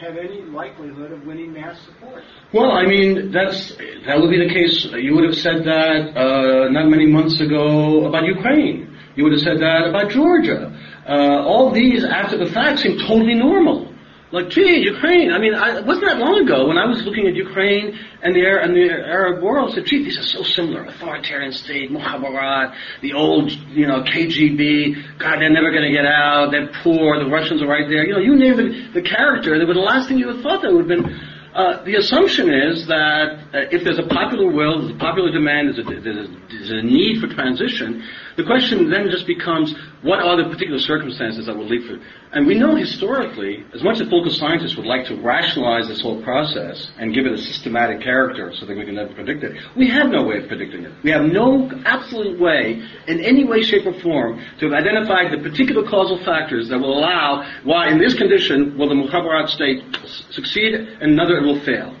Have 0.00 0.16
any 0.16 0.42
likelihood 0.42 1.12
of 1.12 1.24
winning 1.24 1.52
mass 1.52 1.80
support? 1.84 2.22
Well, 2.52 2.70
I 2.72 2.86
mean, 2.86 3.30
that's 3.32 3.76
that 4.06 4.18
would 4.18 4.30
be 4.30 4.38
the 4.46 4.52
case. 4.52 4.86
You 4.92 5.14
would 5.14 5.24
have 5.24 5.36
said 5.36 5.64
that 5.64 6.16
uh, 6.16 6.68
not 6.70 6.88
many 6.88 7.06
months 7.06 7.40
ago 7.40 8.06
about 8.06 8.24
Ukraine. 8.24 8.96
You 9.16 9.24
would 9.24 9.32
have 9.32 9.42
said 9.42 9.58
that 9.60 9.88
about 9.88 10.10
Georgia. 10.10 10.74
Uh, 11.06 11.44
all 11.46 11.70
these, 11.70 12.04
after 12.04 12.36
the 12.36 12.50
fact, 12.50 12.80
seem 12.80 12.98
totally 12.98 13.34
normal. 13.34 13.93
Like, 14.34 14.50
gee, 14.50 14.82
Ukraine. 14.82 15.30
I 15.30 15.38
mean, 15.38 15.54
I, 15.54 15.78
wasn't 15.80 16.06
that 16.06 16.18
long 16.18 16.42
ago 16.42 16.66
when 16.66 16.76
I 16.76 16.86
was 16.86 17.04
looking 17.04 17.28
at 17.28 17.36
Ukraine 17.36 17.96
and 18.20 18.34
the 18.34 18.42
and 18.42 18.74
the 18.74 18.90
Arab 18.90 19.40
world. 19.40 19.70
I 19.70 19.74
said, 19.76 19.86
gee, 19.86 20.02
these 20.02 20.18
are 20.18 20.26
so 20.26 20.42
similar. 20.42 20.82
Authoritarian 20.82 21.52
state, 21.52 21.92
Mukhabarat, 21.92 22.74
the 23.00 23.12
old, 23.12 23.52
you 23.70 23.86
know, 23.86 24.02
KGB. 24.02 25.20
God, 25.20 25.38
they're 25.38 25.54
never 25.54 25.70
going 25.70 25.86
to 25.86 25.94
get 25.94 26.04
out. 26.04 26.50
They're 26.50 26.66
poor. 26.82 27.22
The 27.22 27.30
Russians 27.30 27.62
are 27.62 27.68
right 27.68 27.88
there. 27.88 28.04
You 28.04 28.14
know, 28.14 28.18
you 28.18 28.34
name 28.34 28.58
it, 28.58 28.92
the 28.92 29.02
character. 29.02 29.56
They 29.56 29.64
were 29.64 29.74
the 29.74 29.86
last 29.86 30.08
thing 30.08 30.18
you 30.18 30.26
would 30.26 30.36
have 30.36 30.42
thought 30.42 30.62
that 30.62 30.72
would 30.72 30.90
have 30.90 31.04
been. 31.04 31.33
Uh, 31.54 31.84
the 31.84 31.94
assumption 31.94 32.52
is 32.52 32.84
that 32.88 33.38
uh, 33.54 33.70
if 33.70 33.84
there's 33.84 34.00
a 34.00 34.08
popular 34.08 34.50
will, 34.50 34.80
there's 34.80 34.96
a 34.96 34.98
popular 34.98 35.30
demand, 35.30 35.68
there's 35.68 35.78
a, 35.78 36.00
there's, 36.00 36.28
a, 36.28 36.32
there's 36.50 36.70
a 36.70 36.82
need 36.82 37.20
for 37.20 37.28
transition, 37.28 38.02
the 38.36 38.42
question 38.42 38.90
then 38.90 39.08
just 39.08 39.24
becomes 39.24 39.72
what 40.02 40.18
are 40.18 40.36
the 40.36 40.50
particular 40.50 40.80
circumstances 40.80 41.46
that 41.46 41.56
will 41.56 41.68
lead 41.68 41.86
for 41.86 42.02
And 42.32 42.48
we 42.48 42.58
know 42.58 42.74
historically, 42.74 43.64
as 43.72 43.84
much 43.84 44.00
as 44.00 44.08
political 44.08 44.32
scientists 44.32 44.74
would 44.74 44.84
like 44.84 45.06
to 45.06 45.14
rationalize 45.14 45.86
this 45.86 46.02
whole 46.02 46.20
process 46.24 46.90
and 46.98 47.14
give 47.14 47.24
it 47.24 47.32
a 47.32 47.38
systematic 47.38 48.02
character 48.02 48.52
so 48.58 48.66
that 48.66 48.76
we 48.76 48.84
can 48.84 48.96
never 48.96 49.14
predict 49.14 49.44
it, 49.44 49.56
we 49.76 49.88
have 49.88 50.08
no 50.08 50.24
way 50.24 50.38
of 50.42 50.48
predicting 50.48 50.82
it. 50.82 50.92
We 51.04 51.12
have 51.12 51.24
no 51.24 51.70
absolute 51.86 52.40
way, 52.40 52.82
in 53.06 53.20
any 53.20 53.44
way, 53.44 53.62
shape, 53.62 53.86
or 53.86 53.94
form, 54.00 54.42
to 54.58 54.66
have 54.66 54.74
identified 54.74 55.30
the 55.30 55.38
particular 55.48 55.88
causal 55.88 56.18
factors 56.24 56.68
that 56.70 56.80
will 56.80 56.98
allow 56.98 57.48
why, 57.62 57.90
in 57.90 57.98
this 57.98 58.14
condition, 58.14 58.76
will 58.76 58.88
the 58.88 58.96
Mukhabarat 58.96 59.48
state 59.50 59.84
succeed 60.30 60.74
and 60.74 61.12
another 61.12 61.43
it 61.43 61.43
will 61.44 61.60
fail. 61.60 61.94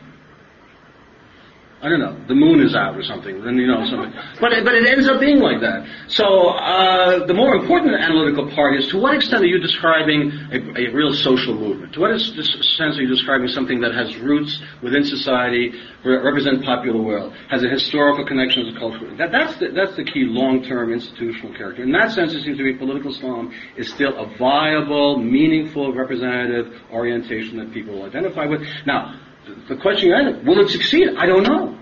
I 1.84 1.90
don't 1.90 2.00
know. 2.00 2.16
The 2.28 2.34
moon 2.34 2.64
is 2.64 2.74
out 2.74 2.96
or 2.96 3.02
something. 3.02 3.44
Then 3.44 3.58
you 3.58 3.66
know 3.66 3.84
something. 3.84 4.10
But 4.40 4.54
it, 4.54 4.64
but 4.64 4.74
it 4.74 4.86
ends 4.86 5.06
up 5.06 5.20
being 5.20 5.38
like 5.38 5.60
that. 5.60 5.84
So 6.08 6.48
uh, 6.48 7.26
the 7.26 7.34
more 7.34 7.54
important 7.56 7.92
analytical 7.94 8.50
part 8.56 8.80
is 8.80 8.88
to 8.88 8.98
what 8.98 9.14
extent 9.14 9.42
are 9.42 9.46
you 9.46 9.58
describing 9.58 10.32
a, 10.50 10.88
a 10.88 10.94
real 10.94 11.12
social 11.12 11.52
movement? 11.52 11.92
To 11.92 12.00
what 12.00 12.18
sense 12.18 12.96
are 12.96 13.02
you 13.02 13.06
describing 13.06 13.48
something 13.48 13.80
that 13.80 13.92
has 13.92 14.16
roots 14.16 14.62
within 14.82 15.04
society, 15.04 15.74
re- 16.02 16.16
represent 16.24 16.64
popular 16.64 17.02
will, 17.02 17.30
has 17.50 17.62
a 17.62 17.68
historical 17.68 18.24
connection 18.24 18.64
to 18.64 18.80
culture? 18.80 19.14
That, 19.18 19.30
that's 19.30 19.58
the, 19.58 19.68
that's 19.76 19.94
the 19.94 20.04
key 20.04 20.24
long-term 20.24 20.90
institutional 20.90 21.52
character. 21.54 21.82
In 21.82 21.92
that 21.92 22.12
sense, 22.12 22.32
it 22.32 22.44
seems 22.44 22.56
to 22.56 22.64
be 22.64 22.72
political 22.78 23.10
Islam 23.10 23.52
is 23.76 23.90
still 23.90 24.16
a 24.16 24.34
viable, 24.38 25.18
meaningful, 25.18 25.92
representative 25.92 26.80
orientation 26.90 27.58
that 27.58 27.74
people 27.74 28.04
identify 28.04 28.46
with. 28.46 28.62
Now. 28.86 29.20
The 29.44 29.76
question 29.76 30.08
you 30.08 30.40
will 30.44 30.60
it 30.64 30.70
succeed? 30.70 31.08
I 31.18 31.26
don't 31.26 31.42
know. 31.42 31.76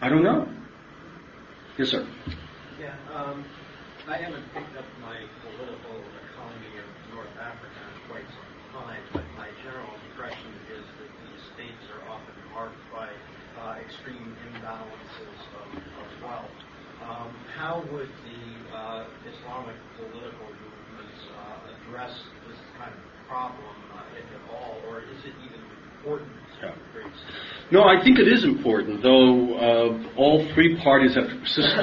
I 0.00 0.08
don't 0.08 0.22
know. 0.22 0.48
Yes, 1.76 1.90
sir. 1.90 2.06
Yeah, 2.80 2.94
um, 3.12 3.44
I 4.08 4.16
haven't 4.16 4.44
picked 4.54 4.76
up 4.76 4.86
my 5.04 5.20
political 5.44 6.00
economy 6.32 6.72
of 6.80 6.88
North 7.12 7.34
Africa 7.36 7.76
in 7.84 8.08
quite 8.08 8.24
some 8.32 8.82
time, 8.82 9.02
but 9.12 9.24
my 9.36 9.48
general 9.62 9.92
impression 10.08 10.48
is 10.72 10.80
that 10.80 11.10
these 11.28 11.42
states 11.52 11.84
are 11.92 12.02
often 12.08 12.34
marked 12.54 12.80
by 12.94 13.12
uh, 13.60 13.76
extreme 13.84 14.34
imbalances 14.48 15.38
of, 15.60 15.68
of 15.76 16.08
wealth. 16.24 16.56
Um, 17.04 17.30
how 17.54 17.84
would 17.92 18.08
the 18.08 18.76
uh, 18.76 19.04
Islamic 19.28 19.76
political 20.00 20.48
movements 20.48 21.20
uh, 21.36 21.68
address 21.76 22.14
this 22.48 22.58
kind 22.78 22.92
of 22.94 23.28
problem, 23.28 23.76
uh, 23.92 24.18
if 24.18 24.24
at 24.24 24.44
all, 24.50 24.80
or 24.88 25.02
is 25.02 25.20
it 25.24 25.34
even 25.44 25.60
important 26.00 26.30
to 26.60 26.66
Yeah. 26.66 26.74
great 26.92 27.12
states? 27.14 27.57
No, 27.70 27.84
I 27.84 28.02
think 28.02 28.18
it 28.18 28.26
is 28.26 28.44
important, 28.44 29.02
though 29.02 29.54
uh, 29.58 30.16
all 30.16 30.48
three 30.54 30.80
parties 30.82 31.14
have, 31.16 31.28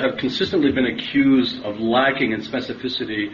have 0.01 0.17
consistently 0.17 0.71
been 0.71 0.87
accused 0.87 1.63
of 1.63 1.77
lacking 1.77 2.31
in 2.31 2.41
specificity 2.41 3.29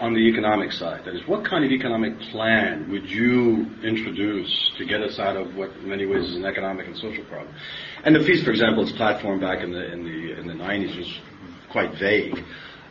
on 0.00 0.14
the 0.14 0.20
economic 0.20 0.72
side. 0.72 1.04
That 1.04 1.14
is, 1.14 1.20
what 1.26 1.44
kind 1.44 1.66
of 1.66 1.70
economic 1.70 2.18
plan 2.30 2.90
would 2.90 3.10
you 3.10 3.66
introduce 3.84 4.70
to 4.78 4.86
get 4.86 5.02
us 5.02 5.18
out 5.18 5.36
of 5.36 5.54
what 5.54 5.70
in 5.72 5.90
many 5.90 6.06
ways 6.06 6.30
is 6.30 6.36
an 6.36 6.46
economic 6.46 6.86
and 6.86 6.96
social 6.96 7.24
problem? 7.24 7.54
And 8.04 8.16
the 8.16 8.20
FIS, 8.20 8.42
for 8.42 8.52
example, 8.52 8.82
its 8.82 8.92
platform 8.92 9.38
back 9.38 9.62
in 9.62 9.70
the, 9.70 9.92
in 9.92 10.02
the, 10.02 10.40
in 10.40 10.46
the 10.46 10.54
90s 10.54 10.96
was 10.96 11.20
quite 11.70 11.98
vague. 11.98 12.42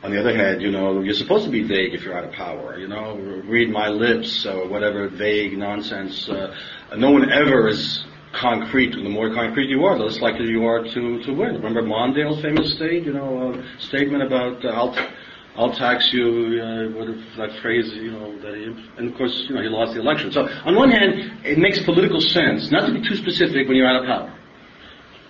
On 0.04 0.12
the 0.12 0.20
other 0.20 0.36
hand, 0.36 0.62
you 0.62 0.70
know, 0.70 1.02
you're 1.02 1.16
supposed 1.16 1.46
to 1.46 1.52
be 1.52 1.64
vague 1.64 1.96
if 1.96 2.04
you're 2.04 2.16
out 2.16 2.26
of 2.26 2.34
power. 2.34 2.78
You 2.78 2.88
know, 2.88 3.16
read 3.46 3.72
my 3.72 3.88
lips 3.88 4.46
or 4.46 4.68
whatever 4.68 5.10
vague 5.10 5.58
nonsense. 5.58 6.30
Uh, 6.30 6.56
no 6.96 7.10
one 7.10 7.32
ever 7.32 7.68
is 7.70 8.06
concrete. 8.40 8.92
The 8.92 9.10
more 9.10 9.34
concrete 9.34 9.70
you 9.70 9.86
are, 9.86 9.98
the 9.98 10.04
less 10.04 10.20
likely 10.20 10.48
you 10.48 10.66
are 10.66 10.84
to, 10.84 11.24
to 11.24 11.32
win. 11.34 11.56
Remember 11.56 11.82
Mondale's 11.82 12.42
famous 12.42 12.74
state, 12.74 13.04
you 13.04 13.14
know, 13.14 13.54
uh, 13.54 13.80
statement 13.80 14.24
about 14.24 14.64
uh, 14.64 14.70
I'll, 14.70 15.10
I'll 15.56 15.74
tax 15.74 16.12
you, 16.12 16.60
uh, 16.62 16.98
what 16.98 17.08
that 17.38 17.60
phrase, 17.62 17.94
you 17.94 18.12
know, 18.12 18.38
that 18.42 18.56
he, 18.56 18.64
and 18.98 19.12
of 19.12 19.18
course, 19.18 19.46
you 19.48 19.56
know, 19.56 19.62
he 19.62 19.70
lost 19.70 19.94
the 19.94 20.02
election. 20.02 20.32
So 20.32 20.48
on 20.66 20.76
one 20.76 20.92
hand, 20.92 21.46
it 21.46 21.58
makes 21.58 21.82
political 21.84 22.20
sense 22.20 22.72
not 22.72 22.88
to 22.88 22.94
be 22.94 23.08
too 23.08 23.16
specific 23.16 23.68
when 23.68 23.78
you're 23.78 23.88
out 23.88 24.04
of 24.04 24.06
power 24.06 24.40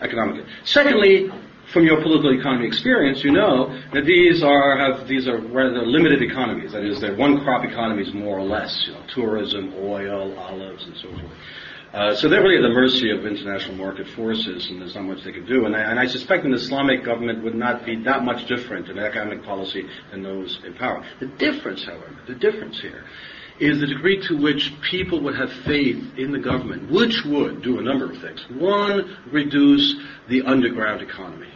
economically. 0.02 0.44
Secondly, 0.64 1.30
from 1.72 1.86
your 1.86 2.02
political 2.02 2.38
economy 2.38 2.68
experience, 2.68 3.24
you 3.24 3.32
know 3.32 3.70
that 3.94 4.06
these 4.06 4.44
are 4.44 4.78
have 4.78 5.08
these 5.08 5.28
are 5.28 5.40
rather 5.40 5.86
limited 5.86 6.22
economies. 6.22 6.74
That 6.74 6.84
is, 6.84 7.02
they're 7.02 7.16
one 7.16 7.44
crop 7.44 7.66
economies 7.66 8.14
more 8.14 8.38
or 8.38 8.44
less. 8.44 8.84
You 8.88 8.94
know, 8.94 9.04
tourism, 9.14 9.74
oil, 9.78 10.38
olives, 10.38 10.86
and 10.86 10.96
so 10.98 11.10
forth. 11.10 11.32
Uh, 11.96 12.14
so 12.14 12.28
they're 12.28 12.44
really 12.44 12.58
at 12.58 12.62
the 12.62 12.68
mercy 12.68 13.10
of 13.10 13.26
international 13.26 13.74
market 13.78 14.06
forces, 14.18 14.70
and 14.70 14.82
there's 14.82 14.96
not 14.96 15.06
much 15.06 15.24
they 15.24 15.32
can 15.32 15.46
do. 15.46 15.66
And 15.66 15.74
I, 15.74 15.80
and 15.80 15.98
I 15.98 16.08
suspect 16.08 16.44
an 16.44 16.54
Islamic 16.54 17.06
government 17.06 17.42
would 17.42 17.56
not 17.56 17.86
be 17.86 17.96
that 18.04 18.22
much 18.22 18.50
different 18.50 18.90
in 18.90 19.00
economic 19.00 19.46
policy 19.46 19.88
than 20.12 20.22
those 20.22 20.60
in 20.66 20.74
power. 20.74 21.06
The 21.22 21.28
difference, 21.28 21.86
however, 21.86 22.14
the 22.28 22.36
difference 22.36 22.82
here 22.82 23.06
is 23.62 23.80
the 23.80 23.88
degree 23.88 24.22
to 24.28 24.36
which 24.36 24.74
people 24.82 25.22
would 25.22 25.38
have 25.38 25.50
faith 25.64 26.18
in 26.18 26.34
the 26.34 26.40
government, 26.40 26.92
which 26.92 27.24
would 27.24 27.62
do 27.62 27.80
a 27.80 27.82
number 27.82 28.12
of 28.12 28.18
things. 28.18 28.46
One, 28.50 29.16
reduce 29.32 29.96
the 30.28 30.42
underground 30.42 31.02
economy, 31.02 31.54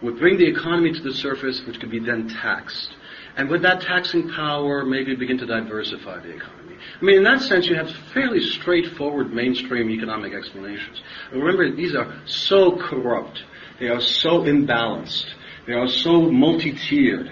would 0.00 0.18
bring 0.18 0.38
the 0.38 0.48
economy 0.48 0.94
to 0.94 1.02
the 1.02 1.12
surface, 1.12 1.60
which 1.66 1.78
could 1.80 1.90
be 1.90 2.00
then 2.00 2.28
taxed. 2.28 2.96
And 3.36 3.50
with 3.50 3.60
that 3.60 3.82
taxing 3.82 4.30
power, 4.30 4.86
maybe 4.86 5.14
begin 5.16 5.36
to 5.36 5.46
diversify 5.46 6.20
the 6.20 6.36
economy. 6.36 6.61
I 7.00 7.04
mean, 7.04 7.18
in 7.18 7.24
that 7.24 7.40
sense, 7.42 7.66
you 7.66 7.74
have 7.76 7.90
fairly 8.12 8.40
straightforward 8.40 9.32
mainstream 9.32 9.90
economic 9.90 10.34
explanations. 10.34 11.02
Remember, 11.32 11.74
these 11.74 11.94
are 11.94 12.20
so 12.26 12.76
corrupt. 12.76 13.42
They 13.80 13.88
are 13.88 14.00
so 14.00 14.42
imbalanced. 14.42 15.26
They 15.66 15.74
are 15.74 15.88
so 15.88 16.30
multi-tiered. 16.30 17.30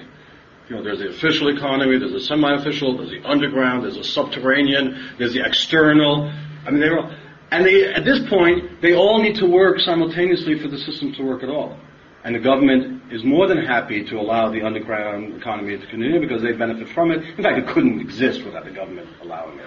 You 0.68 0.76
know, 0.76 0.82
there's 0.84 1.00
the 1.00 1.08
official 1.08 1.48
economy, 1.48 1.98
there's 1.98 2.12
the 2.12 2.20
semi-official, 2.20 2.98
there's 2.98 3.10
the 3.10 3.28
underground, 3.28 3.82
there's 3.82 3.96
the 3.96 4.04
subterranean, 4.04 5.14
there's 5.18 5.34
the 5.34 5.44
external. 5.44 6.30
I 6.64 6.70
mean, 6.70 6.80
they're 6.80 6.98
all, 6.98 7.12
and 7.50 7.66
they, 7.66 7.92
at 7.92 8.04
this 8.04 8.20
point, 8.28 8.80
they 8.80 8.94
all 8.94 9.20
need 9.20 9.34
to 9.36 9.46
work 9.46 9.80
simultaneously 9.80 10.60
for 10.60 10.68
the 10.68 10.78
system 10.78 11.12
to 11.14 11.24
work 11.24 11.42
at 11.42 11.48
all. 11.48 11.76
And 12.22 12.34
the 12.34 12.38
government 12.38 12.99
is 13.10 13.24
more 13.24 13.46
than 13.46 13.58
happy 13.58 14.04
to 14.04 14.16
allow 14.16 14.50
the 14.50 14.62
underground 14.62 15.36
economy 15.36 15.76
to 15.76 15.86
continue 15.86 16.20
because 16.20 16.42
they 16.42 16.52
benefit 16.52 16.88
from 16.88 17.10
it. 17.10 17.22
In 17.36 17.42
fact, 17.42 17.58
it 17.58 17.66
couldn't 17.66 18.00
exist 18.00 18.44
without 18.44 18.64
the 18.64 18.70
government 18.70 19.08
allowing 19.22 19.58
it. 19.58 19.66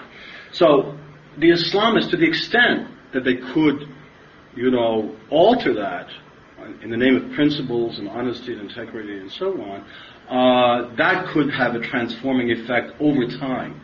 So 0.52 0.96
the 1.38 1.50
Islamists, 1.50 2.10
to 2.10 2.16
the 2.16 2.26
extent 2.26 2.88
that 3.12 3.24
they 3.24 3.36
could, 3.36 3.88
you 4.56 4.70
know, 4.70 5.14
alter 5.30 5.74
that 5.74 6.08
in 6.82 6.90
the 6.90 6.96
name 6.96 7.16
of 7.16 7.32
principles 7.32 7.98
and 7.98 8.08
honesty 8.08 8.52
and 8.52 8.62
integrity 8.62 9.18
and 9.18 9.30
so 9.30 9.60
on, 9.60 9.84
uh, 10.28 10.94
that 10.96 11.26
could 11.28 11.52
have 11.52 11.74
a 11.74 11.80
transforming 11.80 12.50
effect 12.50 12.92
over 13.00 13.26
time. 13.26 13.80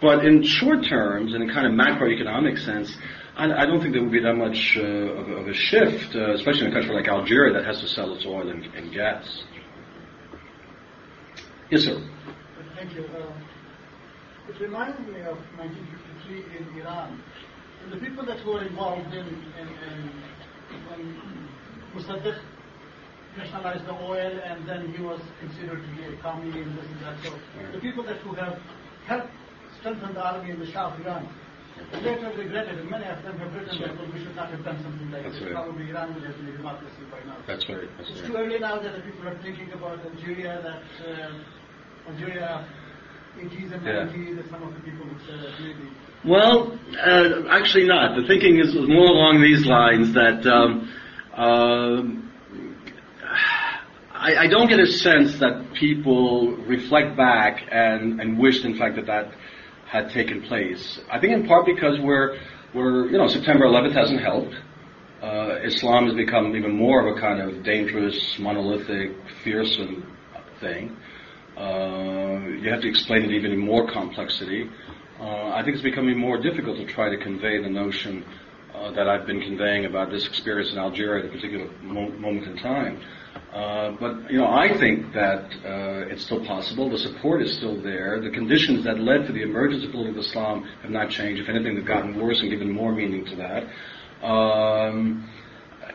But 0.00 0.24
in 0.24 0.42
short 0.42 0.84
terms, 0.84 1.34
in 1.34 1.42
a 1.42 1.52
kind 1.52 1.66
of 1.66 1.72
macroeconomic 1.72 2.58
sense, 2.64 2.96
I, 3.36 3.62
I 3.62 3.66
don't 3.66 3.80
think 3.80 3.92
there 3.94 4.02
would 4.02 4.12
be 4.12 4.20
that 4.20 4.34
much 4.34 4.76
uh, 4.76 4.82
of, 4.82 5.28
of, 5.28 5.48
a 5.48 5.54
shift, 5.54 6.14
uh, 6.14 6.34
especially 6.34 6.66
in 6.66 6.72
a 6.72 6.74
country 6.74 6.94
like 6.94 7.08
Algeria 7.08 7.54
that 7.54 7.64
has 7.64 7.80
to 7.80 7.88
sell 7.88 8.14
its 8.14 8.26
oil 8.26 8.48
and, 8.48 8.64
and 8.74 8.92
gas. 8.92 9.42
Yes, 11.70 11.82
sir. 11.82 12.06
Thank 12.76 12.94
you. 12.94 13.04
Uh, 13.06 13.32
it 14.48 14.60
reminds 14.60 14.98
me 15.00 15.20
of 15.20 15.38
1953 15.56 16.44
in 16.58 16.80
Iran. 16.80 17.22
And 17.84 17.92
the 17.92 17.96
people 17.96 18.26
that 18.26 18.44
were 18.44 18.62
involved 18.62 19.14
in, 19.14 19.26
in, 19.26 19.68
in 19.68 20.10
when 20.88 21.48
Mossadegh 21.94 22.38
nationalized 23.36 23.86
the 23.86 23.94
oil 23.94 24.40
and 24.44 24.68
then 24.68 24.92
he 24.92 25.02
was 25.02 25.20
considered 25.40 25.82
to 25.82 25.96
be 25.96 26.14
a 26.14 26.16
commie 26.20 26.60
and 26.60 26.76
this 26.76 26.84
and 26.84 27.00
that. 27.00 27.16
So 27.24 27.32
the 27.72 27.80
people 27.80 28.04
that 28.04 28.18
who 28.18 28.34
have 28.34 28.60
helped 29.06 29.30
strengthen 29.80 30.12
the 30.12 30.20
army 30.22 30.50
in 30.50 30.60
the 30.60 30.70
Shah 30.70 30.92
of 30.92 31.00
Iran 31.00 31.28
later 32.02 32.30
regretted, 32.36 32.78
and 32.78 32.90
many 32.90 33.06
of 33.06 33.22
them 33.22 33.38
have 33.38 33.54
written 33.54 33.80
that 33.80 33.96
well, 33.98 34.08
we 34.12 34.18
should 34.24 34.36
not 34.36 34.50
have 34.50 34.64
done 34.64 34.78
something 34.82 35.10
like 35.10 35.22
That's 35.24 35.34
this. 35.36 35.44
right. 35.44 35.52
Probably 35.52 35.90
Iran 35.90 36.14
would 36.14 36.24
have 36.24 36.36
been 36.36 36.48
a 36.48 36.56
democracy 36.56 37.02
by 37.10 37.20
now. 37.26 37.36
That's 37.46 37.68
right. 37.68 37.88
That's 37.98 38.10
It's 38.10 38.20
right. 38.20 38.30
too 38.30 38.36
early 38.36 38.58
now 38.58 38.78
that 38.80 38.94
the 38.94 39.02
people 39.02 39.28
are 39.28 39.38
thinking 39.42 39.72
about 39.72 39.98
Algeria, 40.04 40.60
that 40.62 40.82
uh, 41.06 42.10
Algeria 42.10 42.64
80s 43.38 43.72
and 43.72 43.82
Yeah. 43.86 44.06
90s, 44.12 44.36
that 44.36 44.50
some 44.50 44.62
of 44.62 44.74
the 44.74 44.80
people 44.80 45.06
would 45.06 45.20
say 45.26 45.36
that 45.40 45.52
maybe. 45.60 45.88
Well, 46.24 46.78
uh, 47.04 47.48
actually 47.50 47.86
not. 47.86 48.16
The 48.16 48.26
thinking 48.26 48.58
is 48.60 48.74
more 48.74 49.06
along 49.10 49.40
these 49.42 49.66
lines 49.66 50.12
that 50.14 50.46
um, 50.46 50.88
um, 51.34 52.30
I, 54.14 54.44
I 54.44 54.46
don't 54.46 54.68
get 54.68 54.78
a 54.78 54.86
sense 54.86 55.38
that 55.40 55.72
people 55.74 56.52
reflect 56.66 57.16
back 57.16 57.62
and, 57.72 58.20
and 58.20 58.38
wished, 58.38 58.64
in 58.64 58.76
fact, 58.78 58.96
that 58.96 59.06
that 59.06 59.32
had 59.92 60.08
taken 60.08 60.40
place. 60.40 60.98
I 61.10 61.20
think 61.20 61.34
in 61.34 61.46
part 61.46 61.66
because 61.66 62.00
we're, 62.00 62.38
we're 62.74 63.10
you 63.10 63.18
know, 63.18 63.28
September 63.28 63.66
11th 63.66 63.92
hasn't 63.92 64.22
helped. 64.22 64.54
Uh, 65.22 65.58
Islam 65.62 66.06
has 66.06 66.14
become 66.14 66.56
even 66.56 66.74
more 66.74 67.06
of 67.06 67.14
a 67.14 67.20
kind 67.20 67.42
of 67.42 67.62
dangerous, 67.62 68.38
monolithic, 68.38 69.10
fearsome 69.44 70.16
thing. 70.60 70.96
Uh, 71.58 72.40
you 72.62 72.70
have 72.70 72.80
to 72.80 72.88
explain 72.88 73.22
it 73.22 73.32
even 73.32 73.52
in 73.52 73.58
more 73.58 73.86
complexity. 73.92 74.70
Uh, 75.20 75.50
I 75.50 75.62
think 75.62 75.74
it's 75.74 75.84
becoming 75.84 76.18
more 76.18 76.40
difficult 76.40 76.78
to 76.78 76.86
try 76.86 77.10
to 77.10 77.18
convey 77.18 77.62
the 77.62 77.68
notion 77.68 78.24
uh, 78.74 78.92
that 78.92 79.06
I've 79.06 79.26
been 79.26 79.42
conveying 79.42 79.84
about 79.84 80.10
this 80.10 80.26
experience 80.26 80.72
in 80.72 80.78
Algeria 80.78 81.22
at 81.22 81.28
a 81.28 81.32
particular 81.34 81.70
mo- 81.82 82.08
moment 82.12 82.46
in 82.46 82.56
time. 82.56 82.98
Uh, 83.52 83.90
but 84.00 84.30
you 84.30 84.38
know, 84.38 84.46
I 84.46 84.78
think 84.78 85.12
that 85.12 85.44
uh, 85.64 86.08
it's 86.10 86.24
still 86.24 86.44
possible. 86.44 86.88
The 86.88 86.98
support 86.98 87.42
is 87.42 87.54
still 87.56 87.80
there. 87.82 88.20
The 88.20 88.30
conditions 88.30 88.84
that 88.84 88.98
led 88.98 89.26
to 89.26 89.32
the 89.32 89.42
emergence 89.42 89.84
of 89.84 89.90
political 89.90 90.22
Islam 90.22 90.64
have 90.80 90.90
not 90.90 91.10
changed. 91.10 91.42
If 91.42 91.48
anything, 91.48 91.74
they've 91.74 91.84
gotten 91.84 92.18
worse 92.18 92.40
and 92.40 92.50
given 92.50 92.70
more 92.70 92.92
meaning 92.92 93.26
to 93.26 93.36
that. 93.36 94.26
Um, 94.26 95.28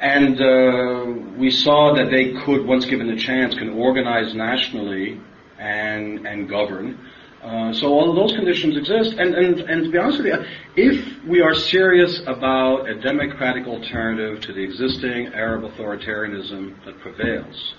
and 0.01 0.39
uh, 0.39 1.37
we 1.39 1.49
saw 1.49 1.95
that 1.95 2.11
they 2.11 2.33
could, 2.45 2.67
once 2.67 2.85
given 2.85 3.09
a 3.09 3.17
chance, 3.17 3.55
can 3.55 3.69
organize 3.69 4.35
nationally 4.35 5.19
and 5.57 6.27
and 6.27 6.47
govern. 6.47 6.99
Uh, 7.43 7.71
so 7.71 7.87
all 7.87 8.09
of 8.09 8.15
those 8.15 8.35
conditions 8.35 8.75
exist. 8.75 9.15
And, 9.17 9.35
and, 9.35 9.59
and 9.61 9.83
to 9.85 9.91
be 9.91 9.97
honest 9.97 10.17
with 10.17 10.27
you, 10.27 10.45
if 10.75 11.23
we 11.25 11.41
are 11.41 11.53
serious 11.53 12.21
about 12.25 12.89
a 12.89 12.99
democratic 12.99 13.67
alternative 13.67 14.41
to 14.41 14.53
the 14.53 14.61
existing 14.61 15.27
Arab 15.33 15.63
authoritarianism 15.63 16.83
that 16.85 16.99
prevails, 16.99 17.75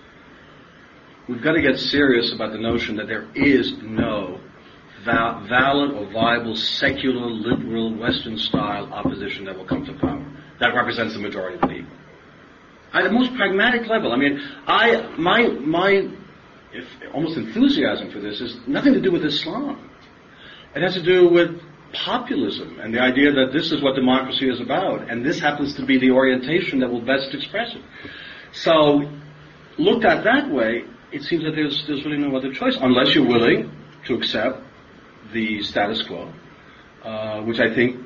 we've 1.28 1.42
got 1.42 1.52
to 1.52 1.62
get 1.62 1.78
serious 1.78 2.32
about 2.32 2.52
the 2.52 2.58
notion 2.58 2.96
that 2.96 3.08
there 3.08 3.28
is 3.34 3.72
no 3.82 4.40
val- 5.04 5.46
valid 5.48 5.90
or 5.92 6.06
viable 6.12 6.56
secular, 6.56 7.26
liberal, 7.26 7.94
Western-style 7.94 8.92
opposition 8.92 9.44
that 9.44 9.56
will 9.56 9.66
come 9.66 9.84
to 9.84 9.92
power. 9.94 10.24
That 10.60 10.74
represents 10.74 11.14
the 11.14 11.20
majority 11.20 11.56
of 11.56 11.62
the 11.62 11.66
people. 11.68 11.92
At 12.92 13.04
the 13.04 13.12
most 13.12 13.34
pragmatic 13.34 13.86
level, 13.86 14.12
I 14.12 14.16
mean, 14.16 14.40
I, 14.66 15.14
my, 15.18 15.48
my 15.48 16.08
if 16.72 16.84
almost 17.14 17.36
enthusiasm 17.36 18.10
for 18.10 18.20
this 18.20 18.40
is 18.40 18.56
nothing 18.66 18.94
to 18.94 19.00
do 19.00 19.10
with 19.10 19.24
Islam. 19.24 19.90
It 20.74 20.82
has 20.82 20.94
to 20.94 21.02
do 21.02 21.28
with 21.28 21.60
populism 21.92 22.78
and 22.80 22.94
the 22.94 23.00
idea 23.00 23.32
that 23.32 23.50
this 23.52 23.72
is 23.72 23.82
what 23.82 23.94
democracy 23.94 24.48
is 24.48 24.60
about, 24.60 25.10
and 25.10 25.24
this 25.24 25.40
happens 25.40 25.74
to 25.76 25.86
be 25.86 25.98
the 25.98 26.10
orientation 26.10 26.80
that 26.80 26.90
will 26.90 27.00
best 27.00 27.34
express 27.34 27.74
it. 27.74 27.82
So, 28.52 29.10
looked 29.78 30.04
at 30.04 30.24
that 30.24 30.50
way, 30.50 30.84
it 31.12 31.22
seems 31.22 31.44
that 31.44 31.52
there's, 31.52 31.86
there's 31.86 32.04
really 32.04 32.18
no 32.18 32.36
other 32.36 32.52
choice 32.52 32.76
unless 32.80 33.14
you're 33.14 33.26
willing 33.26 33.72
to 34.06 34.14
accept 34.14 34.62
the 35.32 35.62
status 35.62 36.02
quo, 36.02 36.32
uh, 37.02 37.40
which 37.42 37.60
I 37.60 37.74
think 37.74 38.04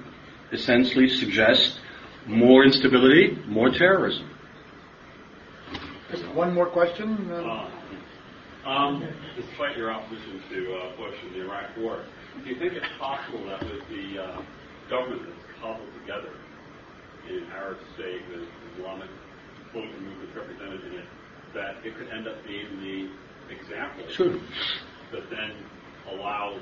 essentially 0.52 1.08
suggests 1.08 1.80
more 2.26 2.64
instability, 2.64 3.36
more 3.46 3.70
terrorism. 3.70 4.30
Just 6.10 6.26
one 6.28 6.54
more 6.54 6.66
question. 6.66 7.30
Uh, 7.30 7.70
um, 8.66 9.02
despite 9.36 9.76
your 9.76 9.90
opposition 9.92 10.40
to 10.50 10.74
uh, 10.74 10.96
Bush 10.96 11.16
and 11.24 11.34
the 11.34 11.40
Iraq 11.46 11.76
War, 11.78 12.04
do 12.42 12.48
you 12.48 12.58
think 12.58 12.74
it's 12.74 12.86
possible 12.98 13.44
that 13.46 13.60
with 13.62 13.86
the 13.88 14.22
uh, 14.22 14.42
government 14.88 15.22
that's 15.26 15.60
cobbled 15.60 15.88
together 16.00 16.32
in 17.28 17.44
Arab 17.52 17.78
state 17.94 18.22
with 18.30 18.48
Islamic 18.74 19.08
political 19.72 20.00
movements 20.00 20.34
represented 20.36 20.84
in 20.84 20.92
it, 21.00 21.06
that 21.54 21.76
it 21.84 21.96
could 21.96 22.08
end 22.08 22.26
up 22.28 22.36
being 22.46 22.68
the 22.80 23.08
example 23.54 24.04
Sure. 24.10 24.34
that 25.12 25.28
then 25.30 25.52
allows 26.10 26.60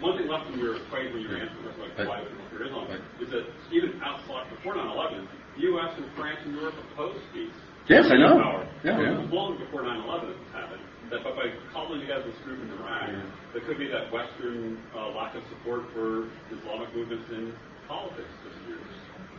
one 0.00 0.16
thing 0.16 0.28
left 0.28 0.48
in 0.50 0.58
your 0.58 0.76
equation 0.76 1.12
when 1.12 1.22
you 1.22 1.28
were 1.28 1.36
answering 1.36 1.64
like 1.78 2.08
why 2.08 2.20
people 2.24 2.44
fear 2.50 2.64
Islam 2.66 2.88
Right. 2.88 3.00
is 3.20 3.28
that 3.30 3.44
even 3.72 4.00
outside 4.02 4.48
before 4.48 4.74
9/11, 4.74 5.26
the 5.56 5.62
U.S. 5.76 5.92
and 5.96 6.06
France 6.16 6.38
and 6.44 6.54
Europe 6.56 6.74
opposed 6.92 7.20
peace. 7.34 7.52
Yes, 7.88 8.06
I 8.10 8.16
know. 8.16 8.40
Power. 8.40 8.68
Yeah, 8.82 8.98
yeah. 9.00 9.26
Long 9.30 9.58
before 9.58 9.82
9/11 9.82 10.32
happened. 10.52 10.80
That 11.10 11.22
but 11.22 11.36
by 11.36 11.52
cobbling 11.72 12.00
together 12.00 12.24
this 12.24 12.38
group 12.44 12.60
in 12.62 12.70
Iraq, 12.80 13.10
there 13.52 13.62
could 13.66 13.78
be 13.78 13.86
that 13.88 14.10
Western 14.12 14.78
uh, 14.96 15.10
lack 15.10 15.34
of 15.34 15.42
support 15.50 15.82
for 15.92 16.28
Islamic 16.50 16.94
movements 16.94 17.28
in 17.30 17.52
politics 17.86 18.28
this 18.44 18.54
year 18.68 18.78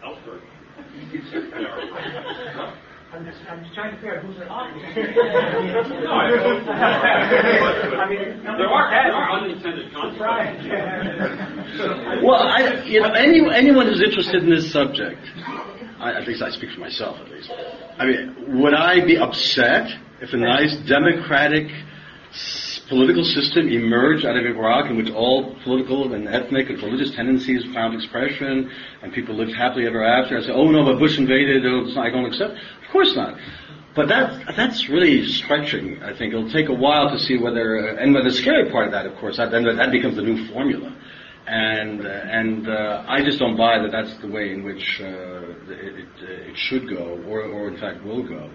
elsewhere. 0.04 0.40
I'm 3.14 3.24
just, 3.26 3.38
I'm 3.50 3.64
just 3.64 3.74
trying 3.74 3.92
to 3.96 3.98
figure 4.02 4.18
out 4.20 4.26
who's 4.26 4.36
the 4.38 4.48
audience. 4.48 4.84
No, 6.04 6.12
I. 6.12 6.28
I 7.96 8.10
mean, 8.10 8.44
There 8.44 8.68
are, 8.68 8.92
there 8.92 9.14
are 9.14 9.40
unintended 9.40 9.94
Right. 10.20 10.58
consequences. 10.60 12.24
Well, 12.24 12.42
I, 12.44 12.84
you 12.86 13.00
know, 13.02 13.12
any, 13.14 13.42
anyone 13.56 13.88
who's 13.88 14.02
interested 14.04 14.44
in 14.44 14.50
this 14.50 14.72
subject, 14.72 15.20
I, 16.00 16.14
at 16.14 16.28
least 16.28 16.42
I 16.42 16.50
speak 16.52 16.72
for 16.74 16.82
myself 16.82 17.18
at 17.22 17.32
least. 17.32 17.50
I 17.98 18.06
mean, 18.06 18.60
would 18.62 18.74
I 18.74 19.06
be 19.06 19.18
upset 19.18 19.88
if 20.26 20.34
a 20.34 20.38
nice 20.38 20.76
democratic 20.88 21.68
political 22.90 23.24
system 23.24 23.68
emerged 23.70 24.26
out 24.26 24.36
of 24.36 24.46
Iraq 24.46 24.90
in 24.90 24.98
which 24.98 25.12
all 25.12 25.56
political 25.64 26.14
and 26.14 26.28
ethnic 26.28 26.70
and 26.70 26.82
religious 26.82 27.16
tendencies 27.16 27.64
found 27.74 27.94
expression 27.94 28.72
and 29.02 29.14
people 29.14 29.36
lived 29.36 29.54
happily 29.56 29.86
ever 29.86 30.04
after? 30.04 30.38
I 30.38 30.42
say, 30.42 30.52
oh 30.52 30.70
no, 30.70 30.84
but 30.84 31.00
Bush 31.00 31.18
invaded, 31.18 31.66
oh, 31.66 32.00
I 32.00 32.10
don't 32.10 32.26
accept. 32.26 32.54
Of 32.54 32.92
course 32.92 33.16
not. 33.16 33.38
But 33.96 34.10
that 34.10 34.56
that's 34.58 34.90
really 34.90 35.26
stretching. 35.26 36.04
I 36.04 36.18
think 36.18 36.34
it'll 36.34 36.52
take 36.52 36.70
a 36.70 36.74
while 36.74 37.10
to 37.10 37.20
see 37.20 37.38
whether, 37.38 37.78
and 37.78 38.14
the 38.16 38.32
scary 38.32 38.70
part 38.70 38.88
of 38.88 38.92
that, 38.92 39.06
of 39.06 39.16
course, 39.18 39.38
that, 39.38 39.52
then 39.52 39.64
that 39.64 39.92
becomes 39.92 40.16
the 40.16 40.22
new 40.24 40.52
formula 40.52 40.94
And 41.48 42.02
and 42.02 42.68
uh, 42.68 43.06
I 43.08 43.24
just 43.24 43.40
don't 43.40 43.56
buy 43.56 43.80
that 43.80 43.92
that's 43.92 44.18
the 44.18 44.28
way 44.28 44.52
in 44.52 44.64
which 44.64 45.00
uh, 45.00 45.06
it, 45.70 45.96
it, 46.04 46.14
it 46.52 46.58
should 46.58 46.90
go, 46.90 47.24
or, 47.28 47.44
or 47.44 47.68
in 47.70 47.78
fact 47.78 48.04
will 48.04 48.24
go. 48.24 48.50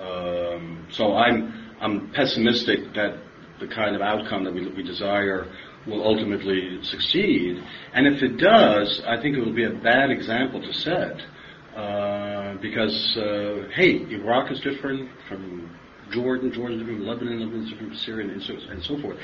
Um, 0.00 0.86
so 0.90 1.14
I'm 1.14 1.74
I'm 1.80 2.10
pessimistic 2.12 2.94
that 2.94 3.18
the 3.60 3.68
kind 3.68 3.94
of 3.94 4.02
outcome 4.02 4.44
that 4.44 4.54
we, 4.54 4.66
we 4.68 4.82
desire 4.82 5.46
will 5.86 6.02
ultimately 6.02 6.78
succeed. 6.82 7.62
And 7.94 8.06
if 8.06 8.22
it 8.22 8.36
does, 8.36 9.02
I 9.06 9.20
think 9.20 9.36
it 9.36 9.40
will 9.40 9.54
be 9.54 9.64
a 9.64 9.70
bad 9.70 10.10
example 10.10 10.60
to 10.60 10.72
set. 10.72 11.20
Uh, 11.76 12.56
because, 12.60 13.16
uh, 13.16 13.68
hey, 13.74 14.02
Iraq 14.10 14.50
is 14.50 14.60
different 14.60 15.08
from 15.28 15.70
Jordan, 16.10 16.52
Jordan 16.52 16.80
is 16.80 16.86
different 16.86 17.06
Lebanon, 17.06 17.40
Lebanon 17.40 17.64
is 17.64 17.70
different 17.70 17.92
from 17.92 17.98
Syria, 17.98 18.32
and 18.32 18.42
so, 18.42 18.54
and 18.54 18.82
so 18.82 19.00
forth. 19.00 19.16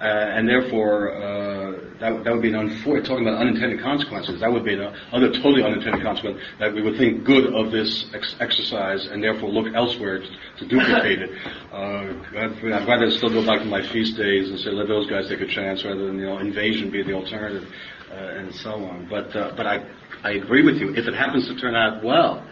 Uh, 0.00 0.04
and 0.04 0.48
therefore, 0.48 1.14
uh, 1.16 1.72
that, 2.00 2.24
that 2.24 2.32
would 2.32 2.42
be 2.42 2.48
an 2.48 2.56
unfortunate, 2.56 3.06
talking 3.06 3.26
about 3.26 3.40
unintended 3.40 3.80
consequences, 3.80 4.40
that 4.40 4.52
would 4.52 4.64
be 4.64 4.74
another 4.74 5.32
totally 5.32 5.62
unintended 5.62 6.02
consequence 6.02 6.40
that 6.58 6.72
we 6.72 6.82
would 6.82 6.96
think 6.96 7.24
good 7.24 7.52
of 7.54 7.72
this 7.72 8.06
ex- 8.14 8.36
exercise 8.40 9.06
and 9.06 9.22
therefore 9.22 9.48
look 9.48 9.72
elsewhere 9.74 10.18
to, 10.18 10.28
to 10.58 10.68
duplicate 10.68 11.22
it. 11.22 11.30
Uh, 11.72 12.12
I'd, 12.36 12.72
I'd 12.72 12.88
rather 12.88 13.10
still 13.10 13.30
go 13.30 13.44
back 13.44 13.60
to 13.60 13.66
my 13.66 13.82
FIS 13.82 14.14
days 14.14 14.50
and 14.50 14.58
say, 14.58 14.70
let 14.70 14.88
those 14.88 15.08
guys 15.08 15.28
take 15.28 15.40
a 15.40 15.46
chance 15.46 15.84
rather 15.84 16.06
than, 16.06 16.18
you 16.18 16.26
know, 16.26 16.38
invasion 16.38 16.90
be 16.90 17.02
the 17.02 17.14
alternative, 17.14 17.66
uh, 18.10 18.14
and 18.14 18.54
so 18.54 18.72
on. 18.84 19.06
But, 19.08 19.34
uh, 19.34 19.54
but 19.56 19.66
I, 19.66 19.86
I 20.22 20.32
agree 20.32 20.64
with 20.64 20.76
you. 20.76 20.90
If 20.94 21.06
it 21.06 21.14
happens 21.14 21.46
to 21.48 21.56
turn 21.56 21.74
out 21.74 22.02
well, 22.02 22.44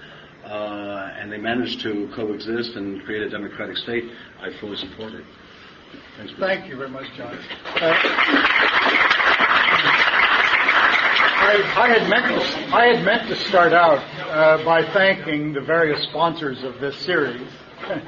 uh, 0.44 1.10
and 1.18 1.30
they 1.30 1.38
managed 1.38 1.80
to 1.82 2.10
coexist 2.14 2.74
and 2.76 3.02
create 3.04 3.22
a 3.22 3.30
democratic 3.30 3.76
state, 3.76 4.04
I 4.40 4.50
fully 4.60 4.76
support 4.76 5.12
it. 5.14 5.24
Thanks, 6.16 6.32
Thank 6.38 6.68
you 6.68 6.76
very 6.76 6.90
much, 6.90 7.06
John. 7.16 7.34
Uh, 7.34 7.94
I, 11.44 11.74
I, 11.76 11.88
had 11.88 12.08
meant 12.08 12.26
to, 12.26 12.74
I 12.74 12.86
had 12.94 13.04
meant 13.04 13.28
to 13.28 13.36
start 13.48 13.72
out 13.72 13.98
uh, 13.98 14.64
by 14.64 14.82
thanking 14.92 15.52
the 15.52 15.60
various 15.60 16.02
sponsors 16.04 16.62
of 16.62 16.80
this 16.80 16.96
series. 16.98 17.46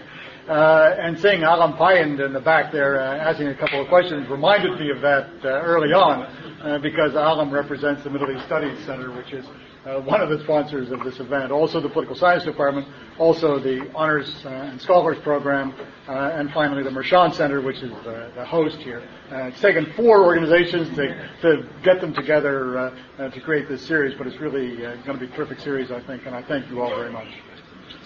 Uh, 0.44 0.94
and 0.98 1.18
seeing 1.20 1.42
Alan 1.42 1.72
Payand 1.72 2.22
in 2.22 2.34
the 2.34 2.40
back 2.40 2.70
there 2.70 3.00
uh, 3.00 3.16
asking 3.16 3.46
a 3.46 3.54
couple 3.54 3.80
of 3.80 3.88
questions 3.88 4.28
reminded 4.28 4.78
me 4.78 4.90
of 4.90 5.00
that 5.00 5.30
uh, 5.42 5.48
early 5.48 5.94
on 5.94 6.20
uh, 6.60 6.78
because 6.82 7.14
Alan 7.14 7.50
represents 7.50 8.04
the 8.04 8.10
Middle 8.10 8.30
East 8.30 8.44
Studies 8.44 8.78
Center, 8.84 9.10
which 9.16 9.32
is 9.32 9.46
uh, 9.86 10.00
one 10.00 10.20
of 10.20 10.30
the 10.30 10.42
sponsors 10.44 10.90
of 10.90 11.02
this 11.04 11.20
event. 11.20 11.52
Also 11.52 11.80
the 11.80 11.88
Political 11.88 12.16
Science 12.16 12.44
Department, 12.44 12.88
also 13.18 13.58
the 13.58 13.90
Honors 13.94 14.44
uh, 14.44 14.48
and 14.48 14.80
Scholars 14.80 15.18
Program, 15.22 15.74
uh, 16.08 16.32
and 16.34 16.50
finally 16.52 16.82
the 16.82 16.90
Mershon 16.90 17.34
Center, 17.34 17.60
which 17.60 17.82
is 17.82 17.90
the 18.04 18.44
host 18.46 18.78
here. 18.78 19.02
Uh, 19.30 19.44
it's 19.44 19.60
taken 19.60 19.92
four 19.92 20.24
organizations 20.24 20.94
to, 20.96 21.30
to 21.42 21.68
get 21.82 22.00
them 22.00 22.14
together 22.14 22.78
uh, 23.18 23.28
to 23.30 23.40
create 23.40 23.68
this 23.68 23.86
series, 23.86 24.16
but 24.16 24.26
it's 24.26 24.40
really 24.40 24.76
going 24.76 25.18
to 25.18 25.26
be 25.26 25.26
a 25.26 25.36
terrific 25.36 25.60
series, 25.60 25.90
I 25.90 26.00
think, 26.00 26.26
and 26.26 26.34
I 26.34 26.42
thank 26.42 26.70
you 26.70 26.80
all 26.80 26.90
very 26.90 27.12
much. 27.12 27.28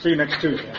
See 0.01 0.11
you 0.11 0.17
next 0.17 0.41
Tuesday. 0.41 0.73